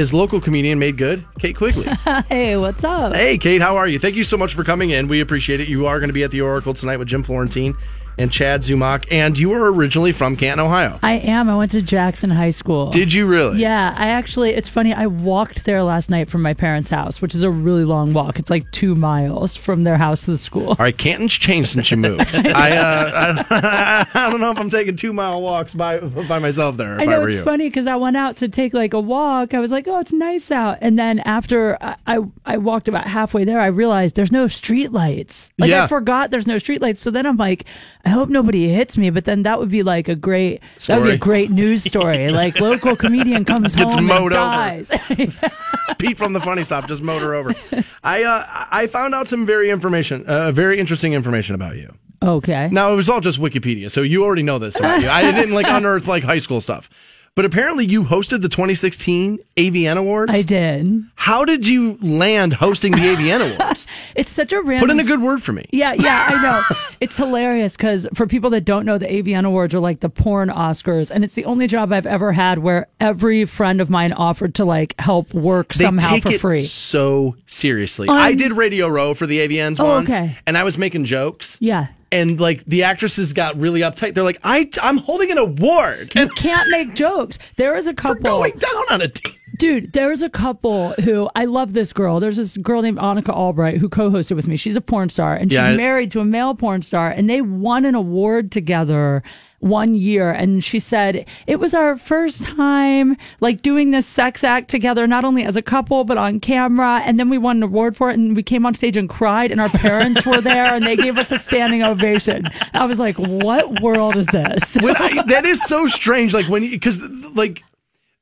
is 0.00 0.14
local 0.14 0.40
comedian 0.40 0.78
made 0.78 0.96
good, 0.96 1.24
Kate 1.38 1.54
Quigley. 1.54 1.86
Hey, 2.28 2.56
what's 2.56 2.82
up? 2.84 3.14
hey, 3.14 3.38
Kate, 3.38 3.60
how 3.60 3.76
are 3.76 3.86
you? 3.86 3.98
Thank 3.98 4.14
you 4.14 4.24
so 4.24 4.36
much 4.36 4.54
for 4.54 4.64
coming 4.64 4.90
in. 4.90 5.08
We 5.08 5.20
appreciate 5.20 5.60
it. 5.60 5.68
You 5.68 5.86
are 5.86 5.98
going 5.98 6.08
to 6.08 6.14
be 6.14 6.22
at 6.24 6.30
the 6.30 6.40
Oracle 6.40 6.74
tonight 6.74 6.96
with 6.96 7.08
Jim 7.08 7.22
Florentine 7.22 7.76
and 8.18 8.30
Chad 8.30 8.60
Zumock, 8.60 9.06
and 9.10 9.38
you 9.38 9.52
are 9.52 9.72
originally 9.72 10.12
from 10.12 10.36
Canton, 10.36 10.64
Ohio. 10.64 10.98
I 11.02 11.12
am. 11.14 11.48
I 11.48 11.56
went 11.56 11.70
to 11.72 11.82
Jackson 11.82 12.30
High 12.30 12.50
School. 12.50 12.90
Did 12.90 13.12
you 13.12 13.26
really? 13.26 13.58
Yeah, 13.60 13.94
I 13.96 14.08
actually, 14.08 14.50
it's 14.50 14.68
funny. 14.68 14.92
I 14.92 15.06
walked 15.06 15.64
there 15.64 15.82
last 15.82 16.10
night 16.10 16.28
from 16.28 16.42
my 16.42 16.54
parents' 16.54 16.90
house, 16.90 17.22
which 17.22 17.34
is 17.34 17.42
a 17.42 17.50
really 17.50 17.84
long 17.84 18.12
walk. 18.12 18.38
It's 18.38 18.50
like 18.50 18.70
two 18.72 18.94
miles 18.94 19.56
from 19.56 19.84
their 19.84 19.96
house 19.96 20.24
to 20.24 20.32
the 20.32 20.38
school. 20.38 20.68
All 20.70 20.76
right, 20.78 20.96
Canton's 20.96 21.32
changed 21.32 21.70
since 21.70 21.90
you 21.90 21.96
moved. 21.96 22.20
I, 22.34 22.76
uh, 22.76 23.44
I, 23.50 24.06
I 24.14 24.30
don't 24.30 24.40
know 24.40 24.50
if 24.50 24.58
I'm 24.58 24.70
taking 24.70 24.96
two 24.96 25.12
mile 25.12 25.40
walks 25.40 25.74
by 25.74 25.98
by 26.00 26.38
myself 26.38 26.76
there. 26.76 26.98
I 26.98 27.02
I, 27.02 27.04
know 27.06 27.20
were 27.20 27.28
it's 27.28 27.36
you. 27.36 27.44
funny 27.44 27.68
because 27.68 27.86
I 27.86 27.96
went 27.96 28.16
out 28.16 28.36
to 28.38 28.48
take 28.48 28.74
like 28.74 28.92
a 28.92 29.00
walk. 29.00 29.54
I 29.54 29.60
was 29.60 29.70
like, 29.70 29.86
"Oh, 29.88 29.98
it's 29.98 30.12
nice 30.12 30.50
out," 30.50 30.78
and 30.80 30.98
then 30.98 31.20
after 31.20 31.78
I 31.80 31.96
I, 32.06 32.18
I 32.44 32.56
walked 32.58 32.88
about 32.88 33.06
halfway 33.06 33.44
there, 33.44 33.60
I 33.60 33.66
realized 33.66 34.16
there's 34.16 34.32
no 34.32 34.48
street 34.48 34.92
lights. 34.92 35.50
Like 35.58 35.70
Yeah. 35.70 35.84
I 35.84 35.86
forgot 35.86 36.30
there's 36.30 36.46
no 36.46 36.58
street 36.58 36.82
lights. 36.82 37.00
So 37.00 37.10
then 37.10 37.26
I'm 37.26 37.36
like, 37.36 37.64
I 38.04 38.08
hope 38.10 38.28
nobody 38.30 38.68
hits 38.68 38.96
me, 38.96 39.10
but 39.10 39.24
then 39.26 39.42
that 39.42 39.58
would 39.58 39.70
be 39.70 39.82
like 39.82 40.08
a 40.08 40.14
great 40.14 40.62
that 40.86 41.00
would 41.00 41.06
be 41.06 41.12
a 41.12 41.18
great 41.18 41.50
news 41.50 41.84
story. 41.84 42.30
like 42.32 42.58
local 42.60 42.96
comedian 42.96 43.44
comes 43.44 43.74
Gets 43.74 43.94
home 43.94 44.06
mowed 44.06 44.34
and 44.34 44.88
over. 44.88 44.96
dies. 44.96 45.54
Pete 45.98 46.16
from 46.18 46.32
the 46.32 46.40
funny 46.40 46.62
stop 46.62 46.86
just 46.88 47.02
motor 47.02 47.34
over. 47.34 47.54
I 48.02 48.22
uh, 48.24 48.44
I 48.70 48.86
found 48.86 49.14
out 49.14 49.28
some 49.28 49.44
very 49.46 49.70
information, 49.70 50.24
uh, 50.26 50.50
very 50.52 50.78
interesting 50.78 51.12
information 51.12 51.54
about 51.54 51.76
you. 51.76 51.94
okay. 52.22 52.68
Now 52.72 52.92
it 52.92 52.96
was 52.96 53.08
all 53.10 53.20
just 53.20 53.38
Wikipedia, 53.40 53.90
so 53.90 54.02
you 54.02 54.24
already 54.24 54.42
know 54.42 54.58
this 54.58 54.78
about 54.78 55.02
you. 55.02 55.08
I 55.08 55.30
didn't 55.32 55.54
like 55.54 55.66
unearth 55.68 56.06
like 56.06 56.22
high 56.22 56.38
school 56.38 56.60
stuff, 56.60 56.88
but 57.36 57.44
apparently 57.44 57.86
you 57.86 58.02
hosted 58.02 58.42
the 58.42 58.48
2016 58.48 59.38
AVN 59.56 59.96
Awards. 59.96 60.32
I 60.32 60.42
did. 60.42 61.04
How 61.14 61.44
did 61.44 61.66
you 61.66 61.96
land 62.02 62.52
hosting 62.54 62.92
the 62.92 62.98
AVN 62.98 63.54
Awards? 63.58 63.86
It's 64.14 64.32
such 64.32 64.52
a 64.52 64.60
random 64.60 64.88
Put 64.88 64.90
in 64.90 65.00
a 65.00 65.04
good 65.04 65.22
word 65.22 65.42
for 65.42 65.52
me. 65.52 65.66
Yeah, 65.72 65.94
yeah, 65.94 66.26
I 66.28 66.42
know. 66.42 66.76
it's 67.00 67.16
hilarious 67.16 67.76
because 67.76 68.06
for 68.14 68.26
people 68.26 68.50
that 68.50 68.64
don't 68.64 68.84
know, 68.84 68.98
the 68.98 69.06
AVN 69.06 69.46
Awards 69.46 69.74
are 69.74 69.80
like 69.80 70.00
the 70.00 70.10
porn 70.10 70.48
Oscars, 70.50 71.10
and 71.10 71.24
it's 71.24 71.34
the 71.34 71.44
only 71.44 71.66
job 71.66 71.92
I've 71.92 72.06
ever 72.06 72.32
had 72.32 72.58
where 72.58 72.88
every 72.98 73.44
friend 73.44 73.80
of 73.80 73.88
mine 73.88 74.12
offered 74.12 74.56
to 74.56 74.64
like 74.64 74.94
help 74.98 75.32
work 75.32 75.72
They 75.74 75.84
somehow 75.84 76.10
take 76.10 76.22
for 76.24 76.30
it 76.32 76.40
free. 76.40 76.62
so 76.62 77.36
seriously. 77.46 78.08
I 78.08 78.34
did 78.34 78.52
Radio 78.52 78.88
Row 78.88 79.14
for 79.14 79.26
the 79.26 79.38
AVNs 79.38 79.78
Oh, 79.80 79.88
once, 79.88 80.10
okay. 80.10 80.36
and 80.46 80.58
I 80.58 80.64
was 80.64 80.76
making 80.76 81.04
jokes. 81.04 81.56
Yeah. 81.60 81.86
And 82.12 82.40
like 82.40 82.64
the 82.64 82.82
actresses 82.82 83.32
got 83.32 83.56
really 83.58 83.80
uptight. 83.82 84.14
They're 84.14 84.24
like, 84.24 84.40
"I, 84.42 84.68
I'm 84.82 84.98
holding 84.98 85.30
an 85.30 85.38
award 85.38 86.12
You 86.14 86.22
and 86.22 86.34
can't 86.36 86.68
make 86.70 86.94
jokes. 86.94 87.38
There 87.56 87.76
is 87.76 87.86
a 87.86 87.94
couple. 87.94 88.22
going 88.22 88.52
down 88.58 88.82
on 88.90 89.00
a 89.02 89.08
team." 89.08 89.34
Dude, 89.58 89.92
there's 89.92 90.22
a 90.22 90.30
couple 90.30 90.90
who 91.04 91.28
I 91.36 91.44
love 91.44 91.74
this 91.74 91.92
girl. 91.92 92.18
There's 92.18 92.36
this 92.36 92.56
girl 92.56 92.80
named 92.80 92.96
Annika 92.98 93.34
Albrite 93.34 93.76
who 93.76 93.88
co-hosted 93.90 94.34
with 94.34 94.48
me. 94.48 94.56
She's 94.56 94.74
a 94.74 94.80
porn 94.80 95.10
star 95.10 95.34
and 95.34 95.50
she's 95.50 95.56
Yeah, 95.56 95.66
I- 95.66 95.76
married 95.76 96.10
to 96.12 96.20
a 96.20 96.24
male 96.24 96.54
porn 96.54 96.80
star 96.82 97.10
and 97.10 97.28
they 97.28 97.42
won 97.42 97.84
an 97.84 97.94
award 97.94 98.50
together 98.50 99.22
one 99.60 99.94
year 99.94 100.30
and 100.30 100.64
she 100.64 100.80
said 100.80 101.26
it 101.46 101.60
was 101.60 101.74
our 101.74 101.96
first 101.96 102.44
time 102.44 103.16
like 103.40 103.60
doing 103.60 103.90
this 103.90 104.06
sex 104.06 104.42
act 104.42 104.68
together 104.68 105.06
not 105.06 105.24
only 105.24 105.44
as 105.44 105.54
a 105.54 105.62
couple 105.62 106.02
but 106.04 106.16
on 106.16 106.40
camera 106.40 107.02
and 107.04 107.20
then 107.20 107.28
we 107.28 107.38
won 107.38 107.58
an 107.58 107.62
award 107.62 107.96
for 107.96 108.10
it 108.10 108.18
and 108.18 108.34
we 108.34 108.42
came 108.42 108.64
on 108.64 108.74
stage 108.74 108.96
and 108.96 109.08
cried 109.08 109.52
and 109.52 109.60
our 109.60 109.68
parents 109.68 110.24
were 110.24 110.40
there 110.40 110.72
and 110.72 110.86
they 110.86 110.96
gave 110.96 111.18
us 111.18 111.30
a 111.30 111.38
standing 111.38 111.82
ovation. 111.82 112.46
I 112.72 112.86
was 112.86 112.98
like, 112.98 113.16
"What 113.16 113.80
world 113.82 114.16
is 114.16 114.26
this?" 114.26 114.76
I, 114.76 115.22
that 115.26 115.44
is 115.44 115.62
so 115.64 115.86
strange. 115.86 116.32
Like 116.32 116.46
when 116.48 116.68
because 116.68 117.00
like 117.34 117.62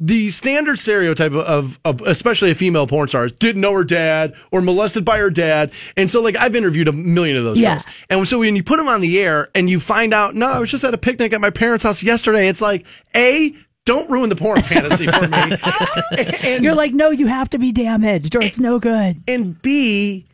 the 0.00 0.30
standard 0.30 0.78
stereotype 0.78 1.32
of, 1.32 1.78
of 1.84 2.00
especially 2.02 2.52
a 2.52 2.54
female 2.54 2.86
porn 2.86 3.08
star 3.08 3.24
is 3.26 3.32
didn't 3.32 3.60
know 3.60 3.72
her 3.72 3.82
dad 3.82 4.32
or 4.52 4.60
molested 4.60 5.04
by 5.04 5.18
her 5.18 5.30
dad, 5.30 5.72
and 5.96 6.08
so 6.10 6.22
like 6.22 6.36
I've 6.36 6.54
interviewed 6.54 6.86
a 6.86 6.92
million 6.92 7.36
of 7.36 7.42
those 7.44 7.58
Yeah. 7.58 7.70
girls, 7.74 7.86
and 8.08 8.28
so 8.28 8.38
when 8.38 8.54
you 8.54 8.62
put 8.62 8.76
them 8.76 8.86
on 8.88 9.00
the 9.00 9.18
air 9.20 9.48
and 9.56 9.68
you 9.68 9.80
find 9.80 10.14
out, 10.14 10.36
no, 10.36 10.46
I 10.46 10.58
was 10.60 10.70
just 10.70 10.84
at 10.84 10.94
a 10.94 10.98
picnic 10.98 11.32
at 11.32 11.40
my 11.40 11.50
parents' 11.50 11.82
house 11.82 12.02
yesterday. 12.02 12.46
It's 12.46 12.60
like 12.60 12.86
a 13.16 13.52
don't 13.86 14.08
ruin 14.10 14.28
the 14.28 14.36
porn 14.36 14.62
fantasy 14.62 15.06
for 15.06 15.26
me, 15.26 15.56
and 16.44 16.62
You're 16.62 16.74
like, 16.76 16.92
"No, 16.92 17.10
you 17.10 17.26
have 17.26 17.50
to 17.50 17.58
be 17.58 17.72
damaged 17.72 18.36
or 18.36 18.42
it's 18.42 18.60
no 18.60 18.78
good." 18.78 19.20
and 19.26 19.60
B, 19.62 20.26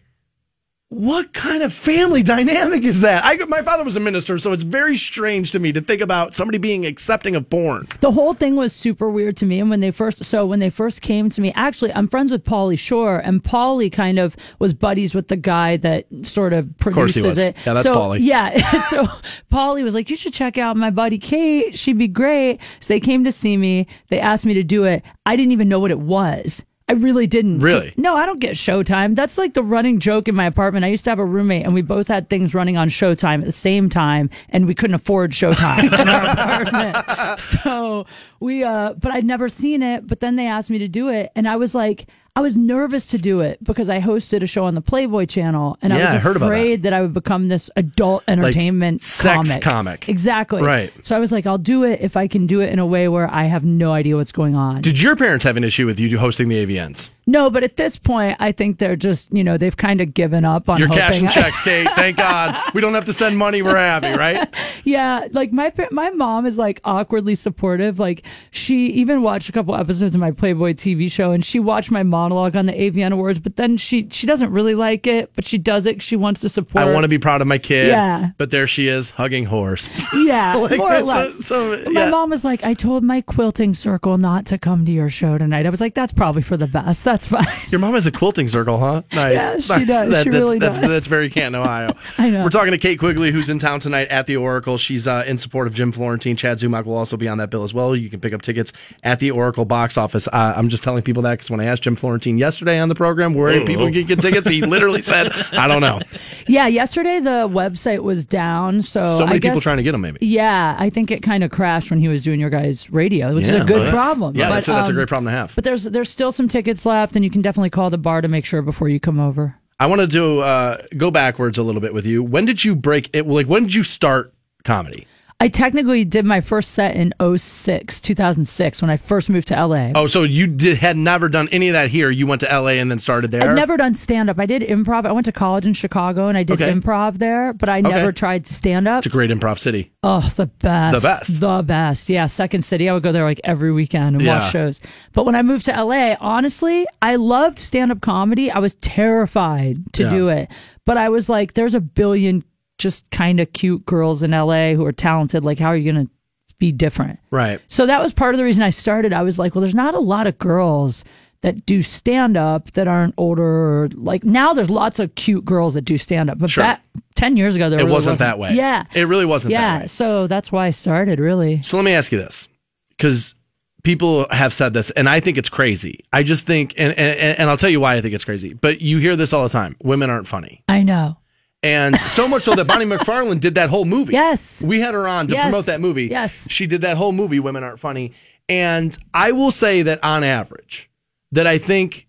what 0.95 1.33
kind 1.33 1.63
of 1.63 1.73
family 1.73 2.23
dynamic 2.23 2.85
is 2.85 3.01
that? 3.01 3.25
I, 3.25 3.37
my 3.47 3.63
father 3.63 3.83
was 3.83 3.97
a 3.97 4.01
minister, 4.01 4.39
so 4.39 4.53
it's 4.53 4.63
very 4.63 4.97
strange 4.97 5.51
to 5.53 5.59
me 5.59 5.73
to 5.73 5.81
think 5.81 6.01
about 6.01 6.37
somebody 6.37 6.59
being 6.59 6.87
accepting 6.87 7.35
of 7.35 7.51
porn. 7.51 7.89
The 8.01 8.13
whole 8.13 8.33
thing 8.33 8.55
was 8.55 8.73
super 8.73 9.11
weird 9.11 9.37
to 9.39 9.47
me. 9.47 9.59
And 9.59 9.71
when 9.71 9.81
they 9.81 9.91
first, 9.91 10.25
so 10.25 10.47
when 10.47 10.61
they 10.61 10.71
first 10.71 11.03
came 11.03 11.31
to 11.31 11.41
me, 11.41 11.53
actually, 11.55 11.93
I'm 11.95 12.07
friends 12.07 12.31
with 12.31 12.45
Pauly 12.45 12.79
Shore, 12.79 13.19
and 13.19 13.43
Pauly 13.43 13.91
kind 13.91 14.21
of 14.21 14.37
was 14.61 14.73
buddies 14.73 15.15
with 15.15 15.29
the 15.29 15.37
guy 15.37 15.77
that 15.79 16.07
sort 16.23 16.53
of 16.53 16.67
course 16.79 16.95
produces 16.95 17.23
he 17.23 17.29
was. 17.29 17.39
it. 17.39 17.57
Yeah, 17.67 17.75
that's 17.75 17.87
so, 17.87 17.95
Pauly. 17.95 18.19
Yeah. 18.21 18.81
so 18.89 19.07
Pauly 19.51 19.83
was 19.83 19.95
like, 19.95 20.11
you 20.11 20.17
should 20.17 20.33
check 20.33 20.59
out 20.59 20.77
my 20.77 20.91
buddy 20.91 21.19
Kate. 21.19 21.77
She'd 21.77 21.99
be 21.99 22.09
great. 22.09 22.61
So 22.79 22.95
they 22.95 23.01
came 23.01 23.25
to 23.25 23.33
see 23.33 23.57
me. 23.57 23.89
They 24.09 24.21
asked 24.21 24.47
me 24.47 24.55
to 24.55 24.63
do 24.63 24.85
it. 24.85 25.03
I 25.27 25.35
didn't 25.35 25.53
even 25.53 25.69
know 25.69 25.81
what 25.81 25.91
it 25.91 26.01
was. 26.01 26.65
I 26.87 26.93
really 26.93 27.27
didn't. 27.27 27.61
Really? 27.61 27.95
No, 27.97 28.15
I 28.15 28.27
don't 28.27 28.41
get 28.41 28.57
Showtime. 28.57 29.15
That's 29.15 29.39
like 29.39 29.55
the 29.55 29.63
running 29.63 30.01
joke 30.01 30.29
in 30.29 30.35
my 30.35 30.45
apartment. 30.45 30.85
I 30.85 30.89
used 30.89 31.05
to 31.05 31.11
have 31.11 31.19
a 31.19 31.25
roommate 31.25 31.65
and 31.65 31.73
we 31.73 31.81
both 31.81 32.09
had 32.09 32.29
things 32.29 32.55
running 32.55 32.77
on 32.77 32.91
Showtime 32.91 33.39
at 33.41 33.47
the 33.47 33.53
same 33.53 33.89
time 33.89 34.29
and 34.51 34.67
we 34.67 34.75
couldn't 34.75 34.95
afford 34.95 35.33
Showtime 35.33 35.99
in 35.99 36.09
our 36.09 36.63
apartment. 36.63 37.41
So 37.41 38.05
we, 38.39 38.65
uh, 38.65 38.93
but 38.95 39.13
I'd 39.13 39.25
never 39.25 39.49
seen 39.49 39.83
it. 39.83 40.07
But 40.07 40.21
then 40.21 40.37
they 40.37 40.47
asked 40.47 40.69
me 40.69 40.77
to 40.79 40.89
do 40.89 41.09
it 41.09 41.33
and 41.35 41.49
I 41.49 41.57
was 41.57 41.75
like, 41.75 42.07
I 42.37 42.41
was 42.41 42.57
nervous 42.57 43.07
to 43.09 43.19
do 43.19 43.43
it 43.43 43.63
because 43.63 43.89
I 43.89 44.01
hosted 44.01 44.43
a 44.43 44.49
show 44.49 44.65
on 44.65 44.75
the 44.75 44.81
Playboy 44.81 45.27
channel 45.27 45.79
and 45.81 45.93
I 45.93 45.99
Yeah, 45.99 46.03
was 46.07 46.13
I 46.15 46.19
heard 46.19 46.35
about 46.35 46.47
that. 46.49 46.55
afraid 46.57 46.83
that. 46.83 46.93
I 46.93 47.01
would 47.01 47.15
become 47.15 47.47
this 47.47 47.71
adult 47.77 48.25
entertainment 48.27 49.05
sex 49.05 49.51
comic. 49.51 49.63
comic. 49.63 50.09
Exactly. 50.09 50.61
Right. 50.61 50.93
So 51.07 51.15
I 51.15 51.21
was 51.21 51.31
like, 51.31 51.47
I'll 51.47 51.59
do 51.59 51.85
it 51.85 52.01
if 52.01 52.17
I 52.17 52.27
can 52.27 52.49
do 52.49 52.61
it 52.61 52.71
in 52.71 52.81
a 52.81 52.87
way 52.87 53.07
where 53.07 53.33
I 53.33 53.45
have 53.45 53.65
no 53.65 53.93
idea 53.93 54.17
what's 54.17 54.33
going 54.33 54.57
on. 54.57 54.81
Did 54.81 55.01
your 55.01 55.15
parents 55.15 55.45
have 55.45 55.57
an 55.57 55.63
issue 55.63 55.87
with 55.87 56.01
you 56.01 56.19
hosting 56.19 56.49
the 56.49 56.57
AVNs? 56.67 57.09
No, 57.27 57.49
but 57.51 57.65
at 57.65 57.77
this 57.77 57.97
point, 57.97 58.37
I 58.41 58.53
think 58.53 58.79
they're 58.79 58.97
just, 58.97 59.33
you 59.33 59.43
know, 59.43 59.57
they've 59.57 59.77
kind 59.77 60.01
of 60.01 60.13
given 60.15 60.45
up 60.45 60.69
on 60.69 60.79
You're 60.79 60.89
cashing 60.89 61.29
checks, 61.29 61.61
Kate. 61.65 61.89
Thank 61.95 62.17
God. 62.19 62.57
We 62.75 62.81
don't 62.81 62.95
have 62.95 63.07
to 63.07 63.13
send 63.13 63.39
money. 63.39 63.63
We're 63.63 63.77
happy, 63.77 64.13
right? 64.17 64.49
yeah, 64.85 65.27
like 65.33 65.53
my 65.53 65.73
my 65.91 66.11
mom 66.11 66.47
is 66.47 66.59
like 66.59 66.81
awkwardly 66.85 67.35
supportive. 67.35 67.99
Like 67.99 68.23
she 68.51 68.87
even 68.89 69.23
watched 69.23 69.49
a 69.49 69.53
couple 69.53 69.75
episodes 69.75 70.15
of 70.15 70.21
my 70.21 70.31
Playboy 70.33 70.75
TV 70.75 71.11
show, 71.11 71.33
and 71.33 71.45
she 71.45 71.59
watched 71.61 71.91
my 71.91 72.03
monologue 72.03 72.57
on 72.57 72.67
the 72.67 72.73
AVN 72.73 73.13
Awards. 73.13 73.39
But 73.41 73.57
then 73.57 73.77
she 73.77 74.09
she 74.11 74.27
doesn't 74.27 74.51
really 74.51 74.75
like 74.75 75.07
it, 75.07 75.31
but 75.35 75.47
she 75.47 75.59
does 75.59 75.87
it. 75.87 76.03
She 76.03 76.17
wants 76.17 76.41
to 76.41 76.49
support. 76.49 76.85
I 76.85 76.93
want 76.93 77.05
to 77.05 77.09
be 77.09 77.19
proud 77.19 77.41
of 77.41 77.47
my 77.47 77.59
kid. 77.59 77.89
Yeah. 77.89 78.31
But 78.37 78.51
there 78.51 78.67
she 78.67 78.89
is, 78.89 79.11
hugging 79.11 79.45
horse. 79.45 79.89
Yeah, 80.15 80.55
So, 80.55 80.63
like, 80.63 80.79
more 80.79 80.95
or 80.95 81.03
less. 81.03 81.45
so, 81.45 81.83
But 81.85 81.93
My 81.93 82.09
mom 82.09 82.31
was 82.31 82.45
like, 82.45 82.65
I 82.65 82.73
told 82.75 83.03
my 83.03 83.21
quilting 83.21 83.75
circle 83.75 84.17
not 84.17 84.47
to 84.47 84.59
come 84.59 84.87
to 84.87 84.93
your 84.93 85.11
show 85.11 85.37
tonight. 85.39 85.67
I 85.67 85.71
was 85.71 85.81
like, 85.81 85.95
that's 85.95 86.13
probably 86.13 86.41
for 86.43 86.57
the 86.57 86.67
best. 86.67 87.05
That's 87.05 87.14
fine. 87.27 87.47
Your 87.71 87.79
mom 87.81 87.95
has 87.95 88.07
a 88.07 88.13
quilting 88.13 88.49
circle, 88.49 88.79
huh? 88.79 89.03
Nice. 89.13 89.35
Yeah, 89.41 89.59
she 89.59 89.69
nice. 89.85 89.87
does. 89.89 90.09
That- 90.11 90.25
She 90.25 90.31
that's, 90.31 90.43
really 90.45 90.59
that's, 90.59 90.79
does. 90.79 90.89
that's 90.89 91.07
very 91.07 91.29
Canton, 91.31 91.61
Ohio. 91.61 91.95
I 92.19 92.31
know. 92.31 92.43
We're 92.43 92.49
talking 92.51 92.73
to 92.73 92.79
Kate 92.79 92.99
Quigley, 92.99 93.31
who's 93.31 93.49
in 93.49 93.59
town 93.59 93.81
tonight 93.81 94.09
at 94.09 94.27
the 94.27 94.37
Oracle. 94.37 94.79
She's 94.79 95.07
uh, 95.07 95.25
in 95.27 95.37
support 95.39 95.67
of 95.67 95.75
Jim 95.75 95.93
Florentine. 95.93 96.37
Chad 96.37 96.59
Zumock 96.59 96.85
will 96.87 96.97
also 96.97 97.17
be 97.17 97.29
on 97.29 97.39
that 97.39 97.51
bill 97.51 97.63
as 97.63 97.73
well. 97.75 97.95
You 97.95 98.09
can 98.11 98.21
pick 98.21 98.33
up 98.33 98.43
tickets 98.43 98.73
at 99.03 99.21
the 99.21 99.31
Oracle 99.31 99.65
box 99.65 99.97
office. 99.97 100.27
Uh, 100.29 100.55
I'm 100.57 100.69
just 100.69 100.83
telling 100.83 101.03
people 101.03 101.23
that 101.23 101.33
because 101.33 101.51
when 101.51 101.61
I 101.61 101.65
asked 101.67 101.83
Jim 101.83 101.97
Florentine 101.97 102.39
yesterday 102.39 102.79
on 102.79 102.89
the 102.89 102.95
program 102.95 103.35
where 103.35 103.65
people 103.65 103.91
can 103.93 104.05
get 104.07 104.21
tickets, 104.21 104.49
he 104.49 104.63
literally 104.63 105.03
said, 105.13 105.33
I 105.53 105.67
don't 105.69 105.81
know. 105.81 106.01
Yeah, 106.49 106.67
yesterday 106.67 107.21
the 107.21 107.49
website 107.49 108.03
was 108.03 108.25
down, 108.25 108.83
so 108.83 109.19
So 109.19 109.25
many 109.27 109.37
I 109.37 109.39
guess, 109.39 109.51
people 109.51 109.61
trying 109.61 109.77
to 109.79 109.83
get 109.83 109.93
them, 109.93 110.01
maybe. 110.01 110.25
Yeah, 110.27 110.77
I 110.79 110.91
think 110.91 111.11
it 111.11 111.23
kind 111.23 111.45
of 111.45 111.51
crashed 111.51 111.91
when 111.91 112.01
he 112.01 112.09
was 112.09 112.23
doing 112.25 112.41
your 112.41 112.51
guys' 112.51 112.91
radio, 112.91 113.35
which 113.35 113.47
Yeah, 113.47 113.57
is 113.57 113.63
a 113.63 113.67
good 113.67 113.77
well, 113.77 113.85
that's- 113.85 113.95
problem. 114.05 114.37
Yeah, 114.37 114.49
But, 114.49 114.55
that's, 114.55 114.67
that's 114.67 114.89
a 114.89 114.91
um, 114.91 114.97
great 114.97 115.09
problem 115.09 115.27
to 115.33 115.37
have. 115.37 115.55
But 115.55 115.65
there's 115.65 115.85
there's 115.85 116.11
still 116.11 116.33
some 116.33 116.49
tickets 116.49 116.85
left, 116.87 117.04
and 117.15 117.25
you 117.25 117.31
can 117.31 117.43
definitely 117.43 117.71
call 117.71 117.91
the 117.91 117.99
bar 117.99 118.21
to 118.21 118.29
make 118.29 118.45
sure 118.45 118.63
before 118.63 118.89
you 118.89 118.99
come 119.01 119.21
over. 119.21 119.57
I 119.79 119.87
wanted 119.87 120.11
to 120.13 120.41
uh, 120.41 120.83
go 120.97 121.11
backwards 121.11 121.59
a 121.59 121.63
little 121.63 121.81
bit 121.81 121.93
with 121.93 122.07
you. 122.07 122.23
When 122.23 122.45
did 122.45 122.65
you 122.65 122.75
break 122.77 123.11
it? 123.13 123.27
Like, 123.27 123.47
when 123.47 123.65
did 123.65 123.75
you 123.75 123.83
start 123.83 124.33
comedy? 124.65 125.07
I 125.45 125.49
technically 125.49 126.07
did 126.07 126.25
my 126.25 126.41
first 126.41 126.71
set 126.71 126.97
in 126.97 127.13
06, 127.21 128.01
2006, 128.01 128.81
when 128.81 128.91
I 128.91 128.97
first 128.97 129.29
moved 129.29 129.49
to 129.49 129.67
LA. 129.67 129.91
Oh, 129.95 130.07
so 130.07 130.23
you 130.23 130.47
did 130.47 130.79
had 130.79 130.97
never 130.97 131.29
done 131.29 131.51
any 131.53 131.69
of 131.69 131.75
that 131.75 131.91
here. 131.91 132.09
You 132.09 132.27
went 132.27 132.41
to 132.41 132.47
LA 132.47 132.81
and 132.81 132.91
then 132.91 132.99
started 132.99 133.31
there. 133.31 133.43
I'd 133.51 133.55
never 133.55 133.77
done 133.77 133.95
stand 133.95 134.31
up. 134.31 134.39
I 134.41 134.47
did 134.47 134.63
improv. 134.63 135.05
I 135.05 135.13
went 135.13 135.27
to 135.27 135.33
college 135.33 135.67
in 135.67 135.75
Chicago 135.75 136.29
and 136.29 136.39
I 136.39 136.45
did 136.45 136.63
Okay. 136.63 136.73
improv 136.73 137.19
there, 137.19 137.53
but 137.53 137.69
I 137.69 137.83
never 137.83 138.11
tried 138.11 138.47
stand 138.47 138.89
up. 138.89 139.01
It's 139.01 139.07
a 139.07 139.11
great 139.11 139.29
improv 139.29 139.59
city. 139.59 139.93
Oh, 140.03 140.33
the 140.35 140.47
best. 140.47 141.03
The 141.03 141.07
best. 141.09 141.41
The 141.41 141.63
best. 141.63 142.09
Yeah. 142.09 142.25
Second 142.25 142.63
City. 142.65 142.89
I 142.89 142.95
would 142.95 143.03
go 143.03 143.13
there 143.13 143.25
like 143.25 143.43
every 143.45 143.71
weekend 143.71 144.17
and 144.17 144.25
Yeah. 144.25 144.39
watch 144.41 144.51
shows. 144.51 144.81
But 145.13 145.27
when 145.27 145.35
I 145.35 145.43
moved 145.43 145.67
to 145.67 145.73
LA, 145.79 146.17
honestly, 146.23 146.87
I 147.03 147.17
loved 147.17 147.59
stand 147.59 147.93
up 147.93 148.01
comedy. 148.01 148.51
I 148.51 148.61
was 148.61 148.77
terrified 148.77 149.93
to 149.93 150.05
Yeah. 150.05 150.09
do 150.11 150.29
it. 150.31 150.51
But 150.87 150.97
I 150.97 151.11
was 151.11 151.29
like, 151.29 151.53
there's 151.53 151.75
a 151.75 151.81
billion 151.81 152.45
just 152.79 153.09
kind 153.11 153.41
of 153.41 153.53
cute 153.53 153.85
girls 153.87 154.23
in 154.23 154.31
LA 154.33 154.73
who 154.75 154.85
are 154.85 154.93
talented. 154.93 155.45
Like, 155.45 155.59
how 155.59 155.69
are 155.69 155.77
you 155.77 155.93
going 155.93 156.07
to 156.07 156.13
be 156.59 156.73
different? 156.73 157.19
Right. 157.31 157.61
So 157.69 157.87
that 157.87 158.03
was 158.03 158.13
part 158.13 158.35
of 158.35 158.39
the 158.39 158.45
reason 158.45 158.63
I 158.63 158.71
started. 158.71 159.13
I 159.13 159.23
was 159.23 159.39
like, 159.39 159.55
well, 159.55 159.61
there's 159.63 159.75
not 159.75 159.95
a 159.95 160.01
lot 160.01 160.27
of 160.27 160.39
girls 160.39 161.05
that 161.43 161.67
do 161.67 161.83
stand 161.83 162.37
up 162.39 162.71
that 162.73 162.89
aren't 162.89 163.15
older. 163.19 163.89
Like 163.95 164.25
now, 164.25 164.55
there's 164.55 164.71
lots 164.71 164.99
of 164.99 165.15
cute 165.15 165.45
girls 165.45 165.75
that 165.75 165.83
do 165.83 165.99
stand 165.99 166.31
up, 166.31 166.39
but 166.39 166.49
Sure. 166.51 166.65
back 166.65 166.83
ten 167.17 167.37
years 167.37 167.55
ago, 167.55 167.69
there 167.69 167.79
It 167.81 167.83
really 167.83 167.93
wasn't 167.95 168.19
that 168.21 168.39
way. 168.39 168.55
Yeah, 168.55 168.85
It 168.95 169.09
really 169.09 169.27
wasn't 169.27 169.53
that 169.53 169.61
yeah. 169.61 169.81
way. 169.81 169.87
So 169.87 170.27
that's 170.27 170.51
why 170.51 170.67
I 170.67 170.71
started. 170.71 171.19
Really, 171.21 171.61
So 171.63 171.77
let 171.77 171.85
me 171.85 171.93
ask 171.93 172.11
you 172.13 172.19
this, 172.19 172.49
because 172.97 173.35
people 173.83 174.27
have 174.31 174.55
said 174.55 174.73
this, 174.73 174.89
and 174.93 175.07
I 175.07 175.21
think 175.21 175.37
it's 175.37 175.51
crazy. 175.51 176.01
I 176.15 176.23
just 176.23 176.47
think, 176.47 176.73
and, 176.79 176.95
and 176.99 177.39
and 177.39 177.51
I'll 177.51 177.59
tell 177.59 177.69
you 177.69 177.79
why 177.81 177.97
I 177.97 178.01
think 178.01 178.15
it's 178.15 178.25
crazy. 178.25 178.55
But 178.55 178.81
you 178.81 178.97
hear 178.99 179.15
this 179.15 179.35
all 179.35 179.43
the 179.43 179.51
time: 179.51 179.77
women 179.83 180.09
aren't 180.09 180.27
funny, 180.27 180.65
I 180.67 180.83
know. 180.83 181.19
And 181.65 181.99
so 181.99 182.29
much 182.29 182.43
so 182.43 182.55
that 182.55 182.67
Bonnie 182.67 182.85
McFarlane 182.95 183.41
did 183.41 183.57
that 183.57 183.71
whole 183.71 183.85
movie. 183.85 184.13
Yes. 184.13 184.63
we 184.63 184.81
had 184.81 184.95
her 184.95 185.09
on 185.09 185.27
to 185.29 185.33
Yes. 185.35 185.45
promote 185.45 185.67
that 185.67 185.81
movie. 185.81 186.05
Yes. 186.07 186.47
she 186.51 186.67
did 186.67 186.83
that 186.83 186.97
whole 186.97 187.13
movie. 187.13 187.41
Women 187.41 187.65
aren't 187.65 187.81
funny, 187.81 188.13
and 188.49 188.97
I 189.13 189.33
will 189.33 189.51
say 189.51 189.83
that 189.83 190.03
on 190.05 190.23
average, 190.23 190.91
that 191.33 191.47
I 191.47 191.59
think 191.59 192.07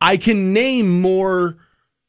I 0.00 0.16
can 0.16 0.52
name 0.52 1.00
more 1.00 1.56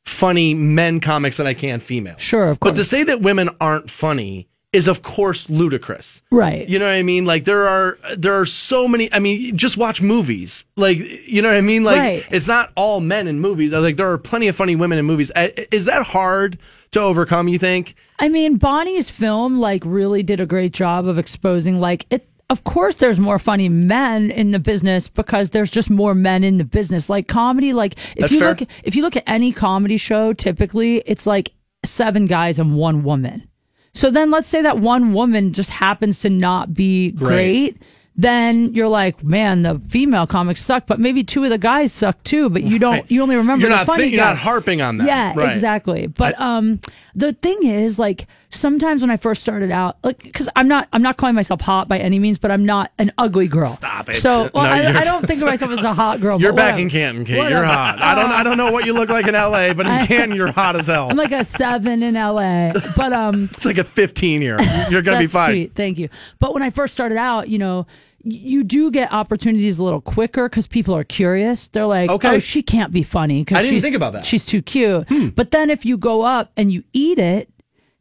funny 0.05 0.53
men 0.53 0.99
comics 1.01 1.37
than 1.37 1.45
I 1.47 1.53
can 1.53 1.79
female. 1.81 2.15
Sure, 2.17 2.47
of 2.49 2.59
course. 2.59 2.71
But 2.71 2.75
to 2.77 2.85
say 2.85 3.03
that 3.03 3.21
women 3.21 3.49
aren't 3.59 3.91
funny 3.91 4.47
is 4.73 4.87
of 4.87 5.01
course 5.01 5.49
ludicrous. 5.49 6.21
Right. 6.29 6.67
You 6.67 6.77
know 6.77 6.85
what 6.85 6.95
I 6.95 7.03
mean? 7.03 7.25
Like 7.25 7.45
there 7.45 7.67
are 7.67 7.97
there 8.17 8.33
are 8.39 8.45
so 8.45 8.87
many 8.87 9.11
I 9.13 9.19
mean 9.19 9.57
just 9.57 9.77
watch 9.77 10.01
movies. 10.01 10.65
Like 10.75 10.97
you 11.25 11.41
know 11.41 11.47
what 11.47 11.57
I 11.57 11.61
mean? 11.61 11.83
Like 11.83 11.97
Right. 11.99 12.27
it's 12.29 12.47
not 12.47 12.71
all 12.75 12.99
men 12.99 13.27
in 13.27 13.39
movies. 13.39 13.71
Like 13.71 13.95
there 13.95 14.11
are 14.11 14.17
plenty 14.17 14.47
of 14.47 14.55
funny 14.55 14.75
women 14.75 14.97
in 14.99 15.05
movies. 15.05 15.31
Is 15.71 15.85
that 15.85 16.03
hard 16.07 16.57
to 16.91 16.99
overcome, 17.01 17.47
you 17.47 17.57
think? 17.59 17.95
I 18.19 18.29
mean, 18.29 18.57
Bonnie's 18.57 19.09
film 19.09 19.59
like 19.59 19.83
really 19.85 20.21
did 20.23 20.39
a 20.41 20.45
great 20.45 20.73
job 20.73 21.07
of 21.07 21.17
exposing 21.17 21.79
like 21.79 22.05
it. 22.09 22.27
Of 22.49 22.63
course, 22.63 22.95
there's 22.95 23.19
more 23.19 23.39
funny 23.39 23.67
men 23.67 24.31
in 24.31 24.51
the 24.51 24.59
business 24.59 25.09
because 25.09 25.49
there's 25.49 25.69
just 25.69 25.89
more 25.89 26.15
men 26.15 26.45
in 26.45 26.57
the 26.57 26.63
business. 26.63 27.09
Like 27.09 27.27
comedy, 27.27 27.73
like 27.73 27.93
if 28.15 28.15
That's 28.19 28.33
you 28.33 28.39
fair. 28.39 28.49
look 28.49 28.63
if 28.83 28.95
you 28.95 29.01
look 29.01 29.15
at 29.17 29.23
any 29.27 29.51
comedy 29.51 29.97
show, 29.97 30.31
typically 30.33 31.03
it's 31.05 31.25
like 31.25 31.51
seven 31.85 32.25
guys 32.25 32.57
and 32.59 32.75
one 32.75 33.03
woman. 33.03 33.47
So 33.93 34.11
then 34.11 34.29
let's 34.31 34.47
say 34.47 34.61
that 34.61 34.79
one 34.79 35.13
woman 35.13 35.53
just 35.53 35.69
happens 35.69 36.19
to 36.21 36.29
not 36.29 36.73
be 36.73 37.11
great. 37.11 37.77
Then 38.19 38.73
you're 38.73 38.87
like, 38.87 39.23
man, 39.23 39.61
the 39.61 39.79
female 39.89 40.25
comics 40.25 40.61
suck, 40.63 40.87
but 40.87 40.99
maybe 40.99 41.23
two 41.23 41.43
of 41.43 41.51
the 41.51 41.59
guys 41.59 41.93
suck 41.93 42.23
too. 42.23 42.49
But 42.49 42.63
you 42.63 42.79
don't, 42.79 42.93
Right. 42.93 43.05
you 43.11 43.21
only 43.21 43.35
remember 43.35 43.61
You're 43.61 43.69
the 43.69 43.75
not 43.77 43.85
funny 43.85 44.07
you're 44.07 44.19
not 44.23 44.37
harping 44.37 44.81
on 44.81 44.97
that. 44.97 45.07
Yeah, 45.07 45.33
Right. 45.35 45.51
exactly. 45.51 46.07
But 46.07 46.39
um, 46.41 46.79
the 47.13 47.33
thing 47.33 47.59
is, 47.63 47.99
like, 47.99 48.25
sometimes 48.49 49.01
when 49.01 49.11
I 49.11 49.17
first 49.17 49.41
started 49.41 49.71
out, 49.71 49.97
like, 50.03 50.23
because 50.23 50.49
I'm 50.55 50.67
not, 50.67 50.87
I'm 50.93 51.01
not 51.01 51.17
calling 51.17 51.35
myself 51.35 51.61
hot 51.61 51.87
by 51.87 51.97
any 51.99 52.17
means, 52.19 52.37
but 52.37 52.49
I'm 52.51 52.65
not 52.65 52.91
an 52.97 53.11
ugly 53.17 53.47
girl. 53.47 53.65
Stop 53.65 54.09
it. 54.09 54.15
So 54.15 54.49
well, 54.53 54.63
No, 54.63 54.97
I, 54.97 55.01
I 55.01 55.03
don't 55.03 55.25
think 55.25 55.41
of 55.41 55.45
myself 55.47 55.71
as 55.71 55.83
a 55.83 55.93
hot 55.93 56.21
girl. 56.21 56.39
You're 56.41 56.53
back 56.53 56.73
whatever. 56.73 56.79
in 56.81 56.89
Canton, 56.89 57.25
Kate. 57.25 57.37
Whatever. 57.37 57.55
You're 57.55 57.65
hot. 57.65 58.01
I 58.01 58.15
don't 58.15 58.31
I 58.31 58.43
don't 58.43 58.57
know 58.57 58.71
what 58.71 58.85
you 58.85 58.93
look 58.93 59.09
like 59.09 59.27
in 59.27 59.33
LA, 59.33 59.73
but 59.73 59.85
in 59.85 60.05
Canton 60.07 60.35
you're 60.35 60.51
hot 60.51 60.75
as 60.75 60.87
hell. 60.87 61.09
I'm 61.09 61.17
like 61.17 61.31
a 61.31 61.43
seven 61.43 62.03
in 62.03 62.15
LA, 62.15 62.71
but 62.95 63.13
um, 63.13 63.49
it's 63.53 63.65
like 63.65 63.77
a 63.77 63.83
15 63.83 64.41
year. 64.41 64.59
You're 64.89 65.01
gonna 65.01 65.19
be 65.19 65.27
fine. 65.27 65.49
Sweet, 65.49 65.75
thank 65.75 65.97
you. 65.97 66.09
But 66.39 66.53
when 66.53 66.63
I 66.63 66.69
first 66.69 66.93
started 66.93 67.17
out, 67.17 67.49
you 67.49 67.57
know, 67.57 67.85
you 68.23 68.63
do 68.63 68.91
get 68.91 69.11
opportunities 69.13 69.77
a 69.79 69.83
little 69.83 70.01
quicker 70.01 70.49
because 70.49 70.67
people 70.67 70.95
are 70.95 71.03
curious. 71.03 71.67
They're 71.67 71.85
like, 71.85 72.09
Okay. 72.09 72.35
"Oh, 72.35 72.39
she 72.39 72.61
can't 72.61 72.91
be 72.91 73.03
funny 73.03 73.41
because 73.43 73.59
I 73.59 73.61
didn't 73.63 73.75
she's 73.75 73.83
think 73.83 73.95
about 73.95 74.13
that. 74.13 74.19
Hmm. 74.23 74.27
She's 74.27 74.45
too 74.45 74.61
cute." 74.61 75.07
But 75.35 75.51
then 75.51 75.69
if 75.69 75.85
you 75.85 75.97
go 75.97 76.21
up 76.23 76.51
and 76.57 76.71
you 76.71 76.83
eat 76.93 77.19
it. 77.19 77.49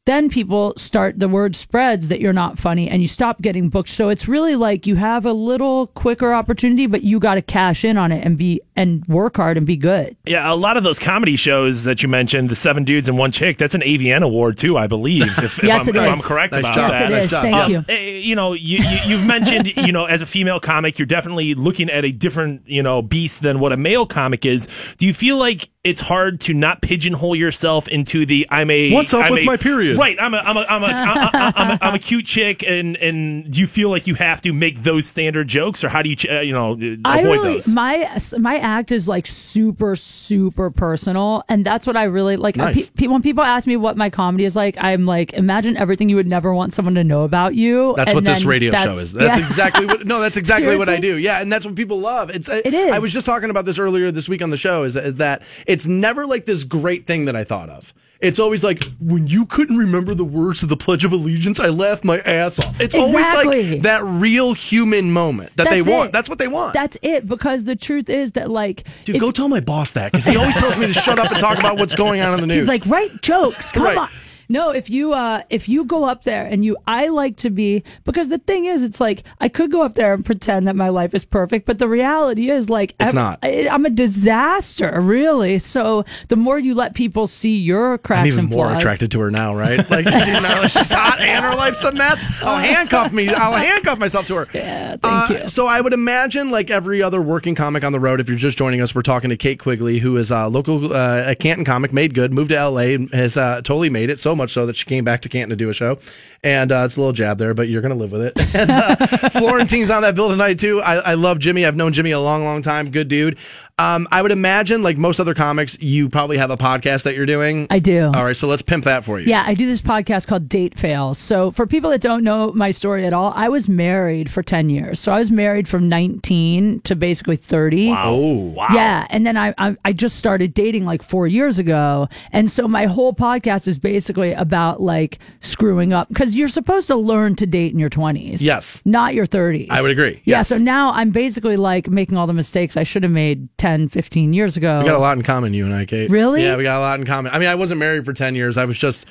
Then 0.07 0.29
people 0.31 0.73
start, 0.77 1.19
the 1.19 1.29
word 1.29 1.57
spreads 1.57 2.09
that 2.09 2.21
you're 2.21 2.33
not 2.33 2.59
funny 2.59 2.89
and 2.89 3.03
you 3.03 3.09
stop 3.09 3.43
getting 3.43 3.69
booked. 3.69 3.89
So 3.89 4.09
it's 4.09 4.29
really 4.29 4.55
like 4.55 4.87
you 4.87 4.95
have 4.95 5.27
a 5.27 5.33
little 5.33 5.89
quicker 5.89 6.33
opportunity, 6.33 6.87
but 6.87 7.03
you 7.03 7.19
got 7.19 7.35
to 7.35 7.43
cash 7.43 7.85
in 7.85 7.99
on 7.99 8.13
it 8.13 8.25
and 8.25 8.39
be, 8.39 8.61
and 8.77 9.05
work 9.07 9.37
hard 9.37 9.57
and 9.57 9.67
be 9.67 9.77
good. 9.77 10.17
Yeah, 10.25 10.51
a 10.51 10.55
lot 10.55 10.77
of 10.77 10.85
those 10.85 10.99
comedy 11.01 11.35
shows 11.35 11.85
that 11.85 12.03
you 12.05 12.09
mentioned, 12.09 12.51
the 12.51 12.57
seven 12.57 12.85
dudes 12.85 13.09
and 13.09 13.19
one 13.19 13.33
chick, 13.33 13.59
that's 13.59 13.75
an 13.75 13.81
AVN 13.81 14.23
award 14.23 14.59
too, 14.59 14.79
I 14.79 14.87
believe. 14.87 15.23
If, 15.39 15.63
Yes, 15.67 15.89
if, 15.89 15.95
I'm, 15.97 16.03
it 16.03 16.09
if. 16.09 16.15
I'm 16.15 16.21
correct 16.23 16.53
Nice 16.53 16.61
about 16.61 16.75
job. 16.75 16.91
Yes, 16.91 17.01
that. 17.01 17.11
Nice 17.11 17.25
is. 17.25 17.31
job. 17.31 17.43
Thank 17.43 17.57
Um, 17.57 17.71
you. 17.73 17.85
Eh, 17.89 18.19
you 18.21 18.37
know, 18.37 18.53
you, 18.53 18.79
you 18.79 18.99
you've 19.07 19.27
mentioned, 19.27 19.75
you 19.77 19.91
know, 19.91 20.05
as 20.05 20.23
a 20.23 20.27
female 20.27 20.61
comic, 20.61 20.99
you're 21.01 21.07
definitely 21.07 21.55
looking 21.55 21.91
at 21.91 22.05
a 22.05 22.13
different, 22.13 22.63
you 22.69 22.83
know, 22.83 23.03
beast 23.03 23.43
than 23.43 23.59
what 23.59 23.73
a 23.73 23.77
male 23.77 24.07
comic 24.07 24.47
is. 24.47 24.69
Do 24.99 25.07
you 25.07 25.13
feel 25.15 25.37
like 25.37 25.69
it's 25.87 26.01
hard 26.01 26.41
to 26.41 26.53
not 26.53 26.83
pigeonhole 26.83 27.37
yourself 27.37 27.87
into 27.87 28.27
the 28.27 28.47
I'm 28.51 28.71
a 28.71 28.93
What's 28.93 29.15
up 29.15 29.27
I'm 29.27 29.33
with 29.33 29.43
a- 29.43 29.47
my 29.47 29.57
period? 29.57 29.97
Right, 29.99 30.17
I'm 30.21 30.35
a 30.35 30.39
I'm 30.39 30.57
a 30.57 30.61
I'm 30.69 30.83
a, 30.83 30.87
I'm 30.87 31.17
a, 31.17 31.31
I'm 31.35 31.71
a, 31.71 31.79
I'm 31.81 31.95
a 31.95 31.99
cute 32.11 32.27
chick, 32.27 32.65
and 32.65 32.97
and 32.97 33.51
do 33.53 33.61
you 33.61 33.69
feel 33.69 33.89
like 33.89 34.07
you 34.09 34.17
have 34.17 34.43
to 34.43 34.53
make 34.53 34.83
those 34.83 35.07
standard 35.07 35.47
jokes, 35.47 35.85
or 35.85 35.89
how 35.89 36.03
do 36.03 36.09
you 36.09 36.17
ch- 36.17 36.27
uh, 36.29 36.41
you 36.41 36.53
know 36.53 36.73
avoid 36.73 37.01
I 37.05 37.23
really 37.23 37.55
those? 37.55 37.69
my 37.69 38.19
my 38.39 38.59
act 38.59 38.91
is 38.91 39.07
like 39.07 39.27
super 39.29 39.95
super 39.95 40.71
personal, 40.71 41.45
and 41.49 41.65
that's 41.65 41.87
what 41.87 41.97
I 41.97 42.05
really 42.05 42.37
like. 42.37 42.57
Nice. 42.57 42.89
Pe- 42.91 43.03
pe- 43.03 43.07
when 43.07 43.23
people 43.23 43.45
ask 43.45 43.67
me 43.67 43.77
what 43.77 43.97
my 43.97 44.11
comedy 44.11 44.45
is 44.45 44.57
like, 44.57 44.77
I'm 44.79 45.07
like, 45.07 45.35
imagine 45.35 45.77
everything 45.77 46.09
you 46.09 46.17
would 46.17 46.27
never 46.27 46.53
want 46.53 46.75
someone 46.75 46.97
to 46.97 47.05
know 47.05 47.23
about 47.23 47.55
you. 47.55 47.95
That's 47.97 48.11
and 48.11 48.17
what 48.17 48.25
this 48.25 48.45
radio 48.45 48.73
show 48.73 48.95
is. 48.95 49.13
That's 49.13 49.39
yeah. 49.39 49.47
exactly 49.47 49.87
what. 49.87 50.05
No, 50.05 50.21
that's 50.21 50.37
exactly 50.37 50.77
what 50.77 50.89
I 50.89 50.99
do. 50.99 51.17
Yeah, 51.17 51.41
and 51.41 51.53
that's 51.53 51.65
what 51.65 51.77
people 51.77 52.01
love. 52.01 52.31
It's. 52.31 52.49
It 52.49 52.75
I 52.75 52.97
is. 52.97 53.03
was 53.03 53.13
just 53.13 53.27
talking 53.27 53.51
about 53.51 53.65
this 53.67 53.79
earlier 53.79 54.11
this 54.11 54.29
week 54.29 54.43
on 54.43 54.51
the 54.51 54.57
show. 54.57 54.83
Is 54.83 54.97
is 54.97 55.17
that 55.17 55.43
it's 55.77 55.87
never 55.87 56.27
like 56.27 56.47
this 56.47 56.65
great 56.65 57.07
thing 57.07 57.27
that 57.27 57.37
I 57.37 57.45
thought 57.45 57.69
of. 57.69 57.93
It's 58.19 58.39
always 58.39 58.65
like 58.65 58.83
when 58.99 59.27
you 59.27 59.45
couldn't 59.45 59.77
remember 59.77 60.15
the 60.15 60.25
words 60.25 60.63
of 60.63 60.71
the 60.71 60.77
Pledge 60.77 61.05
of 61.05 61.13
Allegiance, 61.13 61.61
I 61.61 61.69
laughed 61.69 62.03
my 62.03 62.19
ass 62.21 62.59
off. 62.59 62.81
It's 62.81 62.95
always 62.95 63.29
like 63.29 63.83
that 63.83 64.03
real 64.05 64.55
human 64.55 65.13
moment 65.13 65.51
that 65.57 65.65
That's 65.65 65.85
they 65.85 65.93
want. 65.93 66.09
it. 66.09 66.13
That's 66.15 66.31
what 66.31 66.39
they 66.39 66.49
want. 66.49 66.73
That's 66.73 66.97
it. 67.03 67.29
Because 67.29 67.65
the 67.65 67.77
truth 67.77 68.09
is 68.09 68.33
that 68.33 68.51
like, 68.51 68.85
Dude, 69.05 69.17
if- 69.17 69.21
go 69.21 69.31
tell 69.33 69.51
my 69.51 69.61
boss 69.61 69.93
that 69.93 70.13
because 70.13 70.25
he 70.25 70.35
always 70.37 70.57
tells 70.57 70.79
me 70.79 70.87
to 70.87 70.95
shut 70.95 71.19
up 71.19 71.31
and 71.31 71.39
talk 71.39 71.59
about 71.59 71.77
what's 71.77 71.95
going 71.95 72.23
on 72.23 72.33
in 72.33 72.41
the 72.41 72.47
news. 72.55 72.61
He's 72.61 72.69
like, 72.69 72.87
write 72.87 73.21
jokes. 73.21 73.71
Come 73.73 73.83
Right. 73.85 73.99
on. 73.99 74.09
No, 74.49 74.71
if 74.71 74.89
you 74.91 75.13
uh 75.13 75.43
if 75.51 75.69
you 75.69 75.85
go 75.85 76.05
up 76.05 76.23
there 76.25 76.45
and 76.45 76.65
you 76.65 76.77
I 76.87 77.09
like 77.09 77.37
to 77.39 77.51
be 77.51 77.83
because 78.05 78.29
the 78.29 78.39
thing 78.39 78.65
is 78.67 78.83
it's 78.83 79.01
like 79.01 79.25
I 79.41 79.49
could 79.49 79.71
go 79.73 79.83
up 79.83 79.95
there 79.95 80.13
and 80.15 80.25
pretend 80.25 80.67
that 80.69 80.77
my 80.77 80.89
life 80.89 81.15
is 81.15 81.25
perfect, 81.25 81.67
but 81.67 81.79
the 81.79 81.89
reality 81.89 82.51
is 82.51 82.69
like 82.71 82.91
It's 83.01 83.09
ev- 83.11 83.15
not. 83.15 83.39
I, 83.43 83.69
I'm 83.69 83.85
a 83.87 83.91
disaster, 83.91 85.01
really. 85.01 85.59
So 85.59 86.05
the 86.29 86.37
more 86.37 86.59
you 86.59 86.75
let 86.75 86.95
people 86.95 87.27
see 87.27 87.57
your 87.57 87.99
cracks 87.99 88.21
I'm 88.21 88.27
even 88.29 88.41
and 88.41 88.51
more 88.51 88.67
flaws, 88.69 88.77
attracted 88.83 89.11
to 89.13 89.21
her 89.21 89.31
now, 89.31 89.55
right? 89.55 89.79
Like, 89.97 90.05
dude, 90.05 90.13
now 90.15 90.61
that 90.63 90.71
she's 90.71 90.91
hot 90.93 91.21
and 91.21 91.45
her 91.45 91.55
life's 91.55 91.83
a 91.85 91.93
mess. 91.93 92.25
I'll 92.43 92.59
handcuff 92.63 93.13
me. 93.13 93.29
I'll 93.29 93.55
handcuff 93.55 93.99
myself 93.99 94.27
to 94.27 94.35
her. 94.37 94.49
Yeah, 94.53 94.97
thank 94.97 95.05
Uh, 95.05 95.43
you. 95.43 95.49
So 95.49 95.67
I 95.67 95.81
would 95.81 95.93
imagine, 95.93 96.51
like 96.51 96.71
every 96.71 97.03
other 97.03 97.23
working 97.23 97.55
comic 97.55 97.83
on 97.85 97.93
the 97.93 98.01
road, 98.01 98.21
if 98.21 98.29
you're 98.29 98.37
just 98.37 98.59
joining 98.59 98.81
us, 98.83 98.95
we're 98.95 99.03
talking 99.03 99.31
to 99.31 99.37
Kate 99.37 99.59
Quigley, 99.59 99.99
who 100.01 100.17
is 100.17 100.31
a 100.31 100.49
local 100.49 100.93
uh, 100.95 101.25
a 101.31 101.35
Canton 101.35 101.65
comic, 101.65 101.93
made 101.93 102.13
good, 102.15 102.33
moved 102.33 102.51
to 102.51 102.69
LA, 102.69 102.81
and 102.95 103.11
has 103.15 103.37
uh, 103.37 103.57
totally 103.63 103.89
made 103.91 104.11
it. 104.11 104.19
So 104.21 104.36
much 104.37 104.53
so 104.53 104.67
that 104.67 104.77
she 104.77 104.85
came 104.85 105.05
back 105.05 105.23
to 105.23 105.29
Canton 105.29 105.51
to 105.51 105.57
do 105.57 105.69
a 105.69 105.73
show. 105.75 105.99
And 106.43 106.71
uh, 106.71 106.83
it's 106.87 106.97
a 106.97 107.01
little 107.01 107.13
jab 107.13 107.39
there, 107.39 107.55
but 107.55 107.69
you're 107.69 107.83
going 107.83 107.91
to 107.93 107.99
live 107.99 108.13
with 108.13 108.23
it. 108.23 108.35
And 108.57 108.71
uh, 108.71 109.29
Florentine's 109.31 109.91
on 109.91 110.03
that 110.03 110.15
bill 110.15 110.29
tonight 110.31 110.59
too. 110.59 110.81
I, 110.81 110.97
I 110.97 111.15
love 111.15 111.39
Jimmy. 111.39 111.67
I've 111.67 111.77
known 111.77 111.93
Jimmy 111.93 112.13
a 112.13 112.21
long, 112.21 112.45
long 112.45 112.63
time. 112.63 112.91
Good 112.91 113.09
dude. 113.09 113.37
Um, 113.79 114.09
I 114.11 114.23
would 114.23 114.33
imagine, 114.33 114.83
like 114.83 114.97
most 114.97 115.21
other 115.21 115.35
comics, 115.35 115.77
you 115.83 116.09
probably 116.09 116.39
have 116.39 116.51
a 116.51 116.57
podcast 116.57 117.03
that 117.03 117.15
you're 117.15 117.27
doing. 117.27 117.67
I 117.69 117.79
do. 117.79 118.07
All 118.07 118.25
right, 118.25 118.35
so 118.35 118.49
let's 118.49 118.63
pimp 118.63 118.85
that 118.85 119.05
for 119.05 119.21
you. 119.21 119.27
Yeah, 119.27 119.45
I 119.47 119.53
do 119.53 119.67
this 119.67 119.83
podcast 119.83 120.27
called 120.27 120.49
Date 120.49 120.79
Fails. 120.79 121.19
So, 121.19 121.51
for 121.51 121.67
people 121.67 121.91
that 121.91 122.01
don't 122.01 122.25
know 122.25 122.53
my 122.55 122.71
story 122.71 123.05
at 123.05 123.13
all, 123.13 123.35
I 123.37 123.51
was 123.51 123.69
married 123.69 124.31
for 124.31 124.43
10 124.43 124.71
years. 124.71 124.99
So, 124.99 125.13
I 125.13 125.19
was 125.19 125.31
married 125.31 125.69
from 125.69 125.91
19 125.91 126.81
to 126.85 126.97
basically 126.97 127.37
30. 127.37 127.93
Oh, 127.95 128.25
wow. 128.57 128.69
Yeah, 128.73 129.07
and 129.11 129.27
then 129.27 129.37
I, 129.37 129.53
I 129.59 129.77
I 129.85 129.93
just 129.93 130.17
started 130.17 130.55
dating 130.55 130.87
like 130.87 131.03
four 131.03 131.27
years 131.27 131.59
ago, 131.59 132.09
and 132.33 132.51
so 132.51 132.67
my 132.67 132.87
whole 132.87 133.13
podcast 133.13 133.69
is 133.69 133.77
basically 133.79 134.33
about 134.33 134.81
like 134.81 135.19
screwing 135.41 135.93
up 135.93 136.09
because 136.09 136.35
you're 136.35 136.49
supposed 136.49 136.87
to 136.87 136.97
learn 136.97 137.37
to 137.37 137.47
date 137.47 137.75
in 137.75 137.79
your 137.79 137.91
20s. 137.91 138.39
Yes. 138.41 138.81
not 138.87 139.13
your 139.13 139.27
30s. 139.27 139.67
I 139.69 139.83
would 139.83 139.91
agree. 139.91 140.23
Yeah, 140.25 140.41
so 140.41 140.57
now 140.57 140.93
I'm 140.93 141.11
basically 141.11 141.59
like 141.59 141.91
making 141.91 142.17
all 142.17 142.27
the 142.27 142.33
mistakes 142.33 142.79
I 142.79 142.83
should 142.83 143.03
have 143.03 143.13
made 143.13 143.51
10, 143.59 143.66
15 143.89 144.33
years 144.33 144.57
ago. 144.57 144.79
We 144.81 144.85
got 144.87 144.95
a 144.95 144.99
lot 144.99 145.17
in 145.17 145.23
common, 145.23 145.53
you 145.55 145.65
and 145.65 145.75
I, 145.75 145.85
Kate. 145.85 146.11
Really? 146.11 146.43
Yeah, 146.43 146.57
we 146.57 146.63
got 146.63 146.79
a 146.79 146.81
lot 146.81 146.99
in 146.99 147.07
common. 147.07 147.33
I 147.33 147.39
mean, 147.39 147.49
I 147.49 147.55
wasn't 147.55 147.81
married 147.81 148.05
for 148.05 148.13
10 148.13 148.35
years. 148.35 148.57
I 148.57 148.65
was 148.65 148.79
just 148.79 149.07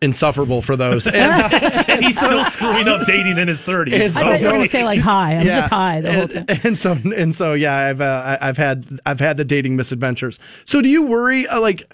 insufferable 0.00 0.62
for 0.62 0.76
those. 0.76 1.06
And, 1.18 1.52
and 1.88 2.04
he's 2.04 2.16
still 2.16 2.44
screwing 2.46 2.86
up 2.88 3.04
dating 3.06 3.36
in 3.38 3.48
his 3.48 3.60
30s. 3.60 3.92
It's 3.92 4.16
I 4.16 4.20
so 4.20 4.26
thought 4.26 4.40
you 4.40 4.46
were 4.46 4.52
going 4.52 4.62
to 4.64 4.68
say 4.68 4.84
like 4.84 5.00
hi. 5.00 5.32
I 5.32 5.36
was 5.38 5.44
just 5.44 5.68
hi 5.70 6.00
the 6.00 6.12
whole 6.12 6.28
time. 6.28 6.44
and 6.64 6.78
so 6.78 6.92
and 7.16 7.34
so 7.34 7.52
yeah, 7.54 7.74
I've 7.76 8.00
uh, 8.00 8.38
I- 8.40 8.48
I've 8.48 8.56
had 8.56 8.86
I've 9.04 9.18
had 9.20 9.36
the 9.38 9.44
dating 9.44 9.74
misadventures. 9.76 10.38
So 10.64 10.80
do 10.80 10.88
you 10.88 11.02
worry 11.04 11.46
uh, 11.48 11.60
like 11.60 11.92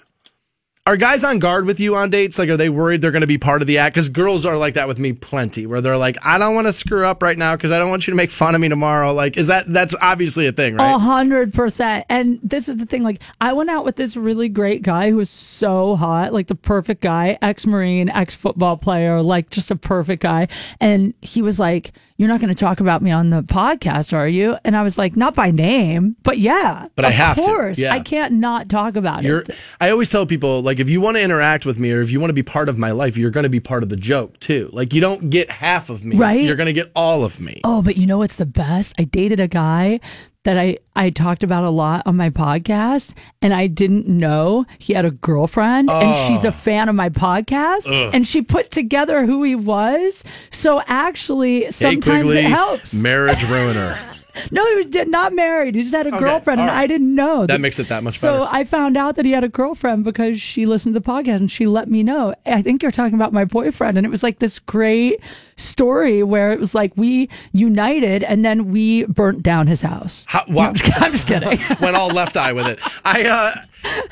are 0.87 0.97
guys 0.97 1.23
on 1.23 1.39
guard 1.39 1.65
with 1.65 1.79
you 1.79 1.95
on 1.95 2.11
dates? 2.11 2.37
Like, 2.37 2.47
are 2.47 2.57
they 2.57 2.69
worried 2.69 3.01
they're 3.01 3.09
going 3.09 3.21
to 3.21 3.27
be 3.27 3.39
part 3.39 3.63
of 3.63 3.67
the 3.67 3.79
act? 3.79 3.95
Because 3.95 4.07
girls 4.07 4.45
are 4.45 4.55
like 4.55 4.75
that 4.75 4.87
with 4.87 4.99
me 4.99 5.13
plenty, 5.13 5.65
where 5.65 5.81
they're 5.81 5.97
like, 5.97 6.15
I 6.23 6.37
don't 6.37 6.53
want 6.53 6.67
to 6.67 6.73
screw 6.73 7.07
up 7.07 7.23
right 7.23 7.37
now 7.37 7.55
because 7.55 7.71
I 7.71 7.79
don't 7.79 7.89
want 7.89 8.05
you 8.05 8.11
to 8.11 8.15
make 8.15 8.29
fun 8.29 8.53
of 8.53 8.61
me 8.61 8.69
tomorrow. 8.69 9.11
Like, 9.11 9.35
is 9.35 9.47
that 9.47 9.71
that's 9.73 9.95
obviously 9.99 10.45
a 10.45 10.51
thing, 10.51 10.75
right? 10.75 10.93
A 10.93 10.99
hundred 10.99 11.55
percent. 11.55 12.05
And 12.07 12.39
this 12.43 12.69
is 12.69 12.77
the 12.77 12.85
thing. 12.85 13.01
Like, 13.01 13.19
I 13.41 13.53
went 13.53 13.71
out 13.71 13.83
with 13.83 13.95
this 13.95 14.15
really 14.15 14.47
great 14.47 14.83
guy 14.83 15.09
who 15.09 15.15
was 15.15 15.29
so 15.31 15.95
hot, 15.95 16.33
like 16.33 16.47
the 16.47 16.55
perfect 16.55 17.01
guy, 17.01 17.39
ex 17.41 17.65
Marine, 17.65 18.09
ex 18.09 18.35
football 18.35 18.77
player, 18.77 19.23
like 19.23 19.49
just 19.49 19.71
a 19.71 19.75
perfect 19.75 20.21
guy. 20.21 20.47
And 20.79 21.15
he 21.19 21.41
was 21.41 21.57
like, 21.57 21.93
You're 22.17 22.29
not 22.29 22.39
going 22.39 22.53
to 22.53 22.59
talk 22.59 22.79
about 22.79 23.01
me 23.01 23.09
on 23.09 23.31
the 23.31 23.41
podcast, 23.41 24.13
are 24.13 24.27
you? 24.27 24.55
And 24.63 24.77
I 24.77 24.83
was 24.83 24.99
like, 24.99 25.15
Not 25.15 25.33
by 25.33 25.49
name, 25.49 26.15
but 26.21 26.37
yeah. 26.37 26.89
But 26.95 27.05
I 27.05 27.09
have 27.09 27.37
to. 27.37 27.41
course. 27.41 27.79
Yeah. 27.79 27.91
I 27.91 28.01
can't 28.01 28.33
not 28.33 28.69
talk 28.69 28.95
about 28.95 29.23
You're, 29.23 29.39
it. 29.39 29.55
I 29.81 29.89
always 29.89 30.11
tell 30.11 30.27
people 30.27 30.61
like 30.61 30.74
if 30.79 30.89
you 30.89 31.01
want 31.01 31.17
to 31.17 31.23
interact 31.23 31.65
with 31.65 31.79
me 31.79 31.91
or 31.91 32.01
if 32.01 32.11
you 32.11 32.19
want 32.19 32.29
to 32.29 32.33
be 32.33 32.43
part 32.43 32.69
of 32.69 32.77
my 32.77 32.91
life, 32.91 33.17
you're 33.17 33.31
going 33.31 33.43
to 33.43 33.49
be 33.49 33.59
part 33.59 33.83
of 33.83 33.89
the 33.89 33.95
joke 33.95 34.39
too. 34.39 34.69
Like 34.73 34.93
you 34.93 35.01
don't 35.01 35.29
get 35.29 35.49
half 35.49 35.89
of 35.89 36.03
me, 36.03 36.15
Right. 36.15 36.43
You're 36.43 36.55
going 36.55 36.67
to 36.67 36.73
get 36.73 36.91
all 36.95 37.23
of 37.23 37.39
me. 37.39 37.61
Oh, 37.63 37.81
but 37.81 37.97
you 37.97 38.05
know 38.05 38.17
what's 38.19 38.37
the 38.37 38.45
best? 38.45 38.93
I 38.97 39.03
dated 39.03 39.39
a 39.39 39.47
guy 39.47 39.99
that 40.45 40.57
I, 40.57 40.77
I 40.95 41.09
talked 41.09 41.43
about 41.43 41.63
a 41.63 41.69
lot 41.69 42.03
on 42.05 42.15
my 42.15 42.29
podcast, 42.29 43.13
and 43.41 43.53
I 43.53 43.67
didn't 43.67 44.07
know 44.07 44.65
he 44.77 44.93
had 44.93 45.03
a 45.03 45.11
girlfriend, 45.11 45.89
and 45.89 46.09
ah. 46.09 46.27
she's 46.27 46.43
a 46.43 46.51
fan 46.51 46.87
of 46.87 46.95
my 46.95 47.09
podcast, 47.09 47.87
and 48.13 48.27
she 48.27 48.43
put 48.43 48.69
together 48.69 49.25
who 49.25 49.43
he 49.43 49.55
was. 49.55 50.23
So 50.51 50.81
actually, 50.85 51.71
sometimes 51.71 52.25
Quigley, 52.25 52.45
it 52.45 52.49
helps. 52.49 52.93
Marriage 52.93 53.43
ruiner. 53.45 53.99
No, 54.51 54.65
he 54.69 54.75
was 54.75 54.85
did- 54.87 55.07
not 55.09 55.33
married. 55.33 55.75
He 55.75 55.81
just 55.81 55.93
had 55.95 56.05
a 56.07 56.09
Okay, 56.09 56.19
girlfriend, 56.19 56.59
and 56.61 56.69
right. 56.69 56.77
I 56.83 56.87
didn't 56.87 57.13
know. 57.15 57.45
That 57.45 57.61
makes 57.61 57.79
it 57.79 57.87
that 57.89 58.03
much 58.03 58.19
So 58.19 58.27
better. 58.27 58.37
So 58.45 58.49
I 58.51 58.63
found 58.63 58.97
out 58.97 59.15
that 59.15 59.25
he 59.25 59.31
had 59.31 59.43
a 59.43 59.49
girlfriend 59.49 60.03
because 60.03 60.41
she 60.41 60.65
listened 60.65 60.93
to 60.95 60.99
the 60.99 61.05
podcast 61.05 61.37
and 61.37 61.51
she 61.51 61.67
let 61.67 61.89
me 61.89 62.03
know. 62.03 62.33
I 62.45 62.61
think 62.61 62.81
you're 62.83 62.91
talking 62.91 63.15
about 63.15 63.33
my 63.33 63.45
boyfriend, 63.45 63.97
and 63.97 64.05
it 64.05 64.09
was 64.09 64.23
like 64.23 64.39
this 64.39 64.59
great 64.59 65.19
story 65.57 66.21
where 66.23 66.51
it 66.51 66.59
was 66.59 66.75
like 66.75 66.91
we 66.95 67.29
united, 67.53 68.23
and 68.23 68.43
then 68.43 68.71
we 68.71 69.05
burnt 69.05 69.41
down 69.43 69.67
his 69.67 69.81
house. 69.81 70.25
How- 70.27 70.43
No, 70.47 70.55
wow. 70.55 70.67
I'm, 70.69 70.73
just, 70.75 71.01
I'm 71.01 71.11
just 71.11 71.27
kidding. 71.27 71.59
Went 71.81 71.95
all 71.95 72.09
left 72.09 72.37
eye 72.37 72.51
with 72.53 72.67
it. 72.67 72.79
I 73.05 73.23
uh, 73.23 73.55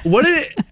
what 0.04 0.26
did 0.26 0.44
it? 0.58 0.66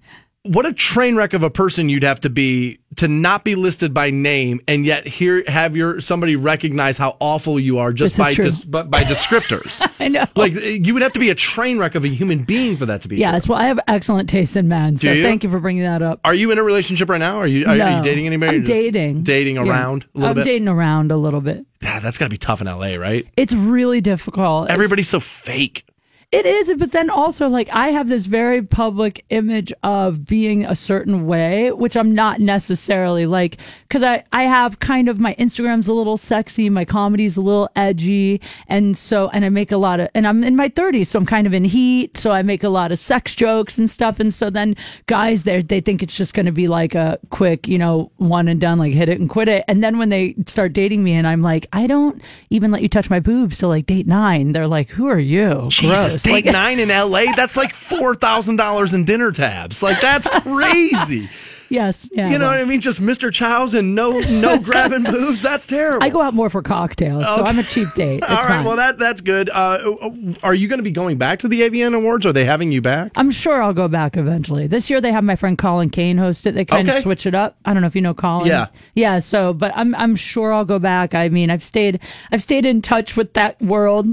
What 0.44 0.66
a 0.66 0.74
train 0.74 1.16
wreck 1.16 1.34
of 1.34 1.44
a 1.44 1.52
person 1.52 1.88
you'd 1.88 2.02
have 2.02 2.22
to 2.22 2.30
be 2.30 2.80
to 2.96 3.08
not 3.08 3.44
be 3.44 3.54
listed 3.54 3.94
by 3.94 4.10
name 4.10 4.60
and 4.68 4.84
yet 4.84 5.06
here 5.08 5.44
have 5.46 5.76
your 5.78 6.02
somebody 6.02 6.36
recognize 6.36 6.98
how 6.98 7.16
awful 7.20 7.60
you 7.60 7.78
are 7.78 7.94
just 7.94 8.18
by 8.18 8.34
true. 8.34 8.46
dis, 8.46 8.66
by, 8.66 8.82
by 8.82 9.04
descriptors. 9.04 9.88
I 10.00 10.08
know. 10.08 10.26
Like 10.36 10.54
you 10.56 10.94
would 10.94 11.04
have 11.04 11.12
to 11.12 11.20
be 11.20 11.30
a 11.30 11.36
train 11.36 11.78
wreck 11.78 11.94
of 11.94 12.04
a 12.06 12.08
human 12.08 12.44
being 12.44 12.76
for 12.76 12.88
that 12.88 13.02
to 13.02 13.08
be. 13.08 13.18
true. 13.18 13.22
Yes, 13.22 13.48
well, 13.48 13.60
I 13.60 13.66
have 13.66 13.80
excellent 13.88 14.30
taste 14.30 14.56
in 14.56 14.68
men, 14.68 14.98
so 14.98 15.12
you? 15.12 15.22
thank 15.22 15.44
you 15.44 15.50
for 15.52 15.60
bringing 15.60 15.84
that 15.84 16.02
up. 16.02 16.20
Are 16.26 16.34
you 16.34 16.50
in 16.52 16.58
a 16.58 16.64
relationship 16.64 17.08
right 17.08 17.20
now? 17.20 17.38
Are 17.38 17.46
you 17.48 17.68
are, 17.68 17.80
are 17.80 17.98
you 17.98 18.04
dating 18.04 18.26
anybody? 18.26 18.58
I'm 18.58 18.64
dating. 18.64 19.22
Dating 19.22 19.58
Yeah. 19.58 19.70
around 19.70 20.06
a 20.16 20.18
little 20.18 20.22
bit. 20.22 20.28
I'm 20.30 20.36
bit. 20.38 20.46
dating 20.46 20.68
around 20.70 21.12
a 21.12 21.18
little 21.18 21.42
bit. 21.42 21.66
Ah, 21.84 22.00
that's 22.02 22.18
got 22.18 22.26
to 22.26 22.30
be 22.32 22.38
tough 22.38 22.62
in 22.62 22.68
LA, 22.68 22.96
right? 22.96 23.28
It's 23.38 23.54
really 23.54 24.02
difficult. 24.02 24.66
It's- 24.66 24.74
Everybody's 24.74 25.10
so 25.10 25.20
fake. 25.20 25.86
It 26.32 26.46
is, 26.46 26.74
but 26.78 26.94
then 26.94 27.10
also 27.10 27.50
like 27.50 27.68
I 27.74 27.90
have 27.90 28.08
this 28.08 28.26
very 28.26 28.62
public 28.62 29.26
image 29.32 29.74
of 29.84 30.26
being 30.26 30.64
a 30.64 30.78
certain 30.78 31.28
way, 31.28 31.74
which 31.74 31.98
I'm 31.98 32.16
not 32.16 32.40
necessarily 32.40 33.26
like 33.26 33.58
because 33.82 34.02
I 34.02 34.24
I 34.32 34.44
have 34.44 34.80
kind 34.80 35.10
of 35.10 35.20
my 35.20 35.36
Instagram's 35.36 35.90
a 35.90 35.94
little 35.94 36.16
sexy, 36.16 36.70
my 36.70 36.86
comedy's 36.86 37.36
a 37.36 37.42
little 37.42 37.70
edgy, 37.76 38.40
and 38.68 38.98
so 38.98 39.28
and 39.34 39.44
I 39.44 39.50
make 39.50 39.74
a 39.74 39.78
lot 39.78 40.00
of 40.00 40.08
and 40.16 40.26
I'm 40.26 40.42
in 40.46 40.56
my 40.56 40.70
30s, 40.70 41.08
so 41.08 41.20
I'm 41.20 41.26
kind 41.26 41.48
of 41.48 41.54
in 41.54 41.66
heat, 41.66 42.16
so 42.16 42.32
I 42.32 42.44
make 42.44 42.64
a 42.64 42.70
lot 42.70 42.94
of 42.94 43.00
sex 43.00 43.36
jokes 43.36 43.78
and 43.78 43.90
stuff, 43.90 44.22
and 44.22 44.34
so 44.34 44.50
then 44.50 44.78
guys 45.08 45.44
they 45.44 45.62
they 45.62 45.82
think 45.82 46.02
it's 46.02 46.16
just 46.16 46.34
going 46.34 46.46
to 46.46 46.54
be 46.54 46.70
like 46.70 46.96
a 46.96 47.20
quick 47.30 47.68
you 47.68 47.78
know 47.78 48.10
one 48.16 48.48
and 48.48 48.62
done 48.62 48.80
like 48.80 48.94
hit 48.94 49.10
it 49.10 49.20
and 49.20 49.30
quit 49.30 49.50
it, 49.50 49.66
and 49.68 49.84
then 49.84 49.98
when 49.98 50.08
they 50.08 50.36
start 50.48 50.72
dating 50.72 51.04
me 51.04 51.12
and 51.12 51.28
I'm 51.28 51.42
like 51.42 51.68
I 51.74 51.88
don't 51.88 52.22
even 52.50 52.72
let 52.72 52.82
you 52.82 52.88
touch 52.88 53.10
my 53.10 53.20
boobs 53.20 53.58
till 53.58 53.68
like 53.68 53.86
date 53.86 54.08
nine, 54.08 54.54
they're 54.54 54.66
like 54.66 54.92
who 54.92 55.08
are 55.10 55.20
you? 55.20 55.68
Jesus, 55.70 56.14
Gross. 56.14 56.21
Date 56.24 56.46
Like- 56.46 56.46
nine 56.46 56.80
in 56.80 56.90
LA. 56.90 57.26
That's 57.36 57.58
like 57.58 57.74
four 57.74 58.16
thousand 58.16 58.58
dollars 58.58 58.94
in 58.94 59.04
dinner 59.06 59.32
tabs. 59.32 59.82
Like 59.84 60.00
that's 60.02 60.28
crazy. 60.28 61.30
Yes, 61.72 62.10
yeah. 62.12 62.30
You 62.30 62.38
know 62.38 62.48
well, 62.48 62.58
what 62.58 62.60
I 62.60 62.66
mean? 62.66 62.82
Just 62.82 63.02
Mr. 63.02 63.32
Chow's 63.32 63.74
and 63.76 63.96
no 63.96 64.20
no 64.20 64.60
grabbing 64.62 65.04
boobs. 65.04 65.42
That's 65.42 65.66
terrible. 65.66 66.04
I 66.04 66.10
go 66.10 66.22
out 66.22 66.34
more 66.34 66.50
for 66.50 66.62
cocktails, 66.62 67.24
so 67.24 67.46
I'm 67.46 67.60
a 67.60 67.64
cheap 67.64 67.88
date. 67.96 68.18
It's 68.24 68.30
All 68.30 68.36
right, 68.36 68.48
fine. 68.58 68.66
well 68.66 68.76
that 68.76 69.00
that's 69.00 69.22
good. 69.22 69.50
Uh, 69.50 70.12
are 70.44 70.54
you 70.54 70.68
going 70.68 70.80
to 70.80 70.84
be 70.84 70.92
going 70.92 71.18
back 71.18 71.40
to 71.40 71.48
the 71.48 71.62
AVN 71.62 71.96
Awards? 71.96 72.26
Are 72.26 72.34
they 72.34 72.44
having 72.44 72.74
you 72.74 72.82
back? 72.82 73.14
I'm 73.16 73.32
sure 73.32 73.64
I'll 73.64 73.74
go 73.74 73.88
back 73.88 74.18
eventually. 74.18 74.68
This 74.68 74.90
year 74.90 75.00
they 75.00 75.14
have 75.14 75.24
my 75.24 75.38
friend 75.38 75.58
Colin 75.58 75.90
Kane 75.90 76.18
host 76.18 76.46
it. 76.46 76.56
They 76.56 76.66
kind 76.66 76.90
Okay. 76.90 76.98
of 76.98 77.04
switch 77.04 77.26
it 77.26 77.34
up. 77.36 77.56
I 77.64 77.72
don't 77.72 77.80
know 77.82 77.88
if 77.88 77.96
you 77.96 78.02
know 78.02 78.14
Colin. 78.14 78.48
Yeah. 78.48 78.68
yeah. 78.94 79.20
So, 79.20 79.54
but 79.54 79.72
I'm 79.74 79.96
I'm 79.96 80.18
sure 80.18 80.52
I'll 80.52 80.66
go 80.66 80.78
back. 80.78 81.16
I 81.16 81.30
mean, 81.30 81.50
I've 81.50 81.64
stayed 81.64 82.02
I've 82.34 82.44
stayed 82.44 82.66
in 82.66 82.82
touch 82.82 83.16
with 83.16 83.32
that 83.36 83.62
world. 83.62 84.08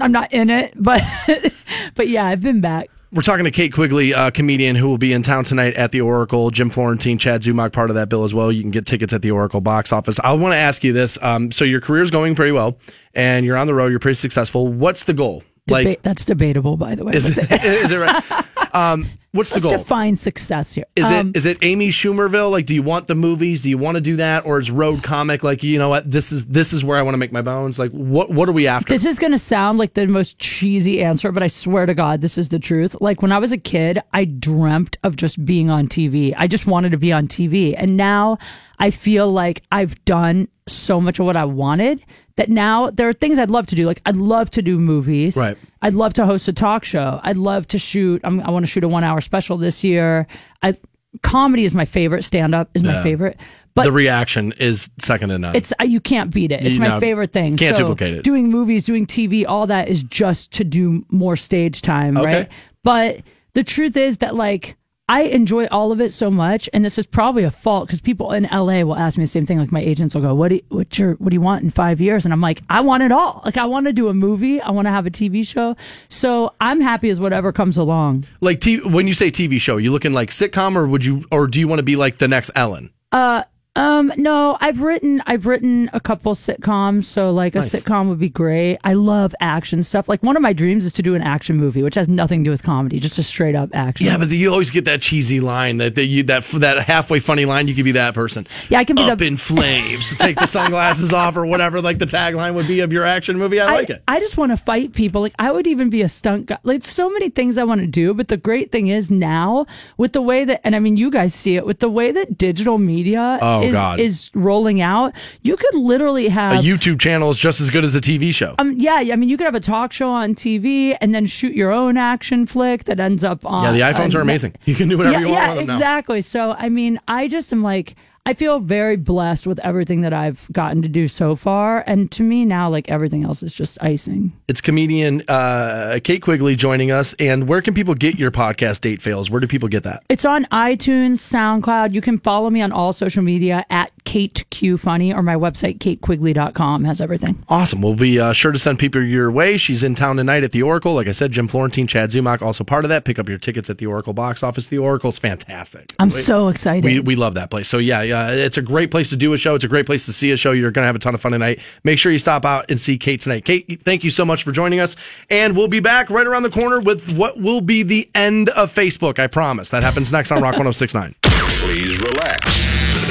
I'm 0.00 0.12
not 0.12 0.32
in 0.32 0.50
it, 0.50 0.74
but 0.76 1.02
but 1.94 2.08
yeah, 2.08 2.26
I've 2.26 2.40
been 2.40 2.60
back. 2.60 2.90
We're 3.12 3.22
talking 3.22 3.44
to 3.44 3.50
Kate 3.50 3.72
Quigley, 3.72 4.12
a 4.12 4.30
comedian 4.30 4.76
who 4.76 4.86
will 4.86 4.98
be 4.98 5.12
in 5.12 5.22
town 5.22 5.42
tonight 5.42 5.74
at 5.74 5.90
the 5.90 6.00
Oracle. 6.00 6.50
Jim 6.50 6.70
Florentine, 6.70 7.18
Chad 7.18 7.42
Zumock, 7.42 7.72
part 7.72 7.90
of 7.90 7.96
that 7.96 8.08
bill 8.08 8.22
as 8.22 8.32
well. 8.32 8.52
You 8.52 8.62
can 8.62 8.70
get 8.70 8.86
tickets 8.86 9.12
at 9.12 9.20
the 9.20 9.32
Oracle 9.32 9.60
box 9.60 9.92
office. 9.92 10.20
I 10.20 10.32
want 10.34 10.52
to 10.52 10.56
ask 10.58 10.84
you 10.84 10.92
this. 10.92 11.18
Um, 11.20 11.50
so 11.50 11.64
your 11.64 11.80
career's 11.80 12.12
going 12.12 12.36
pretty 12.36 12.52
well, 12.52 12.78
and 13.12 13.44
you're 13.44 13.56
on 13.56 13.66
the 13.66 13.74
road. 13.74 13.88
You're 13.88 13.98
pretty 13.98 14.14
successful. 14.14 14.68
What's 14.68 15.04
the 15.04 15.14
goal? 15.14 15.42
Deba- 15.68 16.00
that's 16.02 16.24
debatable, 16.24 16.76
by 16.76 16.94
the 16.94 17.04
way. 17.04 17.14
is 17.14 17.36
it, 17.36 17.50
is 17.64 17.90
it 17.90 17.96
right? 17.96 18.24
Um, 18.72 19.06
what's 19.32 19.50
the 19.50 19.56
Let's 19.60 19.62
goal? 19.74 19.78
define 19.78 20.16
success 20.16 20.74
here. 20.74 20.84
Is 20.96 21.06
Um, 21.10 21.28
it 21.30 21.36
is 21.36 21.46
it 21.46 21.58
Amy 21.62 21.88
Schumerville? 21.88 22.50
Like, 22.50 22.66
do 22.66 22.74
you 22.74 22.82
want 22.82 23.06
the 23.08 23.14
movies? 23.14 23.62
Do 23.62 23.70
you 23.70 23.78
want 23.78 23.94
to 23.96 24.00
do 24.00 24.16
that, 24.16 24.44
or 24.46 24.58
is 24.58 24.70
road 24.70 25.02
comic 25.02 25.42
like 25.42 25.62
you 25.62 25.78
know 25.78 25.88
what? 25.88 26.10
This 26.10 26.32
is 26.32 26.46
this 26.46 26.72
is 26.72 26.84
where 26.84 26.96
I 26.98 27.02
want 27.02 27.14
to 27.14 27.18
make 27.18 27.32
my 27.32 27.42
bones. 27.42 27.78
Like, 27.78 27.90
what 27.92 28.30
what 28.30 28.48
are 28.48 28.52
we 28.52 28.66
after? 28.66 28.92
This 28.92 29.04
is 29.04 29.18
going 29.18 29.32
to 29.32 29.38
sound 29.38 29.78
like 29.78 29.94
the 29.94 30.06
most 30.06 30.38
cheesy 30.38 31.02
answer, 31.02 31.32
but 31.32 31.42
I 31.42 31.48
swear 31.48 31.86
to 31.86 31.94
God, 31.94 32.20
this 32.20 32.36
is 32.38 32.48
the 32.48 32.58
truth. 32.58 32.96
Like 33.00 33.22
when 33.22 33.32
I 33.32 33.38
was 33.38 33.52
a 33.52 33.58
kid, 33.58 34.00
I 34.12 34.24
dreamt 34.24 34.96
of 35.02 35.16
just 35.16 35.44
being 35.44 35.70
on 35.70 35.86
TV. 35.88 36.34
I 36.36 36.46
just 36.46 36.66
wanted 36.66 36.90
to 36.92 36.98
be 36.98 37.12
on 37.12 37.28
TV. 37.28 37.74
And 37.76 37.96
now 37.96 38.38
I 38.78 38.90
feel 38.90 39.30
like 39.30 39.62
I've 39.70 40.02
done 40.04 40.48
so 40.66 41.00
much 41.00 41.18
of 41.18 41.26
what 41.26 41.36
I 41.36 41.44
wanted 41.44 42.04
that 42.36 42.48
now 42.48 42.90
there 42.90 43.08
are 43.08 43.12
things 43.12 43.38
I'd 43.38 43.50
love 43.50 43.66
to 43.68 43.74
do. 43.74 43.86
Like 43.86 44.00
I'd 44.06 44.16
love 44.16 44.50
to 44.52 44.62
do 44.62 44.78
movies. 44.78 45.36
Right. 45.36 45.56
I'd 45.82 45.94
love 45.94 46.12
to 46.14 46.26
host 46.26 46.48
a 46.48 46.52
talk 46.52 46.84
show. 46.84 47.20
I'd 47.22 47.36
love 47.38 47.66
to 47.68 47.78
shoot. 47.78 48.20
I'm, 48.24 48.40
I 48.40 48.50
want 48.50 48.64
to 48.64 48.70
shoot 48.70 48.84
a 48.84 48.88
one 48.88 49.04
hour 49.04 49.20
special 49.20 49.56
this 49.56 49.82
year. 49.84 50.26
I, 50.62 50.76
comedy 51.22 51.64
is 51.64 51.74
my 51.74 51.84
favorite. 51.84 52.22
Stand 52.24 52.54
up 52.54 52.70
is 52.74 52.82
my 52.82 53.02
favorite. 53.02 53.36
But 53.74 53.84
the 53.84 53.92
reaction 53.92 54.52
is 54.58 54.90
second 54.98 55.28
to 55.28 55.38
none. 55.38 55.54
it's 55.54 55.72
uh, 55.80 55.84
you 55.84 56.00
can't 56.00 56.32
beat 56.34 56.50
it. 56.50 56.64
It's 56.66 56.74
You 56.74 56.80
my 56.82 56.88
know, 56.88 57.00
favorite 57.00 57.32
thing. 57.32 57.56
can't 57.56 57.76
So, 57.76 57.84
duplicate 57.84 58.14
it. 58.14 58.24
Doing 58.24 58.48
movies, 58.50 58.84
doing 58.84 59.06
TV, 59.06 59.44
all 59.46 59.66
that 59.68 59.88
is 59.88 60.02
just 60.02 60.52
to 60.54 60.64
do 60.64 61.04
more 61.08 61.36
stage 61.36 61.80
time, 61.80 62.16
Okay. 62.18 62.26
right? 62.34 62.48
But 62.82 63.20
the 63.54 63.62
truth 63.62 63.96
is 63.96 64.18
that 64.18 64.34
like 64.34 64.76
I 65.10 65.22
enjoy 65.22 65.66
all 65.66 65.90
of 65.90 66.00
it 66.00 66.12
so 66.12 66.30
much, 66.30 66.68
and 66.72 66.84
this 66.84 66.96
is 66.96 67.04
probably 67.04 67.42
a 67.42 67.50
fault 67.50 67.88
because 67.88 68.00
people 68.00 68.30
in 68.30 68.44
LA 68.44 68.84
will 68.84 68.94
ask 68.94 69.18
me 69.18 69.24
the 69.24 69.28
same 69.28 69.44
thing. 69.44 69.58
Like 69.58 69.72
my 69.72 69.80
agents 69.80 70.14
will 70.14 70.22
go, 70.22 70.32
"What 70.36 70.50
do 70.50 70.54
you, 70.54 70.62
what 70.68 70.96
your 71.00 71.14
what 71.14 71.30
do 71.30 71.34
you 71.34 71.40
want 71.40 71.64
in 71.64 71.70
five 71.70 72.00
years?" 72.00 72.24
And 72.24 72.32
I'm 72.32 72.40
like, 72.40 72.62
"I 72.70 72.80
want 72.80 73.02
it 73.02 73.10
all. 73.10 73.42
Like 73.44 73.56
I 73.56 73.64
want 73.64 73.86
to 73.86 73.92
do 73.92 74.06
a 74.06 74.14
movie. 74.14 74.60
I 74.60 74.70
want 74.70 74.86
to 74.86 74.92
have 74.92 75.06
a 75.06 75.10
TV 75.10 75.44
show. 75.44 75.74
So 76.10 76.54
I'm 76.60 76.80
happy 76.80 77.10
as 77.10 77.18
whatever 77.18 77.52
comes 77.52 77.76
along." 77.76 78.24
like 78.40 78.60
t- 78.60 78.80
when 78.80 79.08
you 79.08 79.14
say 79.14 79.32
TV 79.32 79.60
show, 79.60 79.78
you 79.78 79.90
looking 79.90 80.12
like 80.12 80.30
sitcom, 80.30 80.76
or 80.76 80.86
would 80.86 81.04
you, 81.04 81.24
or 81.32 81.48
do 81.48 81.58
you 81.58 81.66
want 81.66 81.80
to 81.80 81.84
be 81.84 81.96
like 81.96 82.18
the 82.18 82.28
next 82.28 82.52
Ellen? 82.54 82.90
Uh, 83.10 83.42
Um, 83.80 84.12
no, 84.18 84.58
I've 84.60 84.82
written 84.82 85.22
I've 85.26 85.46
written 85.46 85.88
a 85.94 86.00
couple 86.00 86.34
sitcoms, 86.34 87.04
so 87.06 87.30
like 87.30 87.54
a 87.54 87.60
sitcom 87.60 88.08
would 88.10 88.18
be 88.18 88.28
great. 88.28 88.78
I 88.84 88.92
love 88.92 89.34
action 89.40 89.82
stuff. 89.82 90.06
Like 90.06 90.22
one 90.22 90.36
of 90.36 90.42
my 90.42 90.52
dreams 90.52 90.84
is 90.84 90.92
to 90.94 91.02
do 91.02 91.14
an 91.14 91.22
action 91.22 91.56
movie, 91.56 91.82
which 91.82 91.94
has 91.94 92.06
nothing 92.08 92.44
to 92.44 92.48
do 92.48 92.50
with 92.50 92.62
comedy, 92.62 92.98
just 93.00 93.18
a 93.18 93.22
straight 93.22 93.54
up 93.54 93.70
action. 93.72 94.04
Yeah, 94.06 94.18
but 94.18 94.28
you 94.28 94.50
always 94.52 94.70
get 94.70 94.84
that 94.84 95.00
cheesy 95.00 95.40
line 95.40 95.78
that 95.78 95.94
that 95.94 96.04
you 96.06 96.22
that 96.24 96.44
that 96.56 96.82
halfway 96.86 97.20
funny 97.20 97.46
line. 97.46 97.68
You 97.68 97.74
could 97.74 97.86
be 97.86 97.92
that 97.92 98.12
person. 98.14 98.46
Yeah, 98.68 98.80
I 98.80 98.84
can 98.84 98.96
be 98.96 99.02
up 99.02 99.18
the- 99.18 99.26
in 99.26 99.38
flames. 99.38 100.14
Take 100.16 100.38
the 100.38 100.46
sunglasses 100.46 101.12
off, 101.14 101.34
or 101.36 101.46
whatever. 101.46 101.80
Like 101.80 101.98
the 101.98 102.04
tagline 102.06 102.54
would 102.54 102.68
be 102.68 102.80
of 102.80 102.92
your 102.92 103.06
action 103.06 103.38
movie. 103.38 103.60
I, 103.60 103.74
like 103.74 103.88
it. 103.90 104.02
I 104.06 104.20
just 104.20 104.36
want 104.36 104.52
to 104.52 104.58
fight 104.58 104.92
people. 104.92 105.22
Like 105.22 105.34
I 105.38 105.50
would 105.52 105.66
even 105.66 105.88
be 105.88 106.02
a 106.02 106.08
stunt 106.08 106.46
guy. 106.46 106.58
Like 106.64 106.84
so 106.84 107.08
many 107.08 107.30
things 107.30 107.56
I 107.56 107.64
want 107.64 107.80
to 107.80 107.86
do. 107.86 108.12
But 108.12 108.28
the 108.28 108.36
great 108.36 108.70
thing 108.70 108.88
is 108.88 109.10
now 109.10 109.64
with 109.96 110.12
the 110.12 110.20
way 110.20 110.44
that, 110.44 110.60
and 110.64 110.76
I 110.76 110.80
mean, 110.80 110.98
you 110.98 111.10
guys 111.10 111.34
see 111.34 111.56
it 111.56 111.64
with 111.64 111.78
the 111.78 111.88
way 111.88 112.12
that 112.12 112.36
digital 112.36 112.76
media 112.76 113.38
Oh, 113.40 113.62
is, 113.62 113.69
God. 113.72 114.00
is 114.00 114.30
rolling 114.34 114.80
out. 114.80 115.14
You 115.42 115.56
could 115.56 115.74
literally 115.74 116.28
have 116.28 116.60
a 116.60 116.62
YouTube 116.62 117.00
channel 117.00 117.30
is 117.30 117.38
just 117.38 117.60
as 117.60 117.70
good 117.70 117.84
as 117.84 117.94
a 117.94 118.00
TV 118.00 118.32
show. 118.34 118.54
Um, 118.58 118.74
yeah, 118.76 118.96
I 118.96 119.16
mean, 119.16 119.28
you 119.28 119.36
could 119.36 119.44
have 119.44 119.54
a 119.54 119.60
talk 119.60 119.92
show 119.92 120.10
on 120.10 120.34
TV 120.34 120.96
and 121.00 121.14
then 121.14 121.26
shoot 121.26 121.54
your 121.54 121.70
own 121.72 121.96
action 121.96 122.46
flick 122.46 122.84
that 122.84 123.00
ends 123.00 123.24
up 123.24 123.44
on. 123.44 123.64
yeah, 123.64 123.72
the 123.72 123.80
iPhones 123.98 124.14
on- 124.14 124.16
are 124.16 124.20
amazing. 124.22 124.54
You 124.64 124.74
can 124.74 124.88
do 124.88 124.96
whatever 124.98 125.14
yeah, 125.14 125.20
you 125.20 125.32
want 125.32 125.36
yeah, 125.36 125.48
with 125.48 125.58
them 125.58 125.66
now. 125.68 125.74
exactly. 125.74 126.20
So, 126.22 126.52
I 126.52 126.68
mean, 126.68 127.00
I 127.08 127.28
just 127.28 127.52
am 127.52 127.62
like, 127.62 127.96
I 128.26 128.34
feel 128.34 128.60
very 128.60 128.96
blessed 128.96 129.46
with 129.46 129.58
everything 129.60 130.02
that 130.02 130.12
I've 130.12 130.46
gotten 130.52 130.82
to 130.82 130.88
do 130.88 131.08
so 131.08 131.34
far, 131.34 131.82
and 131.86 132.10
to 132.12 132.22
me 132.22 132.44
now, 132.44 132.68
like 132.68 132.88
everything 132.90 133.24
else 133.24 133.42
is 133.42 133.52
just 133.54 133.78
icing. 133.82 134.32
It's 134.46 134.60
comedian 134.60 135.22
uh, 135.26 136.00
Kate 136.04 136.20
Quigley 136.20 136.54
joining 136.54 136.90
us. 136.90 137.14
And 137.14 137.48
where 137.48 137.62
can 137.62 137.72
people 137.72 137.94
get 137.94 138.18
your 138.18 138.30
podcast 138.30 138.82
date 138.82 139.00
fails? 139.00 139.30
Where 139.30 139.40
do 139.40 139.46
people 139.46 139.70
get 139.70 139.84
that? 139.84 140.02
It's 140.10 140.26
on 140.26 140.44
iTunes, 140.52 141.16
SoundCloud. 141.18 141.94
You 141.94 142.02
can 142.02 142.18
follow 142.18 142.50
me 142.50 142.60
on 142.60 142.72
all 142.72 142.92
social 142.92 143.22
media 143.22 143.64
at 143.70 143.90
Kate 144.04 144.44
Q 144.50 144.76
Funny 144.76 145.14
or 145.14 145.22
my 145.22 145.34
website, 145.34 145.78
katequigley.com 145.78 146.84
has 146.84 147.00
everything. 147.00 147.42
Awesome. 147.48 147.80
We'll 147.80 147.94
be 147.96 148.20
uh, 148.20 148.34
sure 148.34 148.52
to 148.52 148.58
send 148.58 148.78
people 148.78 149.02
your 149.02 149.30
way. 149.30 149.56
She's 149.56 149.82
in 149.82 149.94
town 149.94 150.16
tonight 150.16 150.44
at 150.44 150.52
the 150.52 150.62
Oracle. 150.62 150.92
Like 150.92 151.08
I 151.08 151.12
said, 151.12 151.32
Jim 151.32 151.48
Florentine, 151.48 151.86
Chad 151.86 152.10
Zumock, 152.10 152.42
also 152.42 152.64
part 152.64 152.84
of 152.84 152.90
that. 152.90 153.04
Pick 153.06 153.18
up 153.18 153.28
your 153.30 153.38
tickets 153.38 153.70
at 153.70 153.78
the 153.78 153.86
Oracle 153.86 154.12
box 154.12 154.42
office. 154.42 154.66
The 154.66 154.78
Oracle's 154.78 155.18
fantastic. 155.18 155.94
I'm 155.98 156.08
We- 156.08 156.20
so 156.20 156.48
excited. 156.48 156.84
We, 156.84 157.00
we 157.00 157.16
love 157.16 157.34
that 157.34 157.50
place. 157.50 157.68
So 157.68 157.78
yeah, 157.78 158.02
yeah, 158.10 158.30
it's 158.30 158.56
a 158.56 158.62
great 158.62 158.90
place 158.90 159.08
to 159.10 159.16
do 159.16 159.32
a 159.32 159.38
show. 159.38 159.54
It's 159.54 159.64
a 159.64 159.68
great 159.68 159.86
place 159.86 160.04
to 160.06 160.12
see 160.12 160.32
a 160.32 160.36
show. 160.36 160.50
You're 160.50 160.72
going 160.72 160.82
to 160.82 160.86
have 160.86 160.96
a 160.96 160.98
ton 160.98 161.14
of 161.14 161.20
fun 161.20 161.30
tonight. 161.30 161.60
Make 161.84 161.98
sure 161.98 162.10
you 162.10 162.18
stop 162.18 162.44
out 162.44 162.68
and 162.68 162.80
see 162.80 162.98
Kate 162.98 163.20
tonight. 163.20 163.44
Kate, 163.44 163.80
thank 163.84 164.02
you 164.02 164.10
so 164.10 164.24
much 164.24 164.42
for 164.42 164.50
joining 164.50 164.80
us. 164.80 164.96
And 165.30 165.56
we'll 165.56 165.68
be 165.68 165.80
back 165.80 166.10
right 166.10 166.26
around 166.26 166.42
the 166.42 166.50
corner 166.50 166.80
with 166.80 167.16
what 167.16 167.38
will 167.40 167.60
be 167.60 167.84
the 167.84 168.10
end 168.14 168.48
of 168.50 168.74
Facebook. 168.74 169.20
I 169.20 169.28
promise. 169.28 169.70
That 169.70 169.84
happens 169.84 170.10
next 170.10 170.32
on 170.32 170.42
Rock 170.42 170.54
1069. 170.54 171.14
Please 171.22 171.98
relax. 172.00 172.44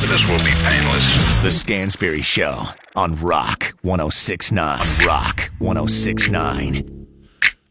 This 0.10 0.28
will 0.28 0.44
be 0.44 0.52
painless. 0.68 1.44
The 1.44 1.52
Stansbury 1.52 2.22
Show 2.22 2.66
on 2.96 3.16
Rock 3.16 3.76
1069. 3.84 5.06
Rock 5.06 5.52
1069. 5.60 6.99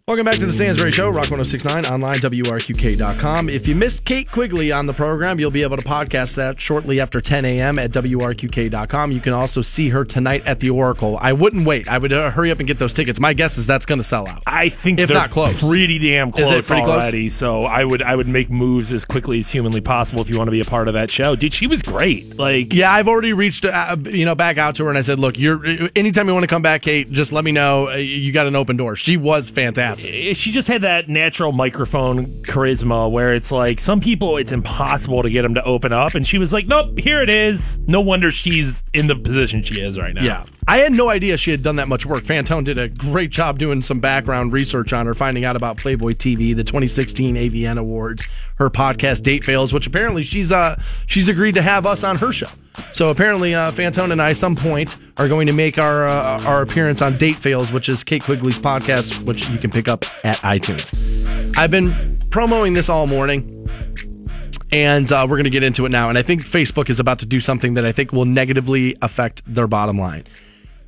Welcome 0.09 0.25
back 0.25 0.37
to 0.37 0.47
the 0.47 0.53
Stansbury 0.53 0.91
Show, 0.91 1.09
Rock 1.11 1.31
1069, 1.31 1.85
online, 1.85 2.17
WRQK.com. 2.17 3.51
If 3.51 3.69
you 3.69 3.75
missed 3.75 4.07
Kate 4.07 4.31
Quigley 4.31 4.73
on 4.73 4.87
the 4.87 4.95
program, 4.95 5.39
you'll 5.39 5.51
be 5.51 5.63
able 5.63 5.77
to 5.77 5.83
podcast 5.83 6.37
that 6.37 6.59
shortly 6.59 6.99
after 6.99 7.21
10 7.21 7.45
a.m. 7.45 7.79
at 7.79 7.91
WRQK.com. 7.91 9.13
You 9.13 9.21
can 9.21 9.35
also 9.35 9.61
see 9.61 9.91
her 9.91 10.07
tonight 10.07 10.47
at 10.47 10.61
the 10.61 10.71
Oracle. 10.71 11.19
I 11.21 11.35
wouldn't 11.35 11.67
wait. 11.67 11.89
I 11.89 11.99
would 11.99 12.11
uh, 12.11 12.31
hurry 12.31 12.51
up 12.51 12.59
and 12.59 12.67
get 12.67 12.79
those 12.79 12.95
tickets. 12.95 13.21
My 13.21 13.35
guess 13.35 13.59
is 13.59 13.67
that's 13.67 13.85
going 13.85 13.99
to 13.99 14.03
sell 14.03 14.27
out. 14.27 14.43
I 14.47 14.71
think 14.71 14.99
If 14.99 15.09
they're 15.09 15.19
not 15.19 15.31
close. 15.31 15.61
pretty 15.61 15.99
damn 15.99 16.31
Is 16.31 16.39
it 16.39 16.43
close 16.45 16.67
pretty 16.69 16.85
close? 16.85 17.35
So 17.35 17.67
I 17.67 17.85
would 17.85 18.01
I 18.01 18.17
would 18.17 18.29
make 18.29 18.49
moves 18.49 18.95
as 18.95 19.05
quickly 19.05 19.41
as 19.41 19.51
humanly 19.51 19.83
possible 19.83 20.23
if 20.23 20.31
you 20.31 20.39
want 20.39 20.49
to 20.49 20.53
be 20.53 20.61
a 20.61 20.65
part 20.65 20.89
of 20.89 20.95
that 20.95 21.11
show. 21.11 21.37
Dude, 21.37 21.53
she 21.53 21.67
was 21.67 21.83
great. 21.83 22.39
Like 22.39 22.73
Yeah, 22.73 22.91
I've 22.91 23.09
already 23.09 23.35
reached, 23.35 23.67
uh, 23.67 23.95
you 24.05 24.25
know, 24.25 24.35
back 24.35 24.57
out 24.57 24.77
to 24.77 24.85
her 24.85 24.89
and 24.89 24.97
I 24.97 25.03
said, 25.03 25.19
look, 25.19 25.39
you're 25.39 25.61
anytime 25.95 26.29
you 26.29 26.33
want 26.33 26.45
to 26.45 26.49
come 26.49 26.63
back, 26.63 26.81
Kate, 26.81 27.11
just 27.11 27.31
let 27.31 27.45
me 27.45 27.53
know. 27.53 27.91
Uh, 27.91 27.97
You 27.97 28.33
got 28.33 28.47
an 28.47 28.57
open 28.57 28.79
door. 28.79 28.97
She 28.97 29.19
was 29.19 29.51
fantastic. 29.51 29.98
She 30.01 30.53
just 30.53 30.69
had 30.69 30.83
that 30.83 31.09
natural 31.09 31.53
microphone 31.53 32.27
charisma 32.43 33.11
where 33.11 33.35
it's 33.35 33.51
like 33.51 33.81
some 33.81 34.01
people 34.01 34.37
it's 34.37 34.53
impossible 34.53 35.23
to 35.23 35.31
get 35.31 35.43
them 35.43 35.55
to 35.55 35.65
open 35.65 35.93
up. 35.93 36.15
And 36.15 36.27
she 36.27 36.39
was 36.39 36.53
like 36.53 36.67
nope 36.67 36.99
here 36.99 37.23
it 37.23 37.31
is. 37.31 37.81
No 37.81 38.01
wonder 38.01 38.31
she's 38.31 38.85
in 38.95 39.07
the 39.07 39.17
position 39.17 39.63
she 39.63 39.81
is 39.81 39.99
right 39.99 40.15
now. 40.15 40.23
Yeah. 40.23 40.45
I 40.69 40.81
had 40.81 40.93
no 40.93 41.09
idea 41.09 41.39
she 41.39 41.51
had 41.51 41.63
done 41.63 41.77
that 41.77 41.89
much 41.89 42.05
work. 42.05 42.25
Fantone 42.25 42.63
did 42.63 42.77
a 42.77 42.91
great 42.91 43.31
job 43.31 43.59
doing 43.59 43.81
some 43.81 44.01
background 44.01 44.53
research 44.53 44.93
on 44.93 45.07
her, 45.07 45.15
finding 45.15 45.47
out 45.47 45.57
about 45.57 45.79
Playboy 45.79 46.13
TV, 46.13 46.55
the 46.55 46.63
2016 46.63 47.37
AVN 47.37 47.79
Awards, 47.79 48.27
her 48.57 48.69
podcast 48.69 49.23
Date 49.23 49.45
Fails, 49.45 49.73
which 49.73 49.87
apparently 49.87 50.23
she's 50.23 50.53
uh 50.53 50.79
she's 51.07 51.27
agreed 51.27 51.55
to 51.55 51.63
have 51.63 51.87
us 51.87 52.05
on 52.05 52.17
her 52.17 52.35
show. 52.35 52.51
So 52.93 53.09
apparently, 53.09 53.55
uh, 53.55 53.73
Fantone 53.73 54.13
and 54.13 54.21
I, 54.21 54.35
some 54.35 54.55
point, 54.55 54.97
are 55.17 55.27
going 55.27 55.47
to 55.47 55.55
make 55.55 55.79
our 55.79 56.07
uh, 56.07 56.45
our 56.45 56.61
appearance 56.61 57.01
on 57.01 57.17
Date 57.17 57.37
Fails, 57.37 57.73
which 57.73 57.89
is 57.89 58.05
Kate 58.05 58.23
Quigley's 58.23 58.59
podcast, 58.59 59.25
which 59.25 59.49
you 59.49 59.57
can 59.57 59.71
pick 59.71 59.89
up 59.89 60.05
at 60.23 60.37
iTunes. 60.39 61.57
I've 61.57 61.71
been 61.71 62.19
promoting 62.29 62.75
this 62.75 62.91
all 62.91 63.07
morning 63.07 63.55
and 64.71 65.11
uh, 65.11 65.27
we're 65.29 65.37
going 65.37 65.45
to 65.45 65.51
get 65.51 65.63
into 65.63 65.87
it 65.87 65.89
now. 65.89 66.11
And 66.11 66.19
I 66.19 66.23
think 66.23 66.43
Facebook 66.43 66.91
is 66.91 67.01
about 67.01 67.21
to 67.21 67.27
do 67.27 67.41
something 67.41 67.73
that 67.73 67.87
I 67.87 67.93
think 67.93 68.13
will 68.13 68.27
negatively 68.27 68.97
affect 69.01 69.43
their 69.47 69.67
bottom 69.67 69.99
line. 69.99 70.25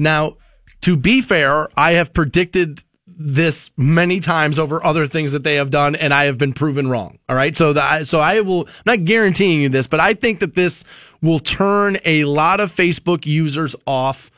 Now, 0.01 0.39
to 0.81 0.97
be 0.97 1.21
fair, 1.21 1.69
I 1.77 1.93
have 1.93 2.15
predicted 2.15 2.83
this 3.07 3.71
many 3.77 4.19
times 4.19 4.59
over 4.59 4.85
other 4.85 5.07
things 5.07 5.33
that 5.33 5.45
they 5.45 5.57
have 5.57 5.71
done, 5.71 5.95
and 5.95 6.15
I 6.15 6.25
have 6.25 6.39
been 6.39 6.55
proven 6.55 6.89
wrong. 6.89 7.19
All 7.29 7.37
right, 7.37 7.55
so 7.55 7.75
the, 7.75 8.05
so 8.05 8.19
I 8.19 8.41
will 8.41 8.67
I'm 8.67 8.83
not 8.87 9.05
guaranteeing 9.05 9.61
you 9.61 9.69
this, 9.69 9.87
but 9.87 10.01
I 10.01 10.15
think 10.15 10.41
that 10.41 10.55
this 10.55 10.85
will 11.21 11.39
turn 11.39 11.99
a 12.07 12.25
lot 12.25 12.61
of 12.61 12.75
Facebook 12.75 13.27
users 13.27 13.77
off. 13.87 14.31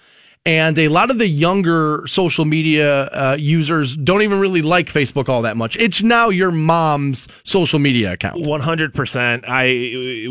And 0.44 0.76
a 0.76 0.88
lot 0.88 1.12
of 1.12 1.18
the 1.18 1.28
younger 1.28 2.04
social 2.08 2.44
media 2.44 3.04
uh, 3.04 3.36
users 3.38 3.96
don't 3.96 4.22
even 4.22 4.40
really 4.40 4.60
like 4.60 4.88
Facebook 4.88 5.28
all 5.28 5.42
that 5.42 5.56
much. 5.56 5.76
It's 5.76 6.02
now 6.02 6.30
your 6.30 6.50
mom's 6.50 7.28
social 7.44 7.78
media 7.78 8.14
account. 8.14 8.40
One 8.40 8.60
hundred 8.60 8.92
percent. 8.92 9.44
I 9.46 9.66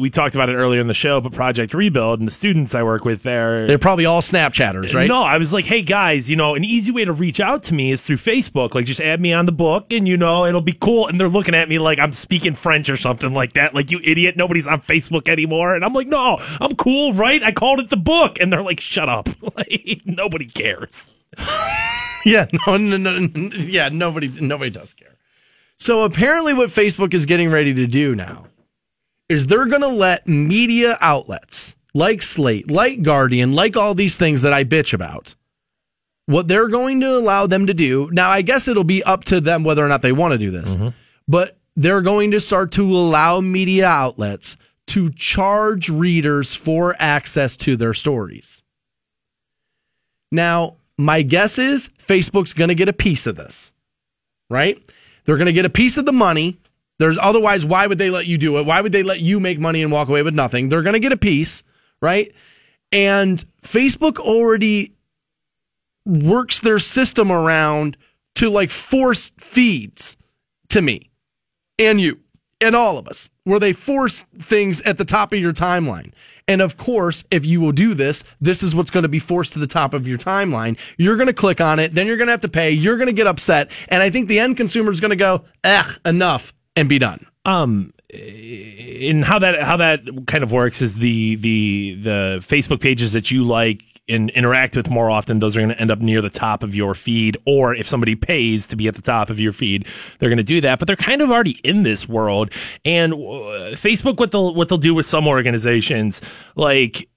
we 0.02 0.10
talked 0.10 0.36
about 0.36 0.50
it 0.50 0.56
earlier 0.56 0.82
in 0.82 0.88
the 0.88 0.94
show, 0.94 1.22
but 1.22 1.32
Project 1.32 1.74
Rebuild 1.74 2.20
and 2.20 2.28
the 2.28 2.34
students 2.34 2.76
I 2.76 2.84
work 2.84 3.06
with 3.06 3.24
there. 3.24 3.66
They're 3.68 3.80
probably 3.80 4.06
all 4.06 4.22
Snapchatters, 4.22 4.94
right? 4.94 5.08
No, 5.08 5.24
I 5.24 5.38
was 5.38 5.54
like, 5.54 5.64
hey 5.64 5.82
guys, 5.82 6.30
you 6.30 6.36
know, 6.36 6.56
an 6.56 6.66
easy 6.66 6.92
way 6.92 7.06
to 7.06 7.14
reach 7.14 7.40
out 7.40 7.64
to 7.64 7.74
me 7.74 7.92
is 7.92 8.06
through 8.06 8.18
Facebook. 8.18 8.76
Like, 8.76 8.88
just 8.88 9.00
add 9.00 9.22
me 9.22 9.32
on 9.32 9.46
the 9.46 9.54
book, 9.54 9.94
and 9.94 10.10
you 10.10 10.18
know, 10.18 10.46
it'll 10.46 10.60
be 10.60 10.74
cool. 10.74 11.08
And 11.08 11.22
they're 11.22 11.30
looking 11.30 11.56
at 11.56 11.70
me 11.70 11.80
like 11.80 12.00
I'm 12.00 12.12
speaking 12.12 12.56
French 12.56 12.90
or 12.90 12.98
something 12.98 13.34
like 13.34 13.54
that. 13.54 13.74
Like, 13.74 13.92
you 13.92 14.02
idiot, 14.04 14.36
nobody's 14.36 14.68
on 14.68 14.82
Facebook 14.82 15.30
anymore. 15.30 15.74
And 15.74 15.86
I'm 15.86 15.94
like, 15.94 16.08
no, 16.08 16.38
I'm 16.60 16.76
cool, 16.76 17.14
right? 17.14 17.42
I 17.42 17.54
called 17.54 17.80
it 17.80 17.90
the 17.90 17.96
book, 17.96 18.42
and 18.42 18.52
they're 18.52 18.62
like, 18.62 18.82
shut 18.82 19.08
up. 19.08 19.30
like, 19.56 20.01
nobody 20.06 20.45
cares. 20.45 21.14
Yeah, 22.23 22.45
no, 22.68 22.78
no, 22.78 22.98
no, 22.98 23.19
yeah, 23.56 23.90
nobody, 23.90 24.28
nobody 24.28 24.69
does 24.69 24.94
care. 24.94 25.18
So 25.80 26.03
apparently, 26.03 26.53
what 26.53 26.69
Facebook 26.69 27.15
is 27.15 27.26
getting 27.26 27.49
ready 27.49 27.73
to 27.73 27.88
do 27.88 28.14
now 28.14 28.45
is 29.28 29.48
they're 29.48 29.65
going 29.65 29.82
to 29.82 29.88
let 29.88 30.28
media 30.28 30.98
outlets 31.02 31.76
like 31.94 32.22
Slate, 32.22 32.69
like 32.69 33.02
Guardian, 33.02 33.53
like 33.53 33.76
all 33.76 33.95
these 33.95 34.18
things 34.18 34.44
that 34.44 34.53
I 34.53 34.64
bitch 34.64 34.94
about. 34.94 35.36
What 36.28 36.48
they're 36.48 36.68
going 36.68 37.02
to 37.02 37.18
allow 37.18 37.48
them 37.48 37.65
to 37.68 37.73
do 37.73 38.10
now, 38.11 38.30
I 38.30 38.41
guess 38.41 38.68
it'll 38.68 38.84
be 38.84 39.03
up 39.03 39.23
to 39.26 39.41
them 39.41 39.64
whether 39.64 39.84
or 39.84 39.88
not 39.88 40.02
they 40.02 40.11
want 40.11 40.34
to 40.34 40.38
do 40.38 40.52
this, 40.52 40.76
mm-hmm. 40.76 40.90
but 41.28 41.57
they're 41.76 42.02
going 42.02 42.32
to 42.32 42.40
start 42.40 42.72
to 42.73 42.84
allow 42.84 43.41
media 43.41 43.88
outlets 43.88 44.57
to 44.88 45.10
charge 45.10 45.90
readers 45.90 46.53
for 46.53 46.95
access 46.99 47.57
to 47.57 47.76
their 47.76 47.94
stories. 47.94 48.61
Now, 50.32 50.78
my 50.98 51.22
guess 51.22 51.58
is 51.58 51.90
Facebook's 51.99 52.53
going 52.53 52.70
to 52.70 52.76
get 52.76 52.90
a 52.90 52.94
piece 52.94 53.28
of 53.28 53.36
this, 53.36 53.74
right? 54.49 54.78
They're 55.26 55.38
going 55.38 55.48
to 55.48 55.53
get 55.53 55.66
a 55.66 55.70
piece 55.70 55.98
of 55.98 56.06
the 56.06 56.12
money. 56.12 56.58
There's 56.99 57.18
otherwise, 57.20 57.66
why 57.66 57.88
would 57.88 57.98
they 57.98 58.10
let 58.10 58.28
you 58.28 58.38
do 58.38 58.58
it? 58.60 58.66
Why 58.66 58.82
would 58.82 58.91
they 58.91 59.03
let 59.03 59.20
you 59.20 59.40
make 59.40 59.60
money 59.60 59.82
and 59.82 59.91
walk 59.91 60.08
away 60.08 60.22
with 60.22 60.36
nothing? 60.36 60.70
They're 60.70 60.84
going 60.84 60.94
to 60.94 60.99
get 60.99 61.12
a 61.12 61.18
piece, 61.18 61.64
right? 62.02 62.32
And 62.91 63.44
Facebook 63.64 64.18
already 64.18 64.94
works 66.06 66.60
their 66.60 66.80
system 66.80 67.32
around 67.32 67.98
to 68.36 68.49
like 68.49 68.70
force 68.70 69.32
feeds 69.38 70.18
to 70.70 70.82
me 70.82 71.10
and 71.78 71.99
you 71.99 72.20
and 72.60 72.76
all 72.76 72.98
of 72.98 73.08
us 73.08 73.30
where 73.44 73.60
they 73.60 73.74
force 73.74 74.24
things 74.38 74.82
at 74.82 74.98
the 74.98 75.06
top 75.06 75.34
of 75.34 75.40
your 75.40 75.53
timeline. 75.53 76.12
And 76.48 76.62
of 76.62 76.78
course, 76.78 77.24
if 77.32 77.46
you 77.46 77.62
will 77.62 77.72
do 77.72 77.94
this, 77.94 78.24
this 78.40 78.64
is 78.64 78.76
what's 78.76 78.92
going 78.92 79.04
to 79.04 79.10
be 79.10 79.20
forced 79.20 79.54
to 79.54 79.60
the 79.60 79.68
top 79.68 79.94
of 79.94 80.08
your 80.08 80.18
timeline. 80.18 80.78
You're 80.98 81.16
going 81.16 81.28
to 81.28 81.34
click 81.34 81.62
on 81.62 81.80
it, 81.80 81.94
then 81.94 82.08
you're 82.08 82.18
going 82.18 82.28
to 82.28 82.32
have 82.34 82.42
to 82.42 82.50
pay, 82.50 82.72
you're 82.72 82.98
going 82.98 83.08
to 83.08 83.14
get 83.14 83.28
upset, 83.28 83.72
and 83.88 84.02
I 84.02 84.10
think 84.10 84.28
the 84.28 84.40
end 84.40 84.58
consumer 84.58 84.92
is 84.92 85.00
going 85.00 85.12
to 85.12 85.16
go, 85.16 85.44
"Ugh, 85.64 86.00
enough," 86.06 86.54
and 86.76 86.90
be 86.90 87.00
done. 87.00 87.26
Um, 87.46 87.94
and 88.14 89.24
how 89.24 89.40
that 89.40 89.62
how 89.62 89.78
that 89.78 90.02
kind 90.28 90.44
of 90.44 90.52
works 90.52 90.82
is 90.82 90.98
the 90.98 91.36
the 91.36 91.98
the 92.02 92.38
Facebook 92.42 92.82
pages 92.82 93.14
that 93.14 93.32
you 93.32 93.44
like 93.44 93.84
and 94.07 94.30
interact 94.32 94.76
with 94.76 94.90
more 94.90 95.10
often. 95.10 95.40
Those 95.40 95.56
are 95.56 95.60
going 95.60 95.69
to 95.69 95.80
end 95.80 95.91
up 95.91 95.99
near 95.99 96.22
the 96.22 96.30
top 96.30 96.64
of 96.64 96.76
your 96.76 96.94
feed, 96.94 97.38
or 97.45 97.76
if 97.76 97.88
somebody 97.88 98.15
pays 98.15 98.68
to 98.68 98.76
be 98.76 98.88
at 98.88 98.95
the 98.95 99.02
top 99.02 99.30
of 99.30 99.40
your 99.40 99.53
feed, 99.53 99.88
they're 100.19 100.30
going 100.30 100.38
to 100.38 100.44
do 100.44 100.61
that. 100.61 100.80
But 100.80 100.88
they're 100.88 100.95
kind 100.95 101.22
of 101.22 101.32
already 101.32 101.60
in 101.64 101.84
this 101.84 102.07
world, 102.10 102.52
and 102.84 103.14
uh, 103.14 103.18
Facebook 103.76 104.18
what 104.18 104.32
they'll 104.32 104.53
what 104.53 104.69
they'll 104.69 104.78
do 104.78 104.94
with 104.94 105.06
some 105.06 105.28
organizations 105.28 106.22
like 106.56 107.07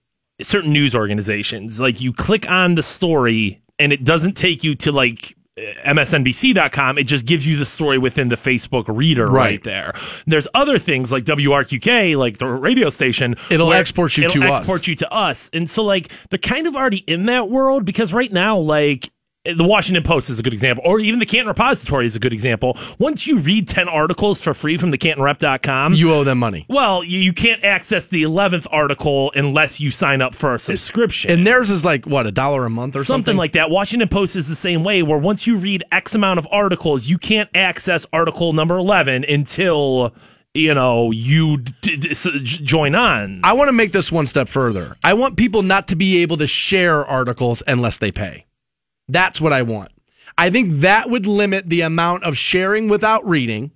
certain 0.43 0.73
news 0.73 0.95
organizations, 0.95 1.81
like 1.81 2.01
you 2.01 2.13
click 2.13 2.49
on 2.49 2.75
the 2.75 2.83
story 2.83 3.63
and 3.79 3.93
it 3.93 4.05
doesn't 4.05 4.37
take 4.37 4.65
you 4.65 4.75
to 4.75 4.93
like 4.93 5.37
MSNBC.com, 5.59 6.99
it 6.99 7.05
just 7.05 7.27
gives 7.27 7.47
you 7.47 7.57
the 7.57 7.65
story 7.67 7.99
within 7.99 8.29
the 8.29 8.37
Facebook 8.37 8.85
reader 8.89 9.27
right, 9.27 9.35
Right. 9.45 9.63
there. 9.63 9.95
There's 10.27 10.49
other 10.55 10.79
things 10.79 11.13
like 11.13 11.25
WRQK, 11.25 12.17
like 12.17 12.39
the 12.39 12.47
radio 12.47 12.91
station. 12.91 13.37
It'll 13.51 13.73
export 13.73 14.17
you 14.17 14.23
to 14.25 14.27
us. 14.29 14.35
it'll 14.35 14.49
to 14.49 14.53
us. 14.53 14.59
export 14.61 14.87
you 14.87 14.95
to 14.97 15.13
us. 15.13 15.51
And 15.53 15.69
so, 15.71 15.85
like, 15.85 16.11
they're 16.31 16.39
kind 16.39 16.67
of 16.67 16.75
already 16.75 16.99
in 17.07 17.27
that 17.27 17.49
world 17.49 17.85
because 17.85 18.13
right 18.13 18.33
now, 18.33 18.59
like, 18.59 19.11
the 19.45 19.65
Washington 19.65 20.03
Post 20.03 20.31
is 20.31 20.39
a 20.39 20.43
good 20.43 20.55
example, 20.55 20.83
or 20.87 21.01
even 21.01 21.19
the 21.21 21.27
Canton 21.27 21.49
Repository 21.49 22.07
is 22.07 22.17
a 22.17 22.19
good 22.19 22.33
example. 22.33 22.79
Once 22.99 23.27
you 23.27 23.39
read 23.41 23.69
10 23.69 23.89
articles 23.91 24.41
for 24.41 24.55
free 24.55 24.79
from 24.79 24.91
the 24.91 24.97
CantonRep.com, 24.97 25.93
You 25.93 26.13
owe 26.15 26.25
them 26.25 26.39
money. 26.39 26.65
well, 26.69 27.05
you, 27.05 27.19
you 27.19 27.33
can't 27.35 27.63
access 27.63 28.07
the 28.09 28.23
11th 28.23 28.67
article 28.71 29.33
unless 29.35 29.81
you 29.81 29.91
sign 29.91 30.23
up 30.23 30.35
for 30.35 30.55
a 30.55 30.59
subscription 30.59 31.31
And 31.31 31.47
theirs 31.47 31.71
is 31.71 31.85
like 31.85 32.07
what 32.07 32.27
a 32.27 32.31
dollar 32.33 32.65
a 32.65 32.71
month 32.71 32.95
or 32.95 32.99
something. 33.01 33.07
something 33.07 33.37
like 33.37 33.53
that. 33.53 33.69
Washington 33.71 34.09
Post 34.09 34.35
is 34.37 34.49
the 34.49 34.55
same 34.57 34.83
way, 34.83 35.03
where 35.03 35.19
once 35.19 35.47
you 35.47 35.57
read 35.59 35.85
X 35.93 36.15
amount 36.15 36.39
of 36.39 36.49
articles, 36.51 37.07
you 37.07 37.19
can't 37.19 37.51
access 37.55 38.07
article 38.15 38.55
number 38.55 38.79
11 38.79 39.25
until, 39.29 40.15
you 40.55 40.73
know, 40.73 41.11
you 41.11 41.59
d- 41.59 41.97
d- 41.99 42.11
s- 42.13 42.27
j- 42.43 42.65
join 42.65 42.95
on. 42.95 43.41
I 43.45 43.53
want 43.53 43.69
to 43.69 43.73
make 43.73 43.93
this 43.93 44.11
one 44.11 44.25
step 44.27 44.49
further. 44.49 44.97
I 45.05 45.13
want 45.13 45.37
people 45.37 45.63
not 45.63 45.89
to 45.89 45.97
be 45.97 46.23
able 46.23 46.39
to 46.39 46.47
share 46.47 47.05
articles 47.05 47.63
unless 47.67 47.99
they 47.99 48.11
pay. 48.11 48.47
That's 49.09 49.41
what 49.41 49.53
I 49.53 49.63
want. 49.63 49.93
I 50.37 50.51
think 50.51 50.81
that 50.81 51.11
would 51.11 51.27
limit 51.27 51.69
the 51.69 51.83
amount 51.83 52.25
of 52.25 52.37
sharing 52.37 52.89
without 52.89 53.25
reading 53.27 53.71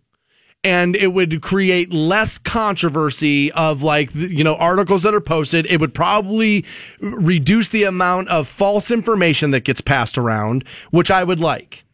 and 0.65 0.97
it 0.97 1.09
would 1.09 1.41
create 1.41 1.93
less 1.93 2.37
controversy 2.37 3.53
of 3.53 3.83
like 3.83 4.13
you 4.13 4.43
know 4.43 4.57
articles 4.57 5.05
that 5.05 5.15
are 5.15 5.21
posted 5.21 5.65
it 5.67 5.81
would 5.81 5.95
probably 5.95 6.65
reduce 7.01 7.69
the 7.69 7.85
amount 7.85 8.29
of 8.29 8.49
false 8.49 8.91
information 8.91 9.53
that 9.53 9.61
gets 9.61 9.81
passed 9.81 10.19
around 10.19 10.67
which 10.91 11.13
i 11.13 11.23
would 11.23 11.39
like 11.39 11.85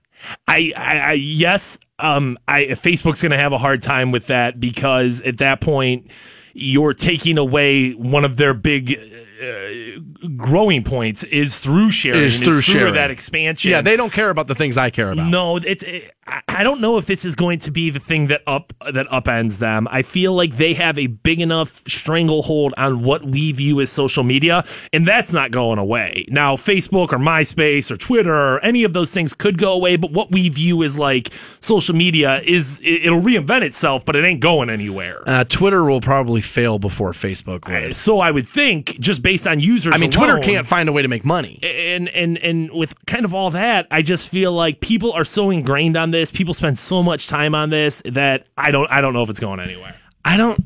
I, 0.49 0.73
I, 0.77 0.99
I 0.99 1.13
yes, 1.13 1.79
um, 1.99 2.39
I 2.49 2.63
Facebook's 2.63 3.23
going 3.23 3.33
to 3.33 3.39
have 3.39 3.53
a 3.53 3.59
hard 3.59 3.83
time 3.83 4.13
with 4.13 4.29
that 4.29 4.61
because 4.61 5.21
at 5.23 5.39
that 5.39 5.61
point 5.61 6.11
you're 6.53 6.95
taking 6.95 7.39
away 7.39 7.93
one 7.93 8.25
of 8.25 8.37
their 8.37 8.55
big 8.55 8.99
uh, 9.45 10.29
growing 10.37 10.83
points 10.85 11.23
is 11.25 11.59
through 11.59 11.91
sharing, 11.91 12.23
Is 12.23 12.39
through 12.39 12.61
sharing. 12.63 12.95
that 12.95 13.11
expansion. 13.11 13.71
Yeah, 13.71 13.83
they 13.83 13.97
don't 13.97 14.13
care 14.13 14.31
about 14.31 14.47
the 14.47 14.55
things 14.55 14.77
I 14.77 14.91
care 14.91 15.11
about. 15.13 15.29
No, 15.29 15.57
it's. 15.57 15.83
It, 15.85 16.11
I- 16.27 16.63
don't 16.65 16.81
know 16.81 16.97
if 16.97 17.05
this 17.05 17.27
is 17.27 17.35
going 17.35 17.59
to 17.59 17.71
be 17.71 17.91
the 17.91 18.01
thing 18.01 18.29
that 18.29 18.41
up 18.47 18.73
that 18.91 19.07
upends 19.09 19.59
them. 19.59 19.87
I 19.91 20.01
feel 20.01 20.33
like 20.33 20.57
they 20.57 20.73
have 20.73 20.99
a 20.99 21.07
big 21.09 21.39
enough 21.41 21.83
stranglehold 21.87 22.73
on 22.79 23.03
what 23.03 23.25
we 23.25 23.53
view 23.53 23.81
as 23.83 23.91
social 23.91 24.23
media, 24.25 24.65
and 24.93 25.07
that's 25.07 25.33
not 25.35 25.51
going 25.51 25.79
away. 25.79 26.25
Now, 26.31 26.57
Facebook 26.57 27.13
or 27.13 27.19
MySpace 27.19 27.91
or 27.91 27.97
Twitter 27.99 28.33
or 28.35 28.61
any 28.65 28.85
of 28.85 28.93
those 28.95 29.11
things 29.13 29.35
could 29.35 29.59
go 29.59 29.73
away, 29.75 29.97
but 29.97 30.13
what 30.13 30.31
we 30.33 30.49
view 30.49 30.83
as 30.83 30.99
like 30.99 31.31
social 31.61 31.95
media 31.95 32.41
is 32.45 32.81
it, 32.81 33.05
it'll 33.05 33.21
reinvent 33.21 33.63
itself, 33.63 34.05
but 34.07 34.17
it 34.17 34.25
ain't 34.25 34.41
going 34.41 34.71
anywhere. 34.71 35.23
Uh, 35.27 35.45
Twitter 35.45 35.85
will 35.85 36.01
probably 36.01 36.41
fail 36.41 36.79
before 36.79 37.13
Facebook 37.13 37.69
will. 37.69 37.93
so 37.93 38.21
I 38.21 38.31
would 38.31 38.49
think, 38.49 38.99
just 39.01 39.23
based 39.23 39.34
on 39.47 39.61
users, 39.61 39.95
I 39.95 39.99
mean, 39.99 40.11
Twitter 40.11 40.39
can't 40.39 40.67
find 40.67 40.89
a 40.89 40.93
way 40.93 41.03
to 41.03 41.09
make 41.09 41.25
money. 41.25 41.59
and 41.63 42.09
and 42.09 42.39
and 42.39 42.71
with 42.73 42.95
kind 43.07 43.25
of 43.25 43.35
all 43.35 43.51
that, 43.51 43.87
I 43.91 44.03
just 44.03 44.29
feel 44.29 44.53
like 44.53 44.81
people 44.81 45.13
are 45.13 45.25
so 45.25 45.51
ingrained 45.51 45.97
on 45.97 46.11
this. 46.11 46.31
People 46.31 46.55
spend 46.55 46.79
so 46.79 47.03
much 47.03 47.29
time 47.29 47.55
on 47.55 47.71
this 47.71 48.03
that 48.05 48.47
I 48.57 48.71
don't 48.71 48.91
I 48.91 49.01
don't 49.01 49.13
know 49.13 49.23
if 49.23 49.31
it's 49.31 49.41
going 49.41 49.61
anywhere. 49.61 49.95
I 50.25 50.37
don't. 50.37 50.59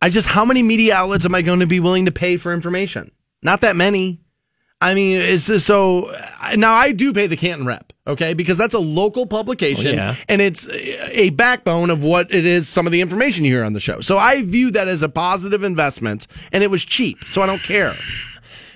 I 0.00 0.10
just 0.10 0.28
how 0.28 0.44
many 0.44 0.62
media 0.62 0.94
outlets 0.94 1.24
am 1.24 1.34
I 1.34 1.42
going 1.42 1.60
to 1.60 1.66
be 1.66 1.80
willing 1.80 2.04
to 2.06 2.12
pay 2.12 2.36
for 2.36 2.52
information? 2.52 3.10
Not 3.42 3.62
that 3.62 3.76
many. 3.76 4.20
I 4.80 4.94
mean, 4.94 5.20
it's 5.20 5.46
just 5.46 5.66
so 5.66 6.14
now 6.56 6.72
I 6.74 6.92
do 6.92 7.12
pay 7.12 7.26
the 7.26 7.36
Canton 7.36 7.66
Rep, 7.66 7.92
okay, 8.08 8.34
because 8.34 8.58
that's 8.58 8.74
a 8.74 8.78
local 8.80 9.26
publication 9.26 9.92
Oh, 9.92 9.92
yeah. 9.92 10.14
and 10.28 10.40
it's 10.40 10.66
a 10.68 11.30
backbone 11.30 11.90
of 11.90 12.02
what 12.02 12.32
it 12.34 12.44
is. 12.44 12.68
Some 12.68 12.86
of 12.86 12.92
the 12.92 13.00
information 13.00 13.44
you 13.44 13.52
hear 13.52 13.64
on 13.64 13.72
the 13.74 13.80
show, 13.80 14.00
so 14.00 14.18
I 14.18 14.42
view 14.42 14.70
that 14.72 14.88
as 14.88 15.02
a 15.02 15.08
positive 15.08 15.62
investment, 15.62 16.26
and 16.52 16.64
it 16.64 16.70
was 16.70 16.84
cheap, 16.84 17.18
so 17.26 17.42
I 17.42 17.46
don't 17.46 17.62
care. 17.62 17.94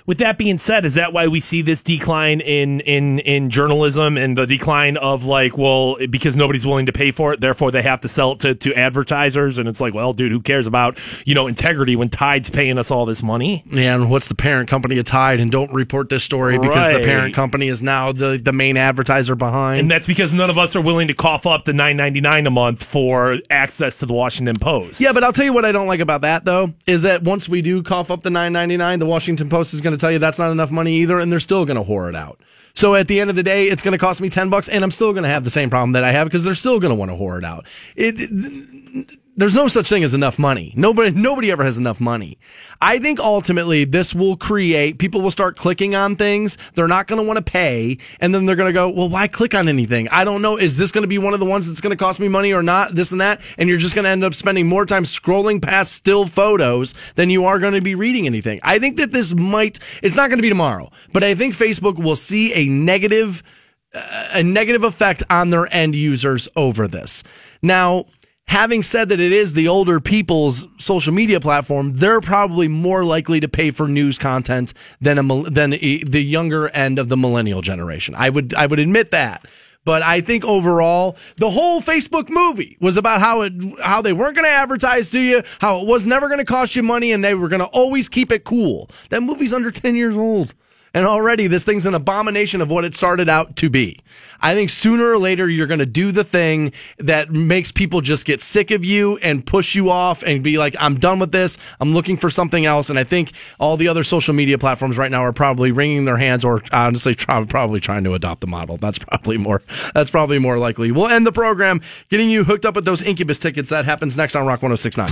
With 0.07 0.19
that 0.19 0.39
being 0.39 0.59
said, 0.59 0.85
is 0.85 0.95
that 0.95 1.13
why 1.13 1.29
we 1.29 1.41
see 1.41 1.63
this 1.63 1.83
decline 1.83 2.41
in 2.41 2.81
in 2.81 3.19
in 3.21 3.51
journalism 3.51 4.17
and 4.17 4.37
the 4.37 4.47
decline 4.47 4.97
of 4.97 5.25
like, 5.25 5.57
well, 5.57 5.97
because 6.11 6.37
nobody's 6.37 6.67
willing 6.67 6.87
to 6.87 6.93
pay 6.93 7.11
for 7.11 7.33
it, 7.33 7.41
therefore 7.41 7.71
they 7.71 7.83
have 7.83 8.01
to 8.03 8.09
sell 8.09 8.33
it 8.33 8.41
to, 8.41 8.55
to 8.55 8.75
advertisers, 8.75 9.59
and 9.59 9.69
it's 9.69 9.81
like, 9.81 9.95
well, 9.95 10.13
dude, 10.13 10.33
who 10.33 10.41
cares 10.41 10.67
about 10.67 10.99
you 11.27 11.35
know 11.35 11.47
integrity 11.47 11.97
when 11.97 12.09
Tide's 12.09 12.51
paying 12.51 12.79
us 12.79 12.91
all 12.91 13.07
this 13.07 13.23
money? 13.23 13.65
And 13.73 14.11
what's 14.11 14.29
the 14.29 14.35
parent 14.35 14.69
company 14.69 14.99
of 14.99 15.05
Tide? 15.05 15.41
And 15.41 15.51
don't 15.51 15.73
report 15.73 16.09
this 16.09 16.25
story 16.25 16.59
because 16.59 16.89
the 16.89 17.05
parent 17.05 17.35
company 17.35 17.69
is 17.69 17.83
now 17.83 18.13
the 18.13 18.41
the 18.43 18.53
main 18.53 18.77
advertiser 18.77 19.35
behind. 19.35 19.81
And 19.81 19.91
that's 19.91 20.07
because 20.07 20.33
none 20.33 20.51
of 20.51 20.59
us 20.59 20.77
are 20.77 20.83
willing 20.83 21.09
to 21.09 21.15
cough 21.15 21.47
up 21.47 21.65
the 21.65 21.73
nine 21.73 21.97
ninety 21.97 22.21
nine 22.21 22.47
a 22.47 22.51
month 22.51 22.83
for 22.85 23.39
access 23.51 23.99
to 23.99 24.07
the 24.07 24.13
Washington 24.13 24.57
Post. 24.61 25.01
Yeah, 25.01 25.13
but 25.13 25.25
I'll 25.25 25.33
tell 25.33 25.45
you 25.45 25.53
what 25.53 25.65
I 25.65 25.73
don't 25.73 25.87
like 25.87 26.01
about 26.01 26.23
that 26.23 26.45
though 26.45 26.73
is 26.87 27.03
that 27.03 27.23
once 27.23 27.49
we 27.49 27.63
do 27.63 27.83
cough 27.83 28.11
up 28.11 28.23
the 28.23 28.31
9.99, 28.31 28.99
the 28.99 29.07
Washington 29.07 29.49
Post 29.49 29.75
is 29.75 29.81
going 29.81 29.92
to 29.93 30.01
tell 30.01 30.11
you 30.11 30.19
that's 30.19 30.39
not 30.39 30.51
enough 30.51 30.71
money 30.71 30.95
either, 30.97 31.19
and 31.19 31.31
they're 31.31 31.41
still 31.41 31.65
going 31.65 31.83
to 31.83 31.89
whore 31.89 32.09
it 32.09 32.15
out. 32.15 32.41
So 32.75 32.95
at 32.95 33.07
the 33.09 33.21
end 33.21 33.29
of 33.31 33.37
the 33.37 33.43
day, 33.43 33.69
it's 33.69 33.83
going 33.83 33.93
to 33.93 33.99
cost 33.99 34.21
me 34.21 34.29
ten 34.29 34.49
bucks, 34.51 34.69
and 34.69 34.83
I'm 34.83 34.91
still 34.91 35.13
going 35.13 35.25
to 35.25 35.29
have 35.29 35.45
the 35.45 35.51
same 35.51 35.69
problem 35.71 35.93
that 35.93 36.05
I 36.05 36.13
have 36.13 36.27
because 36.27 36.45
they're 36.45 36.55
still 36.55 36.81
going 36.81 36.91
to 36.91 36.95
want 36.95 37.11
to 37.11 37.17
whore 37.17 37.39
it 37.39 37.45
out. 37.45 37.67
It- 37.97 39.19
there's 39.35 39.55
no 39.55 39.67
such 39.67 39.89
thing 39.89 40.05
as 40.05 40.13
enough 40.13 40.39
money. 40.39 40.75
Nobody, 40.77 41.11
nobody 41.11 41.51
ever 41.51 41.65
has 41.65 41.79
enough 41.79 42.01
money. 42.01 42.39
I 42.81 42.99
think 42.99 43.19
ultimately 43.19 43.85
this 43.85 44.15
will 44.15 44.37
create 44.37 44.99
people 44.99 45.23
will 45.23 45.31
start 45.31 45.57
clicking 45.57 45.95
on 45.95 46.17
things. 46.17 46.59
They're 46.75 46.89
not 46.89 47.07
going 47.07 47.21
to 47.21 47.27
want 47.27 47.39
to 47.39 47.43
pay, 47.43 47.99
and 48.21 48.35
then 48.35 48.45
they're 48.45 48.57
going 48.57 48.69
to 48.69 48.75
go, 48.75 48.91
well, 48.91 49.09
why 49.09 49.29
click 49.29 49.55
on 49.55 49.69
anything? 49.69 50.09
I 50.11 50.25
don't 50.25 50.43
know. 50.43 50.59
Is 50.59 50.77
this 50.77 50.93
going 50.93 51.03
to 51.03 51.09
be 51.09 51.19
one 51.19 51.33
of 51.33 51.41
the 51.41 51.47
ones 51.47 51.67
that's 51.67 51.81
going 51.81 51.97
to 51.97 51.97
cost 51.97 52.21
me 52.21 52.29
money 52.29 52.53
or 52.53 52.63
not? 52.63 52.95
This 52.95 53.13
and 53.13 53.21
that, 53.21 53.41
and 53.57 53.69
you're 53.69 53.79
just 53.79 53.95
going 53.95 54.05
to 54.05 54.11
end 54.11 54.23
up 54.23 54.35
spending 54.35 54.69
more 54.69 54.85
time 54.85 55.05
scrolling 55.05 55.63
past 55.63 55.93
still 55.93 56.27
photos 56.27 56.95
than 57.15 57.31
you 57.31 57.47
are 57.47 57.59
going 57.59 57.75
to 57.75 57.81
be 57.81 57.95
reading 57.95 58.27
anything. 58.27 58.61
I 58.63 58.79
think 58.79 58.99
that 58.99 59.13
this 59.13 59.35
might. 59.35 59.79
It's 60.03 60.17
not 60.17 60.29
going 60.29 60.39
to 60.39 60.43
be 60.43 60.51
tomorrow, 60.51 60.91
but 61.13 61.25
I 61.25 61.35
think 61.35 61.57
Facebook 61.57 61.97
will 61.97 62.17
see 62.17 62.53
a 62.53 62.67
negative 62.69 63.43
a 64.33 64.43
negative 64.43 64.85
effect 64.85 65.23
on 65.29 65.51
their 65.51 65.73
end 65.73 65.95
users 65.95 66.49
over 66.57 66.89
this. 66.89 67.23
Now, 67.63 68.07
having 68.49 68.83
said 68.83 69.09
that 69.09 69.21
it 69.21 69.33
is 69.33 69.55
the 69.55 69.69
older 69.69 70.01
people's 70.01 70.67
social 70.79 71.13
media 71.13 71.41
platform, 71.41 71.91
they're 71.91 72.21
probably 72.21 72.69
more 72.69 73.05
likely 73.05 73.41
to 73.41 73.49
pay 73.49 73.71
for 73.71 73.89
news 73.89 74.19
content 74.19 74.75
than 75.01 75.19
a 75.19 75.51
than 75.51 75.75
a, 75.75 76.05
the 76.05 76.23
younger 76.23 76.69
end 76.71 76.99
of 76.99 77.09
the 77.09 77.17
millennial 77.17 77.63
generation. 77.63 78.15
I 78.17 78.29
would 78.29 78.55
I 78.55 78.67
would 78.67 78.79
admit 78.79 79.11
that. 79.13 79.47
But 79.85 80.03
I 80.03 80.21
think 80.21 80.45
overall, 80.45 81.17
the 81.39 81.51
whole 81.51 81.83
Facebook 81.83 82.31
movie 82.31 82.77
was 82.81 82.97
about 82.97 83.21
how 83.21 83.41
it 83.41 83.53
how 83.81 84.01
they 84.01 84.13
weren't 84.13 84.37
going 84.37 84.47
to 84.47 84.53
advertise 84.53 85.11
to 85.11 85.19
you, 85.19 85.43
how 85.61 85.81
it 85.81 85.89
was 85.89 86.07
never 86.07 86.29
going 86.29 86.39
to 86.39 86.45
cost 86.45 86.77
you 86.77 86.85
money, 86.85 87.11
and 87.11 87.25
they 87.25 87.35
were 87.35 87.49
going 87.49 87.61
to 87.61 87.67
always 87.67 88.09
keep 88.09 88.31
it 88.31 88.45
cool. 88.45 88.89
That 89.11 89.23
movie's 89.23 89.53
under 89.53 89.73
ten 89.73 89.97
years 89.97 90.17
old. 90.17 90.55
And 90.95 91.07
already 91.07 91.47
this 91.47 91.65
thing's 91.65 91.87
an 91.87 91.95
abomination 91.95 92.61
of 92.61 92.71
what 92.71 92.85
it 92.85 92.95
started 92.95 93.29
out 93.29 93.57
to 93.57 93.71
be. 93.71 94.01
I 94.41 94.55
think 94.55 94.69
sooner 94.71 95.11
or 95.11 95.19
later 95.19 95.49
you're 95.49 95.67
going 95.67 95.81
to 95.81 95.87
do 95.87 96.13
the 96.13 96.25
thing 96.25 96.73
that 96.99 97.31
makes 97.31 97.73
people 97.73 98.01
just 98.03 98.27
get 98.27 98.41
sick 98.41 98.71
of 98.71 98.85
you 98.85 99.17
and 99.19 99.47
push 99.47 99.75
you 99.75 99.89
off 99.89 100.23
and 100.23 100.43
be 100.43 100.59
like, 100.59 100.77
I'm 100.79 100.99
done 100.99 101.19
with 101.19 101.33
this. 101.33 101.57
I'm 101.81 101.95
looking 101.95 102.17
for 102.17 102.29
something 102.29 102.67
else. 102.67 102.91
And 102.91 102.99
I 102.99 103.05
think 103.05 103.33
all 103.59 103.77
the 103.77 103.89
other 103.89 104.05
social 104.05 104.35
media 104.35 104.59
platforms 104.59 104.99
right 104.99 105.11
now 105.11 105.23
are 105.25 105.33
probably 105.33 105.71
wringing 105.73 106.05
their 106.05 106.19
hands 106.19 106.45
or 106.45 106.63
honestly 106.73 107.15
probably 107.15 107.81
trying 107.81 108.05
to 108.05 108.15
adopt 108.15 108.43
the 108.43 108.47
model. 108.47 108.77
That's 108.77 108.99
probably 108.99 109.39
more, 109.39 109.63
that's 109.95 110.11
probably 110.11 110.39
more 110.39 110.59
likely. 110.59 110.93
We'll 110.93 111.09
end 111.09 111.27
the 111.27 111.33
program 111.33 111.81
getting 112.11 112.29
you 112.29 112.45
hooked 112.45 112.67
up 112.67 112.75
with 112.75 112.85
those 112.85 113.01
Incubus 113.01 113.39
tickets. 113.39 113.71
That 113.71 113.85
happens 113.87 114.17
next 114.17 114.37
on 114.37 114.47
Rock 114.47 114.63
1069. 114.63 115.09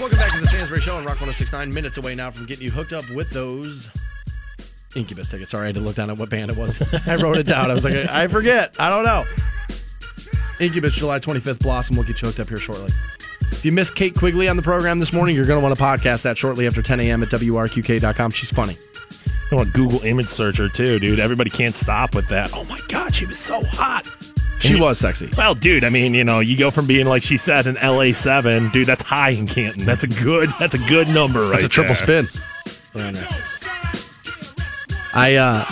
Welcome 0.00 0.18
back 0.18 0.32
to 0.32 0.40
the 0.40 0.46
Stansbury 0.46 0.80
Show 0.80 0.96
on 0.96 1.04
Rock 1.04 1.20
1069. 1.20 1.74
Minutes 1.74 1.98
away 1.98 2.14
now 2.14 2.30
from 2.30 2.46
getting 2.46 2.64
you 2.64 2.70
hooked 2.70 2.92
up 2.92 3.08
with 3.10 3.28
those 3.30 3.88
Incubus 4.94 5.28
tickets. 5.28 5.50
Sorry, 5.50 5.64
I 5.64 5.66
had 5.66 5.74
to 5.76 5.80
look 5.80 5.96
down 5.96 6.10
at 6.10 6.16
what 6.16 6.30
band 6.30 6.50
it 6.50 6.56
was. 6.56 6.80
I 7.06 7.16
wrote 7.16 7.36
it 7.36 7.46
down. 7.46 7.70
I 7.70 7.74
was 7.74 7.84
like, 7.84 7.94
I 7.94 8.24
I 8.24 8.28
forget. 8.28 8.74
I 8.78 8.88
don't 8.88 9.04
know. 9.04 9.24
Incubus, 10.60 10.94
July 10.94 11.20
25th, 11.20 11.60
Blossom. 11.60 11.96
We'll 11.96 12.06
get 12.06 12.16
choked 12.16 12.40
up 12.40 12.48
here 12.48 12.58
shortly. 12.58 12.92
If 13.52 13.64
you 13.64 13.72
missed 13.72 13.94
Kate 13.94 14.14
Quigley 14.14 14.48
on 14.48 14.56
the 14.56 14.62
program 14.62 14.98
this 14.98 15.12
morning, 15.12 15.34
you're 15.34 15.44
going 15.44 15.60
to 15.60 15.62
want 15.64 15.76
to 15.76 15.82
podcast 15.82 16.22
that 16.22 16.36
shortly 16.36 16.66
after 16.66 16.82
10 16.82 17.00
a.m. 17.00 17.22
at 17.22 17.28
WRQK.com. 17.28 18.30
She's 18.30 18.50
funny. 18.50 18.76
I 19.50 19.54
want 19.54 19.72
Google 19.72 20.02
image 20.02 20.28
searcher 20.28 20.68
too, 20.68 20.98
dude. 20.98 21.20
Everybody 21.20 21.50
can't 21.50 21.74
stop 21.74 22.14
with 22.14 22.28
that. 22.28 22.52
Oh 22.52 22.64
my 22.64 22.78
god, 22.88 23.14
she 23.14 23.24
was 23.24 23.38
so 23.38 23.62
hot. 23.64 24.06
She 24.60 24.74
was 24.74 24.98
sexy. 24.98 25.30
Well, 25.36 25.54
dude, 25.54 25.84
I 25.84 25.88
mean, 25.88 26.14
you 26.14 26.24
know, 26.24 26.40
you 26.40 26.56
go 26.56 26.70
from 26.70 26.86
being 26.86 27.06
like 27.06 27.22
she 27.22 27.38
said 27.38 27.66
an 27.66 27.76
LA 27.76 28.12
seven, 28.12 28.70
dude. 28.70 28.86
That's 28.86 29.02
high 29.02 29.30
in 29.30 29.46
Canton. 29.46 29.84
That's 29.84 30.02
a 30.02 30.08
good. 30.08 30.50
That's 30.58 30.74
a 30.74 30.78
good 30.78 31.08
number, 31.08 31.42
right? 31.42 31.52
That's 31.52 31.64
a 31.64 31.68
triple 31.68 31.94
there. 31.94 32.26
spin. 32.26 33.57
I, 35.14 35.36
uh, 35.36 35.64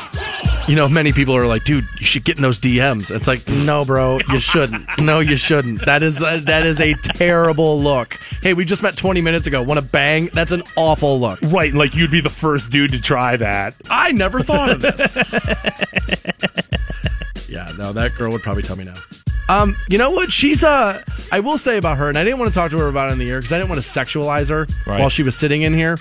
you 0.67 0.75
know, 0.75 0.89
many 0.89 1.13
people 1.13 1.37
are 1.37 1.47
like, 1.47 1.65
dude, 1.65 1.87
you 2.01 2.07
should 2.07 2.25
get 2.25 2.37
in 2.37 2.43
those 2.43 2.59
DMs. 2.59 3.15
It's 3.15 3.29
like, 3.29 3.47
no, 3.49 3.85
bro, 3.85 4.19
you 4.31 4.41
shouldn't. 4.41 4.87
No, 4.99 5.21
you 5.21 5.37
shouldn't. 5.37 5.85
That 5.87 6.03
is 6.03 6.21
uh, 6.21 6.41
that 6.45 6.67
is 6.67 6.81
a 6.81 6.95
terrible 6.95 7.79
look. 7.81 8.15
Hey, 8.43 8.55
we 8.55 8.65
just 8.65 8.83
met 8.83 8.97
20 8.97 9.21
minutes 9.21 9.47
ago. 9.47 9.63
Want 9.63 9.79
to 9.79 9.87
bang? 9.87 10.27
That's 10.33 10.53
an 10.53 10.63
awful 10.77 11.21
look. 11.21 11.39
Right, 11.43 11.73
like 11.73 11.95
you'd 11.95 12.11
be 12.11 12.21
the 12.21 12.31
first 12.31 12.71
dude 12.71 12.91
to 12.93 13.01
try 13.01 13.37
that. 13.37 13.75
I 13.91 14.13
never 14.13 14.43
thought 14.43 14.71
of 14.71 14.81
this. 14.83 15.17
yeah, 17.49 17.71
no, 17.79 17.93
that 17.93 18.15
girl 18.17 18.33
would 18.33 18.43
probably 18.43 18.63
tell 18.63 18.77
me 18.77 18.85
no. 18.85 18.95
Um, 19.49 19.77
you 19.89 19.99
know 19.99 20.11
what? 20.11 20.33
She's 20.33 20.65
uh 20.65 21.03
I 21.31 21.41
will 21.41 21.59
say 21.59 21.77
about 21.79 21.99
her, 21.99 22.09
and 22.09 22.19
I 22.19 22.25
didn't 22.25 22.39
want 22.41 22.51
to 22.53 22.55
talk 22.55 22.71
to 22.73 22.79
her 22.79 22.89
about 22.89 23.11
it 23.11 23.13
in 23.13 23.19
the 23.19 23.31
air 23.31 23.39
because 23.39 23.53
I 23.53 23.59
didn't 23.59 23.71
want 23.71 23.83
to 23.83 23.89
sexualize 23.89 24.49
her 24.49 24.67
Right. 24.87 24.99
while 25.01 25.09
she 25.11 25.23
was 25.23 25.37
sitting 25.37 25.63
in 25.63 25.73
here. 25.75 25.99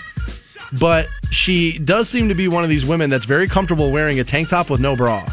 But 0.74 1.08
she 1.32 1.78
does 1.80 2.10
seem 2.10 2.30
to 2.30 2.36
be 2.36 2.48
one 2.48 2.64
of 2.64 2.70
these 2.70 2.86
women 2.86 3.10
that's 3.10 3.26
very 3.26 3.48
comfortable 3.48 3.92
wearing 3.92 4.20
a 4.20 4.24
tank 4.24 4.50
top 4.50 4.70
with 4.70 4.80
no 4.80 4.96
bra. 4.96 5.26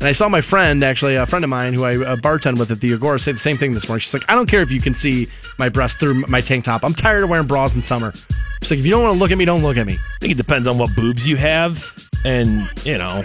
And 0.00 0.08
I 0.08 0.12
saw 0.12 0.30
my 0.30 0.40
friend, 0.40 0.82
actually, 0.82 1.16
a 1.16 1.26
friend 1.26 1.44
of 1.44 1.50
mine 1.50 1.74
who 1.74 1.84
I 1.84 1.96
uh, 1.96 2.16
bartend 2.16 2.58
with 2.58 2.70
at 2.70 2.80
the 2.80 2.94
Agora, 2.94 3.20
say 3.20 3.32
the 3.32 3.38
same 3.38 3.58
thing 3.58 3.74
this 3.74 3.86
morning. 3.86 4.00
She's 4.00 4.14
like, 4.14 4.24
I 4.30 4.34
don't 4.34 4.48
care 4.48 4.62
if 4.62 4.70
you 4.70 4.80
can 4.80 4.94
see 4.94 5.28
my 5.58 5.68
breast 5.68 6.00
through 6.00 6.14
my 6.26 6.40
tank 6.40 6.64
top. 6.64 6.84
I'm 6.84 6.94
tired 6.94 7.22
of 7.22 7.28
wearing 7.28 7.46
bras 7.46 7.74
in 7.74 7.82
summer. 7.82 8.14
She's 8.62 8.70
like, 8.72 8.80
if 8.80 8.84
you 8.84 8.90
don't 8.90 9.02
want 9.02 9.14
to 9.14 9.18
look 9.18 9.30
at 9.30 9.38
me, 9.38 9.44
don't 9.44 9.62
look 9.62 9.76
at 9.76 9.86
me. 9.86 9.94
I 9.94 10.18
think 10.20 10.32
it 10.32 10.36
depends 10.36 10.66
on 10.68 10.76
what 10.78 10.94
boobs 10.94 11.26
you 11.26 11.36
have, 11.36 11.94
and 12.26 12.68
you 12.84 12.98
know, 12.98 13.24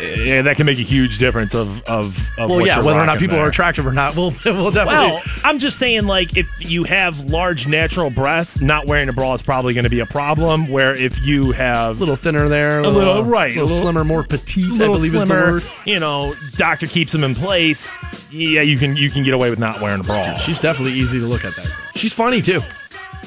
eh, 0.00 0.42
that 0.42 0.56
can 0.56 0.66
make 0.66 0.78
a 0.78 0.82
huge 0.82 1.18
difference 1.18 1.54
of 1.54 1.80
of. 1.84 2.18
of 2.36 2.50
Well, 2.50 2.66
yeah, 2.66 2.82
whether 2.82 2.98
or 2.98 3.06
not 3.06 3.20
people 3.20 3.36
there. 3.36 3.46
are 3.46 3.48
attractive 3.48 3.86
or 3.86 3.92
not, 3.92 4.16
we'll, 4.16 4.32
we'll 4.44 4.72
definitely. 4.72 5.12
Well, 5.12 5.22
I'm 5.44 5.60
just 5.60 5.78
saying, 5.78 6.06
like, 6.06 6.36
if 6.36 6.48
you 6.58 6.82
have 6.82 7.18
large 7.26 7.68
natural 7.68 8.10
breasts, 8.10 8.60
not 8.60 8.86
wearing 8.88 9.08
a 9.08 9.12
bra 9.12 9.34
is 9.34 9.42
probably 9.42 9.72
going 9.72 9.84
to 9.84 9.90
be 9.90 10.00
a 10.00 10.06
problem. 10.06 10.68
Where 10.68 10.94
if 10.96 11.24
you 11.24 11.52
have 11.52 11.96
a 11.98 12.00
little 12.00 12.16
thinner 12.16 12.48
there, 12.48 12.80
a 12.80 12.88
a 12.88 12.90
little, 12.90 13.22
right, 13.24 13.52
a 13.52 13.54
little, 13.54 13.66
little- 13.68 13.78
slimmer, 13.82 14.02
more 14.04 14.24
petite. 14.24 14.64
I 14.64 14.68
little 14.70 14.94
believe 14.94 15.12
slimmer, 15.12 15.58
is 15.58 15.62
the 15.62 15.68
word. 15.68 15.76
you 15.86 16.00
know, 16.00 16.34
doctor 16.56 16.88
keeps 16.88 17.12
them 17.12 17.22
in 17.22 17.36
place. 17.36 18.04
Yeah, 18.32 18.62
you 18.62 18.78
can 18.78 18.96
you 18.96 19.10
can 19.10 19.22
get 19.22 19.34
away 19.34 19.48
with 19.50 19.60
not 19.60 19.80
wearing 19.80 20.00
a 20.00 20.04
bra. 20.04 20.34
She's 20.38 20.58
definitely 20.58 20.94
easy 20.98 21.20
to 21.20 21.26
look 21.26 21.44
at. 21.44 21.54
That 21.54 21.70
she's 21.94 22.12
funny 22.14 22.40
too, 22.42 22.60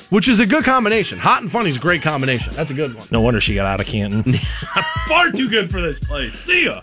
which 0.09 0.27
is 0.27 0.39
a 0.39 0.45
good 0.45 0.63
combination. 0.63 1.19
Hot 1.19 1.41
and 1.41 1.51
funny 1.51 1.69
is 1.69 1.77
a 1.77 1.79
great 1.79 2.01
combination. 2.01 2.53
That's 2.53 2.71
a 2.71 2.73
good 2.73 2.95
one. 2.95 3.07
No 3.11 3.21
wonder 3.21 3.41
she 3.41 3.55
got 3.55 3.65
out 3.65 3.79
of 3.79 3.87
Canton. 3.87 4.33
Far 5.07 5.31
too 5.31 5.49
good 5.49 5.69
for 5.71 5.81
this 5.81 5.99
place. 5.99 6.33
See 6.33 6.65
ya. 6.65 6.81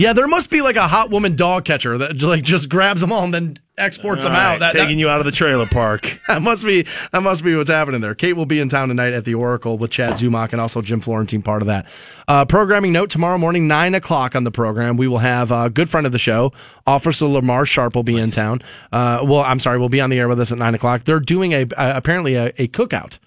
Yeah, 0.00 0.14
there 0.14 0.26
must 0.26 0.48
be 0.48 0.62
like 0.62 0.76
a 0.76 0.88
hot 0.88 1.10
woman 1.10 1.36
dog 1.36 1.66
catcher 1.66 1.98
that 1.98 2.22
like 2.22 2.42
just 2.42 2.70
grabs 2.70 3.02
them 3.02 3.12
all 3.12 3.22
and 3.22 3.34
then 3.34 3.58
exports 3.76 4.24
them 4.24 4.32
All 4.32 4.38
right, 4.38 4.54
out. 4.54 4.60
That, 4.60 4.72
that- 4.72 4.78
taking 4.78 4.98
you 4.98 5.10
out 5.10 5.20
of 5.20 5.26
the 5.26 5.30
trailer 5.30 5.66
park. 5.66 6.20
that 6.28 6.40
must 6.40 6.64
be 6.64 6.86
that 7.12 7.22
must 7.22 7.44
be 7.44 7.54
what's 7.54 7.68
happening 7.68 8.00
there. 8.00 8.14
Kate 8.14 8.32
will 8.32 8.46
be 8.46 8.60
in 8.60 8.70
town 8.70 8.88
tonight 8.88 9.12
at 9.12 9.26
the 9.26 9.34
Oracle 9.34 9.76
with 9.76 9.90
Chad 9.90 10.14
Zumock 10.14 10.52
and 10.52 10.60
also 10.60 10.80
Jim 10.80 11.02
Florentine, 11.02 11.42
part 11.42 11.60
of 11.60 11.66
that. 11.66 11.86
Uh, 12.26 12.46
programming 12.46 12.92
note: 12.92 13.10
tomorrow 13.10 13.36
morning, 13.36 13.68
nine 13.68 13.94
o'clock 13.94 14.34
on 14.34 14.44
the 14.44 14.50
program, 14.50 14.96
we 14.96 15.06
will 15.06 15.18
have 15.18 15.52
a 15.52 15.68
good 15.68 15.90
friend 15.90 16.06
of 16.06 16.12
the 16.12 16.18
show, 16.18 16.50
Officer 16.86 17.26
Lamar 17.26 17.66
Sharp, 17.66 17.94
will 17.94 18.02
be 18.02 18.16
in 18.16 18.30
town. 18.30 18.62
Uh, 18.90 19.20
well, 19.22 19.40
I'm 19.40 19.60
sorry, 19.60 19.78
we'll 19.78 19.90
be 19.90 20.00
on 20.00 20.08
the 20.08 20.18
air 20.18 20.28
with 20.28 20.40
us 20.40 20.50
at 20.50 20.56
nine 20.56 20.74
o'clock. 20.74 21.04
They're 21.04 21.20
doing 21.20 21.52
a 21.52 21.64
uh, 21.64 21.92
apparently 21.94 22.36
a, 22.36 22.46
a 22.56 22.68
cookout 22.68 23.18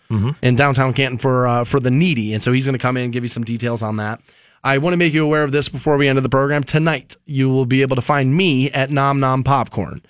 in 0.41 0.56
downtown 0.56 0.94
Canton 0.94 1.20
for 1.20 1.45
uh, 1.45 1.64
for 1.66 1.80
the 1.80 1.91
needy, 1.91 2.34
and 2.34 2.41
so 2.41 2.52
he's 2.52 2.66
going 2.66 2.74
to 2.74 2.82
come 2.82 2.98
in 2.98 3.04
and 3.04 3.14
give 3.14 3.24
you 3.24 3.30
some 3.30 3.44
details 3.44 3.84
on 3.84 3.98
that. 3.98 4.20
I 4.64 4.77
want 4.77 4.94
to 4.94 4.98
make 4.98 5.14
you 5.14 5.26
aware 5.26 5.44
of 5.44 5.52
this 5.52 5.68
before 5.68 5.98
we 5.98 6.07
end 6.07 6.18
the 6.18 6.30
program. 6.30 6.64
Tonight, 6.64 7.18
you 7.26 7.49
will 7.49 7.65
be 7.65 7.81
able 7.81 7.98
to 7.98 8.02
find 8.02 8.35
me 8.35 8.72
at 8.72 8.90
Nom 8.90 9.19
Nom 9.19 9.44
Popcorn. 9.44 10.02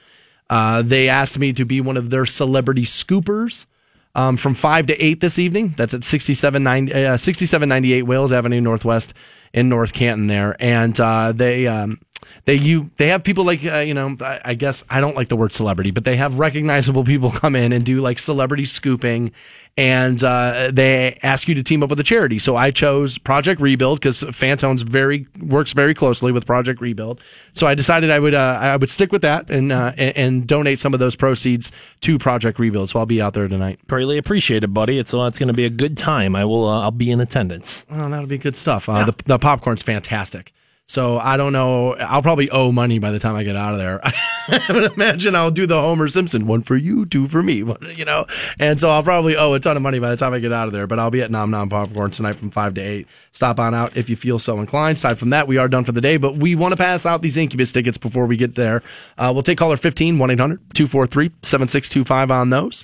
Uh, 0.50 0.84
they 0.84 1.10
asked 1.10 1.40
me 1.40 1.54
to 1.54 1.66
be 1.66 1.82
one 1.82 1.98
of 1.98 2.12
their 2.12 2.26
celebrity 2.26 2.84
scoopers 2.84 3.66
um, 4.14 4.38
from 4.38 4.54
5 4.54 4.88
to 4.88 5.04
8 5.04 5.20
this 5.22 5.40
evening. 5.40 5.74
That's 5.76 5.96
at 5.96 6.04
6790, 6.04 6.94
uh, 6.94 7.18
6798 7.18 8.04
Wales 8.04 8.32
Avenue 8.32 8.62
Northwest 8.62 9.14
in 9.54 9.70
North 9.70 9.94
Canton 9.94 10.28
there. 10.28 10.56
And 10.60 11.00
uh, 11.00 11.32
they. 11.32 11.68
Um, 11.68 12.00
they 12.46 12.56
you 12.56 12.92
they 12.98 13.08
have 13.08 13.24
people 13.24 13.44
like 13.44 13.66
uh, 13.66 13.78
you 13.78 13.94
know 13.94 14.16
I, 14.22 14.42
I 14.46 14.54
guess 14.54 14.84
I 14.90 15.02
don't 15.02 15.16
like 15.16 15.30
the 15.30 15.36
word 15.36 15.52
celebrity, 15.52 15.92
but 15.92 16.06
they 16.06 16.16
have 16.18 16.40
recognizable 16.40 17.04
people 17.04 17.32
come 17.44 17.56
in 17.56 17.74
and 17.74 17.86
do 17.86 18.02
like 18.02 18.20
celebrity 18.20 18.66
scooping, 18.66 19.32
and 19.78 20.24
uh, 20.24 20.70
they 20.72 21.18
ask 21.24 21.48
you 21.48 21.56
to 21.56 21.64
team 21.64 21.82
up 21.82 21.90
with 21.90 22.00
a 22.00 22.04
charity. 22.04 22.38
So 22.40 22.56
I 22.56 22.72
chose 22.72 23.18
Project 23.18 23.60
Rebuild 23.60 24.00
because 24.00 24.22
Fantone's 24.22 24.84
very 24.84 25.28
works 25.40 25.74
very 25.74 25.94
closely 25.94 26.32
with 26.32 26.46
Project 26.46 26.80
Rebuild. 26.80 27.22
So 27.54 27.66
I 27.66 27.74
decided 27.74 28.12
I 28.12 28.20
would 28.20 28.36
uh, 28.36 28.60
I 28.62 28.76
would 28.76 28.90
stick 28.90 29.12
with 29.12 29.24
that 29.24 29.50
and, 29.50 29.72
uh, 29.72 29.94
and 29.98 30.18
and 30.18 30.48
donate 30.48 30.80
some 30.80 30.94
of 30.94 31.00
those 31.00 31.16
proceeds 31.16 31.72
to 32.02 32.20
Project 32.20 32.60
Rebuild. 32.60 32.90
So 32.90 33.00
I'll 33.00 33.06
be 33.06 33.22
out 33.22 33.34
there 33.34 33.48
tonight. 33.48 33.80
Greatly 33.88 34.18
appreciated, 34.18 34.74
buddy. 34.74 35.00
It's 35.00 35.14
uh, 35.14 35.24
it's 35.24 35.40
going 35.40 35.48
to 35.48 35.54
be 35.54 35.66
a 35.66 35.72
good 35.72 35.98
time. 35.98 36.36
I 36.36 36.46
will. 36.46 36.68
Uh, 36.68 36.82
I'll 36.82 36.92
be 36.92 37.10
in 37.10 37.20
attendance. 37.20 37.86
Oh, 37.90 38.10
that'll 38.10 38.28
be 38.28 38.38
good 38.38 38.56
stuff. 38.56 38.88
Uh, 38.88 39.06
the, 39.06 39.16
the 39.26 39.40
popcorn's 39.40 39.82
fantastic. 39.82 40.54
So 40.88 41.18
I 41.18 41.38
don't 41.38 41.54
know. 41.54 41.96
I'll 41.96 42.22
probably 42.22 42.50
owe 42.50 42.72
money 42.72 43.00
by 43.00 43.12
the 43.12 43.20
time 43.20 43.36
I 43.36 43.44
get 43.44 43.56
out 43.56 43.74
of 43.74 43.80
there. 43.80 44.02
I 44.04 44.66
would 44.70 44.92
imagine 44.94 45.36
I'll 45.36 45.50
do 45.50 45.66
the 45.66 45.80
Homer 45.80 46.08
Simpson 46.10 46.46
one 46.46 46.62
for 46.62 46.76
you, 46.76 47.06
two 47.06 47.28
for 47.30 47.42
me, 47.42 47.56
you 47.96 48.06
know. 48.06 48.26
And 48.60 48.80
so 48.80 48.90
I'll 48.90 49.04
probably 49.04 49.38
owe 49.38 49.54
a 49.54 49.60
ton 49.60 49.78
of 49.78 49.82
money 49.82 50.00
by 50.00 50.10
the 50.10 50.18
time 50.18 50.34
I 50.34 50.40
get 50.40 50.52
out 50.52 50.68
of 50.68 50.74
there. 50.74 50.86
But 50.86 51.00
I'll 51.00 51.10
be 51.10 51.22
at 51.22 51.32
Nom 51.32 51.50
Nom 51.52 51.70
Popcorn 51.70 52.12
tonight 52.12 52.36
from 52.36 52.52
five 52.52 52.74
to 52.76 52.82
eight. 52.82 53.08
Stop 53.32 53.60
on 53.60 53.74
out 53.74 53.96
if 53.96 54.10
you 54.10 54.16
feel 54.16 54.40
so 54.40 54.60
inclined. 54.60 54.98
Aside 54.98 55.18
from 55.18 55.30
that, 55.30 55.48
we 55.48 55.58
are 55.58 55.68
done 55.68 55.86
for 55.86 55.94
the 55.94 56.02
day. 56.02 56.18
But 56.18 56.36
we 56.36 56.54
want 56.54 56.74
to 56.74 56.78
pass 56.78 57.06
out 57.06 57.22
these 57.22 57.38
Incubus 57.38 57.72
tickets 57.72 57.98
before 57.98 58.26
we 58.26 58.36
get 58.36 58.56
there. 58.56 58.84
Uh, 59.18 59.32
we'll 59.34 59.44
take 59.44 59.58
caller 59.58 59.78
15 59.78 60.20
1 60.20 60.32
800 60.32 60.60
243 60.74 61.32
7625 61.44 62.30
on 62.30 62.50
those. 62.50 62.84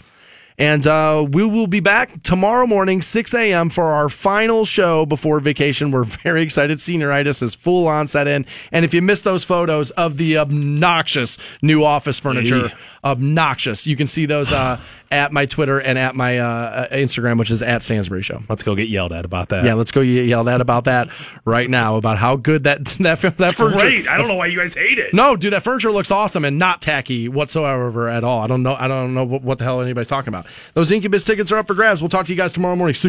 And 0.59 0.85
uh, 0.85 1.25
we 1.31 1.45
will 1.45 1.67
be 1.67 1.79
back 1.79 2.21
tomorrow 2.21 2.67
morning, 2.67 3.01
6 3.01 3.33
a.m., 3.33 3.69
for 3.69 3.85
our 3.85 4.09
final 4.09 4.65
show 4.65 5.05
before 5.05 5.39
vacation. 5.39 5.89
We're 5.89 6.03
very 6.23 6.41
excited. 6.41 6.77
Senioritis 6.79 7.41
is 7.41 7.55
full 7.55 7.87
on 7.87 8.07
set 8.07 8.27
in. 8.27 8.45
And 8.73 8.83
if 8.83 8.93
you 8.93 9.01
missed 9.01 9.23
those 9.23 9.45
photos 9.45 9.89
of 9.91 10.17
the 10.17 10.37
obnoxious 10.37 11.37
new 11.61 11.85
office 11.85 12.19
furniture, 12.19 12.71
obnoxious, 13.05 13.87
you 13.87 13.95
can 13.95 14.05
see 14.05 14.25
those 14.25 14.51
uh, 14.51 14.79
at 15.11 15.31
my 15.31 15.45
Twitter 15.45 15.79
and 15.79 15.97
at 15.97 16.15
my 16.15 16.37
uh, 16.37 16.87
Instagram, 16.89 17.39
which 17.39 17.51
is 17.51 17.63
at 17.63 17.81
Stansbury 17.83 18.21
Show. 18.21 18.41
Let's 18.47 18.63
go 18.63 18.75
get 18.75 18.89
yelled 18.89 19.11
at 19.11 19.25
about 19.25 19.49
that. 19.49 19.63
Yeah, 19.63 19.73
let's 19.73 19.91
go 19.91 20.03
get 20.03 20.25
yelled 20.25 20.47
at 20.47 20.61
about 20.61 20.85
that 20.85 21.09
right 21.45 21.69
now, 21.69 21.97
about 21.97 22.17
how 22.17 22.35
good 22.35 22.63
that 22.65 22.85
that, 22.99 23.19
that 23.21 23.55
furniture 23.55 23.79
Great. 23.79 24.07
I 24.07 24.17
don't 24.17 24.27
know 24.27 24.35
why 24.35 24.47
you 24.47 24.57
guys 24.57 24.73
hate 24.73 24.99
it. 24.99 25.13
no, 25.13 25.35
dude, 25.35 25.53
that 25.53 25.63
furniture 25.63 25.91
looks 25.91 26.11
awesome 26.11 26.45
and 26.45 26.59
not 26.59 26.81
tacky 26.81 27.27
whatsoever 27.27 28.07
at 28.07 28.23
all. 28.23 28.41
I 28.41 28.47
don't 28.47 28.63
know. 28.63 28.75
I 28.75 28.87
don't 28.87 29.13
know 29.13 29.23
what, 29.23 29.41
what 29.41 29.57
the 29.57 29.63
hell 29.63 29.81
anybody's 29.81 30.07
talking 30.07 30.29
about. 30.29 30.45
Those 30.73 30.91
Incubus 30.91 31.23
tickets 31.23 31.51
are 31.51 31.57
up 31.57 31.67
for 31.67 31.73
grabs. 31.73 32.01
We'll 32.01 32.09
talk 32.09 32.25
to 32.27 32.31
you 32.31 32.37
guys 32.37 32.51
tomorrow 32.51 32.75
morning, 32.75 32.93
six 32.93 33.07